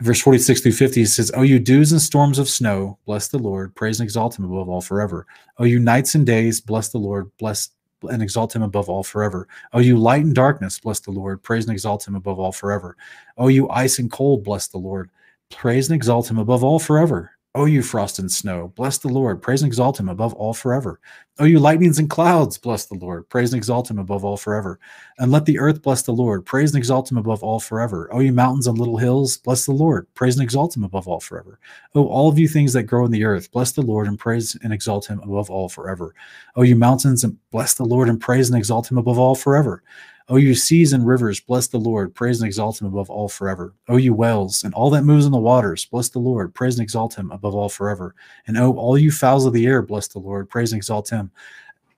Verse 0.02 0.20
46 0.20 0.62
through 0.62 0.72
50 0.72 1.00
he 1.00 1.06
says, 1.06 1.32
O 1.36 1.44
you 1.44 1.60
dews 1.60 1.92
and 1.92 2.02
storms 2.02 2.40
of 2.40 2.50
snow, 2.50 2.98
bless 3.06 3.28
the 3.28 3.38
Lord, 3.38 3.76
praise 3.76 4.00
and 4.00 4.06
exalt 4.06 4.38
him 4.38 4.46
above 4.46 4.68
all 4.68 4.82
forever. 4.82 5.28
O 5.60 5.64
you 5.64 5.78
nights 5.78 6.16
and 6.16 6.26
days, 6.26 6.60
bless 6.60 6.90
the 6.90 6.98
Lord, 6.98 7.32
bless 7.38 7.70
and 8.04 8.22
exalt 8.22 8.56
him 8.56 8.62
above 8.62 8.90
all 8.90 9.04
forever. 9.04 9.48
O 9.74 9.80
you 9.80 9.98
light 9.98 10.24
and 10.24 10.36
darkness, 10.36 10.80
bless 10.80 11.00
the 11.00 11.12
Lord, 11.12 11.44
praise 11.44 11.66
and 11.66 11.74
exalt 11.74 12.08
him 12.08 12.16
above 12.16 12.40
all 12.40 12.52
forever. 12.52 12.96
O 13.38 13.48
you 13.48 13.70
ice 13.70 14.00
and 14.00 14.12
cold, 14.12 14.44
bless 14.44 14.68
the 14.68 14.78
Lord, 14.78 15.10
praise 15.50 15.90
and 15.90 15.96
exalt 15.96 16.30
him 16.30 16.38
above 16.38 16.64
all 16.64 16.80
forever. 16.80 17.32
O 17.58 17.66
you 17.66 17.82
frost 17.82 18.20
and 18.20 18.32
snow, 18.32 18.72
bless 18.76 19.00
the 19.00 19.08
Lord, 19.08 19.42
praise 19.42 19.64
and 19.64 19.68
exalt 19.68 20.00
him 20.00 20.10
above 20.10 20.32
all 20.36 20.54
forever. 20.54 21.00
O 21.40 21.44
you 21.46 21.58
lightnings 21.58 21.98
and 21.98 22.08
clouds, 22.08 22.56
bless 22.56 22.86
the 22.86 22.94
Lord, 22.94 23.28
praise 23.30 23.52
and 23.52 23.58
exalt 23.58 23.90
him 23.90 23.98
above 23.98 24.24
all 24.24 24.38
forever. 24.38 24.80
And 25.18 25.32
let 25.32 25.46
the 25.46 25.58
earth 25.58 25.82
bless 25.82 26.04
the 26.04 26.12
Lord, 26.12 26.46
praise 26.46 26.70
and 26.70 26.78
exalt 26.78 27.12
him 27.12 27.18
above 27.18 27.42
all 27.42 27.60
forever. 27.60 28.14
O 28.14 28.20
you 28.20 28.32
mountains 28.32 28.68
and 28.68 28.78
little 28.78 28.98
hills, 28.98 29.38
bless 29.38 29.66
the 29.66 29.72
Lord, 29.72 30.06
praise 30.14 30.36
and 30.36 30.44
exalt 30.44 30.78
him 30.78 30.84
above 30.84 31.08
all 31.08 31.20
forever. 31.20 31.58
O 31.96 32.06
all 32.06 32.30
of 32.30 32.38
you 32.38 32.48
things 32.48 32.74
that 32.74 32.84
grow 32.84 33.06
in 33.06 33.12
the 33.12 33.24
earth, 33.24 33.52
bless 33.52 33.72
the 33.72 33.82
Lord 33.82 34.06
and 34.06 34.20
praise 34.20 34.56
and 34.62 34.72
exalt 34.72 35.10
him 35.10 35.20
above 35.24 35.50
all 35.50 35.68
forever. 35.68 36.14
O 36.58 36.62
you 36.62 36.76
mountains, 36.76 37.24
and 37.24 37.40
bless 37.50 37.74
the 37.74 37.86
Lord 37.86 38.08
and 38.08 38.22
praise 38.22 38.50
and 38.50 38.58
exalt 38.58 38.92
him 38.92 39.00
above 39.00 39.18
all 39.18 39.34
forever. 39.34 39.82
O 40.30 40.36
you 40.36 40.56
seas 40.56 40.92
and 40.92 41.08
rivers, 41.08 41.40
bless 41.40 41.68
the 41.68 41.78
Lord, 41.78 42.14
praise 42.14 42.42
and 42.42 42.48
exalt 42.48 42.82
him 42.82 42.88
above 42.88 43.10
all 43.10 43.30
forever. 43.30 43.74
O 43.88 43.96
you 43.96 44.14
wells, 44.14 44.64
and 44.66 44.74
all 44.74 44.90
that 44.90 45.04
moves 45.04 45.26
in 45.26 45.32
the 45.32 45.38
waters, 45.38 45.86
bless 45.86 46.10
the 46.10 46.20
Lord, 46.20 46.54
praise 46.54 46.76
and 46.76 46.84
exalt 46.84 47.16
him 47.16 47.32
above 47.32 47.56
all 47.56 47.70
forever. 47.70 48.14
And 48.46 48.58
O 48.58 48.74
all 48.74 48.98
you 48.98 49.10
fowls 49.10 49.46
of 49.46 49.54
the 49.54 49.66
air, 49.66 49.82
bless 49.82 50.08
the 50.08 50.20
Lord, 50.20 50.50
praise 50.50 50.74
and 50.74 50.80
exalt 50.80 51.10
him 51.10 51.32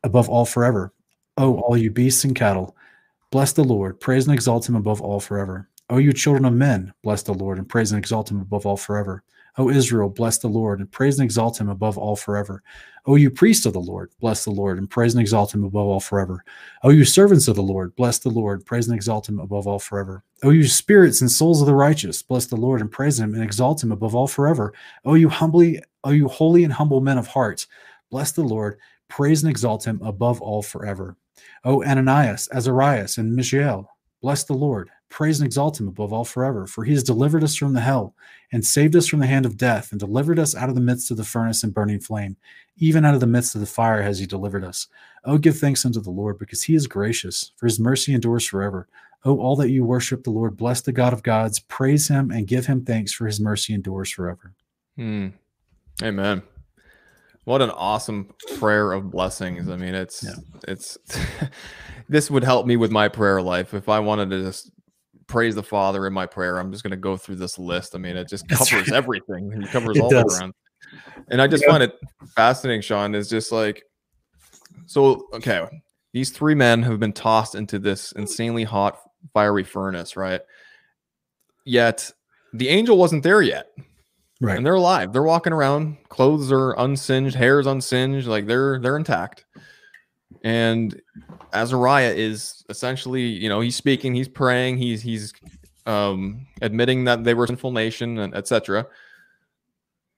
above 0.04 0.30
all 0.30 0.46
forever. 0.46 0.94
O 1.38 1.60
all 1.62 1.76
you 1.76 1.90
beasts 1.90 2.24
and 2.24 2.36
cattle, 2.36 2.76
bless 3.32 3.52
the 3.52 3.64
Lord, 3.64 4.00
praise 4.00 4.28
and 4.28 4.34
exalt 4.34 4.70
him 4.70 4.76
above 4.76 5.02
all 5.02 5.20
forever. 5.20 5.68
O 5.90 5.98
you 5.98 6.14
children 6.14 6.46
of 6.46 6.54
men, 6.54 6.94
bless 7.02 7.24
the 7.24 7.34
Lord, 7.34 7.58
and 7.58 7.68
praise 7.68 7.92
and 7.92 7.98
exalt 7.98 8.30
him 8.30 8.42
above 8.42 8.66
all 8.68 8.78
forever. 8.78 9.24
O 9.60 9.70
Israel, 9.70 10.08
bless 10.08 10.38
the 10.38 10.48
Lord, 10.48 10.80
and 10.80 10.90
praise 10.90 11.20
and 11.20 11.26
exalt 11.26 11.60
him 11.60 11.68
above 11.68 11.98
all 11.98 12.16
forever. 12.16 12.64
O 13.06 13.16
you 13.16 13.30
priests 13.30 13.66
of 13.66 13.74
the 13.74 13.82
Lord, 13.82 14.10
bless 14.22 14.46
the 14.46 14.52
Lord, 14.52 14.78
and 14.78 14.90
praise 14.90 15.14
and 15.14 15.20
exalt 15.20 15.54
him 15.54 15.66
above 15.66 15.86
all 15.86 16.00
forever. 16.00 16.46
O 16.82 16.90
you 16.92 17.04
servants 17.04 17.50
of 17.50 17.58
the 17.58 17.62
Lord, 17.62 17.94
bless 17.98 18.20
the 18.20 18.30
Lord, 18.30 18.66
praise 18.66 18.88
and 18.88 18.96
exalt 18.96 19.28
him 19.28 19.38
above 19.38 19.68
all 19.68 19.78
forever. 19.78 20.24
O 20.44 20.52
you 20.52 20.66
spirits 20.66 21.20
and 21.20 21.30
souls 21.30 21.60
of 21.60 21.68
the 21.68 21.76
righteous, 21.76 22.22
bless 22.22 22.46
the 22.46 22.56
Lord 22.56 22.80
and 22.80 22.90
praise 22.90 23.20
him 23.20 23.34
and 23.34 23.44
exalt 23.44 23.84
him 23.84 23.92
above 23.92 24.16
all 24.16 24.28
forever. 24.28 24.74
O 25.04 25.16
you 25.16 25.28
humbly, 25.28 25.84
O 26.06 26.12
you 26.12 26.30
holy 26.30 26.64
and 26.64 26.72
humble 26.72 27.02
men 27.02 27.18
of 27.18 27.28
heart, 27.28 27.68
bless 28.10 28.32
the 28.32 28.44
Lord, 28.44 28.80
praise 29.10 29.44
and 29.44 29.52
exalt 29.52 29.86
him 29.86 30.00
above 30.02 30.42
all 30.42 30.62
forever. 30.62 31.18
O 31.66 31.84
Ananias, 31.84 32.48
Azarias, 32.54 33.18
and 33.18 33.36
Mishael, 33.36 33.90
bless 34.22 34.44
the 34.44 34.54
Lord, 34.54 34.90
praise 35.10 35.40
and 35.40 35.46
exalt 35.46 35.80
him 35.80 35.88
above 35.88 36.14
all 36.14 36.26
forever, 36.26 36.68
for 36.68 36.84
he 36.84 36.94
has 36.94 37.04
delivered 37.04 37.44
us 37.44 37.56
from 37.56 37.74
the 37.74 37.82
hell 37.82 38.16
and 38.52 38.66
saved 38.66 38.96
us 38.96 39.08
from 39.08 39.20
the 39.20 39.28
hand 39.28 39.46
of 39.46 39.58
death 39.58 39.92
and 39.92 40.00
delivered 40.00 40.40
us 40.40 40.56
out 40.56 40.70
of 40.70 40.76
the 40.76 40.82
midst 40.82 41.12
of 41.12 41.18
the 41.18 41.24
furnace 41.24 41.64
and 41.64 41.74
burning 41.74 42.00
flame. 42.00 42.38
Even 42.78 43.06
out 43.06 43.14
of 43.14 43.20
the 43.20 43.28
midst 43.28 43.56
of 43.56 43.62
the 43.62 43.68
fire 43.68 44.02
has 44.02 44.20
he 44.20 44.26
delivered 44.26 44.64
us. 44.64 44.88
Oh, 45.26 45.38
give 45.38 45.58
thanks 45.58 45.86
unto 45.86 46.00
the 46.00 46.10
Lord, 46.10 46.38
because 46.38 46.64
he 46.64 46.76
is 46.76 46.88
gracious, 46.88 47.52
for 47.58 47.66
his 47.66 47.80
mercy 47.80 48.14
endures 48.14 48.46
forever. 48.46 48.88
Oh, 49.26 49.40
all 49.40 49.56
that 49.58 49.70
you 49.70 49.84
worship 49.84 50.24
the 50.24 50.30
Lord, 50.30 50.56
bless 50.56 50.82
the 50.82 50.94
God 50.94 51.12
of 51.12 51.24
gods, 51.24 51.60
praise 51.60 52.08
him 52.08 52.32
and 52.32 52.48
give 52.48 52.68
him 52.68 52.86
thanks, 52.86 53.12
for 53.12 53.26
his 53.26 53.40
mercy 53.40 53.74
endures 53.74 54.10
forever. 54.12 54.54
Hmm. 54.96 55.30
Amen. 56.02 56.42
What 57.50 57.64
an 57.64 57.72
awesome 57.72 58.30
prayer 58.60 58.92
of 58.92 59.10
blessings. 59.10 59.70
I 59.70 59.76
mean, 59.76 59.96
it's 59.96 60.22
Yeah. 60.24 60.36
it's 60.68 61.00
this 62.08 62.30
would 62.30 62.44
help 62.44 62.68
me 62.68 62.78
with 62.78 62.92
my 62.92 63.08
prayer 63.08 63.42
life 63.42 63.74
if 63.74 63.90
I 63.90 63.98
wanted 63.98 64.30
to 64.30 64.44
just 64.44 64.70
praise 65.26 65.56
the 65.56 65.64
Father 65.64 66.06
in 66.06 66.14
my 66.14 66.28
prayer. 66.28 66.60
I'm 66.60 66.72
just 66.72 66.84
going 66.84 66.92
to 66.92 66.98
go 66.98 67.18
through 67.18 67.38
this 67.38 67.58
list. 67.58 67.96
I 67.96 67.98
mean, 67.98 68.16
it 68.18 68.30
just 68.30 68.48
covers 68.50 68.72
right. 68.72 68.94
everything. 68.94 69.52
It 69.52 69.72
covers 69.72 69.98
It 69.98 70.02
all 70.02 70.12
does. 70.12 70.26
ground. 70.26 70.54
And 71.32 71.42
I 71.42 71.48
just 71.48 71.64
Yeah. 71.64 71.72
find 71.72 71.82
it 71.82 71.96
fascinating, 72.36 72.84
Sean, 72.84 73.16
is 73.16 73.28
just 73.28 73.52
like 73.52 73.82
so 74.86 75.28
okay, 75.34 75.66
these 76.14 76.30
three 76.30 76.54
men 76.54 76.84
have 76.84 77.00
been 77.00 77.14
tossed 77.14 77.56
into 77.56 77.80
this 77.80 78.12
insanely 78.12 78.64
hot 78.64 79.00
fiery 79.34 79.64
furnace, 79.64 80.16
right? 80.16 80.42
Yet 81.66 82.12
the 82.54 82.70
angel 82.70 82.96
wasn't 82.96 83.24
there 83.24 83.42
yet 83.42 83.72
Right. 84.42 84.56
and 84.56 84.66
they're 84.66 84.76
alive. 84.76 85.12
They're 85.12 85.24
walking 85.24 85.52
around. 85.52 85.98
Clothes 86.08 86.52
are 86.52 86.74
unsinged, 86.78 87.36
hair's 87.36 87.68
unsinged, 87.68 88.28
like 88.28 88.48
they're 88.48 88.80
they're 88.80 88.96
intact. 88.98 89.46
And 90.44 91.02
Azariah 91.52 92.14
is 92.14 92.64
essentially, 92.70 93.24
you 93.24 93.50
know, 93.50 93.60
he's 93.60 93.76
speaking, 93.76 94.16
he's 94.16 94.30
praying, 94.30 94.78
he's 94.78 95.02
he's 95.02 95.34
um 95.86 96.48
admitting 96.62 97.04
that 97.06 97.24
they 97.24 97.34
were 97.34 97.48
sinful 97.48 97.72
nation 97.72 98.20
and 98.20 98.34
etc. 98.36 98.86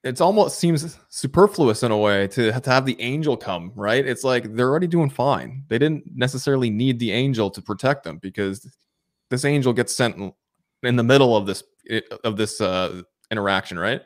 it's 0.03 0.21
almost 0.21 0.59
seems 0.59 0.97
superfluous 1.09 1.83
in 1.83 1.91
a 1.91 1.97
way 1.97 2.27
to, 2.27 2.51
to 2.59 2.69
have 2.69 2.85
the 2.85 2.99
angel 2.99 3.37
come, 3.37 3.71
right? 3.75 4.05
It's 4.05 4.23
like 4.23 4.53
they're 4.55 4.69
already 4.69 4.87
doing 4.87 5.09
fine. 5.09 5.63
They 5.67 5.77
didn't 5.79 6.03
necessarily 6.15 6.69
need 6.69 6.99
the 6.99 7.11
angel 7.11 7.49
to 7.51 7.61
protect 7.61 8.03
them 8.03 8.17
because 8.17 8.67
this 9.29 9.45
angel 9.45 9.73
gets 9.73 9.95
sent 9.95 10.33
in 10.83 10.95
the 10.95 11.03
middle 11.03 11.35
of 11.35 11.45
this 11.45 11.63
of 12.23 12.37
this 12.37 12.61
uh, 12.61 13.01
interaction, 13.31 13.79
right? 13.79 14.01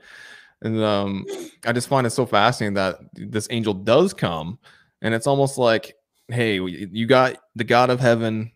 And 0.61 0.81
um, 0.81 1.25
I 1.65 1.73
just 1.73 1.87
find 1.89 2.07
it 2.07 2.11
so 2.11 2.25
fascinating 2.25 2.75
that 2.75 2.97
this 3.13 3.47
angel 3.51 3.73
does 3.73 4.13
come, 4.13 4.57
and 5.01 5.13
it's 5.13 5.27
almost 5.27 5.57
like, 5.57 5.95
hey, 6.27 6.59
you 6.59 7.05
got 7.05 7.37
the 7.55 7.63
God 7.63 7.89
of 7.89 7.99
heaven 7.99 8.51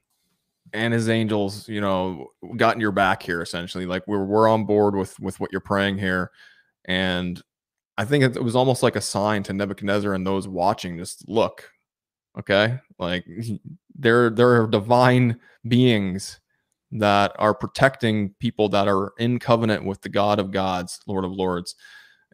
and 0.73 0.93
his 0.93 1.09
angels, 1.09 1.67
you 1.67 1.81
know, 1.81 2.27
got 2.55 2.75
in 2.75 2.81
your 2.81 2.91
back 2.91 3.21
here 3.21 3.41
essentially. 3.41 3.85
Like 3.85 4.07
we're 4.07 4.23
we're 4.23 4.47
on 4.47 4.65
board 4.65 4.95
with 4.95 5.19
with 5.19 5.39
what 5.39 5.51
you're 5.51 5.61
praying 5.61 5.97
here, 5.97 6.31
and 6.85 7.41
I 7.97 8.05
think 8.05 8.23
it 8.23 8.43
was 8.43 8.55
almost 8.55 8.81
like 8.81 8.95
a 8.95 9.01
sign 9.01 9.43
to 9.43 9.53
Nebuchadnezzar 9.53 10.13
and 10.13 10.25
those 10.25 10.47
watching. 10.47 10.97
Just 10.97 11.27
look, 11.27 11.69
okay, 12.39 12.79
like 12.97 13.25
there 13.95 14.33
are 14.39 14.67
divine 14.67 15.39
beings 15.67 16.39
that 16.91 17.33
are 17.37 17.53
protecting 17.53 18.33
people 18.39 18.69
that 18.69 18.87
are 18.87 19.13
in 19.19 19.39
covenant 19.39 19.85
with 19.85 20.01
the 20.01 20.09
God 20.09 20.39
of 20.39 20.51
gods, 20.51 20.99
Lord 21.05 21.23
of 21.23 21.31
lords. 21.31 21.75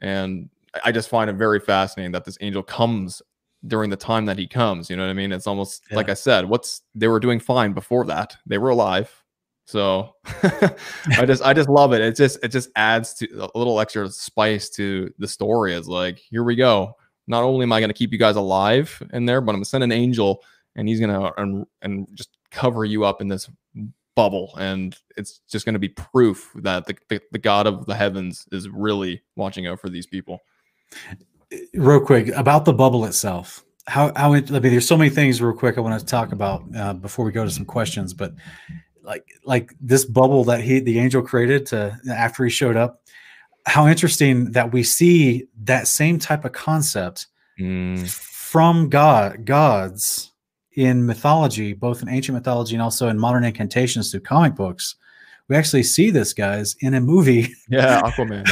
And 0.01 0.49
I 0.83 0.91
just 0.91 1.09
find 1.09 1.29
it 1.29 1.35
very 1.35 1.59
fascinating 1.59 2.11
that 2.13 2.25
this 2.25 2.37
angel 2.41 2.63
comes 2.63 3.21
during 3.67 3.89
the 3.89 3.95
time 3.95 4.25
that 4.25 4.37
he 4.37 4.47
comes. 4.47 4.89
You 4.89 4.95
know 4.95 5.03
what 5.03 5.09
I 5.09 5.13
mean? 5.13 5.31
It's 5.31 5.47
almost 5.47 5.83
yeah. 5.89 5.97
like 5.97 6.09
I 6.09 6.13
said, 6.13 6.45
what's 6.45 6.81
they 6.93 7.07
were 7.07 7.19
doing 7.19 7.39
fine 7.39 7.73
before 7.73 8.05
that. 8.05 8.37
They 8.45 8.57
were 8.57 8.69
alive. 8.69 9.23
So 9.65 10.13
I 11.17 11.25
just 11.25 11.43
I 11.43 11.53
just 11.53 11.69
love 11.69 11.93
it. 11.93 12.01
It 12.01 12.15
just 12.15 12.43
it 12.43 12.49
just 12.49 12.69
adds 12.75 13.13
to 13.15 13.49
a 13.53 13.57
little 13.57 13.79
extra 13.79 14.09
spice 14.09 14.69
to 14.71 15.11
the 15.17 15.27
story. 15.27 15.73
It's 15.73 15.87
like, 15.87 16.19
here 16.19 16.43
we 16.43 16.55
go. 16.55 16.95
Not 17.27 17.43
only 17.43 17.63
am 17.63 17.73
I 17.73 17.79
going 17.79 17.89
to 17.89 17.95
keep 17.95 18.11
you 18.11 18.19
guys 18.19 18.35
alive 18.35 19.01
in 19.11 19.25
there, 19.25 19.41
but 19.41 19.51
I'm 19.51 19.55
going 19.55 19.63
to 19.63 19.69
send 19.69 19.83
an 19.83 19.91
angel 19.91 20.43
and 20.75 20.87
he's 20.87 20.99
going 20.99 21.09
to 21.09 21.33
and, 21.41 21.65
and 21.81 22.07
just 22.13 22.37
cover 22.51 22.85
you 22.85 23.05
up 23.05 23.21
in 23.21 23.27
this 23.27 23.49
bubble 24.15 24.55
and 24.57 24.97
it's 25.17 25.41
just 25.49 25.65
going 25.65 25.73
to 25.73 25.79
be 25.79 25.89
proof 25.89 26.51
that 26.55 26.85
the, 26.85 26.95
the, 27.09 27.21
the 27.31 27.37
god 27.37 27.67
of 27.67 27.85
the 27.85 27.95
heavens 27.95 28.47
is 28.51 28.69
really 28.69 29.21
watching 29.35 29.67
out 29.67 29.79
for 29.79 29.89
these 29.89 30.07
people 30.07 30.39
real 31.73 31.99
quick 31.99 32.29
about 32.29 32.65
the 32.65 32.73
bubble 32.73 33.05
itself 33.05 33.63
how 33.87 34.11
how 34.15 34.33
it, 34.33 34.49
i 34.49 34.53
mean 34.53 34.71
there's 34.71 34.87
so 34.87 34.97
many 34.97 35.09
things 35.09 35.41
real 35.41 35.53
quick 35.53 35.77
i 35.77 35.81
want 35.81 35.99
to 35.99 36.05
talk 36.05 36.31
about 36.31 36.63
uh, 36.75 36.93
before 36.93 37.25
we 37.25 37.31
go 37.31 37.43
to 37.43 37.51
some 37.51 37.65
questions 37.65 38.13
but 38.13 38.33
like 39.03 39.25
like 39.43 39.73
this 39.79 40.05
bubble 40.05 40.43
that 40.43 40.61
he 40.61 40.79
the 40.79 40.97
angel 40.97 41.21
created 41.21 41.65
to 41.65 41.95
after 42.09 42.43
he 42.43 42.49
showed 42.49 42.75
up 42.75 43.01
how 43.67 43.87
interesting 43.87 44.51
that 44.51 44.71
we 44.71 44.83
see 44.83 45.47
that 45.63 45.87
same 45.87 46.19
type 46.19 46.45
of 46.45 46.51
concept 46.51 47.27
mm. 47.59 48.07
from 48.09 48.89
god 48.89 49.45
gods 49.45 50.31
in 50.75 51.05
mythology, 51.05 51.73
both 51.73 52.01
in 52.01 52.09
ancient 52.09 52.35
mythology 52.35 52.75
and 52.75 52.81
also 52.81 53.07
in 53.07 53.17
modern 53.17 53.43
incantations 53.43 54.11
through 54.11 54.21
comic 54.21 54.55
books. 54.55 54.95
We 55.47 55.55
actually 55.55 55.83
see 55.83 56.09
this, 56.09 56.33
guys, 56.33 56.75
in 56.79 56.93
a 56.93 57.01
movie. 57.01 57.53
Yeah, 57.69 58.01
Aquaman. 58.05 58.47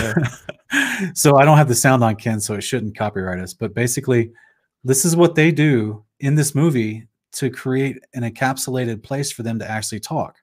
Yeah. 0.71 1.11
so 1.13 1.37
I 1.37 1.45
don't 1.45 1.57
have 1.57 1.67
the 1.67 1.75
sound 1.75 2.03
on 2.03 2.15
Ken, 2.15 2.39
so 2.39 2.53
it 2.53 2.61
shouldn't 2.61 2.97
copyright 2.97 3.39
us. 3.39 3.53
But 3.53 3.73
basically, 3.73 4.31
this 4.83 5.05
is 5.05 5.15
what 5.15 5.35
they 5.35 5.51
do 5.51 6.03
in 6.19 6.35
this 6.35 6.55
movie 6.55 7.07
to 7.33 7.49
create 7.49 7.99
an 8.13 8.23
encapsulated 8.23 9.03
place 9.03 9.31
for 9.31 9.43
them 9.43 9.59
to 9.59 9.69
actually 9.69 9.99
talk. 9.99 10.37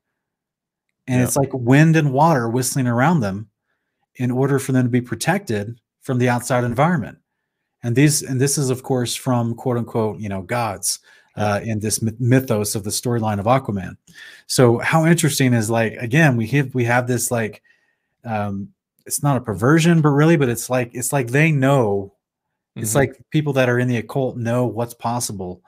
And 1.07 1.19
yeah. 1.19 1.25
it's 1.25 1.37
like 1.37 1.51
wind 1.53 1.97
and 1.97 2.13
water 2.13 2.49
whistling 2.49 2.87
around 2.87 3.21
them 3.21 3.49
in 4.17 4.31
order 4.31 4.59
for 4.59 4.73
them 4.73 4.85
to 4.85 4.91
be 4.91 5.01
protected 5.01 5.81
from 6.03 6.19
the 6.19 6.29
outside 6.29 6.65
environment. 6.65 7.19
And 7.83 7.97
these 7.97 8.23
and 8.23 8.41
this 8.41 8.59
is 8.59 8.71
of 8.71 8.83
course 8.83 9.15
from 9.15 9.55
quote 9.55 9.79
unquote, 9.79 10.19
you 10.19 10.29
know, 10.29 10.43
gods 10.43 10.99
uh, 11.41 11.61
in 11.65 11.81
this 11.81 12.03
mythos 12.19 12.75
of 12.75 12.85
the 12.85 12.91
storyline 12.91 13.39
of 13.39 13.47
Aquaman. 13.47 13.97
So 14.47 14.79
how 14.79 15.07
interesting 15.07 15.55
is 15.55 15.71
like 15.71 15.95
again 15.95 16.37
we 16.37 16.47
have 16.49 16.75
we 16.75 16.85
have 16.85 17.07
this 17.07 17.31
like 17.31 17.63
um, 18.25 18.69
it's 19.07 19.23
not 19.23 19.39
a 19.39 19.41
perversion, 19.41 20.03
but 20.03 20.11
really, 20.11 20.37
but 20.37 20.51
it's 20.51 20.69
like 20.69 20.91
it's 20.93 21.13
like 21.13 21.29
they 21.29 21.51
know. 21.51 22.13
Mm-hmm. 22.73 22.83
It's 22.83 22.95
like 22.95 23.17
people 23.31 23.55
that 23.55 23.69
are 23.69 23.79
in 23.79 23.89
the 23.89 23.97
occult 23.97 24.37
know 24.37 24.67
what's 24.67 24.93
possible, 24.95 25.63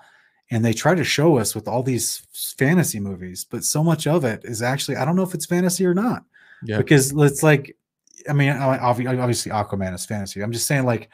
and 0.51 0.63
they 0.63 0.75
try 0.75 0.95
to 0.95 1.05
show 1.05 1.39
us 1.39 1.55
with 1.55 1.67
all 1.67 1.83
these 1.83 2.27
fantasy 2.59 3.01
movies. 3.01 3.47
But 3.49 3.65
so 3.65 3.83
much 3.83 4.07
of 4.07 4.25
it 4.25 4.45
is 4.45 4.61
actually 4.61 4.99
I 4.99 5.07
don't 5.07 5.17
know 5.17 5.23
if 5.23 5.35
it's 5.35 5.47
fantasy 5.47 5.87
or 5.87 5.95
not. 5.95 6.25
Yeah. 6.65 6.77
Because 6.77 7.13
it's 7.17 7.43
like, 7.43 7.77
I 8.29 8.35
mean, 8.35 8.51
obviously 8.51 9.51
Aquaman 9.51 9.95
is 9.95 10.07
fantasy. 10.07 10.43
I'm 10.43 10.53
just 10.53 10.67
saying 10.67 10.85
like, 10.85 11.09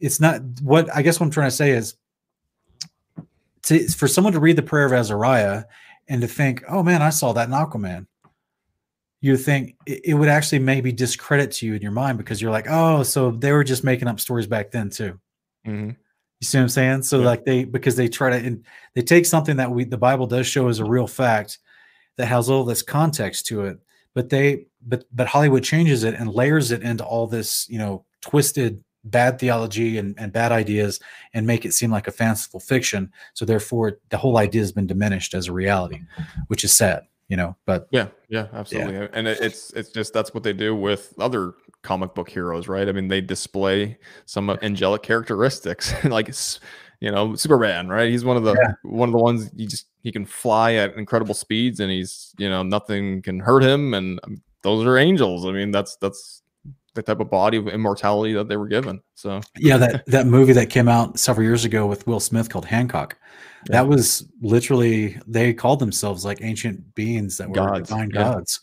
it's 0.00 0.18
not 0.18 0.40
what 0.62 0.88
I 0.96 1.02
guess 1.02 1.20
what 1.20 1.26
I'm 1.26 1.30
trying 1.30 1.50
to 1.50 1.56
say 1.56 1.72
is 1.72 1.94
to 3.64 3.88
for 3.88 4.08
someone 4.08 4.32
to 4.32 4.40
read 4.40 4.56
the 4.56 4.62
prayer 4.62 4.86
of 4.86 4.92
Azariah 4.92 5.64
and 6.08 6.20
to 6.22 6.28
think, 6.28 6.64
oh 6.68 6.82
man, 6.82 7.02
I 7.02 7.10
saw 7.10 7.32
that 7.32 7.48
in 7.48 7.54
Aquaman. 7.54 8.06
You 9.20 9.36
think 9.36 9.76
it, 9.86 10.00
it 10.04 10.14
would 10.14 10.28
actually 10.28 10.60
maybe 10.60 10.92
discredit 10.92 11.52
to 11.52 11.66
you 11.66 11.74
in 11.74 11.82
your 11.82 11.92
mind 11.92 12.18
because 12.18 12.40
you're 12.40 12.50
like, 12.50 12.66
oh, 12.68 13.02
so 13.02 13.30
they 13.30 13.52
were 13.52 13.64
just 13.64 13.84
making 13.84 14.08
up 14.08 14.18
stories 14.18 14.46
back 14.46 14.70
then 14.70 14.90
too. 14.90 15.20
Mm-hmm. 15.66 15.90
You 15.90 16.46
see 16.46 16.58
what 16.58 16.62
I'm 16.62 16.68
saying? 16.70 17.02
So 17.02 17.20
yeah. 17.20 17.26
like 17.26 17.44
they 17.44 17.64
because 17.64 17.96
they 17.96 18.08
try 18.08 18.30
to 18.30 18.36
and 18.36 18.64
they 18.94 19.02
take 19.02 19.26
something 19.26 19.56
that 19.56 19.70
we 19.70 19.84
the 19.84 19.98
Bible 19.98 20.26
does 20.26 20.46
show 20.46 20.68
as 20.68 20.78
a 20.78 20.84
real 20.84 21.06
fact 21.06 21.58
that 22.16 22.26
has 22.26 22.48
all 22.48 22.64
this 22.64 22.82
context 22.82 23.46
to 23.46 23.64
it, 23.66 23.78
but 24.14 24.30
they 24.30 24.66
but 24.86 25.04
but 25.12 25.26
Hollywood 25.26 25.64
changes 25.64 26.02
it 26.02 26.14
and 26.14 26.32
layers 26.32 26.70
it 26.70 26.82
into 26.82 27.04
all 27.04 27.26
this 27.26 27.68
you 27.68 27.78
know 27.78 28.04
twisted 28.22 28.82
bad 29.04 29.38
theology 29.38 29.98
and, 29.98 30.14
and 30.18 30.32
bad 30.32 30.52
ideas 30.52 31.00
and 31.34 31.46
make 31.46 31.64
it 31.64 31.72
seem 31.72 31.90
like 31.90 32.08
a 32.08 32.12
fanciful 32.12 32.60
fiction. 32.60 33.12
So 33.34 33.44
therefore, 33.44 33.98
the 34.10 34.18
whole 34.18 34.38
idea 34.38 34.62
has 34.62 34.72
been 34.72 34.86
diminished 34.86 35.34
as 35.34 35.48
a 35.48 35.52
reality, 35.52 36.00
which 36.48 36.64
is 36.64 36.72
sad, 36.72 37.04
you 37.28 37.36
know. 37.36 37.56
But 37.64 37.88
yeah, 37.90 38.08
yeah, 38.28 38.48
absolutely. 38.52 38.94
Yeah. 38.94 39.08
And 39.12 39.26
it, 39.26 39.40
it's 39.40 39.72
it's 39.72 39.90
just 39.90 40.12
that's 40.12 40.34
what 40.34 40.42
they 40.42 40.52
do 40.52 40.74
with 40.74 41.14
other 41.18 41.54
comic 41.82 42.14
book 42.14 42.28
heroes, 42.28 42.68
right? 42.68 42.88
I 42.88 42.92
mean, 42.92 43.08
they 43.08 43.20
display 43.20 43.98
some 44.26 44.50
angelic 44.62 45.02
characteristics, 45.02 45.92
like 46.04 46.32
you 47.00 47.10
know, 47.10 47.34
Superman, 47.34 47.88
right? 47.88 48.10
He's 48.10 48.24
one 48.24 48.36
of 48.36 48.44
the 48.44 48.54
yeah. 48.54 48.72
one 48.82 49.08
of 49.08 49.12
the 49.12 49.18
ones 49.18 49.50
he 49.56 49.66
just 49.66 49.86
he 50.02 50.12
can 50.12 50.26
fly 50.26 50.74
at 50.74 50.94
incredible 50.96 51.34
speeds, 51.34 51.80
and 51.80 51.90
he's 51.90 52.34
you 52.38 52.48
know 52.48 52.62
nothing 52.62 53.22
can 53.22 53.40
hurt 53.40 53.62
him, 53.62 53.94
and 53.94 54.20
um, 54.24 54.42
those 54.62 54.84
are 54.86 54.98
angels. 54.98 55.46
I 55.46 55.52
mean, 55.52 55.70
that's 55.70 55.96
that's 55.96 56.42
the 56.94 57.02
type 57.02 57.20
of 57.20 57.30
body 57.30 57.56
of 57.56 57.68
immortality 57.68 58.32
that 58.34 58.48
they 58.48 58.56
were 58.56 58.66
given. 58.66 59.00
So 59.14 59.40
yeah, 59.56 59.76
that 59.76 60.06
that 60.08 60.26
movie 60.26 60.52
that 60.52 60.70
came 60.70 60.88
out 60.88 61.18
several 61.18 61.44
years 61.44 61.64
ago 61.64 61.86
with 61.86 62.06
Will 62.06 62.20
Smith 62.20 62.48
called 62.48 62.66
Hancock. 62.66 63.16
Yeah. 63.68 63.76
That 63.76 63.88
was 63.88 64.26
literally 64.40 65.18
they 65.26 65.52
called 65.52 65.78
themselves 65.78 66.24
like 66.24 66.38
ancient 66.42 66.94
beings 66.94 67.36
that 67.36 67.48
were 67.48 67.54
gods. 67.54 67.88
divine 67.88 68.10
yeah. 68.10 68.32
gods, 68.32 68.60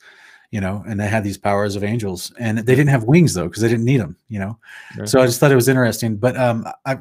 you 0.51 0.59
know, 0.59 0.83
and 0.87 0.99
they 0.99 1.07
had 1.07 1.23
these 1.23 1.37
powers 1.37 1.75
of 1.75 1.83
angels, 1.83 2.33
and 2.39 2.59
they 2.59 2.75
didn't 2.75 2.89
have 2.89 3.03
wings 3.03 3.33
though 3.33 3.47
because 3.47 3.61
they 3.61 3.69
didn't 3.69 3.85
need 3.85 4.01
them, 4.01 4.17
you 4.27 4.39
know. 4.39 4.57
Right. 4.97 5.07
So 5.07 5.21
I 5.21 5.25
just 5.25 5.39
thought 5.39 5.51
it 5.51 5.55
was 5.55 5.69
interesting. 5.69 6.17
But 6.17 6.35
um, 6.35 6.65
I 6.85 6.99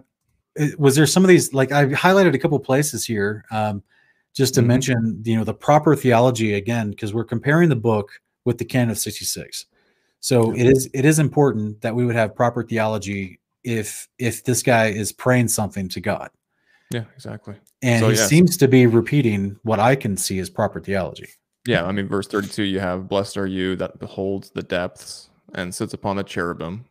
was 0.78 0.94
there 0.94 1.06
some 1.06 1.24
of 1.24 1.28
these 1.28 1.52
like 1.52 1.72
I 1.72 1.86
highlighted 1.86 2.34
a 2.34 2.38
couple 2.38 2.58
places 2.60 3.04
here, 3.04 3.44
um, 3.50 3.82
just 4.34 4.54
to 4.54 4.60
mm-hmm. 4.60 4.68
mention 4.68 5.22
you 5.24 5.36
know 5.36 5.44
the 5.44 5.54
proper 5.54 5.96
theology 5.96 6.54
again 6.54 6.90
because 6.90 7.14
we're 7.14 7.24
comparing 7.24 7.68
the 7.68 7.76
book 7.76 8.20
with 8.44 8.58
the 8.58 8.64
canon 8.64 8.90
of 8.90 8.98
sixty 8.98 9.24
six. 9.24 9.66
So 10.26 10.50
it 10.56 10.66
is 10.66 10.90
it 10.92 11.04
is 11.04 11.20
important 11.20 11.82
that 11.82 11.94
we 11.94 12.04
would 12.04 12.16
have 12.16 12.34
proper 12.34 12.64
theology 12.64 13.38
if 13.62 14.08
if 14.18 14.42
this 14.42 14.60
guy 14.60 14.86
is 14.86 15.12
praying 15.12 15.46
something 15.46 15.88
to 15.90 16.00
God. 16.00 16.30
Yeah, 16.90 17.04
exactly. 17.14 17.54
And 17.80 18.00
so, 18.00 18.08
he 18.08 18.16
seems 18.16 18.56
to 18.56 18.66
be 18.66 18.88
repeating 18.88 19.56
what 19.62 19.78
I 19.78 19.94
can 19.94 20.16
see 20.16 20.40
as 20.40 20.50
proper 20.50 20.80
theology. 20.80 21.28
Yeah, 21.64 21.84
I 21.84 21.92
mean, 21.92 22.08
verse 22.08 22.26
32, 22.26 22.64
you 22.64 22.80
have, 22.80 23.08
Blessed 23.08 23.36
are 23.36 23.46
you 23.46 23.76
that 23.76 24.00
beholds 24.00 24.50
the 24.50 24.64
depths 24.64 25.30
and 25.54 25.72
sits 25.72 25.94
upon 25.94 26.16
the 26.16 26.24
cherubim. 26.24 26.86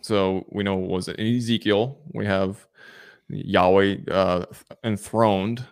So 0.00 0.44
we 0.50 0.64
know, 0.64 0.74
was 0.74 1.06
it 1.06 1.20
in 1.20 1.36
Ezekiel? 1.36 2.00
We 2.14 2.26
have 2.26 2.66
Yahweh 3.28 4.10
uh, 4.10 4.46
enthroned 4.82 5.64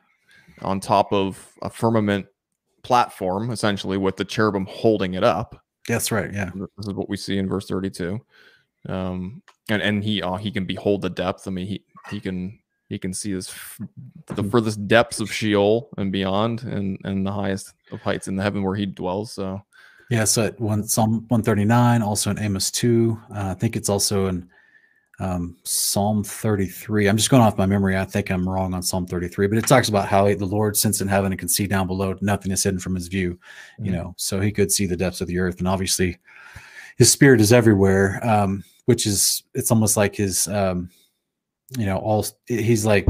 on 0.62 0.78
top 0.78 1.12
of 1.12 1.54
a 1.60 1.70
firmament 1.70 2.26
platform, 2.84 3.50
essentially, 3.50 3.98
with 3.98 4.16
the 4.16 4.24
cherubim 4.24 4.66
holding 4.66 5.14
it 5.14 5.24
up. 5.24 5.63
That's 5.88 6.10
right. 6.10 6.32
Yeah. 6.32 6.50
This 6.54 6.86
is 6.86 6.94
what 6.94 7.08
we 7.08 7.16
see 7.16 7.38
in 7.38 7.48
verse 7.48 7.66
32. 7.66 8.20
Um, 8.88 9.42
and 9.68 9.82
and 9.82 10.04
he 10.04 10.22
uh, 10.22 10.36
he 10.36 10.50
can 10.50 10.66
behold 10.66 11.02
the 11.02 11.10
depth. 11.10 11.46
I 11.46 11.50
mean, 11.50 11.66
he 11.66 11.82
he 12.10 12.20
can 12.20 12.58
he 12.88 12.98
can 12.98 13.14
see 13.14 13.32
his 13.32 13.48
the 14.26 14.34
mm-hmm. 14.34 14.50
furthest 14.50 14.86
depths 14.86 15.20
of 15.20 15.32
Sheol 15.32 15.88
and 15.96 16.12
beyond, 16.12 16.62
and 16.64 16.98
and 17.04 17.26
the 17.26 17.32
highest 17.32 17.72
of 17.90 18.00
heights 18.00 18.28
in 18.28 18.36
the 18.36 18.42
heaven 18.42 18.62
where 18.62 18.76
he 18.76 18.86
dwells. 18.86 19.32
So, 19.32 19.62
yeah. 20.10 20.24
So 20.24 20.44
at 20.44 20.60
one 20.60 20.84
Psalm 20.84 21.24
one 21.28 21.42
thirty 21.42 21.64
nine, 21.64 22.02
also 22.02 22.30
in 22.30 22.38
Amos 22.38 22.70
two. 22.70 23.18
Uh, 23.34 23.50
I 23.50 23.54
think 23.54 23.74
it's 23.76 23.88
also 23.88 24.26
in 24.26 24.48
um, 25.20 25.56
Psalm 25.64 26.24
33. 26.24 27.06
I'm 27.06 27.16
just 27.16 27.30
going 27.30 27.42
off 27.42 27.58
my 27.58 27.66
memory. 27.66 27.96
I 27.96 28.04
think 28.04 28.30
I'm 28.30 28.48
wrong 28.48 28.74
on 28.74 28.82
Psalm 28.82 29.06
33, 29.06 29.46
but 29.46 29.58
it 29.58 29.66
talks 29.66 29.88
about 29.88 30.08
how 30.08 30.24
the 30.34 30.44
Lord 30.44 30.76
sits 30.76 31.00
in 31.00 31.08
heaven 31.08 31.32
and 31.32 31.38
can 31.38 31.48
see 31.48 31.66
down 31.66 31.86
below. 31.86 32.16
Nothing 32.20 32.52
is 32.52 32.62
hidden 32.62 32.80
from 32.80 32.94
his 32.94 33.08
view, 33.08 33.38
you 33.78 33.86
mm-hmm. 33.86 33.94
know, 33.94 34.14
so 34.16 34.40
he 34.40 34.50
could 34.50 34.72
see 34.72 34.86
the 34.86 34.96
depths 34.96 35.20
of 35.20 35.28
the 35.28 35.38
earth. 35.38 35.58
And 35.58 35.68
obviously, 35.68 36.18
his 36.96 37.10
spirit 37.10 37.40
is 37.40 37.52
everywhere. 37.52 38.20
Um, 38.22 38.64
which 38.86 39.06
is 39.06 39.44
it's 39.54 39.70
almost 39.70 39.96
like 39.96 40.14
his 40.14 40.46
um 40.48 40.90
you 41.76 41.86
know 41.86 41.98
all 41.98 42.24
he's 42.46 42.84
like 42.84 43.08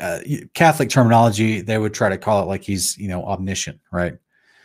uh, 0.00 0.20
catholic 0.54 0.88
terminology 0.88 1.60
they 1.60 1.78
would 1.78 1.94
try 1.94 2.08
to 2.08 2.18
call 2.18 2.42
it 2.42 2.46
like 2.46 2.62
he's 2.62 2.96
you 2.98 3.08
know 3.08 3.24
omniscient 3.24 3.78
right 3.92 4.16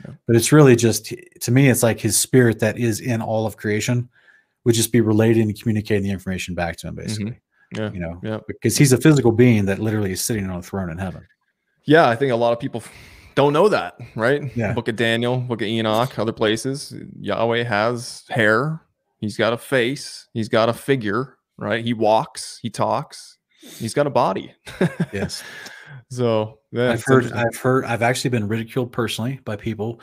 Yeah. 0.04 0.14
but 0.28 0.36
it's 0.36 0.52
really 0.52 0.76
just 0.76 1.14
to 1.42 1.52
me 1.52 1.70
it's 1.70 1.84
like 1.84 2.00
his 2.00 2.18
spirit 2.18 2.60
that 2.60 2.78
is 2.78 3.00
in 3.00 3.22
all 3.22 3.46
of 3.46 3.58
creation 3.58 4.10
would 4.66 4.76
just 4.76 4.92
be 4.92 5.00
relating 5.02 5.44
and 5.44 5.60
communicating 5.60 6.04
the 6.04 6.10
information 6.12 6.54
back 6.56 6.76
to 6.78 6.88
him 6.88 6.96
basically 6.96 7.40
Yeah. 7.78 7.92
you 7.92 8.00
know 8.00 8.20
Yeah. 8.24 8.40
because 8.48 8.78
he's 8.78 8.92
a 8.92 8.98
physical 8.98 9.32
being 9.32 9.66
that 9.66 9.80
literally 9.80 10.12
is 10.12 10.22
sitting 10.22 10.50
on 10.50 10.58
a 10.60 10.64
throne 10.64 10.90
in 10.90 10.98
heaven 10.98 11.26
Yeah, 11.86 12.08
I 12.10 12.16
think 12.16 12.32
a 12.32 12.36
lot 12.36 12.52
of 12.54 12.60
people 12.60 12.84
don't 13.36 13.54
know 13.54 13.68
that, 13.70 13.98
right? 14.16 14.42
Yeah. 14.56 14.74
Book 14.74 14.88
of 14.88 14.96
Daniel, 14.96 15.38
Book 15.38 15.62
of 15.62 15.68
Enoch, 15.68 16.18
other 16.18 16.32
places. 16.32 16.96
Yahweh 17.20 17.64
has 17.66 18.24
hair. 18.30 18.80
He's 19.20 19.36
got 19.38 19.52
a 19.54 19.58
face. 19.58 20.28
He's 20.34 20.48
got 20.50 20.70
a 20.70 20.74
figure, 20.74 21.38
right? 21.58 21.84
He 21.84 21.94
walks. 21.94 22.60
He 22.62 22.70
talks. 22.70 23.38
He's 23.62 23.94
got 23.94 24.08
a 24.08 24.10
body. 24.10 24.54
yes 25.12 25.44
So 26.10 26.60
yeah, 26.72 26.92
I've 26.94 27.04
heard. 27.04 27.32
I've 27.34 27.58
heard, 27.58 27.84
I've 27.86 28.02
actually 28.04 28.30
been 28.32 28.48
ridiculed 28.48 28.92
personally 28.92 29.40
by 29.44 29.56
people 29.58 30.00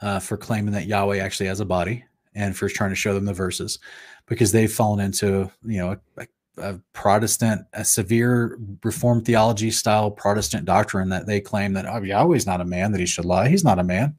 uh, 0.00 0.20
for 0.20 0.36
claiming 0.36 0.72
that 0.74 0.86
Yahweh 0.86 1.18
actually 1.18 1.46
has 1.46 1.60
a 1.60 1.64
body 1.64 2.04
and 2.36 2.56
for 2.56 2.68
trying 2.68 2.90
to 2.90 2.96
show 2.96 3.14
them 3.14 3.24
the 3.24 3.32
verses 3.32 3.78
because 4.26 4.52
they've 4.52 4.72
fallen 4.72 5.00
into, 5.00 5.50
you 5.64 5.78
know, 5.78 5.96
a, 6.18 6.26
a 6.58 6.80
Protestant, 6.92 7.66
a 7.72 7.84
severe 7.84 8.58
Reformed 8.84 9.24
theology 9.24 9.70
style 9.70 10.10
Protestant 10.10 10.64
doctrine 10.64 11.08
that 11.08 11.26
they 11.26 11.40
claim 11.40 11.72
that 11.72 11.86
oh, 11.86 12.00
Yahweh's 12.00 12.46
not 12.46 12.60
a 12.60 12.64
man, 12.64 12.92
that 12.92 13.00
he 13.00 13.06
should 13.06 13.24
lie. 13.24 13.48
He's 13.48 13.64
not 13.64 13.78
a 13.78 13.84
man. 13.84 14.14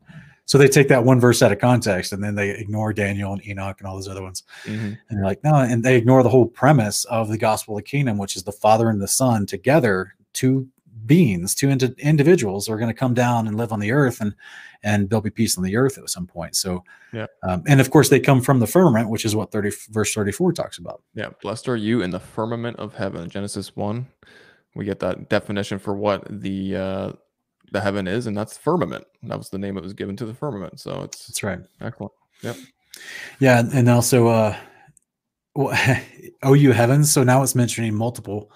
So 0.46 0.58
they 0.58 0.70
take 0.70 0.88
that 0.88 1.04
one 1.04 1.20
verse 1.20 1.42
out 1.42 1.52
of 1.52 1.60
context 1.60 2.14
and 2.14 2.24
then 2.24 2.36
they 2.36 2.52
ignore 2.52 2.94
Daniel 2.94 3.34
and 3.34 3.46
Enoch 3.46 3.76
and 3.80 3.88
all 3.88 3.96
those 3.96 4.08
other 4.08 4.24
ones. 4.24 4.44
Mhm. 4.66 4.98
And 5.10 5.18
they're 5.18 5.26
like, 5.26 5.44
no, 5.44 5.56
and 5.56 5.84
they 5.84 5.98
ignore 5.98 6.24
the 6.24 6.30
whole 6.30 6.46
premise 6.46 7.04
of 7.06 7.28
the 7.28 7.38
gospel 7.38 7.78
of 7.78 7.84
the 7.84 7.90
kingdom, 7.90 8.18
which 8.18 8.38
is 8.38 8.44
the 8.44 8.54
Father 8.54 8.90
and 8.90 9.02
the 9.02 9.10
Son 9.10 9.46
together, 9.46 10.14
two 10.32 10.68
beings, 11.08 11.56
two 11.56 11.70
indi- 11.70 11.96
individuals 11.98 12.68
are 12.70 12.78
going 12.78 12.90
to 12.90 12.94
come 13.00 13.14
down 13.14 13.48
and 13.48 13.58
live 13.58 13.72
on 13.72 13.80
the 13.80 13.92
earth, 13.92 14.22
and 14.22 14.36
and 14.84 15.10
there'll 15.10 15.22
be 15.22 15.30
peace 15.32 15.58
on 15.58 15.64
the 15.64 15.76
earth 15.76 15.98
at 15.98 16.10
some 16.10 16.28
point. 16.28 16.56
So, 16.56 16.84
Yeah. 17.14 17.26
um, 17.44 17.64
and 17.68 17.82
of 17.82 17.90
course 17.90 18.10
they 18.10 18.20
come 18.20 18.42
from 18.42 18.60
the 18.60 18.68
firmament, 18.68 19.10
which 19.10 19.26
is 19.26 19.36
what 19.36 19.52
thirty 19.52 19.72
verse 19.90 20.14
thirty 20.14 20.32
four 20.32 20.52
talks 20.54 20.78
about. 20.78 21.02
Yeah, 21.16 21.30
blessed 21.42 21.68
are 21.70 21.76
you 21.76 22.02
in 22.04 22.12
the 22.12 22.20
firmament 22.20 22.78
of 22.78 22.94
heaven. 22.94 23.30
Genesis 23.30 23.76
one, 23.76 24.06
we 24.76 24.86
get 24.86 25.00
that 25.00 25.30
definition 25.30 25.80
for 25.80 25.96
what 25.96 26.24
the 26.30 26.76
uh, 26.76 27.12
the 27.72 27.82
heaven 27.82 28.08
is, 28.08 28.28
and 28.28 28.38
that's 28.38 28.58
firmament. 28.58 29.06
That 29.24 29.38
was 29.38 29.50
the 29.50 29.58
name 29.58 29.78
it 29.78 29.84
was 29.84 29.94
given 29.94 30.16
to 30.18 30.26
the 30.26 30.34
firmament. 30.34 30.80
So 30.80 31.02
it's 31.04 31.28
That's 31.28 31.42
right. 31.44 31.60
excellent. 31.82 32.12
Yeah, 33.40 33.60
and- 33.60 33.72
and 33.74 33.90
also 33.90 34.28
uh, 34.28 34.56
well, 35.56 35.76
OU 36.46 36.72
heavens. 36.72 37.12
So 37.12 37.24
now 37.24 37.42
it's 37.44 37.56
mentioning 37.56 37.96
multiple 37.96 38.52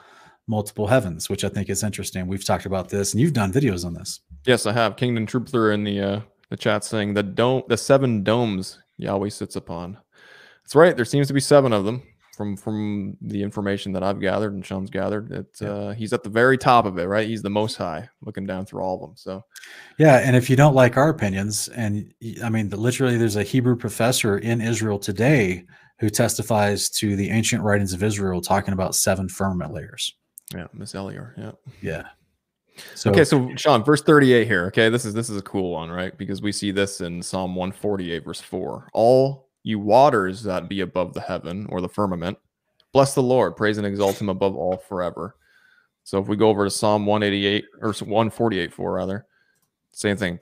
multiple 0.51 0.85
heavens, 0.85 1.29
which 1.29 1.43
I 1.43 1.49
think 1.49 1.69
is 1.69 1.81
interesting. 1.81 2.27
We've 2.27 2.45
talked 2.45 2.67
about 2.67 2.89
this, 2.89 3.13
and 3.13 3.21
you've 3.21 3.33
done 3.33 3.51
videos 3.51 3.85
on 3.85 3.93
this. 3.93 4.19
Yes, 4.45 4.65
I 4.67 4.73
have 4.73 4.97
Kingdom 4.97 5.25
Trooper 5.25 5.71
in 5.71 5.83
the 5.83 5.99
uh, 5.99 6.19
the 6.49 6.57
chat 6.57 6.83
saying 6.83 7.13
the 7.15 7.23
dome, 7.23 7.63
the 7.69 7.77
seven 7.77 8.23
domes 8.23 8.77
Yahweh 8.97 9.29
sits 9.29 9.55
upon. 9.55 9.97
That's 10.63 10.75
right. 10.75 10.95
There 10.95 11.05
seems 11.05 11.27
to 11.27 11.33
be 11.33 11.39
seven 11.39 11.73
of 11.73 11.85
them 11.85 12.03
from 12.35 12.57
from 12.57 13.17
the 13.21 13.41
information 13.41 13.93
that 13.93 14.03
I've 14.03 14.19
gathered 14.19 14.53
and 14.53 14.65
Sean's 14.65 14.89
gathered. 14.89 15.31
It 15.31 15.47
Yeah. 15.61 15.69
uh, 15.69 15.93
he's 15.93 16.11
at 16.13 16.23
the 16.23 16.29
very 16.29 16.57
top 16.57 16.85
of 16.85 16.97
it, 16.99 17.05
right? 17.05 17.27
He's 17.27 17.41
the 17.41 17.49
most 17.49 17.77
high, 17.77 18.09
looking 18.21 18.45
down 18.45 18.65
through 18.65 18.81
all 18.81 18.95
of 18.95 19.01
them. 19.01 19.13
So 19.15 19.43
Yeah, 19.97 20.17
and 20.17 20.35
if 20.35 20.49
you 20.49 20.55
don't 20.57 20.75
like 20.75 20.97
our 20.97 21.09
opinions, 21.09 21.69
and 21.69 22.13
I 22.43 22.49
mean, 22.49 22.69
the, 22.69 22.77
literally, 22.77 23.17
there's 23.17 23.37
a 23.37 23.43
Hebrew 23.43 23.77
professor 23.77 24.37
in 24.37 24.59
Israel 24.59 24.99
today 24.99 25.65
who 25.99 26.09
testifies 26.09 26.89
to 26.89 27.15
the 27.15 27.29
ancient 27.29 27.63
writings 27.63 27.93
of 27.93 28.01
Israel, 28.03 28.41
talking 28.41 28.73
about 28.73 28.95
seven 28.95 29.29
firmament 29.29 29.71
layers. 29.71 30.13
Yeah, 30.53 30.67
Miss 30.73 30.93
Elior, 30.93 31.33
yeah. 31.37 31.51
Yeah. 31.81 32.03
So 32.95 33.11
okay, 33.11 33.23
so 33.25 33.53
Sean, 33.55 33.83
verse 33.83 34.01
38 34.01 34.47
here. 34.47 34.65
Okay, 34.67 34.89
this 34.89 35.05
is 35.05 35.13
this 35.13 35.29
is 35.29 35.37
a 35.37 35.41
cool 35.41 35.71
one, 35.71 35.89
right? 35.89 36.17
Because 36.17 36.41
we 36.41 36.51
see 36.51 36.71
this 36.71 37.01
in 37.01 37.21
Psalm 37.21 37.55
148, 37.55 38.23
verse 38.23 38.41
4. 38.41 38.89
All 38.93 39.49
you 39.63 39.79
waters 39.79 40.41
that 40.43 40.69
be 40.69 40.81
above 40.81 41.13
the 41.13 41.21
heaven 41.21 41.67
or 41.69 41.81
the 41.81 41.89
firmament, 41.89 42.37
bless 42.93 43.13
the 43.13 43.23
Lord, 43.23 43.55
praise 43.55 43.77
and 43.77 43.85
exalt 43.85 44.19
him 44.19 44.29
above 44.29 44.55
all 44.55 44.77
forever. 44.77 45.35
So 46.03 46.19
if 46.19 46.27
we 46.27 46.35
go 46.35 46.49
over 46.49 46.63
to 46.63 46.71
Psalm 46.71 47.05
188 47.05 47.65
or 47.81 47.93
148, 47.93 48.73
4 48.73 48.91
rather, 48.93 49.25
same 49.91 50.17
thing. 50.17 50.39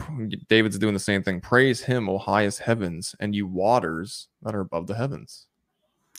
David's 0.47 0.77
doing 0.77 0.93
the 0.93 0.99
same 0.99 1.23
thing. 1.23 1.41
Praise 1.41 1.81
him, 1.81 2.07
O 2.07 2.17
highest 2.17 2.59
heavens, 2.59 3.15
and 3.19 3.35
you 3.35 3.47
waters 3.47 4.27
that 4.43 4.55
are 4.55 4.61
above 4.61 4.87
the 4.87 4.95
heavens. 4.95 5.47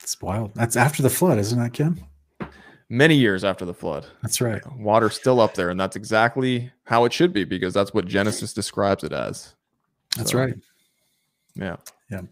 it's 0.02 0.20
wild. 0.20 0.54
That's 0.54 0.76
after 0.76 1.02
the 1.02 1.10
flood, 1.10 1.38
isn't 1.38 1.58
that, 1.58 1.72
Ken? 1.72 2.04
Many 2.92 3.14
years 3.14 3.44
after 3.44 3.64
the 3.64 3.72
flood. 3.72 4.04
That's 4.20 4.40
right. 4.40 4.60
Water 4.76 5.10
still 5.10 5.40
up 5.40 5.54
there, 5.54 5.70
and 5.70 5.78
that's 5.78 5.94
exactly 5.94 6.72
how 6.84 7.04
it 7.04 7.12
should 7.12 7.32
be 7.32 7.44
because 7.44 7.72
that's 7.72 7.94
what 7.94 8.04
Genesis 8.06 8.52
describes 8.52 9.04
it 9.04 9.12
as. 9.12 9.54
That's 10.16 10.32
So, 10.32 10.38
right. 10.38 10.54
Yeah. 11.54 11.76
Yeah. 12.10 12.22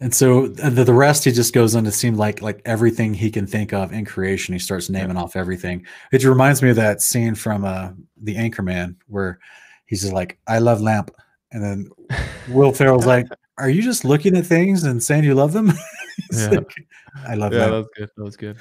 And 0.00 0.12
so 0.12 0.48
the, 0.48 0.82
the 0.82 0.92
rest, 0.92 1.24
he 1.24 1.30
just 1.30 1.54
goes 1.54 1.76
on 1.76 1.84
to 1.84 1.92
seem 1.92 2.16
like 2.16 2.42
like 2.42 2.60
everything 2.64 3.14
he 3.14 3.30
can 3.30 3.46
think 3.46 3.72
of 3.72 3.92
in 3.92 4.04
creation. 4.04 4.52
He 4.52 4.58
starts 4.58 4.90
naming 4.90 5.16
off 5.16 5.36
everything. 5.36 5.86
It 6.10 6.24
reminds 6.24 6.60
me 6.62 6.70
of 6.70 6.76
that 6.76 7.00
scene 7.00 7.36
from 7.36 7.64
uh, 7.64 7.90
the 8.20 8.34
Anchorman 8.34 8.96
where 9.06 9.38
he's 9.86 10.00
just 10.00 10.12
like, 10.12 10.38
"I 10.48 10.58
love 10.58 10.80
lamp," 10.80 11.12
and 11.52 11.62
then 11.62 11.88
Will 12.48 12.72
Ferrell's 12.72 13.06
like, 13.06 13.28
"Are 13.58 13.70
you 13.70 13.82
just 13.82 14.04
looking 14.04 14.36
at 14.36 14.46
things 14.46 14.82
and 14.82 15.00
saying 15.00 15.22
you 15.22 15.34
love 15.34 15.52
them?" 15.52 15.72
Yeah. 16.32 16.50
like, 16.50 16.74
I 17.26 17.34
love 17.34 17.52
Yeah, 17.52 17.66
lamp. 17.66 17.70
that 17.70 17.76
was 17.78 17.88
good. 17.96 18.10
That 18.16 18.24
was 18.24 18.36
good. 18.36 18.56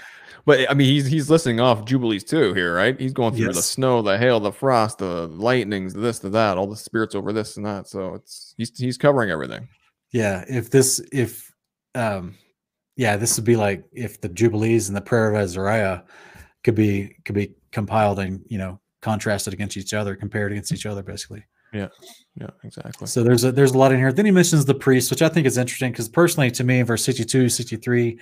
But 0.49 0.67
I 0.67 0.73
mean, 0.73 0.87
he's 0.87 1.05
he's 1.05 1.29
listing 1.29 1.59
off 1.59 1.85
jubilees 1.85 2.23
too 2.23 2.55
here, 2.55 2.73
right? 2.73 2.99
He's 2.99 3.13
going 3.13 3.35
through 3.35 3.53
the 3.53 3.61
snow, 3.61 4.01
the 4.01 4.17
hail, 4.17 4.39
the 4.39 4.51
frost, 4.51 4.97
the 4.97 5.27
lightnings, 5.27 5.93
this, 5.93 6.17
the 6.17 6.29
that, 6.29 6.57
all 6.57 6.65
the 6.65 6.75
spirits 6.75 7.13
over 7.13 7.31
this 7.31 7.55
and 7.55 7.67
that. 7.67 7.87
So 7.87 8.15
it's 8.15 8.55
he's 8.57 8.75
he's 8.75 8.97
covering 8.97 9.29
everything. 9.29 9.67
Yeah, 10.11 10.43
if 10.49 10.71
this 10.71 11.01
if 11.11 11.53
um 11.93 12.33
yeah, 12.95 13.15
this 13.15 13.37
would 13.37 13.45
be 13.45 13.57
like 13.57 13.83
if 13.93 14.21
the 14.21 14.27
Jubilees 14.27 14.87
and 14.87 14.97
the 14.97 15.01
prayer 15.01 15.29
of 15.29 15.39
Azariah 15.39 16.01
could 16.63 16.73
be 16.73 17.15
could 17.25 17.35
be 17.35 17.53
compiled 17.71 18.17
and 18.17 18.43
you 18.47 18.57
know 18.57 18.79
contrasted 19.03 19.53
against 19.53 19.77
each 19.77 19.93
other, 19.93 20.15
compared 20.15 20.51
against 20.51 20.71
each 20.71 20.87
other, 20.87 21.03
basically. 21.03 21.45
Yeah, 21.73 21.89
yeah, 22.41 22.49
exactly. 22.63 23.05
So 23.05 23.21
there's 23.21 23.43
a 23.43 23.51
there's 23.51 23.73
a 23.73 23.77
lot 23.77 23.91
in 23.91 23.99
here. 23.99 24.11
Then 24.11 24.25
he 24.25 24.31
mentions 24.31 24.65
the 24.65 24.73
priest, 24.73 25.11
which 25.11 25.21
I 25.21 25.29
think 25.29 25.45
is 25.45 25.59
interesting 25.59 25.91
because 25.91 26.09
personally 26.09 26.49
to 26.49 26.63
me, 26.63 26.81
verse 26.81 27.03
62, 27.03 27.49
63, 27.49 28.19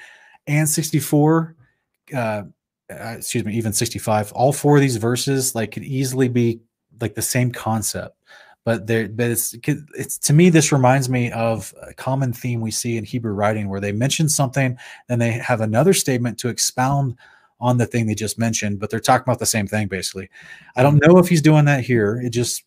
and 0.48 0.68
64, 0.68 1.56
uh, 2.14 2.44
uh 2.92 3.16
excuse 3.18 3.46
me, 3.46 3.54
even 3.56 3.74
65, 3.74 4.32
all 4.34 4.54
four 4.54 4.78
of 4.78 4.82
these 4.82 4.98
verses 4.98 5.56
like 5.56 5.72
could 5.72 5.84
easily 5.84 6.28
be 6.28 6.62
like 7.02 7.16
the 7.16 7.22
same 7.22 7.52
concept. 7.52 8.16
But 8.64 8.86
there, 8.86 9.08
but 9.08 9.30
it's 9.30 9.56
it's 9.64 10.18
to 10.20 10.34
me, 10.34 10.50
this 10.50 10.74
reminds 10.74 11.08
me 11.10 11.32
of 11.32 11.74
a 11.82 11.94
common 11.94 12.34
theme 12.34 12.60
we 12.60 12.72
see 12.72 12.98
in 12.98 13.06
Hebrew 13.06 13.32
writing 13.32 13.70
where 13.70 13.80
they 13.80 13.94
mention 13.94 14.28
something, 14.28 14.78
and 15.08 15.22
they 15.22 15.32
have 15.32 15.62
another 15.62 15.94
statement 15.94 16.38
to 16.40 16.50
expound 16.50 17.16
on 17.60 17.78
the 17.78 17.86
thing 17.86 18.06
they 18.06 18.16
just 18.16 18.38
mentioned, 18.38 18.80
but 18.80 18.90
they're 18.90 19.00
talking 19.00 19.24
about 19.24 19.40
the 19.40 19.46
same 19.46 19.68
thing 19.68 19.88
basically. 19.88 20.30
I 20.76 20.84
don't 20.84 21.02
know 21.06 21.18
if 21.18 21.28
he's 21.28 21.42
doing 21.42 21.66
that 21.66 21.84
here. 21.84 22.22
It 22.24 22.30
just 22.30 22.64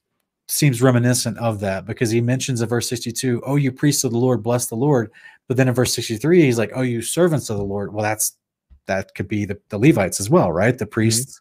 seems 0.49 0.83
reminiscent 0.83 1.39
of 1.39 1.61
that 1.61 1.87
because 1.87 2.11
he 2.11 2.21
mentions 2.21 2.61
in 2.61 2.69
verse 2.69 2.89
62, 2.89 3.43
Oh, 3.47 3.57
you 3.57 3.71
priests 3.71 4.05
of 4.05 4.11
the 4.11 4.19
Lord, 4.19 4.43
bless 4.43 4.67
the 4.67 4.75
Lord. 4.75 5.12
But 5.47 5.57
then 5.57 5.69
in 5.69 5.75
verse 5.75 5.95
63, 5.95 6.43
he's 6.43 6.59
like, 6.59 6.73
Oh, 6.75 6.83
you 6.83 7.03
servants 7.03 7.51
of 7.51 7.57
the 7.57 7.65
Lord. 7.65 7.93
Well, 7.93 8.03
that's 8.03 8.37
that 8.91 9.15
could 9.15 9.29
be 9.29 9.45
the, 9.45 9.59
the 9.71 9.79
Levites 9.79 10.21
as 10.21 10.29
well, 10.29 10.53
right? 10.53 10.77
The 10.77 10.87
priests 10.87 11.41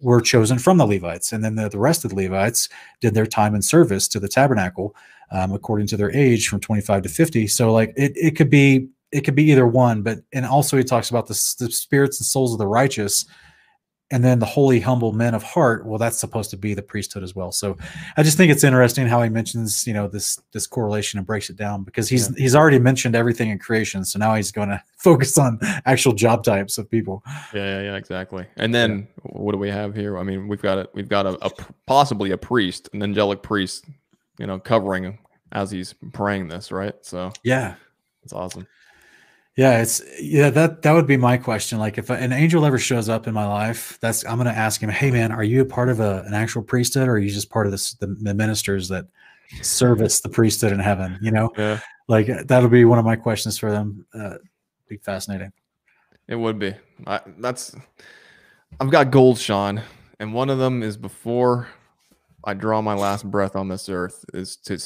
were 0.00 0.20
chosen 0.20 0.58
from 0.58 0.78
the 0.78 0.86
Levites, 0.86 1.32
and 1.32 1.42
then 1.42 1.56
the, 1.56 1.68
the 1.68 1.78
rest 1.78 2.04
of 2.04 2.10
the 2.10 2.16
Levites 2.16 2.68
did 3.00 3.14
their 3.14 3.26
time 3.26 3.54
in 3.54 3.62
service 3.62 4.06
to 4.08 4.20
the 4.20 4.28
tabernacle 4.28 4.94
um, 5.32 5.52
according 5.52 5.86
to 5.88 5.96
their 5.96 6.14
age 6.14 6.48
from 6.48 6.60
25 6.60 7.02
to 7.02 7.08
50. 7.08 7.46
So, 7.46 7.72
like, 7.72 7.92
it, 7.96 8.12
it 8.16 8.36
could 8.36 8.50
be 8.50 8.88
it 9.12 9.22
could 9.22 9.34
be 9.34 9.50
either 9.50 9.66
one, 9.66 10.02
but 10.02 10.18
and 10.32 10.46
also 10.46 10.76
he 10.76 10.84
talks 10.84 11.10
about 11.10 11.26
the, 11.26 11.34
the 11.58 11.70
spirits 11.70 12.20
and 12.20 12.26
souls 12.26 12.52
of 12.52 12.58
the 12.58 12.66
righteous 12.66 13.26
and 14.10 14.24
then 14.24 14.38
the 14.38 14.46
holy 14.46 14.80
humble 14.80 15.12
men 15.12 15.34
of 15.34 15.42
heart 15.42 15.86
well 15.86 15.98
that's 15.98 16.18
supposed 16.18 16.50
to 16.50 16.56
be 16.56 16.74
the 16.74 16.82
priesthood 16.82 17.22
as 17.22 17.34
well 17.34 17.52
so 17.52 17.76
i 18.16 18.22
just 18.22 18.36
think 18.36 18.50
it's 18.50 18.64
interesting 18.64 19.06
how 19.06 19.22
he 19.22 19.28
mentions 19.28 19.86
you 19.86 19.92
know 19.92 20.08
this 20.08 20.40
this 20.52 20.66
correlation 20.66 21.18
and 21.18 21.26
breaks 21.26 21.50
it 21.50 21.56
down 21.56 21.84
because 21.84 22.08
he's 22.08 22.34
he's 22.36 22.54
already 22.54 22.78
mentioned 22.78 23.14
everything 23.14 23.50
in 23.50 23.58
creation 23.58 24.04
so 24.04 24.18
now 24.18 24.34
he's 24.34 24.52
going 24.52 24.68
to 24.68 24.82
focus 24.96 25.38
on 25.38 25.58
actual 25.86 26.12
job 26.12 26.44
types 26.44 26.76
of 26.78 26.90
people 26.90 27.22
Yeah, 27.54 27.64
yeah, 27.64 27.82
yeah, 27.82 27.96
exactly. 27.96 28.46
And 28.56 28.74
then 28.74 29.08
what 29.22 29.52
do 29.52 29.58
we 29.58 29.70
have 29.70 29.94
here? 29.94 30.18
I 30.18 30.22
mean, 30.22 30.46
we've 30.46 30.60
got 30.60 30.78
it. 30.78 30.90
We've 30.92 31.08
got 31.08 31.26
a 31.26 31.50
possibly 31.86 32.32
a 32.32 32.36
priest, 32.36 32.90
an 32.92 33.02
angelic 33.02 33.42
priest, 33.42 33.86
you 34.38 34.46
know, 34.46 34.58
covering 34.58 35.04
him 35.04 35.18
as 35.52 35.70
he's 35.70 35.94
praying 36.12 36.48
this, 36.48 36.70
right? 36.70 36.94
So 37.02 37.32
yeah 37.42 37.76
it's 38.22 38.32
awesome. 38.32 38.66
Yeah 39.60 39.82
it's 39.82 40.00
yeah 40.20 40.48
that 40.50 40.80
that 40.82 40.92
would 40.92 41.06
be 41.06 41.16
my 41.16 41.36
question 41.36 41.78
like 41.78 41.98
if 41.98 42.08
an 42.10 42.32
angel 42.32 42.64
ever 42.64 42.78
shows 42.78 43.08
up 43.08 43.26
in 43.26 43.34
my 43.34 43.46
life 43.46 43.98
that's 44.00 44.24
i'm 44.24 44.36
going 44.40 44.46
to 44.54 44.60
ask 44.66 44.80
him 44.82 44.88
hey 44.88 45.10
man 45.10 45.30
are 45.32 45.44
you 45.44 45.60
a 45.60 45.64
part 45.64 45.88
of 45.88 46.00
a, 46.00 46.22
an 46.26 46.34
actual 46.34 46.62
priesthood 46.62 47.08
or 47.08 47.12
are 47.12 47.18
you 47.18 47.30
just 47.30 47.50
part 47.50 47.66
of 47.66 47.72
this 47.72 47.94
the, 47.94 48.06
the 48.22 48.32
ministers 48.34 48.88
that 48.88 49.04
service 49.62 50.20
the 50.20 50.28
priesthood 50.28 50.72
in 50.72 50.78
heaven 50.78 51.18
you 51.20 51.30
know 51.30 51.50
Yeah. 51.58 51.80
like 52.08 52.26
that'll 52.46 52.68
be 52.70 52.84
one 52.84 52.98
of 52.98 53.04
my 53.04 53.16
questions 53.16 53.58
for 53.58 53.70
them 53.70 54.06
uh 54.14 54.36
be 54.88 54.96
fascinating 54.96 55.52
It 56.28 56.36
would 56.36 56.58
be. 56.58 56.72
I, 57.06 57.20
that's. 57.38 57.74
I've 58.80 58.90
got 58.90 59.10
goals, 59.10 59.40
Sean, 59.42 59.82
and 60.20 60.32
one 60.32 60.48
of 60.50 60.58
them 60.58 60.82
is 60.82 60.96
before 60.96 61.66
I 62.44 62.54
draw 62.54 62.80
my 62.82 62.94
last 62.94 63.28
breath 63.28 63.56
on 63.56 63.68
this 63.68 63.88
earth 63.88 64.24
is 64.32 64.56
to 64.66 64.78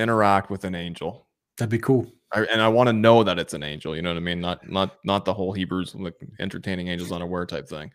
interact 0.00 0.48
with 0.50 0.64
an 0.64 0.74
angel. 0.76 1.26
That'd 1.58 1.70
be 1.70 1.78
cool. 1.78 2.06
I, 2.32 2.42
and 2.52 2.60
I 2.60 2.68
want 2.68 2.88
to 2.88 2.92
know 2.92 3.22
that 3.22 3.38
it's 3.38 3.54
an 3.54 3.62
angel. 3.62 3.94
You 3.94 4.02
know 4.02 4.10
what 4.10 4.16
I 4.16 4.20
mean? 4.20 4.40
Not 4.40 4.68
not 4.68 4.98
not 5.04 5.24
the 5.24 5.32
whole 5.34 5.52
Hebrews 5.52 5.94
like 5.94 6.14
entertaining 6.40 6.88
angels 6.88 7.12
unaware 7.12 7.46
type 7.46 7.68
thing. 7.68 7.92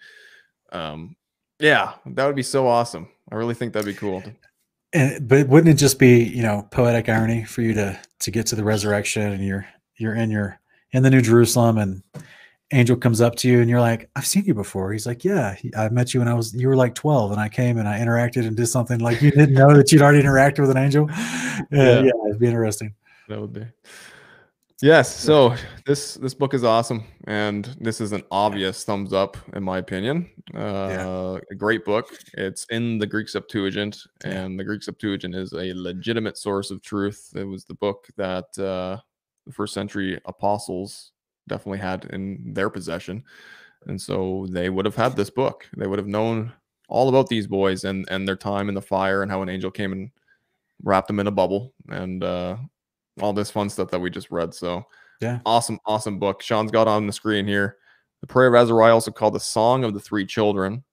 Um, 0.72 1.16
yeah, 1.60 1.94
that 2.06 2.26
would 2.26 2.36
be 2.36 2.44
so 2.44 2.68
awesome. 2.68 3.08
I 3.32 3.36
really 3.36 3.54
think 3.54 3.74
that'd 3.74 3.86
be 3.86 3.94
cool. 3.94 4.24
And 4.94 5.28
but 5.28 5.48
wouldn't 5.48 5.74
it 5.74 5.80
just 5.80 6.00
be 6.00 6.24
you 6.24 6.42
know 6.44 6.68
poetic 6.72 7.10
irony 7.10 7.44
for 7.44 7.62
you 7.62 7.74
to 7.74 8.00
to 8.20 8.32
get 8.32 8.46
to 8.48 8.56
the 8.56 8.64
resurrection 8.64 9.32
and 9.32 9.46
you're 9.46 9.66
you're 9.98 10.16
in 10.16 10.30
your 10.32 10.60
in 10.92 11.04
the 11.04 11.10
New 11.10 11.22
Jerusalem 11.22 11.78
and 11.78 12.04
angel 12.74 12.96
comes 12.96 13.20
up 13.20 13.36
to 13.36 13.50
you 13.50 13.60
and 13.60 13.70
you're 13.70 13.82
like 13.82 14.10
I've 14.16 14.26
seen 14.26 14.46
you 14.46 14.54
before. 14.54 14.92
He's 14.94 15.06
like 15.06 15.24
yeah 15.26 15.56
I 15.78 15.90
met 15.90 16.14
you 16.14 16.22
when 16.22 16.30
I 16.30 16.34
was 16.34 16.54
you 16.54 16.68
were 16.68 16.76
like 16.76 16.96
12 16.96 17.32
and 17.32 17.40
I 17.40 17.50
came 17.50 17.78
and 17.78 17.88
I 17.88 18.00
interacted 18.00 18.48
and 18.48 18.56
did 18.56 18.68
something 18.68 19.00
like 19.00 19.22
you 19.22 19.32
didn't 19.32 19.54
know 19.54 19.74
that 19.76 19.92
you'd 19.92 20.02
already 20.02 20.24
interacted 20.24 20.60
with 20.60 20.72
an 20.72 20.78
angel. 20.78 21.08
Yeah, 21.10 21.66
Yeah. 21.72 22.02
yeah, 22.02 22.12
it'd 22.30 22.40
be 22.40 22.48
interesting. 22.48 22.94
That 23.30 23.40
would 23.40 23.54
be. 23.54 23.66
Yes. 24.82 25.16
So 25.16 25.56
this 25.86 26.16
this 26.16 26.34
book 26.34 26.56
is 26.56 26.64
awesome, 26.64 27.04
and 27.26 27.66
this 27.80 28.02
is 28.02 28.14
an 28.14 28.24
obvious 28.32 28.84
thumbs 28.84 29.14
up 29.14 29.38
in 29.54 29.64
my 29.64 29.78
opinion. 29.78 30.28
Uh, 30.56 31.38
A 31.52 31.56
great 31.56 31.86
book. 31.86 32.08
It's 32.34 32.66
in 32.72 32.98
the 32.98 33.06
Greek 33.06 33.30
Septuagint, 33.30 33.98
Yeah. 34.26 34.32
and 34.32 34.60
the 34.60 34.64
Greek 34.64 34.82
Septuagint 34.82 35.36
is 35.36 35.54
a 35.54 35.74
legitimate 35.76 36.36
source 36.38 36.72
of 36.72 36.82
truth. 36.82 37.32
It 37.36 37.44
was 37.44 37.64
the 37.66 37.76
book 37.76 38.08
that 38.18 38.46
uh, 38.58 38.98
the 39.46 39.54
first 39.54 39.74
century 39.76 40.20
apostles 40.26 41.12
definitely 41.48 41.80
had 41.80 42.06
in 42.06 42.54
their 42.54 42.72
possession, 42.72 43.24
and 43.86 44.02
so 44.02 44.48
they 44.50 44.70
would 44.72 44.86
have 44.86 44.96
had 44.96 45.16
this 45.16 45.30
book. 45.30 45.68
They 45.78 45.86
would 45.86 46.00
have 46.00 46.08
known 46.08 46.54
all 46.90 47.08
about 47.08 47.28
these 47.30 47.46
boys 47.46 47.84
and 47.84 48.08
and 48.10 48.28
their 48.28 48.36
time 48.36 48.68
in 48.68 48.74
the 48.76 48.82
fire 48.82 49.22
and 49.22 49.30
how 49.32 49.44
an 49.44 49.50
angel 49.50 49.70
came 49.72 49.92
and 49.92 50.10
wrapped 50.84 51.08
them 51.08 51.20
in 51.20 51.28
a 51.28 51.32
bubble 51.32 51.74
and 51.90 52.24
uh, 52.24 52.58
all 53.20 53.34
this 53.34 53.52
fun 53.52 53.70
stuff 53.70 53.92
that 53.92 54.00
we 54.00 54.10
just 54.10 54.32
read. 54.32 54.54
So 54.54 54.86
Yeah. 55.20 55.40
awesome, 55.46 55.80
awesome 55.86 56.20
book. 56.20 56.42
Sean's 56.42 56.72
got 56.72 56.88
on 56.88 57.08
the 57.08 57.14
screen 57.14 57.46
here. 57.48 57.78
The 58.22 58.28
Prayer 58.28 58.48
of 58.48 58.56
Azariah, 58.56 58.94
also 58.94 59.12
called 59.12 59.34
the 59.34 59.40
Song 59.40 59.84
of 59.84 59.94
the 59.94 60.00
Three 60.00 60.26
Children, 60.26 60.84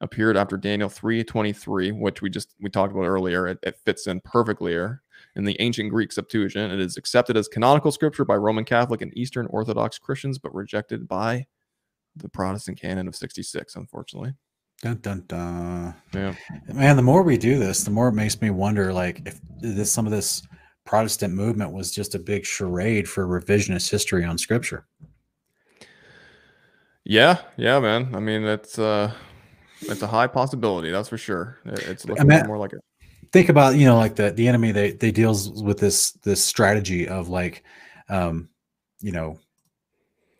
appeared 0.00 0.36
after 0.36 0.56
Daniel 0.56 0.88
3:23, 0.88 1.92
which 1.92 2.20
we 2.20 2.28
just 2.28 2.54
we 2.60 2.68
talked 2.68 2.92
about 2.92 3.04
earlier. 3.06 3.46
It, 3.46 3.58
it 3.62 3.78
fits 3.84 4.06
in 4.06 4.20
perfectly 4.20 4.72
here. 4.72 5.02
In 5.36 5.44
the 5.44 5.56
ancient 5.60 5.90
Greek 5.90 6.12
Septuagint, 6.12 6.72
it 6.72 6.80
is 6.80 6.96
accepted 6.96 7.36
as 7.36 7.48
canonical 7.48 7.90
scripture 7.90 8.24
by 8.24 8.36
Roman 8.36 8.64
Catholic 8.64 9.02
and 9.02 9.16
Eastern 9.16 9.46
Orthodox 9.46 9.98
Christians, 9.98 10.38
but 10.38 10.54
rejected 10.54 11.08
by 11.08 11.46
the 12.16 12.28
Protestant 12.28 12.80
canon 12.80 13.08
of 13.08 13.16
66, 13.16 13.74
unfortunately. 13.74 14.34
Dun, 14.82 14.98
dun, 15.00 15.24
dun. 15.26 15.94
Yeah. 16.12 16.34
Man, 16.72 16.94
the 16.96 17.02
more 17.02 17.22
we 17.22 17.36
do 17.38 17.58
this, 17.58 17.82
the 17.84 17.90
more 17.90 18.08
it 18.08 18.12
makes 18.12 18.40
me 18.40 18.50
wonder 18.50 18.92
like 18.92 19.22
if 19.26 19.40
this 19.60 19.90
some 19.90 20.06
of 20.06 20.12
this 20.12 20.42
Protestant 20.84 21.34
movement 21.34 21.72
was 21.72 21.90
just 21.90 22.14
a 22.14 22.18
big 22.18 22.44
charade 22.44 23.08
for 23.08 23.26
revisionist 23.26 23.90
history 23.90 24.24
on 24.24 24.36
scripture. 24.38 24.86
Yeah, 27.04 27.38
yeah, 27.56 27.80
man. 27.80 28.14
I 28.14 28.20
mean, 28.20 28.44
it's 28.44 28.78
uh 28.78 29.12
it's 29.82 30.02
a 30.02 30.06
high 30.06 30.26
possibility, 30.26 30.90
that's 30.90 31.08
for 31.08 31.18
sure. 31.18 31.58
It's 31.64 32.04
looking 32.06 32.26
mean- 32.26 32.46
more 32.46 32.58
like 32.58 32.72
it. 32.72 32.80
think 33.32 33.48
about 33.48 33.76
you 33.76 33.86
know 33.86 33.96
like 33.96 34.14
the 34.16 34.30
the 34.30 34.46
enemy 34.48 34.72
they 34.72 34.92
they 34.92 35.10
deals 35.10 35.62
with 35.62 35.78
this 35.78 36.12
this 36.22 36.42
strategy 36.44 37.08
of 37.08 37.28
like 37.28 37.64
um 38.08 38.48
you 39.00 39.12
know 39.12 39.38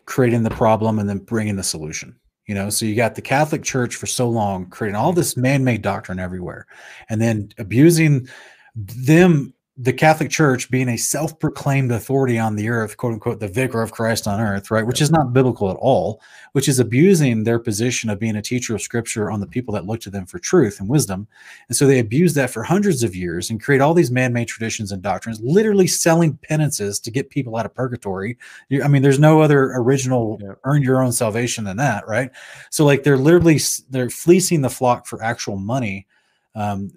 creating 0.07 0.43
the 0.43 0.51
problem 0.51 0.99
and 0.99 1.09
then 1.09 1.19
bringing 1.19 1.57
the 1.57 1.63
solution 1.63 2.15
you 2.47 2.55
know 2.55 2.69
so 2.69 2.85
you 2.85 2.95
got 2.95 3.15
the 3.15 3.23
catholic 3.23 3.63
church 3.63 3.97
for 3.97 4.05
so 4.07 4.29
long 4.29 4.67
creating 4.69 4.95
all 4.95 5.15
this 5.15 5.35
man-made 5.35 5.81
doctrine 5.81 6.19
everywhere 6.19 6.67
and 7.09 7.21
then 7.23 7.49
abusing 7.57 8.29
them 8.77 9.54
the 9.77 9.93
catholic 9.93 10.31
church 10.31 10.71
being 10.71 10.89
a 10.91 10.97
self-proclaimed 10.97 11.91
authority 11.91 12.39
on 12.39 12.55
the 12.55 12.69
earth 12.69 12.97
quote 12.97 13.13
unquote 13.13 13.41
the 13.41 13.49
vicar 13.49 13.83
of 13.83 13.91
christ 13.91 14.29
on 14.29 14.41
earth 14.41 14.71
right 14.71 14.87
which 14.87 15.01
is 15.03 15.11
not 15.11 15.33
biblical 15.33 15.69
at 15.71 15.77
all 15.79 16.21
which 16.53 16.69
is 16.69 16.79
abusing 16.79 17.43
their 17.43 17.59
position 17.59 18.09
of 18.09 18.21
being 18.21 18.37
a 18.37 18.43
teacher 18.43 18.75
of 18.77 18.81
scripture 18.81 19.33
on 19.33 19.41
the 19.41 19.47
people 19.47 19.75
that 19.75 19.85
look 19.85 20.01
to 20.01 20.11
them 20.11 20.27
for 20.27 20.39
truth 20.39 20.79
and 20.79 20.89
wisdom 20.89 21.27
and 21.69 21.77
so 21.77 21.87
they 21.89 21.99
abuse 21.99 22.35
that 22.35 22.51
for 22.51 22.63
hundreds 22.63 23.03
of 23.03 23.17
years 23.17 23.51
and 23.51 23.61
create 23.61 23.81
all 23.81 23.95
these 23.95 24.11
man-made 24.11 24.49
traditions 24.49 24.93
and 24.93 25.03
doctrines, 25.03 25.41
literally 25.41 25.87
selling 25.87 26.37
penances 26.43 27.01
to 27.01 27.11
get 27.11 27.31
people 27.31 27.57
out 27.57 27.67
of 27.67 27.75
purgatory. 27.75 28.39
I 28.83 28.89
mean, 28.89 29.03
there's 29.03 29.19
no 29.19 29.41
other 29.41 29.73
original 29.75 30.39
Yeah. 30.41 30.53
earn 30.65 30.83
your 30.83 31.03
own 31.03 31.13
salvation 31.13 31.65
than 31.65 31.77
that, 31.79 32.07
right? 32.07 32.31
So 32.71 32.85
like 32.85 33.03
they're 33.03 33.17
literally 33.19 33.61
they're 33.91 34.11
fleecing 34.11 34.63
the 34.63 34.71
flock 34.71 35.07
for 35.07 35.23
actual 35.23 35.57
money 35.57 36.07
um, 36.55 36.93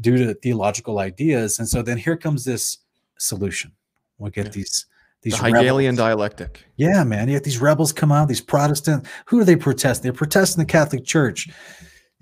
due 0.00 0.16
to 0.18 0.34
theological 0.34 0.98
ideas. 0.98 1.58
And 1.58 1.68
so 1.68 1.82
then 1.82 1.98
here 1.98 2.16
comes 2.16 2.44
this 2.44 2.78
solution. 3.18 3.72
We'll 4.18 4.30
get 4.30 4.46
Yeah. 4.46 4.52
these 4.52 4.86
The 5.22 5.30
these 5.30 5.38
Hegelian 5.40 5.96
rebels. 5.96 5.98
dialectic. 6.08 6.64
Yeah, 6.76 7.04
man. 7.04 7.28
You 7.28 7.34
have 7.34 7.42
these 7.42 7.60
rebels 7.60 7.92
come 7.92 8.10
out, 8.10 8.28
these 8.28 8.40
Protestant. 8.40 9.06
Who 9.26 9.38
are 9.40 9.44
they 9.44 9.56
protesting? 9.56 10.04
They're 10.04 10.12
protesting 10.12 10.60
the 10.62 10.70
Catholic 10.72 11.04
Church. 11.04 11.48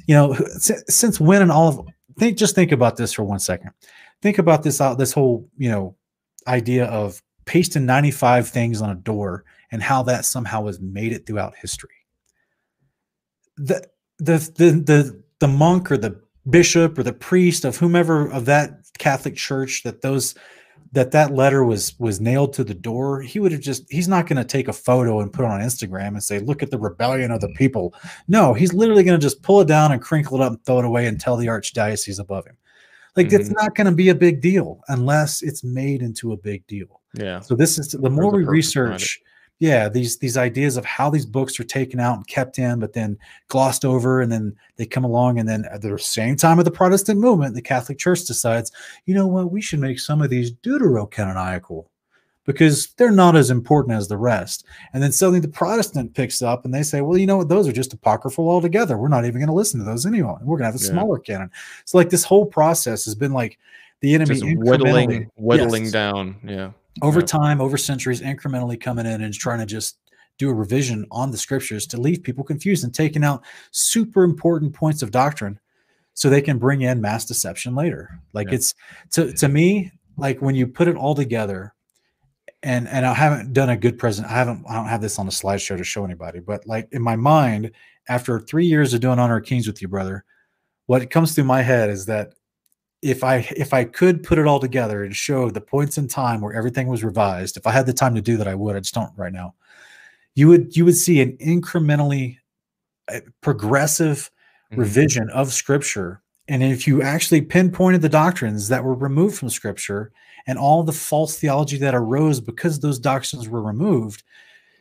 You 0.07 0.15
know, 0.15 0.35
since 0.59 1.20
when 1.20 1.43
and 1.43 1.53
all 1.53 1.69
of 1.69 1.87
think 2.19 2.37
just 2.39 2.55
think 2.55 2.73
about 2.73 2.97
this 2.97 3.12
for 3.12 3.23
one 3.25 3.39
second. 3.39 3.70
Think 4.20 4.39
about 4.39 4.62
this 4.65 4.81
out 4.81 4.99
this 4.99 5.12
whole, 5.12 5.49
you 5.57 5.70
know, 5.70 5.95
idea 6.49 6.87
of 6.87 7.23
pasting 7.45 7.87
95 7.87 8.49
things 8.49 8.83
on 8.83 8.91
a 8.91 8.95
door 8.97 9.45
and 9.70 9.81
how 9.83 10.03
that 10.03 10.25
somehow 10.25 10.66
has 10.66 10.81
made 10.81 11.12
it 11.12 11.25
throughout 11.27 11.55
history. 11.57 11.91
The 13.57 13.87
the 14.19 14.39
the 14.57 14.70
the 14.73 15.23
the 15.41 15.49
monk 15.49 15.91
or 15.93 15.97
the 15.99 16.20
bishop 16.51 16.99
or 16.99 17.03
the 17.03 17.12
priest 17.12 17.65
of 17.65 17.77
whomever 17.77 18.31
of 18.31 18.45
that 18.47 18.81
Catholic 18.99 19.37
church 19.37 19.83
that 19.85 20.03
those 20.03 20.35
that 20.93 21.11
that 21.11 21.33
letter 21.35 21.65
was 21.65 21.95
was 21.99 22.20
nailed 22.20 22.53
to 22.55 22.65
the 22.65 22.75
door 22.75 23.20
he 23.20 23.39
would 23.41 23.53
have 23.53 23.61
just 23.61 23.85
he's 23.91 24.09
not 24.09 24.27
going 24.27 24.39
to 24.39 24.45
take 24.45 24.69
a 24.69 24.73
photo 24.73 25.20
and 25.20 25.33
put 25.33 25.45
it 25.45 25.51
on 25.51 25.61
instagram 25.61 26.09
and 26.09 26.23
say 26.23 26.39
look 26.39 26.62
at 26.62 26.70
the 26.70 26.79
rebellion 26.79 27.31
of 27.31 27.41
the 27.43 27.49
people 27.57 27.93
no 28.27 28.55
he's 28.55 28.73
literally 28.73 29.03
going 29.05 29.19
to 29.19 29.23
just 29.23 29.43
pull 29.43 29.61
it 29.61 29.69
down 29.69 29.93
and 29.93 30.01
crinkle 30.01 30.41
it 30.41 30.45
up 30.45 30.53
and 30.53 30.65
throw 30.65 30.79
it 30.79 30.85
away 30.87 31.07
and 31.07 31.20
tell 31.20 31.37
the 31.37 31.47
archdiocese 31.47 32.19
above 32.19 32.47
him 32.47 32.57
like 33.16 33.31
it's 33.33 33.51
Mhm. 33.51 33.57
not 33.57 33.75
going 33.75 33.87
to 33.87 33.93
be 33.95 34.09
a 34.09 34.15
big 34.15 34.41
deal 34.41 34.81
unless 34.89 35.43
it's 35.43 35.62
made 35.62 36.01
into 36.01 36.33
a 36.33 36.37
big 36.39 36.66
deal 36.66 37.01
Yeah. 37.15 37.41
so 37.41 37.55
this 37.55 37.79
is 37.79 37.89
the 37.89 38.09
more 38.09 38.31
the 38.33 38.39
we 38.39 38.45
purpose 38.45 38.73
behind 38.73 38.89
it. 38.89 38.95
research 38.95 39.20
yeah 39.60 39.89
these 39.89 40.18
these 40.18 40.36
ideas 40.36 40.76
of 40.76 40.85
how 40.85 41.10
these 41.10 41.26
books 41.26 41.59
are 41.59 41.64
taken 41.64 41.98
out 41.98 42.16
and 42.16 42.26
kept 42.28 42.59
in 42.59 42.78
but 42.78 42.93
then 42.93 43.18
glossed 43.48 43.85
over 43.85 44.20
and 44.20 44.30
then 44.30 44.55
they 44.76 44.86
come 44.86 45.05
along 45.05 45.39
and 45.39 45.48
then 45.48 45.64
at 45.72 45.82
the 45.82 45.98
same 45.98 46.36
time 46.36 46.59
of 46.59 46.64
the 46.64 46.70
protestant 46.70 47.18
movement 47.18 47.55
the 47.55 47.62
catholic 47.62 47.98
church 47.98 48.24
decides 48.24 48.70
you 49.05 49.14
know 49.14 49.26
what? 49.26 49.51
We 49.51 49.60
should 49.60 49.80
make 49.80 49.98
some 49.98 50.22
of 50.22 50.30
these 50.30 50.52
deuterocanonical 50.52 51.86
because 52.44 52.89
they're 52.97 53.10
not 53.10 53.36
as 53.36 53.51
important 53.51 53.94
as 53.94 54.09
the 54.09 54.16
rest. 54.16 54.64
And 54.94 55.02
then 55.02 55.12
suddenly 55.12 55.40
the 55.40 55.48
protestant 55.48 56.14
picks 56.14 56.40
up 56.40 56.64
and 56.64 56.72
they 56.72 56.82
say 56.82 57.01
well 57.01 57.18
you 57.18 57.26
know 57.26 57.39
what? 57.39 57.48
Those 57.48 57.68
are 57.68 57.72
just 57.72 57.93
apocryphal 57.93 58.48
altogether. 58.48 58.97
We're 58.97 59.09
not 59.09 59.24
even 59.24 59.40
going 59.40 59.48
to 59.48 59.52
listen 59.55 59.78
to 59.80 59.85
those 59.85 60.06
anyway. 60.06 60.35
We're 60.40 60.56
going 60.56 60.70
to 60.70 60.72
have 60.72 60.80
a 60.80 60.85
Yeah. 60.85 60.90
smaller 60.93 61.18
canon. 61.18 61.51
So 61.85 61.98
like 61.98 62.10
this 62.10 62.24
whole 62.24 62.47
process 62.47 63.05
has 63.05 63.14
been 63.14 63.32
like 63.32 63.59
the 64.01 64.14
enemy 64.14 64.35
Just 64.40 64.44
whittling, 64.59 65.30
whittling 65.36 65.85
Yes. 65.85 65.93
down. 65.93 66.36
Yeah. 66.44 66.70
Over 67.03 67.20
Yeah. 67.20 67.27
time, 67.27 67.61
over 67.61 67.77
centuries, 67.77 68.20
incrementally 68.20 68.81
coming 68.81 69.07
in 69.07 69.23
and 69.23 69.33
trying 69.35 69.59
to 69.61 69.66
just 69.66 69.99
do 70.39 70.51
a 70.51 70.55
revision 70.55 71.05
on 71.11 71.31
the 71.31 71.37
scriptures 71.39 71.87
to 71.89 72.01
leave 72.01 72.23
people 72.23 72.45
confused 72.45 72.85
and 72.85 72.95
taking 72.95 73.25
out 73.25 73.43
super 73.73 74.23
important 74.25 74.73
points 74.73 75.03
of 75.03 75.11
doctrine 75.11 75.59
so 76.15 76.29
they 76.31 76.43
can 76.43 76.59
bring 76.59 76.83
in 76.83 77.01
mass 77.01 77.25
deception 77.25 77.75
later. 77.75 78.20
Like 78.33 78.49
Yeah. 78.49 78.55
it's 78.55 78.75
to 79.12 79.33
to 79.33 79.49
me, 79.49 79.93
like 80.16 80.41
when 80.41 80.55
you 80.55 80.66
put 80.66 80.89
it 80.89 80.97
all 80.97 81.15
together, 81.15 81.75
and 82.62 82.89
and 82.89 83.05
I 83.07 83.15
haven't 83.15 83.53
done 83.53 83.70
a 83.70 83.77
good 83.77 83.99
present. 83.99 84.27
I 84.29 84.33
haven't 84.33 84.65
I 84.69 84.75
don't 84.75 84.87
have 84.89 85.01
this 85.01 85.19
on 85.19 85.27
a 85.29 85.31
slideshow 85.31 85.77
to 85.77 85.85
show 85.85 86.05
anybody, 86.05 86.41
but 86.41 86.66
like 86.66 86.89
in 86.93 87.03
my 87.03 87.16
mind, 87.16 87.70
after 88.09 88.41
three 88.41 88.66
years 88.66 88.95
of 88.95 89.01
doing 89.01 89.19
Honor 89.19 89.37
of 89.39 89.45
Kings 89.45 89.66
with 89.66 89.81
you, 89.83 89.89
brother, 89.89 90.25
what 90.87 91.09
comes 91.11 91.35
through 91.35 91.45
my 91.45 91.62
head 91.62 91.91
is 91.91 92.07
that 92.07 92.35
if 93.03 93.23
I 93.23 93.49
if 93.57 93.73
I 93.73 93.85
could 93.85 94.23
put 94.23 94.39
it 94.39 94.47
all 94.47 94.61
together 94.61 95.05
and 95.05 95.15
show 95.15 95.51
the 95.51 95.61
points 95.61 95.99
in 95.99 96.09
time 96.09 96.41
where 96.41 96.55
everything 96.55 96.89
was 96.89 97.05
revised, 97.05 97.57
if 97.57 97.66
I 97.66 97.70
had 97.70 97.87
the 97.87 97.93
time 97.93 98.15
to 98.15 98.20
do 98.20 98.37
that, 98.37 98.49
I 98.49 98.55
would. 98.55 98.77
I 98.77 98.81
just 98.81 98.95
don't 98.95 99.12
right 99.16 99.33
now. 99.33 99.55
You 100.35 100.49
would 100.49 100.77
you 100.77 100.85
would 100.85 100.97
see 100.97 101.20
an 101.20 101.37
incrementally 101.39 102.39
uh, 103.12 103.20
progressive 103.41 104.31
Mhm. 104.73 104.79
revision 104.79 105.31
of 105.31 105.53
Scripture, 105.53 106.20
and 106.47 106.62
if 106.62 106.87
you 106.87 107.01
actually 107.03 107.41
pinpointed 107.41 108.03
the 108.03 108.09
doctrines 108.09 108.69
that 108.69 108.85
were 108.85 108.95
removed 108.95 109.39
from 109.39 109.49
Scripture 109.49 110.12
and 110.47 110.59
all 110.59 110.83
the 110.83 110.93
false 110.93 111.39
theology 111.39 111.79
that 111.79 111.95
arose 111.95 112.41
because 112.41 112.81
those 112.81 112.99
doctrines 112.99 113.49
were 113.49 113.62
removed, 113.62 114.25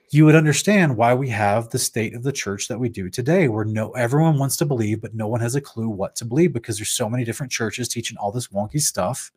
you 0.09 0.25
would 0.25 0.35
understand 0.35 0.95
why 0.95 1.13
we 1.13 1.29
have 1.29 1.69
the 1.69 1.79
state 1.79 2.15
of 2.15 2.23
the 2.23 2.31
church 2.31 2.67
that 2.67 2.79
we 2.79 2.89
do 2.89 3.09
today, 3.09 3.47
where 3.47 3.65
no 3.65 3.91
everyone 3.91 4.39
wants 4.39 4.55
to 4.57 4.65
believe, 4.65 5.01
but 5.01 5.13
no 5.13 5.27
one 5.27 5.41
has 5.41 5.55
a 5.55 5.61
clue 5.61 5.89
what 5.89 6.15
to 6.15 6.25
believe 6.25 6.53
because 6.53 6.77
there's 6.77 6.89
so 6.89 7.09
many 7.09 7.23
different 7.23 7.51
churches 7.51 7.89
teaching 7.89 8.17
all 8.17 8.31
this 8.31 8.47
wonky 8.47 8.81
stuff, 8.81 9.31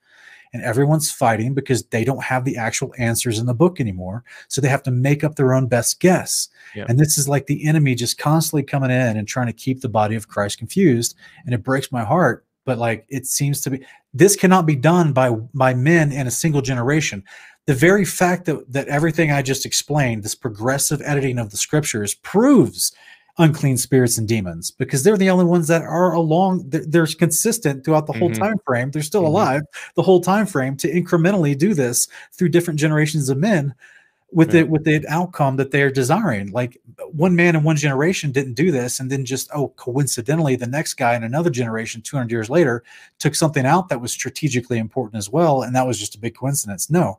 and 0.52 0.62
everyone's 0.62 1.10
fighting 1.10 1.54
because 1.54 1.84
they 1.86 2.04
don't 2.04 2.22
have 2.22 2.44
the 2.44 2.56
actual 2.56 2.94
answers 2.98 3.38
in 3.38 3.46
the 3.46 3.54
book 3.54 3.80
anymore. 3.80 4.24
So 4.48 4.60
they 4.60 4.68
have 4.68 4.82
to 4.84 4.90
make 4.90 5.24
up 5.24 5.36
their 5.36 5.54
own 5.54 5.66
best 5.66 6.00
guess. 6.00 6.48
Yeah. 6.74 6.86
And 6.88 6.98
this 6.98 7.18
is 7.18 7.28
like 7.28 7.46
the 7.46 7.66
enemy 7.66 7.94
just 7.94 8.18
constantly 8.18 8.62
coming 8.62 8.90
in 8.90 9.16
and 9.16 9.26
trying 9.26 9.46
to 9.46 9.52
keep 9.52 9.80
the 9.80 9.88
body 9.88 10.14
of 10.14 10.28
Christ 10.28 10.58
confused. 10.58 11.16
And 11.44 11.54
it 11.54 11.62
breaks 11.62 11.92
my 11.92 12.04
heart. 12.04 12.44
But 12.64 12.78
like 12.78 13.06
it 13.08 13.26
seems 13.26 13.60
to 13.62 13.70
be 13.70 13.84
this 14.12 14.36
cannot 14.36 14.66
be 14.66 14.76
done 14.76 15.12
by 15.12 15.30
by 15.30 15.74
men 15.74 16.12
in 16.12 16.26
a 16.26 16.30
single 16.30 16.60
generation 16.60 17.24
the 17.66 17.74
very 17.74 18.04
fact 18.04 18.46
that, 18.46 18.72
that 18.72 18.88
everything 18.88 19.30
I 19.30 19.42
just 19.42 19.66
explained, 19.66 20.22
this 20.22 20.34
progressive 20.34 21.00
editing 21.04 21.38
of 21.38 21.50
the 21.50 21.56
scriptures, 21.56 22.14
proves 22.14 22.92
unclean 23.38 23.76
spirits 23.76 24.18
and 24.18 24.26
demons 24.28 24.70
because 24.70 25.02
they're 25.02 25.16
the 25.16 25.30
only 25.30 25.44
ones 25.44 25.68
that 25.68 25.82
are 25.82 26.12
along 26.12 26.62
they're, 26.68 26.84
they're 26.84 27.06
consistent 27.06 27.84
throughout 27.84 28.06
the 28.06 28.12
whole 28.12 28.28
Mhm. 28.28 28.38
time 28.38 28.56
frame 28.66 28.90
they're 28.90 29.02
still 29.02 29.22
Mhm. 29.22 29.26
alive 29.28 29.62
the 29.94 30.02
whole 30.02 30.20
time 30.20 30.44
frame 30.44 30.76
to 30.76 30.92
incrementally 30.92 31.56
do 31.56 31.72
this 31.72 32.06
through 32.32 32.48
different 32.50 32.78
generations 32.78 33.28
of 33.30 33.38
men 33.38 33.72
with 34.32 34.52
Yeah. 34.52 34.62
the 34.64 34.68
with 34.68 34.84
the 34.84 35.06
outcome 35.08 35.56
that 35.56 35.70
they're 35.70 35.90
desiring 35.92 36.50
like 36.50 36.76
one 37.12 37.34
man 37.34 37.56
in 37.56 37.62
one 37.62 37.76
generation 37.76 38.30
didn't 38.32 38.54
do 38.54 38.70
this 38.72 39.00
and 39.00 39.10
then 39.10 39.24
just 39.24 39.48
oh 39.54 39.68
coincidentally 39.76 40.56
the 40.56 40.66
next 40.66 40.94
guy 40.94 41.14
in 41.14 41.22
another 41.22 41.50
generation 41.50 42.02
200 42.02 42.30
years 42.32 42.50
later 42.50 42.82
took 43.20 43.34
something 43.36 43.64
out 43.64 43.88
that 43.88 44.00
was 44.02 44.12
strategically 44.12 44.76
important 44.78 45.16
as 45.16 45.30
well 45.30 45.62
and 45.62 45.74
that 45.74 45.86
was 45.86 45.98
just 45.98 46.14
a 46.16 46.18
big 46.18 46.34
coincidence 46.34 46.90
no 46.90 47.18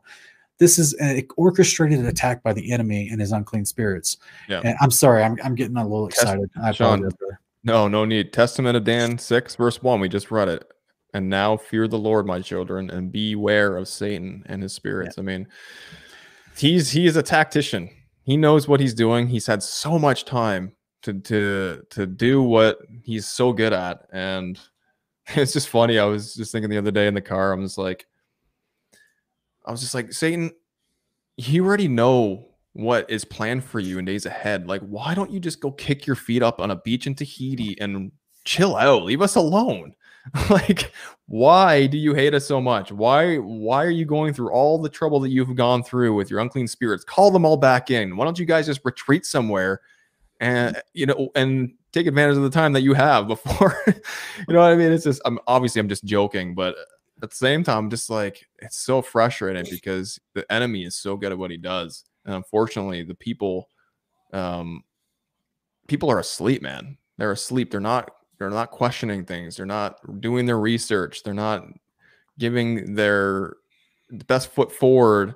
this 0.62 0.78
is 0.78 0.92
an 0.94 1.26
orchestrated 1.36 2.06
attack 2.06 2.42
by 2.42 2.52
the 2.52 2.72
enemy 2.72 3.08
and 3.10 3.20
his 3.20 3.32
unclean 3.32 3.64
spirits 3.64 4.16
Yeah. 4.48 4.60
and 4.64 4.76
i'm 4.80 4.90
sorry 4.90 5.22
i'm, 5.22 5.36
I'm 5.44 5.54
getting 5.54 5.76
a 5.76 5.82
little 5.82 6.08
Test- 6.08 6.22
excited 6.22 6.50
i 6.62 6.70
Sean. 6.72 7.10
No, 7.64 7.86
no 7.86 8.04
need. 8.04 8.32
Testament 8.32 8.76
of 8.76 8.84
Dan 8.84 9.18
6, 9.18 9.54
verse 9.54 9.82
1. 9.82 10.00
We 10.00 10.08
just 10.08 10.30
read 10.30 10.48
it. 10.48 10.68
And 11.14 11.28
now 11.28 11.56
fear 11.56 11.86
the 11.86 11.98
Lord, 11.98 12.26
my 12.26 12.40
children, 12.40 12.90
and 12.90 13.12
beware 13.12 13.76
of 13.76 13.86
Satan 13.86 14.42
and 14.46 14.62
his 14.62 14.72
spirits. 14.72 15.18
I 15.18 15.22
mean, 15.22 15.46
he's 16.56 16.90
he 16.90 17.06
is 17.06 17.16
a 17.16 17.22
tactician. 17.22 17.90
He 18.24 18.36
knows 18.36 18.66
what 18.66 18.80
he's 18.80 18.94
doing. 18.94 19.28
He's 19.28 19.46
had 19.46 19.62
so 19.62 19.98
much 19.98 20.24
time 20.24 20.72
to 21.02 21.12
to 21.20 21.86
to 21.90 22.06
do 22.06 22.42
what 22.42 22.78
he's 23.04 23.28
so 23.28 23.52
good 23.52 23.74
at. 23.74 24.06
And 24.10 24.58
it's 25.36 25.52
just 25.52 25.68
funny. 25.68 25.98
I 25.98 26.04
was 26.06 26.34
just 26.34 26.50
thinking 26.50 26.70
the 26.70 26.78
other 26.78 26.90
day 26.90 27.06
in 27.06 27.14
the 27.14 27.20
car, 27.20 27.52
I'm 27.52 27.62
just 27.62 27.78
like, 27.78 28.06
I 29.64 29.70
was 29.70 29.80
just 29.80 29.94
like, 29.94 30.12
Satan, 30.12 30.50
you 31.36 31.64
already 31.64 31.88
know 31.88 32.48
what 32.74 33.10
is 33.10 33.24
planned 33.24 33.64
for 33.64 33.80
you 33.80 33.98
in 33.98 34.04
days 34.04 34.26
ahead. 34.26 34.66
Like, 34.66 34.80
why 34.82 35.14
don't 35.14 35.30
you 35.30 35.40
just 35.40 35.60
go 35.60 35.70
kick 35.70 36.06
your 36.06 36.16
feet 36.16 36.42
up 36.42 36.60
on 36.60 36.70
a 36.70 36.76
beach 36.76 37.06
in 37.06 37.14
Tahiti 37.14 37.78
and 37.80 38.12
chill 38.44 38.76
out? 38.76 39.04
Leave 39.04 39.22
us 39.22 39.36
alone. 39.36 39.94
like, 40.50 40.92
why 41.26 41.86
do 41.86 41.98
you 41.98 42.14
hate 42.14 42.34
us 42.34 42.46
so 42.46 42.60
much? 42.60 42.92
Why 42.92 43.36
why 43.36 43.84
are 43.84 43.90
you 43.90 44.04
going 44.04 44.32
through 44.32 44.52
all 44.52 44.78
the 44.78 44.88
trouble 44.88 45.18
that 45.20 45.30
you've 45.30 45.54
gone 45.56 45.82
through 45.82 46.14
with 46.14 46.30
your 46.30 46.40
unclean 46.40 46.68
spirits? 46.68 47.04
Call 47.04 47.30
them 47.30 47.44
all 47.44 47.56
back 47.56 47.90
in. 47.90 48.16
Why 48.16 48.24
don't 48.24 48.38
you 48.38 48.46
guys 48.46 48.66
just 48.66 48.82
retreat 48.84 49.26
somewhere 49.26 49.80
and 50.40 50.80
you 50.92 51.06
know 51.06 51.30
and 51.34 51.72
take 51.92 52.06
advantage 52.06 52.36
of 52.36 52.42
the 52.42 52.50
time 52.50 52.72
that 52.72 52.82
you 52.82 52.94
have 52.94 53.26
before 53.26 53.76
you 53.86 54.54
know 54.54 54.60
what 54.60 54.72
I 54.72 54.76
mean? 54.76 54.92
It's 54.92 55.04
just 55.04 55.20
I'm 55.24 55.40
obviously 55.46 55.80
I'm 55.80 55.88
just 55.88 56.04
joking, 56.04 56.54
but 56.54 56.76
at 57.22 57.30
the 57.30 57.36
same 57.36 57.62
time, 57.62 57.78
I'm 57.78 57.90
just 57.90 58.10
like 58.10 58.46
it's 58.58 58.78
so 58.78 59.00
frustrating 59.00 59.64
because 59.70 60.18
the 60.34 60.50
enemy 60.52 60.84
is 60.84 60.96
so 60.96 61.16
good 61.16 61.32
at 61.32 61.38
what 61.38 61.50
he 61.50 61.56
does, 61.56 62.04
and 62.24 62.34
unfortunately, 62.34 63.04
the 63.04 63.14
people, 63.14 63.68
um, 64.32 64.82
people 65.86 66.10
are 66.10 66.18
asleep, 66.18 66.62
man. 66.62 66.98
They're 67.18 67.32
asleep. 67.32 67.70
They're 67.70 67.80
not. 67.80 68.10
They're 68.38 68.50
not 68.50 68.72
questioning 68.72 69.24
things. 69.24 69.56
They're 69.56 69.66
not 69.66 69.98
doing 70.20 70.46
their 70.46 70.58
research. 70.58 71.22
They're 71.22 71.32
not 71.32 71.64
giving 72.38 72.96
their 72.96 73.54
best 74.26 74.50
foot 74.50 74.72
forward 74.72 75.34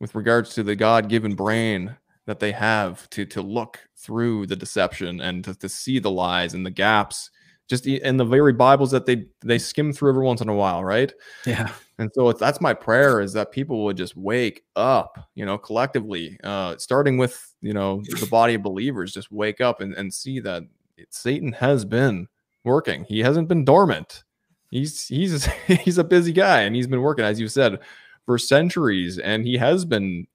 with 0.00 0.16
regards 0.16 0.54
to 0.54 0.64
the 0.64 0.74
God-given 0.74 1.36
brain 1.36 1.96
that 2.26 2.40
they 2.40 2.50
have 2.50 3.08
to 3.10 3.24
to 3.26 3.40
look 3.40 3.78
through 3.96 4.46
the 4.46 4.56
deception 4.56 5.20
and 5.20 5.44
to, 5.44 5.54
to 5.54 5.68
see 5.68 6.00
the 6.00 6.10
lies 6.10 6.54
and 6.54 6.66
the 6.66 6.70
gaps 6.70 7.30
just 7.70 7.86
in 7.86 8.16
the 8.18 8.24
very 8.24 8.52
bibles 8.52 8.90
that 8.90 9.06
they 9.06 9.24
they 9.42 9.58
skim 9.58 9.92
through 9.92 10.10
every 10.10 10.24
once 10.24 10.42
in 10.42 10.48
a 10.48 10.54
while 10.54 10.84
right? 10.84 11.12
Yeah. 11.46 11.72
And 11.98 12.10
so 12.14 12.30
it's, 12.30 12.40
that's 12.40 12.60
my 12.60 12.74
prayer 12.74 13.20
is 13.20 13.32
that 13.34 13.52
people 13.52 13.84
would 13.84 13.96
just 13.96 14.16
wake 14.16 14.64
up 14.76 15.18
you 15.34 15.46
know 15.46 15.56
collectively 15.56 16.38
uh 16.44 16.76
starting 16.76 17.16
with 17.16 17.54
you 17.62 17.72
know 17.72 18.02
the 18.20 18.26
body 18.30 18.54
of 18.54 18.62
believers 18.62 19.14
just 19.14 19.32
wake 19.32 19.60
up 19.60 19.80
and, 19.80 19.94
and 19.94 20.12
see 20.12 20.40
that 20.40 20.64
satan 21.10 21.52
has 21.52 21.84
been 21.84 22.26
working. 22.64 23.04
He 23.04 23.20
hasn't 23.20 23.48
been 23.48 23.64
dormant. 23.64 24.24
He's 24.70 25.06
he's 25.08 25.44
he's 25.66 25.98
a 25.98 26.04
busy 26.04 26.32
guy 26.32 26.62
and 26.62 26.74
he's 26.74 26.86
been 26.86 27.02
working 27.02 27.24
as 27.24 27.40
you 27.40 27.48
said 27.48 27.78
for 28.26 28.38
centuries. 28.38 29.18
And 29.18 29.44
he 29.44 29.56
has 29.56 29.84
been 29.84 30.26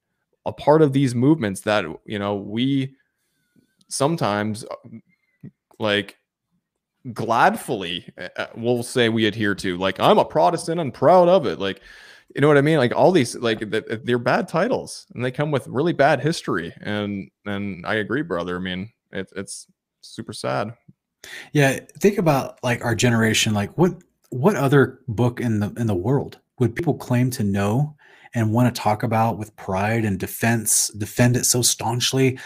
a 0.45 0.53
part 0.53 0.81
of 0.81 0.93
these 0.93 1.15
movements 1.15 1.61
that 1.61 1.85
you 2.05 2.19
know 2.19 2.35
we 2.35 2.93
sometimes 3.87 4.65
uh, 4.65 4.97
like 5.79 6.17
gladfully 7.09 8.09
uh, 8.17 8.29
uh, 8.37 8.47
we'll 8.55 8.83
say 8.83 9.09
we 9.09 9.25
adhere 9.27 9.53
to 9.55 9.77
like 9.77 9.99
i'm 9.99 10.17
a 10.17 10.25
protestant 10.25 10.79
i'm 10.79 10.91
proud 10.91 11.27
of 11.27 11.45
it 11.45 11.59
like 11.59 11.81
you 12.33 12.41
know 12.41 12.47
what 12.47 12.57
i 12.57 12.61
mean 12.61 12.77
like 12.77 12.95
all 12.95 13.11
these 13.11 13.35
like 13.35 13.59
th- 13.71 13.85
they're 14.03 14.17
bad 14.17 14.47
titles 14.47 15.05
and 15.13 15.23
they 15.23 15.31
come 15.31 15.51
with 15.51 15.67
really 15.67 15.93
bad 15.93 16.19
history 16.19 16.73
and 16.81 17.29
and 17.45 17.85
i 17.85 17.95
agree 17.95 18.23
brother 18.23 18.57
i 18.57 18.59
mean 18.59 18.89
it, 19.11 19.31
it's 19.35 19.67
super 20.01 20.33
sad 20.33 20.73
Yeah, 21.53 21.79
think 21.99 22.17
about 22.17 22.59
like 22.63 22.83
our 22.83 22.95
generation. 22.95 23.53
Like, 23.53 23.77
what 23.77 23.93
what 24.29 24.55
other 24.55 24.99
book 25.07 25.39
in 25.39 25.59
the 25.59 25.73
in 25.77 25.87
the 25.87 25.95
world 25.95 26.39
would 26.59 26.75
people 26.75 26.93
claim 26.95 27.29
to 27.31 27.43
know 27.43 27.95
and 28.33 28.51
want 28.51 28.73
to 28.73 28.81
talk 28.81 29.03
about 29.03 29.37
with 29.37 29.55
pride 29.55 30.05
and 30.05 30.19
defense, 30.19 30.89
defend 30.89 31.37
it 31.37 31.45
so 31.45 31.61
staunchly, 31.61 32.37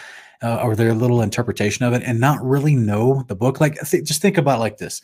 uh, 0.42 0.60
or 0.62 0.74
their 0.74 0.94
little 0.94 1.22
interpretation 1.22 1.84
of 1.84 1.92
it, 1.92 2.02
and 2.04 2.20
not 2.20 2.44
really 2.44 2.74
know 2.74 3.24
the 3.28 3.36
book? 3.36 3.60
Like, 3.60 3.78
th- 3.80 4.04
just 4.04 4.22
think 4.22 4.38
about 4.38 4.60
like 4.60 4.78
this. 4.78 5.02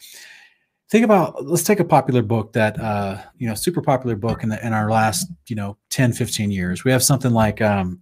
Think 0.88 1.04
about 1.04 1.44
let's 1.44 1.64
take 1.64 1.80
a 1.80 1.84
popular 1.84 2.22
book 2.22 2.52
that 2.52 2.78
uh, 2.78 3.20
you 3.38 3.48
know, 3.48 3.54
super 3.54 3.82
popular 3.82 4.14
book 4.14 4.42
in 4.42 4.48
the 4.48 4.64
in 4.64 4.72
our 4.72 4.90
last 4.90 5.28
you 5.46 5.56
know 5.56 5.76
10, 5.90 6.12
15 6.12 6.50
years. 6.50 6.84
We 6.84 6.92
have 6.92 7.02
something 7.02 7.32
like 7.32 7.60
um, 7.60 8.00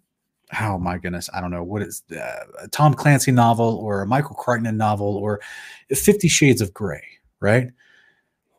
oh 0.60 0.78
my 0.78 0.98
goodness, 0.98 1.30
I 1.32 1.40
don't 1.40 1.50
know 1.50 1.62
what 1.62 1.82
is 1.82 2.02
uh, 2.12 2.44
a 2.62 2.68
Tom 2.68 2.94
Clancy 2.94 3.32
novel 3.32 3.76
or 3.76 4.02
a 4.02 4.06
Michael 4.06 4.36
Crichton 4.36 4.76
novel 4.76 5.16
or 5.16 5.40
Fifty 5.88 6.28
Shades 6.28 6.60
of 6.60 6.72
Grey, 6.74 7.04
right? 7.40 7.68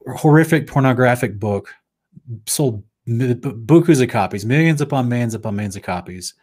Horrific 0.07 0.67
pornographic 0.67 1.39
book 1.39 1.73
sold 2.47 2.83
bukus 3.07 4.01
of 4.01 4.09
copies, 4.09 4.45
millions 4.45 4.81
upon 4.81 5.09
millions 5.09 5.33
upon 5.33 5.55
millions 5.55 5.75
of 5.75 5.83
copies. 5.83 6.33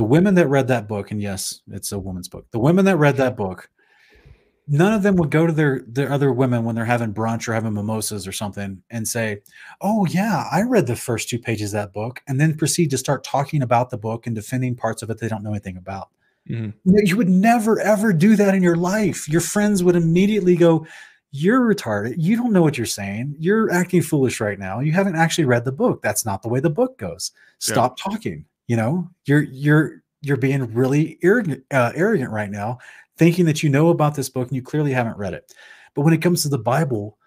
The 0.00 0.04
women 0.04 0.34
that 0.36 0.48
read 0.48 0.68
that 0.68 0.88
book, 0.88 1.10
and 1.10 1.20
yes, 1.20 1.60
it's 1.70 1.92
a 1.92 1.98
woman's 1.98 2.26
book. 2.26 2.46
The 2.52 2.58
women 2.58 2.86
that 2.86 2.96
read 2.96 3.18
that 3.18 3.36
book, 3.36 3.68
none 4.66 4.94
of 4.94 5.02
them 5.02 5.14
would 5.16 5.30
go 5.30 5.46
to 5.46 5.52
their 5.52 5.82
their 5.86 6.10
other 6.10 6.32
women 6.32 6.64
when 6.64 6.74
they're 6.74 6.86
having 6.86 7.12
brunch 7.12 7.46
or 7.46 7.52
having 7.52 7.74
mimosas 7.74 8.26
or 8.26 8.32
something 8.32 8.82
and 8.88 9.06
say, 9.06 9.42
"Oh 9.82 10.06
yeah, 10.06 10.48
I 10.50 10.62
read 10.62 10.86
the 10.86 10.96
first 10.96 11.28
two 11.28 11.38
pages 11.38 11.74
of 11.74 11.80
that 11.82 11.92
book," 11.92 12.22
and 12.26 12.40
then 12.40 12.56
proceed 12.56 12.88
to 12.92 12.96
start 12.96 13.24
talking 13.24 13.60
about 13.60 13.90
the 13.90 13.98
book 13.98 14.26
and 14.26 14.34
defending 14.34 14.74
parts 14.74 15.02
of 15.02 15.10
it 15.10 15.18
they 15.18 15.28
don't 15.28 15.42
know 15.42 15.50
anything 15.50 15.76
about. 15.76 16.08
Mhm. 16.48 16.72
You 16.86 17.18
would 17.18 17.28
never 17.28 17.78
ever 17.78 18.14
do 18.14 18.36
that 18.36 18.54
in 18.54 18.62
your 18.62 18.76
life. 18.76 19.28
Your 19.28 19.42
friends 19.42 19.84
would 19.84 19.96
immediately 19.96 20.56
go, 20.56 20.86
You're 21.30 21.60
retarded. 21.60 22.14
You 22.16 22.36
don't 22.36 22.54
know 22.54 22.62
what 22.62 22.78
you're 22.78 22.86
saying. 22.86 23.36
You're 23.38 23.70
acting 23.70 24.00
foolish 24.00 24.40
right 24.40 24.58
now. 24.58 24.80
You 24.80 24.92
haven't 24.92 25.16
actually 25.16 25.44
read 25.44 25.66
the 25.66 25.72
book. 25.72 26.00
That's 26.00 26.24
not 26.24 26.40
the 26.40 26.48
way 26.48 26.58
the 26.58 26.70
book 26.70 26.96
goes. 26.96 27.32
Yeah. 27.34 27.74
Stop 27.74 27.98
talking. 27.98 28.46
You 28.70 28.76
know, 28.76 29.10
you're 29.26 29.42
you're 29.42 30.02
you're 30.22 30.36
being 30.36 30.72
really 30.72 31.18
arrogant, 31.24 31.64
uh, 31.72 31.90
arrogant 31.96 32.30
right 32.30 32.50
now, 32.50 32.78
thinking 33.18 33.44
that 33.46 33.62
you 33.64 33.68
know 33.68 33.88
about 33.88 34.14
this 34.14 34.28
book 34.28 34.46
and 34.48 34.54
you 34.56 34.62
clearly 34.62 34.92
haven't 34.92 35.16
read 35.16 35.34
it. 35.34 35.52
But 35.94 36.02
when 36.02 36.14
it 36.14 36.22
comes 36.22 36.42
to 36.44 36.48
the 36.48 36.58
Bible, 36.58 37.18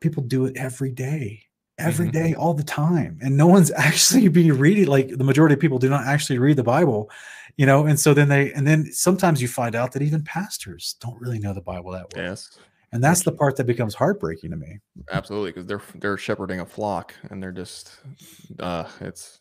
people 0.00 0.22
do 0.22 0.46
it 0.46 0.56
every 0.56 0.92
day, 0.92 1.42
every 1.78 2.08
Mhm. 2.08 2.12
day, 2.12 2.34
all 2.34 2.54
the 2.54 2.62
time, 2.62 3.18
and 3.20 3.36
no 3.36 3.48
one's 3.48 3.72
actually 3.76 4.28
be 4.28 4.52
reading. 4.52 4.86
Like 4.86 5.08
the 5.08 5.24
majority 5.24 5.54
of 5.54 5.60
people 5.60 5.78
do 5.80 5.88
not 5.90 6.06
actually 6.06 6.38
read 6.38 6.56
the 6.56 6.62
Bible, 6.62 7.10
you 7.56 7.66
know. 7.66 7.86
And 7.86 7.98
so 7.98 8.14
then 8.14 8.28
they, 8.28 8.52
and 8.52 8.66
then 8.66 8.86
sometimes 8.92 9.42
you 9.42 9.48
find 9.48 9.74
out 9.74 9.90
that 9.92 10.02
even 10.02 10.22
pastors 10.22 10.96
don't 11.00 11.20
really 11.20 11.40
know 11.40 11.52
the 11.54 11.62
Bible 11.62 11.90
that 11.92 12.06
well, 12.12 12.22
yes 12.22 12.58
and 12.92 13.02
that's 13.02 13.22
the 13.24 13.32
part 13.32 13.56
that 13.56 13.64
becomes 13.66 13.94
heartbreaking 13.94 14.50
to 14.52 14.56
me. 14.56 14.78
absolutely 15.10 15.50
because 15.50 15.66
they're 15.66 15.82
they're 15.96 16.16
shepherding 16.16 16.60
a 16.60 16.66
flock 16.66 17.14
and 17.30 17.42
they're 17.42 17.52
just 17.52 17.96
uh 18.60 18.88
it's 19.00 19.40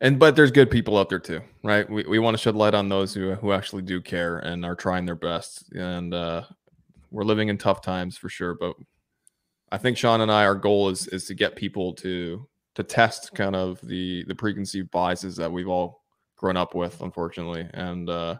and 0.00 0.18
but 0.18 0.36
there's 0.36 0.50
good 0.50 0.70
people 0.70 0.98
out 0.98 1.08
there 1.08 1.18
too 1.18 1.40
right 1.62 1.88
we, 1.88 2.04
we 2.04 2.18
want 2.18 2.36
to 2.36 2.42
shed 2.42 2.54
light 2.54 2.74
on 2.74 2.88
those 2.88 3.14
who 3.14 3.34
who 3.34 3.52
actually 3.52 3.82
do 3.82 4.00
care 4.00 4.38
and 4.38 4.64
are 4.64 4.74
trying 4.74 5.06
their 5.06 5.14
best 5.14 5.72
and 5.72 6.12
uh 6.12 6.42
we're 7.10 7.24
living 7.24 7.48
in 7.48 7.56
tough 7.56 7.80
times 7.80 8.16
for 8.18 8.28
sure 8.28 8.54
but 8.54 8.74
i 9.72 9.78
think 9.78 9.96
sean 9.96 10.20
and 10.20 10.30
i 10.30 10.44
our 10.44 10.54
goal 10.54 10.88
is 10.88 11.06
is 11.08 11.24
to 11.24 11.34
get 11.34 11.56
people 11.56 11.92
to 11.92 12.46
to 12.76 12.82
test 12.82 13.34
kind 13.34 13.56
of 13.56 13.80
the 13.80 14.22
the 14.24 14.34
preconceived 14.34 14.90
biases 14.90 15.34
that 15.36 15.50
we've 15.50 15.68
all 15.68 16.02
grown 16.36 16.56
up 16.56 16.74
with, 16.74 17.00
unfortunately. 17.00 17.68
And 17.74 18.08
uh, 18.08 18.36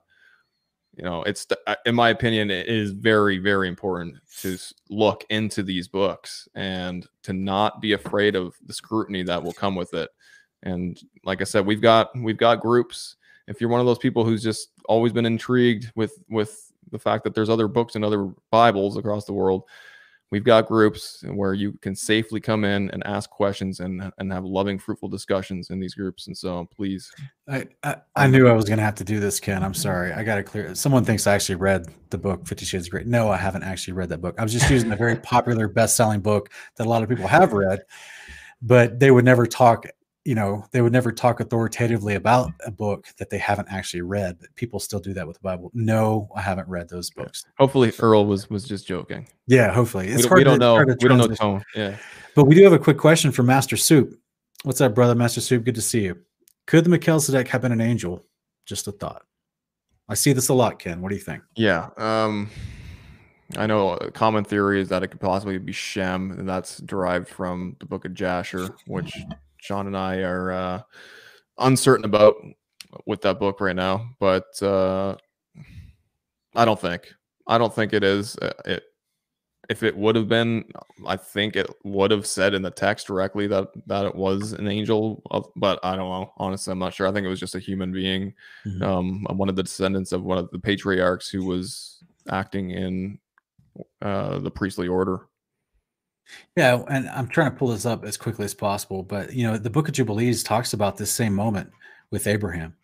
you 0.96 1.04
know, 1.04 1.22
it's 1.24 1.46
in 1.84 1.94
my 1.94 2.10
opinion, 2.10 2.50
it 2.50 2.68
is 2.68 2.92
very, 2.92 3.38
very 3.38 3.68
important 3.68 4.16
to 4.40 4.56
look 4.88 5.24
into 5.30 5.62
these 5.62 5.88
books 5.88 6.48
and 6.54 7.06
to 7.22 7.32
not 7.32 7.80
be 7.80 7.92
afraid 7.92 8.36
of 8.36 8.54
the 8.64 8.74
scrutiny 8.74 9.22
that 9.24 9.42
will 9.42 9.52
come 9.52 9.74
with 9.74 9.92
it. 9.94 10.10
And 10.62 10.98
like 11.24 11.40
I 11.40 11.44
said, 11.44 11.66
we've 11.66 11.80
got 11.80 12.10
we've 12.18 12.36
got 12.36 12.60
groups. 12.60 13.16
If 13.46 13.60
you're 13.60 13.70
one 13.70 13.80
of 13.80 13.86
those 13.86 13.98
people 13.98 14.24
who's 14.24 14.42
just 14.42 14.70
always 14.86 15.12
been 15.12 15.26
intrigued 15.26 15.92
with 15.94 16.18
with 16.28 16.72
the 16.90 16.98
fact 16.98 17.24
that 17.24 17.34
there's 17.34 17.50
other 17.50 17.68
books 17.68 17.94
and 17.94 18.04
other 18.04 18.30
Bibles 18.50 18.96
across 18.96 19.24
the 19.24 19.32
world, 19.32 19.64
we've 20.30 20.44
got 20.44 20.66
groups 20.66 21.22
where 21.32 21.54
you 21.54 21.72
can 21.82 21.94
safely 21.94 22.40
come 22.40 22.64
in 22.64 22.90
and 22.90 23.06
ask 23.06 23.30
questions 23.30 23.80
and 23.80 24.10
and 24.18 24.32
have 24.32 24.44
loving 24.44 24.78
fruitful 24.78 25.08
discussions 25.08 25.70
in 25.70 25.78
these 25.78 25.94
groups. 25.94 26.26
And 26.26 26.36
so 26.36 26.68
please. 26.74 27.10
I 27.48 27.66
i, 27.84 27.96
I 28.16 28.26
knew 28.26 28.48
i 28.48 28.52
was 28.52 28.64
going 28.64 28.78
to 28.78 28.84
have 28.84 28.96
to 28.96 29.04
do 29.04 29.20
this 29.20 29.38
ken. 29.38 29.62
I'm 29.62 29.74
sorry. 29.74 30.12
I 30.12 30.24
got 30.24 30.36
to 30.36 30.42
clear 30.42 30.74
someone 30.74 31.04
thinks 31.04 31.26
i 31.26 31.34
actually 31.34 31.56
read 31.56 31.86
the 32.10 32.18
book 32.18 32.46
50 32.46 32.64
shades 32.64 32.86
of 32.86 32.90
gray 32.90 33.04
no 33.04 33.30
i 33.30 33.36
haven't 33.36 33.62
actually 33.62 33.94
read 33.94 34.08
that 34.08 34.20
book. 34.20 34.34
I 34.38 34.42
was 34.42 34.52
just 34.52 34.70
using 34.70 34.90
a 34.92 34.96
very 34.96 35.16
popular 35.34 35.68
best-selling 35.68 36.20
book 36.20 36.50
that 36.76 36.86
a 36.86 36.90
lot 36.90 37.02
of 37.02 37.08
people 37.08 37.26
have 37.26 37.52
read 37.52 37.80
but 38.62 38.98
they 38.98 39.10
would 39.10 39.24
never 39.24 39.46
talk 39.46 39.86
you 40.26 40.34
know 40.34 40.66
they 40.72 40.82
would 40.82 40.92
never 40.92 41.12
talk 41.12 41.38
authoritatively 41.38 42.16
about 42.16 42.52
a 42.66 42.70
book 42.70 43.06
that 43.18 43.30
they 43.30 43.38
haven't 43.38 43.68
actually 43.70 44.02
read 44.02 44.36
but 44.40 44.54
people 44.56 44.80
still 44.80 44.98
do 44.98 45.14
that 45.14 45.26
with 45.26 45.36
the 45.36 45.42
bible. 45.42 45.70
No 45.72 46.28
i 46.34 46.40
haven't 46.40 46.68
read 46.68 46.88
those 46.88 47.10
books. 47.10 47.44
Hopefully 47.58 47.92
earl 48.00 48.26
was 48.26 48.50
was 48.50 48.64
just 48.64 48.86
joking. 48.86 49.28
Yeah 49.46 49.72
hopefully. 49.72 50.08
It's 50.08 50.24
we, 50.24 50.28
hard 50.28 50.38
we 50.38 50.44
don't 50.44 50.58
know 50.58 50.84
we 51.00 51.08
don't 51.08 51.18
know 51.18 51.28
tone. 51.28 51.62
Yeah. 51.74 51.96
But 52.34 52.44
we 52.44 52.56
do 52.56 52.64
have 52.64 52.72
a 52.72 52.78
quick 52.78 52.98
question 52.98 53.30
from 53.30 53.46
master 53.46 53.76
soup. 53.76 54.18
What's 54.64 54.80
up 54.80 54.94
brother 54.94 55.14
master 55.14 55.40
soup? 55.40 55.64
Good 55.64 55.76
to 55.76 55.82
see 55.82 56.02
you. 56.02 56.18
Could 56.66 56.84
the 56.84 56.90
melchizedek 56.90 57.46
have 57.48 57.62
been 57.62 57.72
an 57.72 57.80
angel? 57.80 58.26
Just 58.66 58.88
a 58.88 58.92
thought. 58.92 59.22
I 60.08 60.14
see 60.14 60.32
this 60.32 60.48
a 60.48 60.54
lot 60.54 60.80
ken. 60.80 61.00
What 61.00 61.10
do 61.10 61.14
you 61.14 61.22
think? 61.22 61.44
Yeah 61.54 61.90
um 61.96 62.50
I 63.56 63.66
know 63.66 63.90
a 63.90 64.10
common 64.10 64.42
theory 64.42 64.80
is 64.80 64.88
that 64.88 65.04
it 65.04 65.08
could 65.08 65.20
possibly 65.20 65.56
be 65.58 65.70
Shem, 65.70 66.32
and 66.32 66.48
that's 66.48 66.78
derived 66.78 67.28
from 67.28 67.76
the 67.78 67.86
book 67.86 68.04
of 68.04 68.12
Jasher, 68.12 68.70
which 68.88 69.16
Sean 69.66 69.88
and 69.88 69.96
I 69.96 70.18
are 70.18 70.52
uh, 70.52 70.82
uncertain 71.58 72.04
about 72.04 72.36
with 73.04 73.20
that 73.22 73.40
book 73.40 73.60
right 73.60 73.74
now, 73.74 74.08
but 74.20 74.62
uh, 74.62 75.16
I 76.54 76.64
don't 76.64 76.80
think 76.80 77.12
I 77.48 77.58
don't 77.58 77.74
think 77.74 77.92
it 77.92 78.04
is. 78.04 78.36
Uh, 78.36 78.52
it 78.64 78.84
if 79.68 79.82
it 79.82 79.96
would 79.96 80.14
have 80.14 80.28
been, 80.28 80.64
I 81.04 81.16
think 81.16 81.56
it 81.56 81.68
would 81.82 82.12
have 82.12 82.24
said 82.24 82.54
in 82.54 82.62
the 82.62 82.70
text 82.70 83.08
directly 83.08 83.48
that 83.48 83.68
that 83.86 84.06
it 84.06 84.14
was 84.14 84.52
an 84.52 84.68
angel. 84.68 85.22
Of, 85.32 85.48
but 85.56 85.80
I 85.82 85.96
don't 85.96 86.08
know. 86.08 86.32
Honestly, 86.36 86.70
I'm 86.70 86.78
not 86.78 86.94
sure. 86.94 87.08
I 87.08 87.12
think 87.12 87.26
it 87.26 87.30
was 87.30 87.40
just 87.40 87.56
a 87.56 87.60
human 87.60 87.92
being, 87.92 88.32
mm-hmm. 88.64 88.82
um, 88.84 89.26
one 89.36 89.48
of 89.48 89.56
the 89.56 89.64
descendants 89.64 90.12
of 90.12 90.22
one 90.22 90.38
of 90.38 90.48
the 90.52 90.60
patriarchs 90.60 91.28
who 91.28 91.44
was 91.44 92.04
acting 92.30 92.70
in 92.70 93.18
uh, 94.00 94.38
the 94.38 94.50
priestly 94.50 94.86
order. 94.86 95.26
Yeah, 96.56 96.82
and 96.88 97.08
I'm 97.10 97.28
trying 97.28 97.50
to 97.50 97.56
pull 97.56 97.68
this 97.68 97.86
up 97.86 98.04
as 98.04 98.16
quickly 98.16 98.44
as 98.44 98.54
possible, 98.54 99.02
but 99.02 99.32
you 99.32 99.46
know, 99.46 99.56
the 99.56 99.70
Book 99.70 99.88
of 99.88 99.94
Jubilees 99.94 100.42
talks 100.42 100.72
about 100.72 100.96
this 100.96 101.10
same 101.10 101.34
moment 101.34 101.70
with 102.10 102.26
Abraham, 102.26 102.74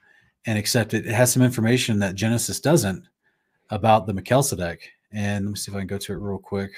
and 0.47 0.59
except 0.59 0.95
it, 0.95 1.07
it 1.07 1.13
has 1.13 1.33
some 1.33 1.43
information 1.43 1.99
that 2.01 2.15
Genesis 2.15 2.61
doesn't 2.61 3.05
about 3.71 4.07
the 4.07 4.13
Melchizedek. 4.13 4.91
And 5.13 5.45
let 5.45 5.51
me 5.51 5.57
see 5.57 5.71
if 5.71 5.77
I 5.77 5.81
can 5.81 5.87
go 5.87 5.99
to 5.99 6.13
it 6.13 6.17
real 6.17 6.39
quick. 6.39 6.71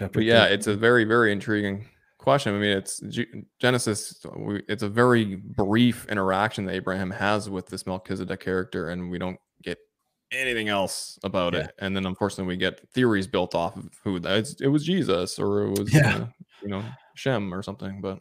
But 0.00 0.24
yeah, 0.24 0.44
it's 0.46 0.66
a 0.66 0.76
very, 0.76 1.04
very 1.04 1.32
intriguing 1.32 1.86
question. 2.18 2.54
I 2.54 2.58
mean, 2.58 2.76
it's 2.76 3.00
Genesis. 3.58 4.24
It's 4.68 4.82
a 4.82 4.88
very 4.88 5.36
brief 5.36 6.06
interaction 6.06 6.66
that 6.66 6.74
Abraham 6.74 7.10
has 7.10 7.48
with 7.48 7.68
this 7.68 7.86
Melchizedek 7.86 8.40
character, 8.40 8.90
and 8.90 9.10
we 9.10 9.18
don't 9.18 9.38
anything 10.32 10.68
else 10.68 11.18
about 11.22 11.54
yeah. 11.54 11.60
it. 11.60 11.74
And 11.78 11.94
then 11.94 12.06
unfortunately 12.06 12.52
we 12.52 12.56
get 12.56 12.88
theories 12.90 13.26
built 13.26 13.54
off 13.54 13.76
of 13.76 13.90
who 14.02 14.18
that 14.20 14.54
it 14.60 14.68
was 14.68 14.84
Jesus 14.84 15.38
or 15.38 15.66
it 15.66 15.78
was 15.78 15.94
yeah. 15.94 16.16
uh, 16.16 16.26
you 16.62 16.68
know 16.68 16.84
Shem 17.14 17.52
or 17.52 17.62
something. 17.62 18.00
But 18.00 18.20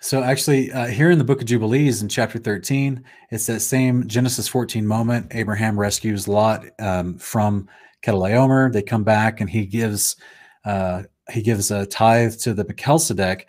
so 0.00 0.22
actually 0.22 0.72
uh, 0.72 0.86
here 0.86 1.10
in 1.10 1.18
the 1.18 1.24
book 1.24 1.40
of 1.40 1.46
Jubilees 1.46 2.02
in 2.02 2.08
chapter 2.08 2.38
13, 2.38 3.02
it's 3.30 3.46
that 3.46 3.60
same 3.60 4.06
Genesis 4.06 4.48
14 4.48 4.86
moment. 4.86 5.26
Abraham 5.32 5.78
rescues 5.78 6.28
Lot 6.28 6.64
um, 6.78 7.18
from 7.18 7.68
Chedorlaomer. 8.04 8.72
They 8.72 8.82
come 8.82 9.04
back 9.04 9.40
and 9.40 9.50
he 9.50 9.66
gives 9.66 10.16
uh, 10.64 11.02
he 11.30 11.42
gives 11.42 11.70
a 11.70 11.86
tithe 11.86 12.34
to 12.38 12.54
the 12.54 12.64
Melchizedek. 12.64 13.46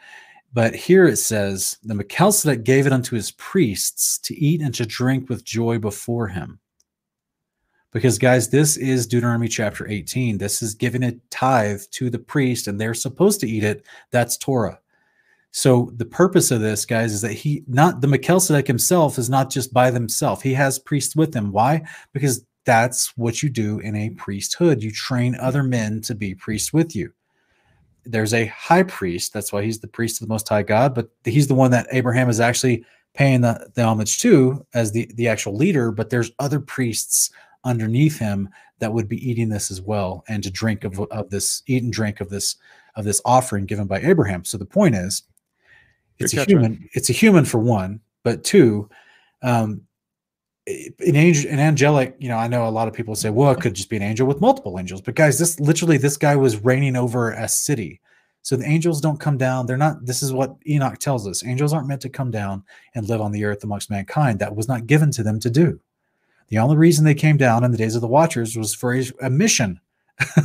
But 0.51 0.73
here 0.73 1.05
it 1.05 1.17
says, 1.17 1.77
the 1.83 1.93
Melchizedek 1.93 2.63
gave 2.63 2.87
it 2.87 2.93
unto 2.93 3.15
his 3.15 3.31
priests 3.31 4.17
to 4.19 4.35
eat 4.35 4.61
and 4.61 4.73
to 4.75 4.85
drink 4.85 5.29
with 5.29 5.43
joy 5.43 5.77
before 5.77 6.27
him. 6.27 6.59
Because, 7.91 8.19
guys, 8.19 8.49
this 8.49 8.77
is 8.77 9.07
Deuteronomy 9.07 9.47
chapter 9.47 9.87
18. 9.87 10.37
This 10.37 10.61
is 10.61 10.75
giving 10.75 11.03
a 11.03 11.13
tithe 11.31 11.81
to 11.91 12.09
the 12.09 12.19
priest, 12.19 12.67
and 12.67 12.79
they're 12.79 12.93
supposed 12.93 13.39
to 13.39 13.49
eat 13.49 13.63
it. 13.63 13.83
That's 14.11 14.37
Torah. 14.37 14.79
So, 15.51 15.91
the 15.95 16.05
purpose 16.05 16.51
of 16.51 16.61
this, 16.61 16.85
guys, 16.85 17.11
is 17.13 17.21
that 17.21 17.33
he, 17.33 17.63
not 17.67 18.01
the 18.01 18.07
Melchizedek 18.07 18.67
himself, 18.67 19.17
is 19.17 19.29
not 19.29 19.49
just 19.49 19.73
by 19.73 19.89
themselves. 19.89 20.43
He 20.43 20.53
has 20.53 20.77
priests 20.77 21.15
with 21.15 21.33
him. 21.33 21.51
Why? 21.51 21.81
Because 22.13 22.45
that's 22.65 23.17
what 23.17 23.41
you 23.41 23.49
do 23.49 23.79
in 23.79 23.95
a 23.95 24.11
priesthood. 24.11 24.83
You 24.83 24.91
train 24.91 25.33
other 25.35 25.63
men 25.63 26.01
to 26.01 26.13
be 26.13 26.35
priests 26.35 26.71
with 26.71 26.95
you. 26.95 27.11
There's 28.05 28.35
a 28.35 28.45
high 28.45 28.83
priest. 28.83 29.33
That's 29.33 29.51
why 29.51 29.63
he's 29.63 29.79
the 29.79 29.87
priest 29.87 30.21
of 30.21 30.27
the 30.27 30.31
Most 30.31 30.47
High 30.47 30.61
God, 30.61 30.93
but 30.93 31.09
he's 31.23 31.47
the 31.47 31.55
one 31.55 31.71
that 31.71 31.87
Abraham 31.91 32.29
is 32.29 32.39
actually 32.39 32.85
paying 33.15 33.41
the, 33.41 33.71
the 33.73 33.83
homage 33.83 34.19
to 34.19 34.63
as 34.75 34.91
the, 34.91 35.09
the 35.15 35.27
actual 35.27 35.55
leader. 35.55 35.91
But 35.91 36.11
there's 36.11 36.31
other 36.37 36.59
priests 36.59 37.31
underneath 37.63 38.17
him 38.17 38.49
that 38.79 38.93
would 38.93 39.07
be 39.07 39.29
eating 39.29 39.49
this 39.49 39.71
as 39.71 39.81
well 39.81 40.23
and 40.27 40.41
to 40.43 40.49
drink 40.49 40.83
of, 40.83 40.99
of 40.99 41.29
this 41.29 41.63
eat 41.67 41.83
and 41.83 41.91
drink 41.91 42.21
of 42.21 42.29
this 42.29 42.55
of 42.95 43.05
this 43.05 43.21
offering 43.25 43.65
given 43.65 43.87
by 43.87 43.99
Abraham. 43.99 44.43
So 44.43 44.57
the 44.57 44.65
point 44.65 44.95
is 44.95 45.23
it's 46.17 46.33
Good 46.33 46.47
a 46.47 46.51
human, 46.51 46.89
it's 46.93 47.09
a 47.09 47.13
human 47.13 47.45
for 47.45 47.59
one, 47.59 48.01
but 48.23 48.43
two, 48.43 48.89
um, 49.41 49.81
an 50.67 51.15
angel, 51.15 51.49
an 51.49 51.59
angelic, 51.59 52.15
you 52.19 52.29
know, 52.29 52.37
I 52.37 52.47
know 52.47 52.67
a 52.67 52.69
lot 52.69 52.87
of 52.87 52.93
people 52.93 53.15
say, 53.15 53.29
well, 53.29 53.51
it 53.51 53.61
could 53.61 53.73
just 53.73 53.89
be 53.89 53.95
an 53.95 54.03
angel 54.03 54.27
with 54.27 54.41
multiple 54.41 54.77
angels. 54.77 55.01
But 55.01 55.15
guys, 55.15 55.39
this 55.39 55.59
literally, 55.59 55.97
this 55.97 56.17
guy 56.17 56.35
was 56.35 56.63
reigning 56.63 56.95
over 56.95 57.31
a 57.31 57.47
city. 57.47 58.01
So 58.41 58.55
the 58.55 58.65
angels 58.65 59.01
don't 59.01 59.19
come 59.19 59.37
down. 59.37 59.65
They're 59.65 59.77
not, 59.77 60.05
this 60.05 60.21
is 60.21 60.31
what 60.31 60.55
Enoch 60.67 60.99
tells 60.99 61.27
us. 61.27 61.43
Angels 61.43 61.73
aren't 61.73 61.87
meant 61.87 62.01
to 62.01 62.09
come 62.09 62.31
down 62.31 62.63
and 62.95 63.07
live 63.07 63.21
on 63.21 63.31
the 63.31 63.45
earth 63.45 63.63
amongst 63.63 63.89
mankind. 63.89 64.39
That 64.39 64.55
was 64.55 64.67
not 64.67 64.87
given 64.87 65.11
to 65.11 65.23
them 65.23 65.39
to 65.39 65.49
do. 65.49 65.79
The 66.49 66.57
only 66.57 66.77
reason 66.77 67.05
they 67.05 67.15
came 67.15 67.37
down 67.37 67.63
in 67.63 67.71
the 67.71 67.77
days 67.77 67.95
of 67.95 68.01
the 68.01 68.07
Watchers 68.07 68.57
was 68.57 68.73
for 68.73 68.93
a, 68.95 69.05
a 69.21 69.29
mission. 69.29 69.79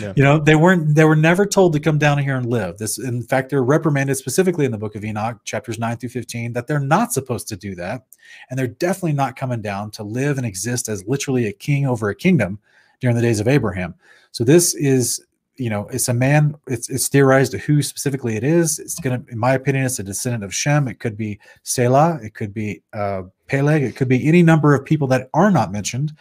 yeah. 0.00 0.12
You 0.16 0.22
know, 0.22 0.38
they 0.38 0.54
weren't 0.54 0.94
they 0.94 1.04
were 1.04 1.16
never 1.16 1.46
told 1.46 1.72
to 1.72 1.80
come 1.80 1.98
down 1.98 2.18
here 2.18 2.36
and 2.36 2.46
live. 2.46 2.78
This 2.78 2.98
in 2.98 3.22
fact 3.22 3.50
they're 3.50 3.62
reprimanded 3.62 4.16
specifically 4.16 4.66
in 4.66 4.70
the 4.70 4.78
book 4.78 4.94
of 4.94 5.04
Enoch, 5.04 5.38
chapters 5.44 5.78
9 5.78 5.96
through 5.96 6.10
15, 6.10 6.52
that 6.52 6.66
they're 6.66 6.78
not 6.78 7.12
supposed 7.12 7.48
to 7.48 7.56
do 7.56 7.74
that. 7.76 8.04
And 8.50 8.58
they're 8.58 8.66
definitely 8.66 9.14
not 9.14 9.36
coming 9.36 9.62
down 9.62 9.90
to 9.92 10.02
live 10.02 10.36
and 10.36 10.46
exist 10.46 10.88
as 10.88 11.06
literally 11.06 11.46
a 11.46 11.52
king 11.52 11.86
over 11.86 12.10
a 12.10 12.14
kingdom 12.14 12.58
during 13.00 13.16
the 13.16 13.22
days 13.22 13.40
of 13.40 13.48
Abraham. 13.48 13.94
So 14.32 14.44
this 14.44 14.74
is 14.74 15.24
you 15.58 15.70
know, 15.70 15.88
it's 15.88 16.08
a 16.08 16.14
man. 16.14 16.54
It's 16.68 16.88
it's 16.88 17.08
theorized 17.08 17.50
to 17.52 17.58
who 17.58 17.82
specifically 17.82 18.36
it 18.36 18.44
is. 18.44 18.78
It's 18.78 19.00
gonna, 19.00 19.24
in 19.28 19.38
my 19.38 19.54
opinion, 19.54 19.84
it's 19.84 19.98
a 19.98 20.04
descendant 20.04 20.44
of 20.44 20.54
Shem. 20.54 20.86
It 20.86 21.00
could 21.00 21.16
be 21.16 21.40
Selah. 21.64 22.20
It 22.22 22.34
could 22.34 22.54
be 22.54 22.82
uh, 22.92 23.22
Peleg. 23.48 23.82
It 23.82 23.96
could 23.96 24.08
be 24.08 24.26
any 24.26 24.42
number 24.42 24.74
of 24.74 24.84
people 24.84 25.08
that 25.08 25.30
are 25.34 25.50
not 25.50 25.72
mentioned 25.72 26.12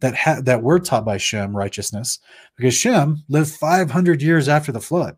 that 0.00 0.14
ha- 0.14 0.40
that 0.42 0.62
were 0.62 0.78
taught 0.78 1.04
by 1.04 1.16
Shem 1.16 1.56
righteousness, 1.56 2.18
because 2.56 2.74
Shem 2.74 3.22
lived 3.28 3.50
500 3.50 4.22
years 4.22 4.48
after 4.48 4.72
the 4.72 4.80
flood. 4.80 5.16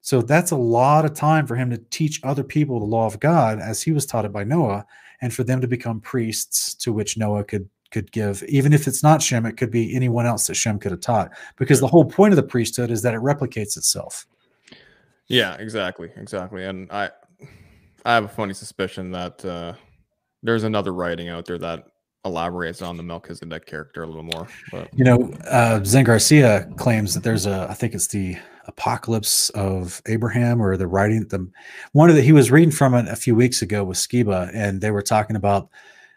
So 0.00 0.22
that's 0.22 0.52
a 0.52 0.56
lot 0.56 1.04
of 1.04 1.14
time 1.14 1.46
for 1.46 1.56
him 1.56 1.70
to 1.70 1.78
teach 1.90 2.20
other 2.22 2.44
people 2.44 2.78
the 2.78 2.86
law 2.86 3.06
of 3.06 3.20
God 3.20 3.60
as 3.60 3.82
he 3.82 3.92
was 3.92 4.06
taught 4.06 4.24
it 4.24 4.32
by 4.32 4.44
Noah, 4.44 4.86
and 5.20 5.34
for 5.34 5.44
them 5.44 5.60
to 5.60 5.66
become 5.66 6.00
priests 6.00 6.74
to 6.76 6.92
which 6.92 7.18
Noah 7.18 7.44
could 7.44 7.68
could 7.90 8.12
give, 8.12 8.42
even 8.44 8.72
if 8.72 8.86
it's 8.86 9.02
not 9.02 9.22
Shem, 9.22 9.46
it 9.46 9.56
could 9.56 9.70
be 9.70 9.94
anyone 9.94 10.26
else 10.26 10.46
that 10.46 10.54
Shem 10.54 10.78
could 10.78 10.90
have 10.90 11.00
taught. 11.00 11.30
Because 11.56 11.80
the 11.80 11.86
whole 11.86 12.04
point 12.04 12.32
of 12.32 12.36
the 12.36 12.42
priesthood 12.42 12.90
is 12.90 13.02
that 13.02 13.14
it 13.14 13.20
replicates 13.20 13.76
itself. 13.76 14.26
Yeah, 15.26 15.54
exactly, 15.54 16.10
exactly. 16.16 16.64
And 16.64 16.90
I, 16.90 17.10
I 18.04 18.14
have 18.14 18.24
a 18.24 18.28
funny 18.28 18.54
suspicion 18.54 19.10
that 19.12 19.44
uh, 19.44 19.74
there's 20.42 20.64
another 20.64 20.92
writing 20.92 21.28
out 21.28 21.44
there 21.44 21.58
that 21.58 21.86
elaborates 22.24 22.82
on 22.82 22.96
the 22.96 23.02
Melchizedek 23.02 23.66
character 23.66 24.02
a 24.02 24.06
little 24.06 24.22
more. 24.22 24.48
But 24.70 24.88
you 24.96 25.04
know, 25.04 25.32
uh, 25.48 25.82
Zen 25.84 26.04
Garcia 26.04 26.68
claims 26.76 27.14
that 27.14 27.22
there's 27.22 27.46
a, 27.46 27.66
I 27.70 27.74
think 27.74 27.94
it's 27.94 28.08
the 28.08 28.36
Apocalypse 28.66 29.48
of 29.50 30.02
Abraham 30.06 30.60
or 30.60 30.76
the 30.76 30.86
writing. 30.86 31.26
The 31.26 31.48
one 31.92 32.14
the 32.14 32.22
he 32.22 32.32
was 32.32 32.50
reading 32.50 32.70
from 32.70 32.94
it 32.94 33.08
a 33.08 33.16
few 33.16 33.34
weeks 33.34 33.62
ago 33.62 33.82
with 33.82 33.96
Skiba, 33.96 34.50
and 34.52 34.80
they 34.80 34.90
were 34.90 35.02
talking 35.02 35.36
about 35.36 35.68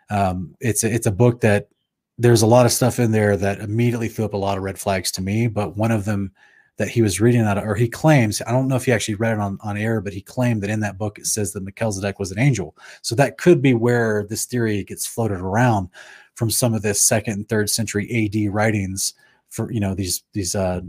um, 0.09 0.55
it's 0.59 0.83
a, 0.83 0.93
it's 0.93 1.07
a 1.07 1.11
book 1.11 1.41
that 1.41 1.69
there's 2.17 2.41
a 2.41 2.47
lot 2.47 2.65
of 2.65 2.71
stuff 2.71 2.99
in 2.99 3.11
there 3.11 3.37
that 3.37 3.59
immediately 3.61 4.09
threw 4.09 4.25
up 4.25 4.33
a 4.33 4.37
lot 4.37 4.57
of 4.57 4.63
red 4.63 4.77
flags 4.77 5.11
to 5.11 5.21
me. 5.21 5.47
But 5.47 5.77
one 5.77 5.91
of 5.91 6.05
them 6.05 6.33
that 6.81 6.89
he 6.89 7.03
was 7.03 7.21
reading 7.21 7.43
that, 7.43 7.59
or 7.59 7.75
he 7.75 7.87
claims, 7.87 8.41
I 8.47 8.51
don't 8.51 8.67
know 8.67 8.75
if 8.75 8.85
he 8.85 8.91
actually 8.91 9.13
read 9.13 9.33
it 9.33 9.39
on, 9.39 9.59
on 9.61 9.77
air, 9.77 10.01
but 10.01 10.13
he 10.13 10.21
claimed 10.21 10.63
that 10.63 10.71
in 10.71 10.79
that 10.79 10.97
book 10.97 11.19
it 11.19 11.27
says 11.27 11.53
that 11.53 11.61
Melchizedek 11.61 12.17
was 12.17 12.31
an 12.31 12.39
angel. 12.39 12.75
So 13.03 13.13
that 13.15 13.37
could 13.37 13.61
be 13.61 13.75
where 13.75 14.25
this 14.27 14.45
theory 14.45 14.83
gets 14.83 15.05
floated 15.05 15.39
around 15.39 15.89
from 16.33 16.49
some 16.49 16.73
of 16.73 16.81
this 16.81 16.99
second 16.99 17.33
and 17.33 17.47
third 17.47 17.69
century 17.69 18.09
AD 18.09 18.51
writings 18.51 19.13
for, 19.49 19.71
you 19.71 19.79
know, 19.79 19.93
these, 19.93 20.23
these, 20.33 20.55
uh, 20.55 20.81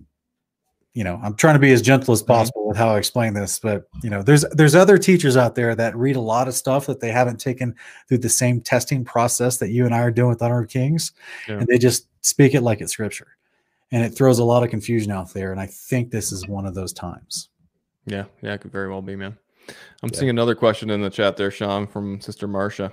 you 0.95 1.05
know, 1.05 1.21
I'm 1.23 1.35
trying 1.35 1.57
to 1.57 1.61
be 1.61 1.73
as 1.73 1.83
gentle 1.83 2.13
as 2.13 2.23
possible 2.23 2.69
with 2.69 2.79
how 2.79 2.95
I 2.95 2.99
explain 2.99 3.35
this, 3.35 3.59
but 3.59 3.87
you 4.03 4.09
know, 4.09 4.23
there's 4.23 4.45
there's 4.53 4.75
other 4.75 4.97
teachers 4.99 5.37
out 5.37 5.55
there 5.55 5.75
that 5.75 5.97
read 5.97 6.17
a 6.17 6.21
lot 6.21 6.49
of 6.49 6.55
stuff 6.55 6.87
that 6.87 7.01
they 7.01 7.11
haven't 7.11 7.39
taken 7.39 7.75
through 8.09 8.19
the 8.19 8.29
same 8.29 8.61
testing 8.61 9.05
process 9.05 9.57
that 9.59 9.71
you 9.71 9.85
and 9.87 9.95
I 9.95 10.01
are 10.01 10.11
doing 10.11 10.29
with 10.29 10.43
Honor 10.43 10.63
of 10.63 10.69
Kings, 10.69 11.13
Yeah. 11.49 11.59
and 11.59 11.67
they 11.67 11.79
just 11.79 12.09
speak 12.21 12.55
it 12.55 12.63
like 12.63 12.81
it's 12.81 12.93
scripture, 12.93 13.37
and 13.93 14.03
it 14.03 14.11
throws 14.11 14.39
a 14.39 14.45
lot 14.45 14.63
of 14.65 14.71
confusion 14.71 15.13
out 15.13 15.33
there. 15.33 15.53
And 15.53 15.61
I 15.61 15.67
think 15.67 16.11
this 16.11 16.33
is 16.33 16.49
one 16.49 16.67
of 16.67 16.75
those 16.75 16.93
times. 16.93 17.51
Yeah, 18.07 18.25
yeah, 18.41 18.55
it 18.55 18.61
could 18.63 18.73
very 18.73 18.89
well 18.89 19.03
be, 19.03 19.15
man. 19.15 19.37
I'm 20.03 20.11
Yeah. 20.13 20.19
seeing 20.19 20.31
another 20.31 20.55
question 20.57 20.91
in 20.91 21.03
the 21.03 21.11
chat 21.11 21.37
there, 21.37 21.51
Sean, 21.51 21.87
from 21.87 22.21
Sister 22.21 22.49
Marcia. 22.49 22.91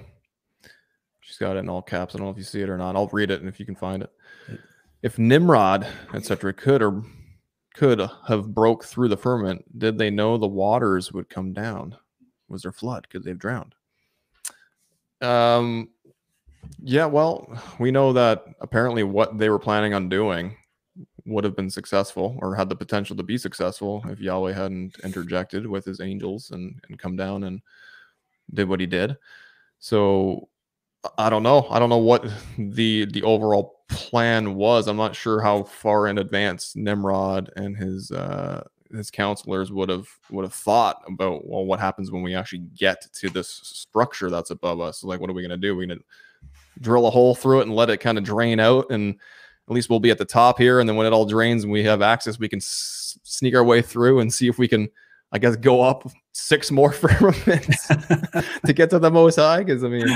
She's 1.22 1.38
got 1.38 1.56
it 1.56 1.60
in 1.60 1.70
all 1.70 1.82
caps. 1.82 2.14
I 2.14 2.18
don't 2.18 2.28
know 2.28 2.32
if 2.32 2.38
you 2.38 2.44
see 2.44 2.62
it 2.62 2.70
or 2.70 2.78
not. 2.78 2.96
I'll 2.96 3.08
read 3.08 3.32
it 3.32 3.40
and 3.40 3.50
if 3.50 3.60
you 3.60 3.66
can 3.66 3.76
find 3.76 4.04
it. 4.04 4.12
If 5.02 5.18
Nimrod, 5.18 5.88
etc., 6.14 6.54
could 6.54 6.82
or 6.82 7.04
could 7.74 8.02
have 8.28 8.54
broke 8.54 8.84
through 8.84 9.08
the 9.08 9.18
firmament, 9.18 9.64
did 9.80 9.98
they 9.98 10.10
know 10.10 10.38
the 10.38 10.48
waters 10.48 11.14
would 11.14 11.30
come 11.30 11.54
down? 11.54 11.96
Was 12.50 12.64
there 12.64 12.72
flood? 12.72 13.10
Could 13.10 13.24
they 13.24 13.30
have 13.30 13.40
drowned? 13.40 13.74
Um, 15.22 15.90
yeah. 16.84 17.06
Well, 17.06 17.48
we 17.80 17.92
know 17.92 18.12
that 18.14 18.44
apparently 18.60 19.04
what 19.04 19.38
they 19.38 19.50
were 19.50 19.60
planning 19.60 19.94
on 19.94 20.10
doing 20.10 20.56
would 21.30 21.44
have 21.44 21.56
been 21.56 21.70
successful 21.70 22.38
or 22.42 22.56
had 22.56 22.70
the 22.70 22.76
potential 22.76 23.16
to 23.16 23.24
be 23.24 23.38
successful 23.38 24.04
if 24.10 24.20
Yahweh 24.20 24.54
hadn't 24.54 24.98
interjected 25.04 25.66
with 25.66 25.86
his 25.86 26.02
angels 26.02 26.52
and, 26.52 26.80
and 26.90 27.00
come 27.00 27.16
down 27.16 27.44
and 27.44 27.62
did 28.54 28.68
what 28.68 28.80
he 28.80 28.86
did. 28.86 29.16
So 29.80 30.50
I- 31.18 31.30
don't 31.30 31.44
know. 31.44 31.68
I 31.70 31.80
don't 31.80 31.90
know 31.90 31.98
what 31.98 32.26
the 32.58 33.06
the 33.06 33.24
overall 33.24 33.80
plan 33.90 34.56
was. 34.56 34.88
I'm 34.88 34.98
not 34.98 35.16
sure 35.16 35.42
how 35.42 35.64
far 35.64 36.08
in 36.08 36.18
advance 36.18 36.76
Nimrod 36.76 37.52
and 37.56 37.76
his 37.78 38.12
uh 38.12 38.64
his 38.92 39.12
counselors 39.12 39.72
would 39.72 39.90
have 39.90 40.08
would 40.32 40.44
have 40.44 40.54
thought 40.54 41.02
about 41.08 41.48
well 41.48 41.66
what 41.66 41.80
happens 41.80 42.12
when 42.12 42.24
we 42.24 42.36
actually 42.36 42.66
get 42.76 43.02
to 43.14 43.30
this 43.30 43.50
structure 43.50 44.30
that's 44.30 44.50
above 44.50 44.82
us. 44.82 45.04
Like 45.04 45.20
what 45.22 45.30
are 45.30 45.34
we 45.34 45.42
gonna 45.42 45.58
do? 45.58 45.76
We're 45.76 45.88
gonna 45.88 46.02
drill 46.82 47.08
a 47.08 47.12
hole 47.12 47.36
through 47.36 47.60
it 47.60 47.68
and 47.68 47.76
let 47.76 47.90
it 47.90 47.98
kind 47.98 48.18
of 48.18 48.24
drain 48.24 48.60
out 48.60 48.88
and 48.90 49.16
at 49.70 49.74
least 49.76 49.90
we'll 49.90 50.00
be 50.00 50.10
at 50.10 50.18
the 50.18 50.26
top 50.26 50.58
here 50.58 50.80
and 50.80 50.90
then 50.90 50.96
when 50.96 51.06
it 51.06 51.14
all 51.14 51.26
drains 51.26 51.64
and 51.64 51.72
we 51.72 51.84
have 51.84 52.02
access 52.02 52.40
we 52.40 52.50
can 52.50 52.58
s- 52.58 53.20
sneak 53.24 53.56
our 53.56 53.64
way 53.64 53.82
through 53.82 54.20
and 54.20 54.34
see 54.34 54.48
if 54.48 54.58
we 54.58 54.68
can 54.68 54.90
i 55.32 55.38
guess 55.38 55.56
go 55.56 55.82
up 55.82 56.10
six 56.34 56.72
more 56.72 56.92
firmaments 56.94 57.88
to 58.66 58.74
get 58.74 58.90
to 58.90 59.00
the 59.00 59.12
most 59.12 59.36
high 59.36 59.60
because 59.60 59.84
i 59.84 59.88
mean 59.88 60.08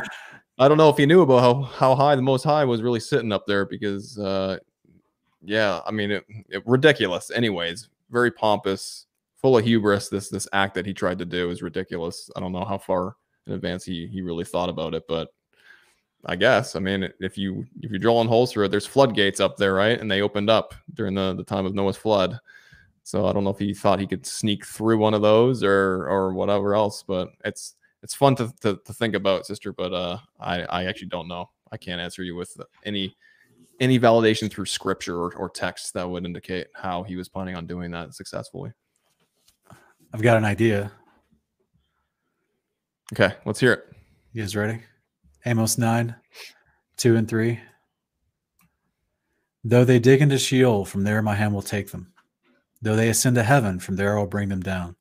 i 0.59 0.67
don't 0.67 0.77
know 0.77 0.89
if 0.89 0.97
he 0.97 1.05
knew 1.05 1.21
about 1.21 1.39
how, 1.39 1.61
how 1.63 1.95
high 1.95 2.15
the 2.15 2.21
most 2.21 2.43
high 2.43 2.65
was 2.65 2.81
really 2.81 2.99
sitting 2.99 3.31
up 3.31 3.45
there 3.47 3.65
because 3.65 4.17
uh 4.19 4.57
yeah 5.43 5.81
i 5.85 5.91
mean 5.91 6.11
it, 6.11 6.25
it 6.49 6.63
ridiculous. 6.65 7.31
Anyways 7.31 7.89
very 8.09 8.31
pompous 8.31 9.07
full 9.41 9.57
of 9.57 9.65
hubris 9.65 10.07
this 10.07 10.29
this 10.29 10.47
act 10.53 10.73
that 10.75 10.85
he 10.85 10.93
tried 10.93 11.17
to 11.17 11.25
do 11.25 11.49
is 11.49 11.61
ridiculous. 11.61 12.29
I 12.35 12.39
don't 12.39 12.51
know 12.51 12.65
how 12.65 12.77
far 12.77 13.15
in 13.47 13.53
advance 13.53 13.83
he 13.83 14.07
he 14.07 14.21
really 14.21 14.45
thought 14.45 14.69
about 14.69 14.93
it 14.93 15.03
but 15.07 15.29
I 16.25 16.35
guess. 16.35 16.75
I 16.75 16.79
mean, 16.79 17.09
if 17.19 17.37
you 17.37 17.65
if 17.81 17.91
you're 17.91 17.99
drilling 17.99 18.27
holes 18.27 18.51
through 18.51 18.65
it, 18.65 18.69
there's 18.69 18.85
floodgates 18.85 19.39
up 19.39 19.57
there, 19.57 19.73
right? 19.73 19.99
And 19.99 20.09
they 20.09 20.21
opened 20.21 20.49
up 20.49 20.73
during 20.93 21.15
the 21.15 21.33
the 21.33 21.43
time 21.43 21.65
of 21.65 21.73
Noah's 21.73 21.97
flood. 21.97 22.39
So 23.03 23.25
I 23.25 23.33
don't 23.33 23.43
know 23.43 23.49
if 23.49 23.59
he 23.59 23.73
thought 23.73 23.99
he 23.99 24.07
could 24.07 24.25
sneak 24.25 24.65
through 24.65 24.97
one 24.97 25.13
of 25.13 25.21
those 25.21 25.63
or 25.63 26.07
or 26.07 26.33
whatever 26.33 26.75
else, 26.75 27.03
but 27.03 27.29
it's 27.43 27.75
it's 28.01 28.15
fun 28.15 28.35
to 28.37 28.53
to, 28.61 28.79
to 28.85 28.93
think 28.93 29.15
about, 29.15 29.45
sister. 29.45 29.73
But 29.73 29.93
uh, 29.93 30.17
I 30.39 30.61
I 30.63 30.85
actually 30.85 31.09
don't 31.09 31.27
know. 31.27 31.49
I 31.71 31.77
can't 31.77 31.99
answer 31.99 32.23
you 32.23 32.35
with 32.35 32.55
any 32.85 33.15
any 33.79 33.99
validation 33.99 34.49
through 34.49 34.65
scripture 34.65 35.17
or, 35.17 35.35
or 35.35 35.49
text 35.49 35.93
that 35.93 36.09
would 36.09 36.25
indicate 36.25 36.67
how 36.73 37.03
he 37.03 37.17
was 37.17 37.27
planning 37.27 37.55
on 37.57 37.65
doing 37.65 37.91
that 37.91 38.13
successfully. 38.13 38.71
I've 40.13 40.21
got 40.21 40.37
an 40.37 40.45
idea. 40.45 40.91
Okay, 43.11 43.35
let's 43.45 43.59
hear 43.59 43.73
it. 43.73 43.85
You 44.31 44.41
guys 44.43 44.55
ready? 44.55 44.79
Amos 45.45 45.77
9, 45.77 46.15
2 46.97 47.15
and 47.15 47.27
3. 47.27 47.59
Though 49.65 49.83
they 49.83 49.99
dig 49.99 50.21
into 50.21 50.37
Sheol, 50.37 50.85
from 50.85 51.03
there 51.03 51.21
my 51.21 51.35
hand 51.35 51.53
will 51.53 51.61
take 51.61 51.91
them. 51.91 52.13
Though 52.81 52.95
they 52.95 53.09
ascend 53.09 53.35
to 53.35 53.43
heaven, 53.43 53.79
from 53.79 53.95
there 53.95 54.17
I 54.17 54.19
will 54.19 54.27
bring 54.27 54.49
them 54.49 54.61
down. 54.61 54.95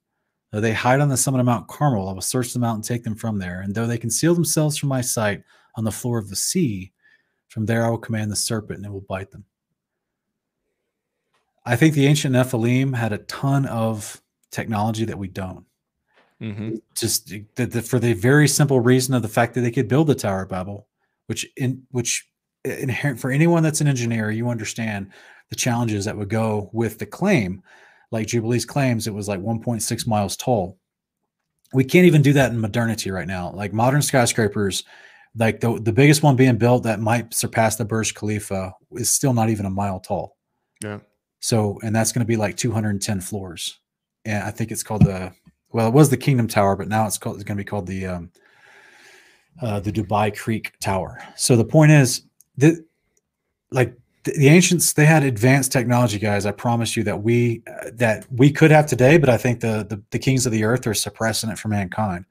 Though 0.51 0.61
they 0.61 0.73
hide 0.73 1.01
on 1.01 1.09
the 1.09 1.17
summit 1.17 1.41
of 1.41 1.47
Mount 1.47 1.69
Carmel, 1.69 2.09
I 2.09 2.13
will 2.13 2.21
search 2.21 2.53
them 2.53 2.65
out 2.65 2.75
and 2.75 2.85
take 2.85 3.05
them 3.05 3.15
from 3.15 3.39
there. 3.39 3.61
And 3.61 3.75
though 3.75 3.87
they 3.87 3.99
conceal 3.99 4.35
themselves 4.35 4.77
from 4.77 4.89
my 4.89 5.01
sight 5.01 5.43
on 5.77 5.85
the 5.85 5.93
floor 5.93 6.19
of 6.19 6.29
the 6.29 6.37
sea, 6.37 6.93
from 7.49 7.67
there 7.67 7.85
I 7.85 7.91
will 7.91 7.99
command 7.99 8.31
the 8.31 8.37
serpent 8.37 8.79
and 8.79 8.87
it 8.87 8.93
will 8.93 9.01
bite 9.01 9.31
them. 9.31 9.45
I 11.65 11.77
think 11.77 11.95
the 11.95 12.07
ancient 12.07 12.35
Nephilim 12.35 12.95
had 12.95 13.13
a 13.13 13.19
ton 13.19 13.67
of 13.67 14.21
technology 14.51 15.05
that 15.05 15.19
we 15.19 15.29
don't 15.29 15.65
hmm 16.43 16.75
just 16.97 17.29
the, 17.29 17.45
the, 17.55 17.81
for 17.81 17.99
the 17.99 18.13
very 18.13 18.49
simple 18.49 18.81
reason 18.81 19.15
of 19.15 19.23
the 19.23 19.29
fact 19.29 19.55
that 19.55 19.61
they 19.61 19.71
could 19.71 19.89
build 19.89 20.09
the 20.09 20.15
Tower 20.15 20.43
of 20.43 20.49
Babel, 20.49 20.89
which 21.27 21.47
in 21.57 21.83
which 21.91 22.29
inherent 22.65 23.21
for 23.21 23.31
anyone 23.31 23.63
that's 23.63 23.81
an 23.81 23.89
engineer, 23.89 24.31
you 24.31 24.49
understand 24.49 25.11
the 25.51 25.57
challenges 25.57 26.05
that 26.05 26.17
would 26.17 26.29
go 26.29 26.71
with 26.73 26.99
the 26.99 27.07
claim. 27.07 27.63
Like 28.11 28.27
Jubilee's 28.27 28.65
claims, 28.65 29.07
it 29.07 29.15
was 29.15 29.29
like 29.29 29.41
1.6 29.41 30.07
miles 30.07 30.37
tall. 30.37 30.79
We 31.73 31.85
can't 31.85 32.07
even 32.07 32.23
do 32.23 32.35
that 32.35 32.53
in 32.53 32.61
modernity 32.61 33.11
right 33.11 33.27
now. 33.27 33.53
Like 33.53 33.73
modern 33.73 34.03
skyscrapers, 34.03 34.85
like 35.35 35.61
the 35.61 35.81
the 35.81 35.93
biggest 35.93 36.23
one 36.23 36.37
being 36.37 36.59
built 36.59 36.83
that 36.83 37.01
might 37.01 37.33
surpass 37.33 37.77
the 37.77 37.85
Burj 37.85 38.15
Khalifa 38.15 38.75
is 38.93 39.09
still 39.09 39.33
not 39.33 39.49
even 39.49 39.65
a 39.65 39.71
mile 39.71 40.01
tall. 40.01 40.37
Yeah. 40.83 40.99
So, 41.41 41.81
and 41.83 41.97
that's 41.97 42.13
going 42.13 42.21
to 42.21 42.27
be 42.27 42.37
like 42.37 42.57
210 42.57 43.21
floors. 43.21 43.79
And 44.25 44.45
I 44.45 44.51
think 44.51 44.71
it's 44.71 44.83
called 44.83 45.05
the 45.05 45.33
well, 45.73 45.89
it 45.89 45.95
was 45.95 46.11
the 46.11 46.17
Kingdom 46.17 46.49
Tower, 46.49 46.77
but 46.77 46.89
now 46.89 47.07
it's 47.07 47.19
called 47.19 47.37
it's 47.37 47.45
going 47.45 47.57
to 47.57 47.65
be 47.65 47.69
called 47.69 47.87
the 47.87 48.07
um, 48.07 48.31
uh, 49.61 49.81
the 49.81 49.93
Dubai 49.93 50.37
Creek 50.37 50.73
Tower. 50.81 51.23
So 51.37 51.57
the 51.57 51.65
point 51.65 51.93
is 51.93 52.23
that 52.59 52.85
like 53.71 53.97
the, 54.25 54.49
ancients, 54.49 54.93
they 54.93 55.05
had 55.05 55.25
advanced 55.25 55.73
technology, 55.73 56.19
guys. 56.19 56.47
I 56.47 56.53
promise 56.53 56.97
you 56.97 57.03
that 57.05 57.23
we 57.23 57.63
uh, 57.67 57.91
that 57.95 58.27
we 58.31 58.51
could 58.51 58.71
have 58.71 58.87
today, 58.87 59.19
but 59.19 59.29
I 59.29 59.37
think 59.37 59.61
the 59.61 59.87
the, 59.89 60.03
the 60.11 60.19
kings 60.19 60.47
of 60.47 60.53
the 60.53 60.65
earth 60.65 60.87
are 60.87 60.95
suppressing 60.95 61.51
it 61.51 61.59
for 61.59 61.69
mankind. 61.69 62.25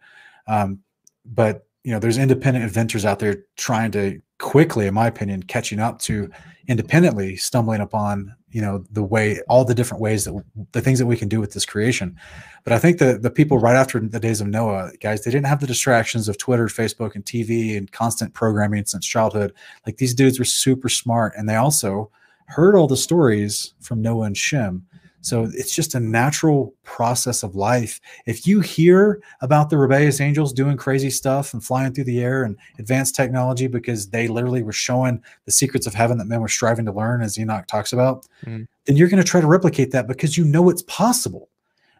Um, 0.47 0.79
but 1.25 1.67
you 1.83 1.91
know, 1.91 1.99
there's 1.99 2.17
independent 2.17 2.63
inventors 2.63 3.05
out 3.05 3.19
there 3.19 3.43
trying 3.57 3.91
to 3.91 4.21
quickly, 4.39 4.87
in 4.87 4.93
my 4.93 5.07
opinion, 5.07 5.43
catching 5.43 5.79
up 5.79 5.99
to 5.99 6.29
independently 6.67 7.35
stumbling 7.35 7.81
upon 7.81 8.35
you 8.51 8.61
know 8.61 8.83
the 8.91 9.03
way 9.03 9.39
all 9.47 9.65
the 9.65 9.75
different 9.75 10.01
ways 10.01 10.25
that 10.25 10.43
the 10.71 10.81
things 10.81 10.99
that 10.99 11.05
we 11.05 11.17
can 11.17 11.29
do 11.29 11.39
with 11.39 11.53
this 11.53 11.65
creation. 11.65 12.17
But 12.63 12.73
i 12.73 12.79
think 12.79 12.99
the 12.99 13.17
the 13.17 13.31
people 13.31 13.57
right 13.57 13.75
after 13.75 13.99
the 13.99 14.19
days 14.19 14.41
of 14.41 14.47
noah 14.47 14.91
guys 14.99 15.23
they 15.23 15.31
didn't 15.31 15.47
have 15.47 15.59
the 15.59 15.67
distractions 15.67 16.29
of 16.29 16.37
twitter 16.37 16.67
facebook 16.67 17.15
and 17.15 17.25
tv 17.25 17.77
and 17.77 17.91
constant 17.91 18.33
programming 18.33 18.85
since 18.85 19.05
childhood. 19.05 19.53
Like 19.85 19.97
these 19.97 20.13
dudes 20.13 20.39
were 20.39 20.45
super 20.45 20.89
smart 20.89 21.33
and 21.37 21.47
they 21.47 21.55
also 21.55 22.11
heard 22.45 22.75
all 22.75 22.87
the 22.87 22.97
stories 22.97 23.73
from 23.79 24.01
noah 24.01 24.25
and 24.25 24.37
shem 24.37 24.85
so 25.23 25.47
it's 25.53 25.73
just 25.75 25.93
a 25.95 25.99
natural 25.99 26.73
process 26.83 27.43
of 27.43 27.55
life 27.55 27.99
if 28.25 28.47
you 28.47 28.59
hear 28.59 29.21
about 29.41 29.69
the 29.69 29.77
rebellious 29.77 30.19
angels 30.19 30.51
doing 30.51 30.75
crazy 30.75 31.09
stuff 31.09 31.53
and 31.53 31.63
flying 31.63 31.93
through 31.93 32.03
the 32.05 32.19
air 32.19 32.43
and 32.43 32.57
advanced 32.79 33.15
technology 33.15 33.67
because 33.67 34.09
they 34.09 34.27
literally 34.27 34.63
were 34.63 34.71
showing 34.71 35.21
the 35.45 35.51
secrets 35.51 35.85
of 35.87 35.93
heaven 35.93 36.17
that 36.17 36.25
men 36.25 36.41
were 36.41 36.47
striving 36.47 36.85
to 36.85 36.91
learn 36.91 37.21
as 37.21 37.37
enoch 37.37 37.67
talks 37.67 37.93
about 37.93 38.25
Mhm. 38.45 38.67
then 38.85 38.97
you're 38.97 39.09
going 39.09 39.23
to 39.23 39.29
try 39.29 39.39
to 39.41 39.47
replicate 39.47 39.91
that 39.91 40.07
because 40.07 40.37
you 40.37 40.43
know 40.45 40.69
it's 40.69 40.83
possible 40.83 41.49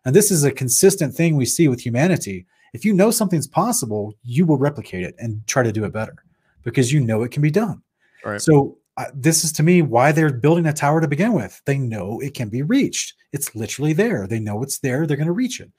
and 0.03 0.15
this 0.15 0.31
is 0.31 0.43
a 0.43 0.51
consistent 0.51 1.13
thing 1.13 1.35
we 1.35 1.45
see 1.45 1.67
with 1.67 1.79
humanity 1.79 2.45
if 2.73 2.83
you 2.85 2.93
know 2.93 3.11
something's 3.11 3.47
possible 3.47 4.15
you 4.23 4.45
will 4.45 4.57
replicate 4.57 5.03
it 5.03 5.15
and 5.19 5.45
try 5.45 5.61
to 5.61 5.71
do 5.71 5.83
it 5.85 5.93
better 5.93 6.15
because 6.63 6.91
you 6.91 6.99
know 6.99 7.21
it 7.23 7.31
can 7.31 7.41
be 7.41 7.51
done 7.51 7.81
Right. 8.25 8.41
so 8.41 8.77
uh, 9.01 9.11
this 9.15 9.43
is 9.43 9.51
to 9.53 9.63
me 9.63 9.81
why 9.81 10.11
they're 10.11 10.31
building 10.31 10.67
a 10.67 10.73
tower 10.73 11.01
to 11.01 11.07
begin 11.07 11.33
with. 11.33 11.61
They 11.65 11.77
know 11.77 12.19
it 12.19 12.33
can 12.33 12.49
be 12.49 12.61
reached. 12.61 13.15
It's 13.33 13.55
literally 13.55 13.93
there. 13.93 14.27
They 14.27 14.39
know 14.39 14.61
it's 14.61 14.79
there. 14.79 15.07
They're 15.07 15.17
going 15.17 15.27
to 15.27 15.33
reach 15.33 15.59
it. 15.59 15.71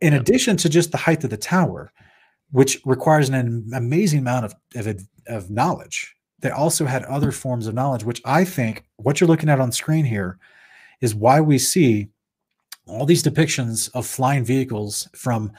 In 0.00 0.12
Yeah. 0.12 0.20
addition 0.20 0.56
to 0.58 0.68
just 0.68 0.92
the 0.92 0.98
height 0.98 1.24
of 1.24 1.30
the 1.30 1.36
tower, 1.36 1.92
which 2.52 2.80
requires 2.84 3.28
an 3.28 3.70
amazing 3.74 4.18
amount 4.18 4.44
of, 4.46 4.54
of, 4.74 5.02
of 5.26 5.50
knowledge, 5.50 6.14
they 6.40 6.50
also 6.50 6.84
had 6.84 7.04
other 7.04 7.32
forms 7.32 7.66
of 7.66 7.74
knowledge, 7.74 8.04
which 8.04 8.20
I 8.24 8.44
think 8.44 8.84
what 8.96 9.20
you're 9.20 9.28
looking 9.28 9.48
at 9.48 9.60
on 9.60 9.72
screen 9.72 10.04
here 10.04 10.38
is 11.00 11.14
why 11.14 11.40
we 11.40 11.58
see 11.58 12.08
all 12.86 13.06
these 13.06 13.22
depictions 13.22 13.90
of 13.94 14.06
flying 14.06 14.44
vehicles 14.44 15.08
from 15.14 15.52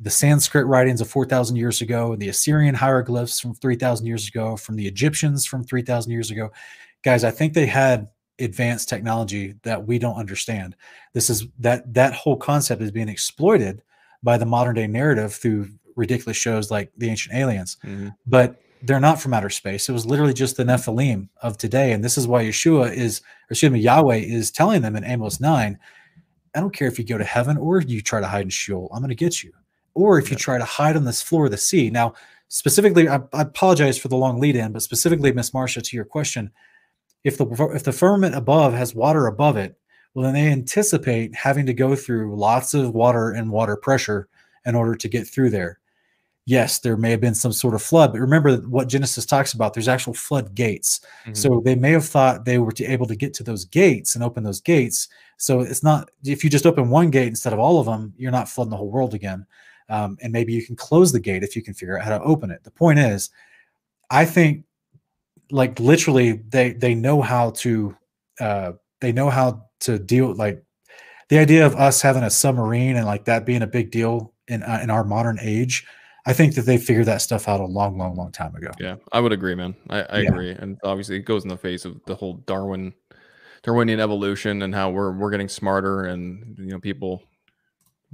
the 0.00 0.10
Sanskrit 0.10 0.66
writings 0.66 1.00
of 1.00 1.08
4,000 1.08 1.56
years 1.56 1.80
ago, 1.80 2.12
and 2.12 2.20
the 2.20 2.28
Assyrian 2.28 2.74
hieroglyphs 2.74 3.40
from 3.40 3.54
3,000 3.54 4.06
years 4.06 4.28
ago, 4.28 4.56
from 4.56 4.76
the 4.76 4.86
Egyptians 4.86 5.46
from 5.46 5.64
3,000 5.64 6.10
years 6.12 6.30
ago. 6.30 6.50
Guys, 7.02 7.24
I 7.24 7.30
think 7.30 7.54
they 7.54 7.66
had 7.66 8.08
advanced 8.38 8.88
technology 8.88 9.54
that 9.62 9.86
we 9.86 9.98
don't 9.98 10.16
understand. 10.16 10.76
This 11.14 11.30
is 11.30 11.46
that 11.58 11.94
that 11.94 12.12
whole 12.12 12.36
concept 12.36 12.82
is 12.82 12.90
being 12.90 13.08
exploited 13.08 13.82
by 14.22 14.36
the 14.36 14.46
modern 14.46 14.74
day 14.74 14.86
narrative 14.86 15.32
through 15.34 15.68
ridiculous 15.94 16.36
shows 16.36 16.70
like 16.70 16.90
The 16.98 17.08
Ancient 17.08 17.34
Aliens. 17.34 17.78
Mhm. 17.84 18.14
But 18.26 18.60
they're 18.82 19.00
not 19.00 19.20
from 19.20 19.32
outer 19.32 19.48
space. 19.48 19.88
It 19.88 19.92
was 19.92 20.04
literally 20.04 20.34
just 20.34 20.56
the 20.56 20.64
Nephilim 20.64 21.28
of 21.42 21.56
today. 21.56 21.92
And 21.92 22.04
this 22.04 22.18
is 22.18 22.28
why 22.28 22.44
Yeshua 22.44 22.92
is, 22.92 23.20
or 23.20 23.52
excuse 23.52 23.72
me, 23.72 23.80
Yahweh 23.80 24.16
is 24.16 24.50
telling 24.50 24.82
them 24.82 24.96
in 24.96 25.04
Amos 25.04 25.40
9, 25.40 25.78
I 26.54 26.60
don't 26.60 26.74
care 26.74 26.88
if 26.88 26.98
you 26.98 27.04
go 27.04 27.18
to 27.18 27.24
heaven 27.24 27.56
or 27.56 27.80
you 27.80 28.02
try 28.02 28.20
to 28.20 28.26
hide 28.26 28.44
in 28.44 28.50
Sheol, 28.50 28.90
I'm 28.92 29.00
going 29.00 29.08
to 29.08 29.14
get 29.14 29.42
you. 29.42 29.52
Or 29.96 30.18
if 30.18 30.30
you 30.30 30.36
try 30.36 30.58
to 30.58 30.64
hide 30.64 30.94
on 30.94 31.04
this 31.04 31.22
floor 31.22 31.46
of 31.46 31.50
the 31.50 31.56
sea. 31.56 31.88
Now, 31.88 32.12
specifically, 32.48 33.08
I, 33.08 33.16
I 33.32 33.40
apologize 33.42 33.96
for 33.96 34.08
the 34.08 34.16
long 34.16 34.38
lead 34.38 34.54
in, 34.54 34.70
but 34.72 34.82
specifically, 34.82 35.32
Miss 35.32 35.54
Marcia, 35.54 35.80
to 35.80 35.96
your 35.96 36.04
question, 36.04 36.50
if 37.24 37.38
the 37.38 37.46
if 37.74 37.82
the 37.82 37.92
firmament 37.92 38.34
above 38.34 38.74
has 38.74 38.94
water 38.94 39.26
above 39.26 39.56
it, 39.56 39.76
well, 40.14 40.24
then 40.24 40.34
they 40.34 40.52
anticipate 40.52 41.34
having 41.34 41.64
to 41.66 41.74
go 41.74 41.96
through 41.96 42.36
lots 42.36 42.74
of 42.74 42.94
water 42.94 43.30
and 43.30 43.50
water 43.50 43.74
pressure 43.74 44.28
in 44.66 44.74
order 44.74 44.94
to 44.94 45.08
get 45.08 45.26
through 45.26 45.50
there. 45.50 45.80
Yes, 46.44 46.78
there 46.78 46.96
may 46.96 47.10
have 47.10 47.20
been 47.20 47.34
some 47.34 47.52
sort 47.52 47.74
of 47.74 47.82
flood, 47.82 48.12
but 48.12 48.20
remember 48.20 48.58
what 48.58 48.88
Genesis 48.88 49.26
talks 49.26 49.52
about. 49.54 49.74
There's 49.74 49.88
actual 49.88 50.14
flood 50.14 50.54
gates. 50.54 51.00
Mhm. 51.26 51.36
So 51.36 51.60
they 51.64 51.74
may 51.74 51.90
have 51.90 52.04
thought 52.04 52.44
they 52.44 52.58
were 52.58 52.70
to, 52.72 52.84
able 52.84 53.06
to 53.06 53.16
get 53.16 53.34
to 53.34 53.42
those 53.42 53.64
gates 53.64 54.14
and 54.14 54.22
open 54.22 54.44
those 54.44 54.60
gates. 54.60 55.08
So 55.38 55.60
it's 55.60 55.82
not 55.82 56.10
if 56.24 56.44
you 56.44 56.50
just 56.50 56.66
open 56.66 56.90
one 56.90 57.10
gate 57.10 57.28
instead 57.28 57.52
of 57.52 57.58
all 57.58 57.80
of 57.80 57.86
them, 57.86 58.12
you're 58.16 58.30
not 58.30 58.48
flooding 58.48 58.70
the 58.70 58.76
whole 58.76 58.90
world 58.90 59.14
again. 59.14 59.46
Um, 59.88 60.16
and 60.20 60.32
maybe 60.32 60.52
you 60.52 60.64
can 60.64 60.76
close 60.76 61.12
the 61.12 61.20
gate 61.20 61.42
if 61.44 61.54
you 61.54 61.62
can 61.62 61.74
figure 61.74 61.98
out 61.98 62.04
how 62.04 62.18
to 62.18 62.24
open 62.24 62.50
it. 62.50 62.64
The 62.64 62.70
point 62.70 62.98
is, 62.98 63.30
I 64.10 64.24
think, 64.24 64.64
like 65.50 65.78
literally, 65.78 66.32
they 66.48 66.72
they 66.72 66.94
know 66.94 67.22
how 67.22 67.50
to 67.50 67.96
uh, 68.40 68.72
they 69.00 69.12
know 69.12 69.30
how 69.30 69.66
to 69.80 69.98
deal 69.98 70.34
like 70.34 70.62
the 71.28 71.38
idea 71.38 71.66
of 71.66 71.76
us 71.76 72.02
having 72.02 72.22
a 72.22 72.30
submarine 72.30 72.96
and 72.96 73.06
like 73.06 73.24
that 73.26 73.46
being 73.46 73.62
a 73.62 73.66
big 73.66 73.90
deal 73.90 74.32
in 74.48 74.62
uh, 74.62 74.80
in 74.82 74.90
our 74.90 75.04
modern 75.04 75.38
age. 75.40 75.86
I 76.28 76.32
think 76.32 76.56
that 76.56 76.62
they 76.62 76.76
figured 76.76 77.06
that 77.06 77.22
stuff 77.22 77.46
out 77.46 77.60
a 77.60 77.66
long, 77.66 77.96
long, 77.96 78.16
long 78.16 78.32
time 78.32 78.56
ago. 78.56 78.72
Yeah, 78.80 78.96
I 79.12 79.20
would 79.20 79.32
agree, 79.32 79.54
man. 79.54 79.76
I, 79.88 80.02
I 80.02 80.20
Yeah. 80.22 80.30
agree, 80.30 80.50
and 80.50 80.76
obviously 80.82 81.16
it 81.16 81.20
goes 81.20 81.44
in 81.44 81.48
the 81.48 81.56
face 81.56 81.84
of 81.84 82.00
the 82.06 82.16
whole 82.16 82.38
Darwin, 82.46 82.92
Darwinian 83.62 84.00
evolution, 84.00 84.62
and 84.62 84.74
how 84.74 84.90
we're 84.90 85.12
we're 85.12 85.30
getting 85.30 85.48
smarter, 85.48 86.06
and 86.06 86.56
you 86.58 86.66
know 86.66 86.80
people 86.80 87.22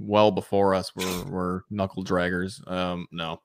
well 0.03 0.31
before 0.31 0.74
us 0.74 0.95
were 0.95 1.24
were 1.24 1.65
knuckle 1.70 2.05
draggers. 2.05 2.66
Um, 2.70 3.07
no, 3.12 3.41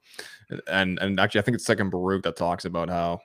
and 0.67 0.99
and 0.99 1.19
actually 1.19 1.39
I 1.39 1.43
think 1.43 1.55
it's 1.55 1.65
Second 1.65 1.89
Baruch 1.89 2.23
that 2.23 2.35
talks 2.35 2.65
about 2.65 2.89
how 2.89 3.19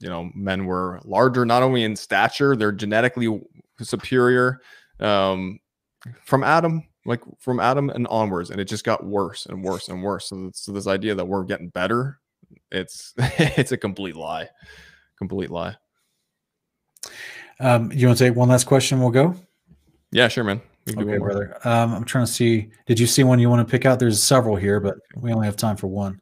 you 0.00 0.08
know 0.08 0.30
men 0.34 0.66
were 0.66 1.00
larger 1.04 1.44
not 1.44 1.62
only 1.62 1.84
in 1.84 1.96
stature, 1.96 2.56
they're 2.56 2.72
genetically 2.72 3.40
superior 3.80 4.60
um, 5.00 5.58
from 6.22 6.44
Adam. 6.44 6.84
Like 7.06 7.22
from 7.38 7.58
Adam 7.58 7.88
and 7.88 8.06
onwards, 8.08 8.50
and 8.50 8.60
it 8.60 8.66
just 8.66 8.84
got 8.84 9.02
worse 9.02 9.46
and 9.46 9.64
worse 9.64 9.88
and 9.88 10.02
worse. 10.02 10.28
So, 10.28 10.50
so 10.52 10.72
this 10.72 10.86
idea 10.86 11.14
that 11.14 11.24
we're 11.24 11.44
getting 11.44 11.70
better 11.70 12.20
it's 12.70 13.14
it's 13.18 13.72
a 13.72 13.76
complete 13.76 14.16
lie 14.16 14.48
complete 15.16 15.50
lie 15.50 15.74
Um, 17.60 17.90
you 17.92 18.06
want 18.06 18.18
to 18.18 18.24
take 18.24 18.36
one 18.36 18.48
last 18.48 18.64
question? 18.64 19.00
We'll 19.00 19.10
go. 19.10 19.34
yeah 20.12 20.28
sure 20.28 20.44
man 20.44 20.60
we 20.60 20.60
can 20.60 20.64
do 20.64 20.77
Okay, 20.96 21.18
brother. 21.18 21.58
Um, 21.64 21.92
I'm 21.94 22.04
trying 22.04 22.26
to 22.26 22.32
see. 22.32 22.70
Did 22.86 22.98
you 22.98 23.06
see 23.06 23.24
one 23.24 23.38
you 23.38 23.50
want 23.50 23.66
to 23.66 23.70
pick 23.70 23.84
out? 23.84 23.98
There's 23.98 24.22
several 24.22 24.56
here, 24.56 24.80
but 24.80 24.96
we 25.16 25.32
only 25.32 25.46
have 25.46 25.56
time 25.56 25.76
for 25.76 25.86
one. 25.88 26.20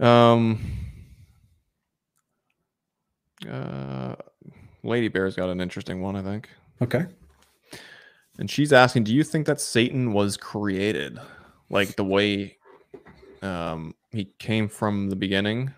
um 0.00 0.60
uh 3.48 4.14
lady 4.82 5.08
bear's 5.08 5.36
got 5.36 5.48
an 5.50 5.60
interesting 5.60 6.00
one 6.00 6.16
i 6.16 6.22
think 6.22 6.48
Okay. 6.82 7.06
and 8.38 8.50
she's 8.50 8.72
asking 8.72 9.04
do 9.04 9.14
you 9.14 9.22
think 9.22 9.46
that 9.46 9.60
satan 9.60 10.12
was 10.12 10.36
created 10.36 11.18
like 11.70 11.94
the 11.96 12.04
way 12.04 12.56
um 13.42 13.94
he 14.10 14.32
came 14.38 14.68
from 14.68 15.10
the 15.10 15.16
beginning 15.16 15.72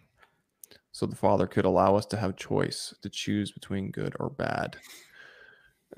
so 0.93 1.05
the 1.07 1.17
father 1.17 1.47
could 1.47 1.65
allow 1.67 1.95
us 1.97 2.07
to 2.07 2.17
have 2.17 2.37
choice 2.37 2.95
to 3.03 3.11
choose 3.11 3.51
between 3.53 3.91
good 3.91 4.15
or 4.19 4.31
bad 4.31 4.77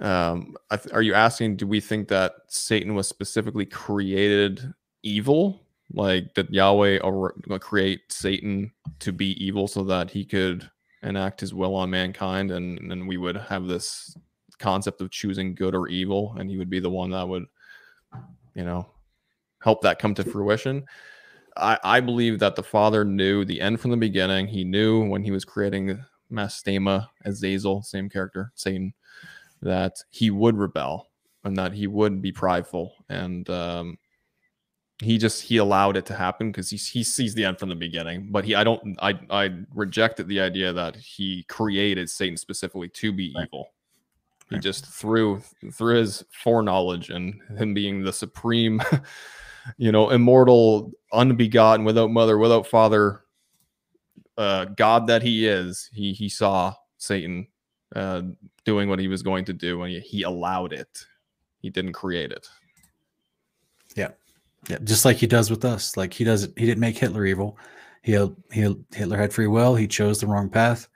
um 0.00 0.56
th- 0.70 0.92
are 0.92 1.02
you 1.02 1.12
asking 1.12 1.56
do 1.56 1.66
we 1.66 1.80
think 1.80 2.06
that 2.06 2.32
satan 2.46 2.94
was 2.94 3.08
specifically 3.08 3.66
created 3.66 4.72
evil? 5.02 5.62
Like 5.92 6.34
did 6.34 6.50
yahweh 6.50 6.98
or 6.98 7.32
create 7.60 8.12
satan 8.12 8.70
to 9.00 9.12
be 9.12 9.32
evil 9.44 9.66
so 9.66 9.82
that 9.84 10.10
he 10.10 10.24
could 10.24 10.68
enact 11.02 11.40
his 11.40 11.54
will 11.54 11.74
on 11.74 11.90
mankind 11.90 12.50
and 12.50 12.78
and 12.92 13.08
we 13.08 13.16
would 13.16 13.36
have 13.36 13.66
this 13.66 14.16
concept 14.58 15.00
of 15.00 15.10
choosing 15.10 15.54
good 15.54 15.74
or 15.74 15.88
evil 15.88 16.34
and 16.38 16.50
he 16.50 16.58
would 16.58 16.68
be 16.68 16.80
the 16.80 16.90
one 16.90 17.10
that 17.10 17.26
would 17.26 17.46
you 18.54 18.64
know 18.64 18.86
help 19.62 19.80
that 19.82 19.98
come 19.98 20.14
to 20.14 20.24
fruition? 20.24 20.84
I 21.56 21.78
i 21.82 22.00
believe 22.00 22.38
that 22.38 22.54
the 22.54 22.62
father 22.62 23.04
knew 23.04 23.44
the 23.44 23.60
end 23.60 23.80
from 23.80 23.90
the 23.90 23.96
beginning. 23.96 24.46
He 24.46 24.64
knew 24.64 25.08
when 25.08 25.24
he 25.24 25.30
was 25.30 25.44
creating 25.44 25.98
mastema 26.30 27.08
azazel 27.24 27.82
same 27.82 28.10
character 28.10 28.52
satan 28.54 28.92
that 29.62 29.96
he 30.10 30.30
would 30.30 30.56
rebel 30.56 31.08
and 31.44 31.56
that 31.56 31.72
he 31.72 31.86
would 31.86 32.20
be 32.20 32.32
prideful. 32.32 32.92
And 33.08 33.48
um 33.50 33.98
he 35.00 35.16
just 35.16 35.42
he 35.42 35.58
allowed 35.58 35.96
it 35.96 36.04
to 36.06 36.14
happen 36.14 36.50
because 36.50 36.70
he, 36.70 36.76
he 36.76 37.04
sees 37.04 37.32
the 37.34 37.44
end 37.44 37.58
from 37.58 37.68
the 37.68 37.74
beginning. 37.74 38.28
But 38.30 38.44
he 38.44 38.54
i 38.54 38.64
don't 38.64 38.96
i 39.00 39.18
i 39.30 39.50
rejected 39.74 40.28
the 40.28 40.40
idea 40.40 40.72
that 40.72 40.96
he 40.96 41.44
created 41.44 42.10
satan 42.10 42.36
specifically 42.36 42.88
to 42.88 43.12
be 43.12 43.34
evil. 43.40 43.70
He 44.50 44.56
Right. 44.56 44.62
just 44.62 44.86
through 44.86 45.42
through 45.72 45.96
his 45.96 46.24
foreknowledge 46.32 47.10
and 47.10 47.40
him 47.58 47.74
being 47.74 48.02
the 48.02 48.12
supreme 48.12 48.80
you 49.76 49.92
know 49.92 50.10
immortal 50.10 50.90
unbegotten 51.12 51.84
without 51.84 52.10
mother 52.10 52.38
without 52.38 52.66
father 52.66 53.24
uh 54.38 54.64
god 54.64 55.06
that 55.08 55.22
he 55.22 55.46
is 55.46 55.90
he 55.92 56.14
he 56.14 56.30
saw 56.30 56.74
satan 56.96 57.46
uh 57.94 58.22
doing 58.70 58.88
what 58.88 58.98
he 58.98 59.08
was 59.08 59.22
going 59.22 59.44
to 59.46 59.52
do 59.52 59.82
and 59.82 60.02
he, 60.02 60.22
allowed 60.22 60.72
it 60.72 60.92
he 61.62 61.70
didn't 61.70 61.94
create 62.02 62.30
it 62.38 62.46
Yeah, 63.96 64.10
Yeah. 64.68 64.78
just 64.84 65.04
like 65.06 65.16
he 65.16 65.26
does 65.26 65.48
with 65.50 65.64
us. 65.64 65.96
Like 65.96 66.12
he 66.12 66.24
does. 66.24 66.42
He 66.56 66.66
didn't 66.66 66.84
make 66.86 66.98
Hitler 66.98 67.24
evil. 67.24 67.50
He 68.02 68.12
he 68.52 68.62
Hitler 68.92 69.16
had 69.16 69.32
free 69.32 69.46
will. 69.56 69.74
He 69.74 69.88
chose 69.88 70.20
the 70.20 70.26
wrong 70.26 70.48
path. 70.50 70.88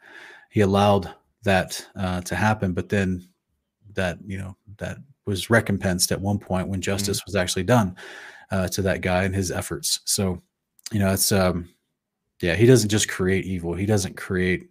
He 0.51 0.61
allowed 0.61 1.05
that 1.45 1.71
uh, 1.97 2.21
to 2.29 2.35
happen, 2.37 2.73
but 2.75 2.89
then 2.89 3.09
that 3.95 4.19
you 4.27 4.39
know 4.39 4.57
that 4.79 4.97
was 5.27 5.51
recompensed 5.51 6.13
at 6.13 6.21
one 6.21 6.39
point 6.39 6.69
when 6.69 6.81
justice 6.81 7.21
was 7.27 7.37
actually 7.37 7.65
done 7.65 7.97
uh, 8.51 8.69
to 8.69 8.83
that 8.83 9.01
guy 9.01 9.25
and 9.25 9.35
his 9.35 9.51
efforts. 9.51 10.01
So 10.05 10.43
you 10.93 10.99
know 11.01 11.13
it's 11.13 11.33
um 11.33 11.69
yeah 12.41 12.55
he 12.55 12.67
doesn't 12.67 12.91
just 12.91 13.09
create 13.09 13.45
evil. 13.47 13.75
He 13.75 13.87
doesn't 13.87 14.17
create. 14.17 14.69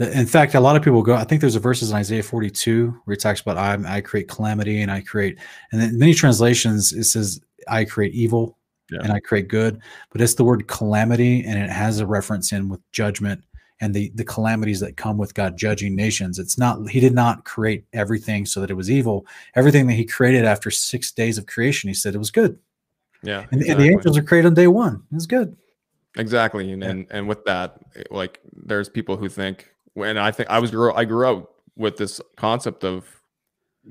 In 0.00 0.26
fact, 0.26 0.54
a 0.54 0.60
lot 0.60 0.76
of 0.76 0.82
people 0.82 1.02
go. 1.02 1.14
I 1.14 1.24
think 1.24 1.40
there's 1.40 1.56
a 1.56 1.60
verses 1.60 1.90
in 1.90 1.96
Isaiah 1.96 2.22
42 2.22 3.00
where 3.04 3.14
he 3.14 3.18
talks 3.18 3.40
about 3.40 3.56
I 3.58 3.76
I 3.96 4.00
create 4.00 4.28
calamity 4.28 4.80
and 4.80 4.90
I 4.92 5.00
create, 5.00 5.38
and 5.72 5.80
then 5.80 5.98
many 5.98 6.14
translations 6.14 6.92
it 6.92 7.04
says 7.04 7.40
I 7.66 7.84
create 7.84 8.14
evil 8.14 8.56
Yeah. 8.90 9.00
and 9.02 9.12
I 9.12 9.18
create 9.20 9.48
good, 9.48 9.80
but 10.12 10.20
it's 10.20 10.34
the 10.34 10.44
word 10.44 10.68
calamity 10.68 11.44
and 11.44 11.58
it 11.58 11.68
has 11.70 11.98
a 12.00 12.06
reference 12.06 12.52
in 12.52 12.68
with 12.68 12.80
judgment 12.92 13.42
and 13.80 13.92
the 13.92 14.12
the 14.14 14.24
calamities 14.24 14.78
that 14.80 14.96
come 14.96 15.18
with 15.18 15.34
God 15.34 15.56
judging 15.56 15.96
nations. 15.96 16.38
It's 16.38 16.56
not 16.58 16.88
he 16.88 17.00
did 17.00 17.14
not 17.14 17.44
create 17.44 17.84
everything 17.92 18.46
so 18.46 18.60
that 18.60 18.70
it 18.70 18.74
was 18.74 18.90
evil. 18.90 19.26
Everything 19.56 19.88
that 19.88 19.94
he 19.94 20.04
created 20.04 20.44
after 20.44 20.70
6 20.70 21.12
days 21.12 21.38
of 21.38 21.46
creation, 21.46 21.88
he 21.88 21.94
said 21.94 22.14
it 22.14 22.18
was 22.18 22.30
good. 22.30 22.56
yeah 23.24 23.46
And, 23.50 23.62
and 23.62 23.80
the 23.80 23.88
angels 23.88 24.16
are 24.16 24.22
created 24.22 24.46
on 24.48 24.54
day 24.54 24.68
1. 24.68 25.02
It's 25.12 25.26
good. 25.26 25.56
exactly 26.16 26.70
and, 26.72 26.82
Yeah. 26.82 26.90
and 26.90 27.06
and 27.10 27.28
with 27.28 27.44
that 27.46 27.78
like 28.10 28.38
there's 28.70 28.88
people 28.88 29.16
who 29.16 29.28
think 29.28 29.56
when 29.98 30.16
i 30.16 30.30
think 30.30 30.48
i 30.48 30.58
was 30.58 30.70
grew 30.70 30.92
i 30.94 31.04
grew 31.04 31.28
up 31.28 31.50
with 31.76 31.96
this 31.96 32.20
concept 32.36 32.84
of 32.84 33.04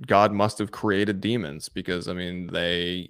god 0.05 0.31
must 0.31 0.57
have 0.57 0.71
created 0.71 1.21
demons 1.21 1.69
because 1.69 2.07
i 2.07 2.13
mean 2.13 2.47
they 2.47 3.07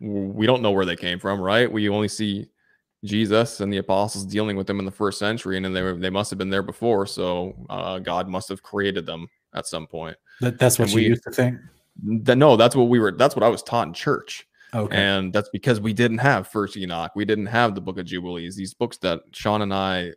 we 0.00 0.46
don't 0.46 0.62
know 0.62 0.70
where 0.70 0.84
they 0.86 0.96
came 0.96 1.18
from 1.18 1.40
right? 1.40 1.70
We 1.70 1.88
only 1.88 2.08
see 2.08 2.46
jesus 3.02 3.60
and 3.60 3.72
the 3.72 3.78
apostles 3.78 4.26
dealing 4.26 4.56
with 4.56 4.66
them 4.66 4.78
in 4.78 4.84
the 4.84 4.90
first 4.90 5.18
century 5.18 5.56
and 5.56 5.64
then 5.64 5.72
they 5.72 5.82
were 5.82 5.94
they 5.94 6.10
must 6.10 6.28
have 6.30 6.38
been 6.38 6.50
there 6.50 6.62
before 6.62 7.06
so 7.06 7.54
uh, 7.70 7.98
god 7.98 8.28
must 8.28 8.48
have 8.50 8.62
created 8.62 9.06
them 9.06 9.26
at 9.54 9.66
some 9.66 9.86
point. 9.86 10.16
That, 10.42 10.58
that's 10.58 10.78
what 10.78 10.88
And 10.88 10.92
you 10.92 10.96
we- 10.96 11.08
used 11.08 11.24
to 11.24 11.30
think. 11.30 11.58
Th- 12.26 12.36
no 12.38 12.56
that's 12.56 12.76
what 12.76 12.84
we 12.88 12.98
were 12.98 13.12
that's 13.12 13.34
what 13.34 13.42
i 13.42 13.48
was 13.48 13.62
taught 13.62 13.86
in 13.88 13.94
church. 13.94 14.46
Okay. 14.72 14.96
and 14.96 15.32
that's 15.32 15.48
because 15.48 15.80
we 15.80 15.92
didn't 15.92 16.18
have 16.18 16.46
first 16.46 16.76
enoch. 16.76 17.10
We 17.16 17.24
didn't 17.24 17.46
have 17.46 17.74
the 17.74 17.80
book 17.80 17.98
of 17.98 18.04
jubilees. 18.06 18.54
These 18.54 18.72
books 18.74 18.96
that 18.98 19.20
sean 19.32 19.62
and 19.62 19.74
i 19.74 20.12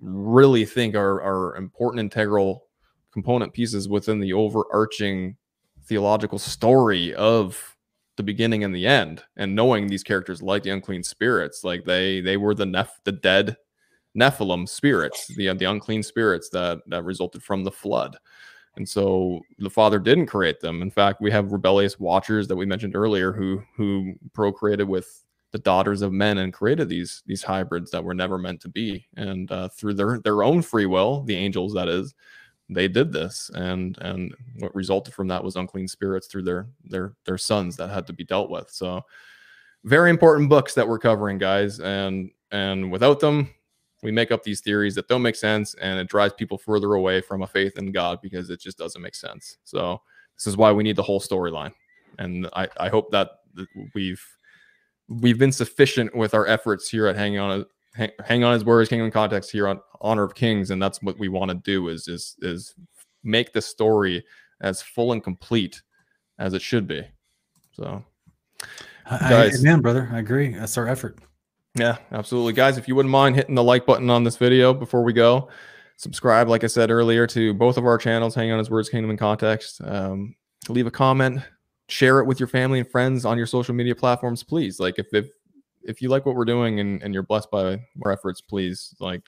really 0.00 0.64
think 0.64 0.94
are 0.94 1.20
are 1.22 1.56
important 1.56 2.00
integral 2.00 2.64
component 3.12 3.52
pieces 3.52 3.88
within 3.88 4.20
the 4.20 4.32
overarching 4.32 5.36
theological 5.84 6.38
story 6.38 7.14
of 7.14 7.76
the 8.16 8.22
beginning 8.22 8.64
and 8.64 8.74
the 8.74 8.86
end 8.86 9.22
and 9.36 9.54
knowing 9.54 9.86
these 9.86 10.02
characters 10.02 10.42
like 10.42 10.62
the 10.62 10.70
unclean 10.70 11.02
spirits 11.02 11.64
like 11.64 11.84
they 11.84 12.20
they 12.20 12.36
were 12.36 12.54
the 12.54 12.64
neph 12.64 12.88
the 13.04 13.12
dead 13.12 13.56
Nephilim 14.16 14.68
spirits, 14.68 15.26
the 15.36 15.52
the 15.54 15.66
unclean 15.66 16.02
spirits 16.02 16.48
that 16.50 16.80
that 16.86 17.04
resulted 17.04 17.42
from 17.42 17.64
the 17.64 17.70
flood. 17.70 18.16
And 18.76 18.88
so 18.88 19.40
the 19.58 19.70
father 19.70 19.98
didn't 19.98 20.26
create 20.26 20.60
them. 20.60 20.82
In 20.82 20.90
fact, 20.90 21.20
we 21.20 21.30
have 21.30 21.52
rebellious 21.52 21.98
watchers 21.98 22.46
that 22.48 22.56
we 22.56 22.66
mentioned 22.66 22.96
earlier 22.96 23.32
who 23.32 23.62
who 23.76 24.14
procreated 24.32 24.88
with 24.88 25.22
the 25.56 25.62
daughters 25.62 26.02
of 26.02 26.12
men 26.12 26.36
and 26.36 26.52
created 26.52 26.86
these 26.86 27.22
these 27.24 27.42
hybrids 27.42 27.90
that 27.90 28.04
were 28.04 28.12
never 28.12 28.36
meant 28.36 28.60
to 28.60 28.68
be. 28.68 29.06
And 29.16 29.50
uh, 29.50 29.70
through 29.70 29.94
their 29.94 30.18
their 30.18 30.42
own 30.42 30.60
free 30.60 30.84
will, 30.84 31.22
the 31.22 31.34
angels 31.34 31.72
that 31.72 31.88
is, 31.88 32.14
they 32.68 32.88
did 32.88 33.10
this. 33.10 33.50
And 33.54 33.96
and 34.02 34.34
what 34.58 34.74
resulted 34.74 35.14
from 35.14 35.28
that 35.28 35.42
was 35.42 35.56
unclean 35.56 35.88
spirits 35.88 36.26
through 36.26 36.42
their 36.42 36.68
their 36.84 37.14
their 37.24 37.38
sons 37.38 37.74
that 37.76 37.88
had 37.88 38.06
to 38.08 38.12
be 38.12 38.22
dealt 38.22 38.50
with. 38.50 38.70
So 38.70 39.00
very 39.84 40.10
important 40.10 40.50
books 40.50 40.74
that 40.74 40.86
we're 40.86 40.98
covering, 40.98 41.38
guys. 41.38 41.80
And 41.80 42.30
and 42.50 42.92
without 42.92 43.20
them, 43.20 43.48
we 44.02 44.12
make 44.12 44.30
up 44.30 44.42
these 44.42 44.60
theories 44.60 44.94
that 44.96 45.08
don't 45.08 45.22
make 45.22 45.36
sense 45.36 45.72
and 45.80 45.98
it 45.98 46.08
drives 46.08 46.34
people 46.34 46.58
further 46.58 46.92
away 46.92 47.22
from 47.22 47.40
a 47.40 47.46
faith 47.46 47.78
in 47.78 47.92
God 47.92 48.18
because 48.20 48.50
it 48.50 48.60
just 48.60 48.76
doesn't 48.76 49.00
make 49.00 49.14
sense. 49.14 49.56
So 49.64 50.02
this 50.36 50.46
is 50.46 50.58
why 50.58 50.70
we 50.70 50.82
need 50.84 50.96
the 50.96 51.02
whole 51.02 51.20
storyline. 51.20 51.72
And 52.18 52.46
I, 52.52 52.68
I 52.78 52.90
hope 52.90 53.10
that 53.12 53.30
we've 53.94 54.22
we've 55.08 55.38
been 55.38 55.52
sufficient 55.52 56.14
with 56.14 56.34
our 56.34 56.46
efforts 56.46 56.88
here 56.88 57.06
at 57.06 57.16
hanging 57.16 57.38
on 57.38 57.64
hang, 57.94 58.10
hang 58.24 58.44
on 58.44 58.52
his 58.52 58.64
words, 58.64 58.88
kingdom 58.88 59.10
context 59.10 59.50
here 59.50 59.68
on 59.68 59.80
honor 60.00 60.24
of 60.24 60.34
kings, 60.34 60.70
and 60.70 60.82
that's 60.82 61.02
what 61.02 61.18
we 61.18 61.28
want 61.28 61.50
to 61.50 61.56
do 61.56 61.88
is 61.88 62.08
is 62.08 62.36
is 62.42 62.74
make 63.24 63.52
the 63.52 63.62
story 63.62 64.24
as 64.60 64.82
full 64.82 65.12
and 65.12 65.22
complete 65.22 65.82
as 66.38 66.54
it 66.54 66.62
should 66.62 66.86
be. 66.86 67.02
So, 67.72 68.04
I, 69.06 69.18
guys, 69.18 69.60
amen, 69.60 69.80
brother. 69.80 70.08
I 70.12 70.18
agree. 70.18 70.48
That's 70.54 70.78
our 70.78 70.88
effort. 70.88 71.18
Yeah, 71.74 71.98
absolutely. 72.12 72.54
Guys, 72.54 72.78
if 72.78 72.88
you 72.88 72.94
wouldn't 72.94 73.10
mind 73.10 73.36
hitting 73.36 73.54
the 73.54 73.62
like 73.62 73.84
button 73.84 74.08
on 74.08 74.24
this 74.24 74.36
video 74.36 74.72
before 74.72 75.02
we 75.02 75.12
go, 75.12 75.50
subscribe, 75.96 76.48
like 76.48 76.64
I 76.64 76.68
said 76.68 76.90
earlier, 76.90 77.26
to 77.28 77.52
both 77.52 77.76
of 77.76 77.84
our 77.84 77.98
channels, 77.98 78.34
Hang 78.34 78.50
On 78.50 78.58
His 78.58 78.70
Words, 78.70 78.88
Kingdom 78.88 79.10
in 79.10 79.18
Context. 79.18 79.80
Um, 79.84 80.34
leave 80.68 80.86
a 80.86 80.90
comment, 80.90 81.42
share 81.88 82.20
it 82.20 82.26
with 82.26 82.40
your 82.40 82.48
family 82.48 82.80
and 82.80 82.90
friends 82.90 83.24
on 83.24 83.38
your 83.38 83.46
social 83.46 83.74
media 83.74 83.94
platforms, 83.94 84.42
please. 84.42 84.80
Like 84.80 84.98
if 84.98 85.06
if 85.12 85.28
if 85.82 86.02
you 86.02 86.08
like 86.08 86.26
what 86.26 86.34
we're 86.34 86.44
doing 86.44 86.80
and, 86.80 87.02
and 87.02 87.14
you're 87.14 87.22
blessed 87.22 87.50
by 87.50 87.80
our 88.04 88.12
efforts, 88.12 88.40
please 88.40 88.94
like 88.98 89.22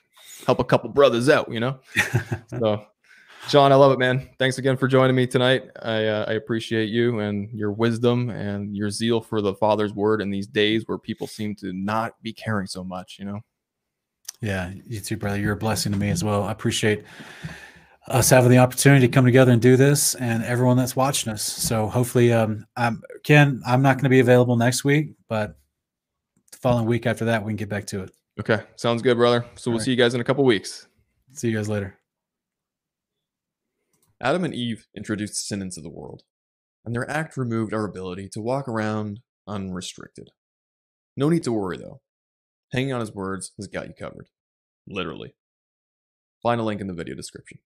help 0.45 0.59
a 0.59 0.63
couple 0.63 0.89
brothers 0.89 1.29
out, 1.29 1.51
you 1.51 1.59
know? 1.59 1.79
so 2.59 2.85
John, 3.47 3.71
I 3.71 3.75
love 3.75 3.93
it, 3.93 3.99
man. 3.99 4.29
Thanks 4.37 4.57
again 4.57 4.75
for 4.75 4.87
joining 4.87 5.15
me 5.15 5.25
tonight. 5.25 5.69
I, 5.81 6.05
uh, 6.05 6.25
I 6.27 6.33
appreciate 6.33 6.89
you 6.89 7.19
and 7.19 7.49
your 7.51 7.71
wisdom 7.71 8.29
and 8.29 8.75
your 8.75 8.91
zeal 8.91 9.21
for 9.21 9.41
the 9.41 9.55
Father's 9.55 9.93
word 9.93 10.21
in 10.21 10.29
these 10.29 10.47
days 10.47 10.83
where 10.85 10.97
people 10.97 11.25
seem 11.25 11.55
to 11.55 11.71
not 11.71 12.21
be 12.21 12.33
caring 12.33 12.67
so 12.67 12.83
much, 12.83 13.17
you 13.17 13.25
know? 13.25 13.39
Yeah, 14.41 14.71
you 14.85 14.99
too, 14.99 15.17
brother. 15.17 15.39
You're 15.39 15.53
a 15.53 15.57
blessing 15.57 15.91
to 15.93 15.97
me 15.97 16.09
as 16.09 16.23
well. 16.23 16.43
I 16.43 16.51
appreciate 16.51 17.05
us 18.09 18.29
having 18.29 18.49
the 18.49 18.57
opportunity 18.57 19.07
to 19.07 19.11
come 19.11 19.25
together 19.25 19.51
and 19.51 19.61
do 19.61 19.77
this 19.77 20.15
and 20.15 20.43
everyone 20.43 20.77
that's 20.77 20.95
watching 20.95 21.31
us. 21.31 21.43
So 21.43 21.87
hopefully, 21.87 22.33
um, 22.33 22.65
I'm 22.75 23.01
Ken, 23.23 23.61
I'm 23.65 23.81
not 23.81 23.95
going 23.95 24.03
to 24.03 24.09
be 24.09 24.19
available 24.19 24.55
next 24.55 24.83
week, 24.83 25.13
but 25.27 25.55
the 26.51 26.57
following 26.57 26.85
week 26.85 27.05
after 27.05 27.25
that, 27.25 27.43
we 27.43 27.51
can 27.51 27.57
get 27.57 27.69
back 27.69 27.85
to 27.87 28.03
it. 28.03 28.11
Okay. 28.39 28.63
Sounds 28.75 29.01
good, 29.01 29.17
brother. 29.17 29.45
So 29.55 29.69
All 29.69 29.73
we'll 29.73 29.79
right. 29.79 29.85
see 29.85 29.91
you 29.91 29.97
guys 29.97 30.13
in 30.13 30.21
a 30.21 30.23
couple 30.23 30.43
weeks. 30.43 30.87
See 31.33 31.49
you 31.49 31.55
guys 31.55 31.69
later. 31.69 31.95
Adam 34.21 34.43
and 34.43 34.53
Eve 34.53 34.85
introduced 34.97 35.47
sin 35.47 35.61
into 35.61 35.79
the 35.79 35.89
world, 35.89 36.23
and 36.85 36.93
their 36.93 37.09
act 37.09 37.37
removed 37.37 37.73
our 37.73 37.85
ability 37.85 38.27
to 38.29 38.41
walk 38.41 38.67
around 38.67 39.21
unrestricted. 39.47 40.29
No 41.15 41.29
need 41.29 41.43
to 41.43 41.51
worry, 41.51 41.77
though. 41.77 42.01
Hanging 42.73 42.93
on 42.93 42.99
his 42.99 43.13
words 43.13 43.51
has 43.57 43.67
got 43.67 43.87
you 43.87 43.93
covered. 43.97 44.27
Literally. 44.87 45.35
Find 46.41 46.59
a 46.59 46.63
link 46.63 46.81
in 46.81 46.87
the 46.87 46.93
video 46.93 47.15
description. 47.15 47.59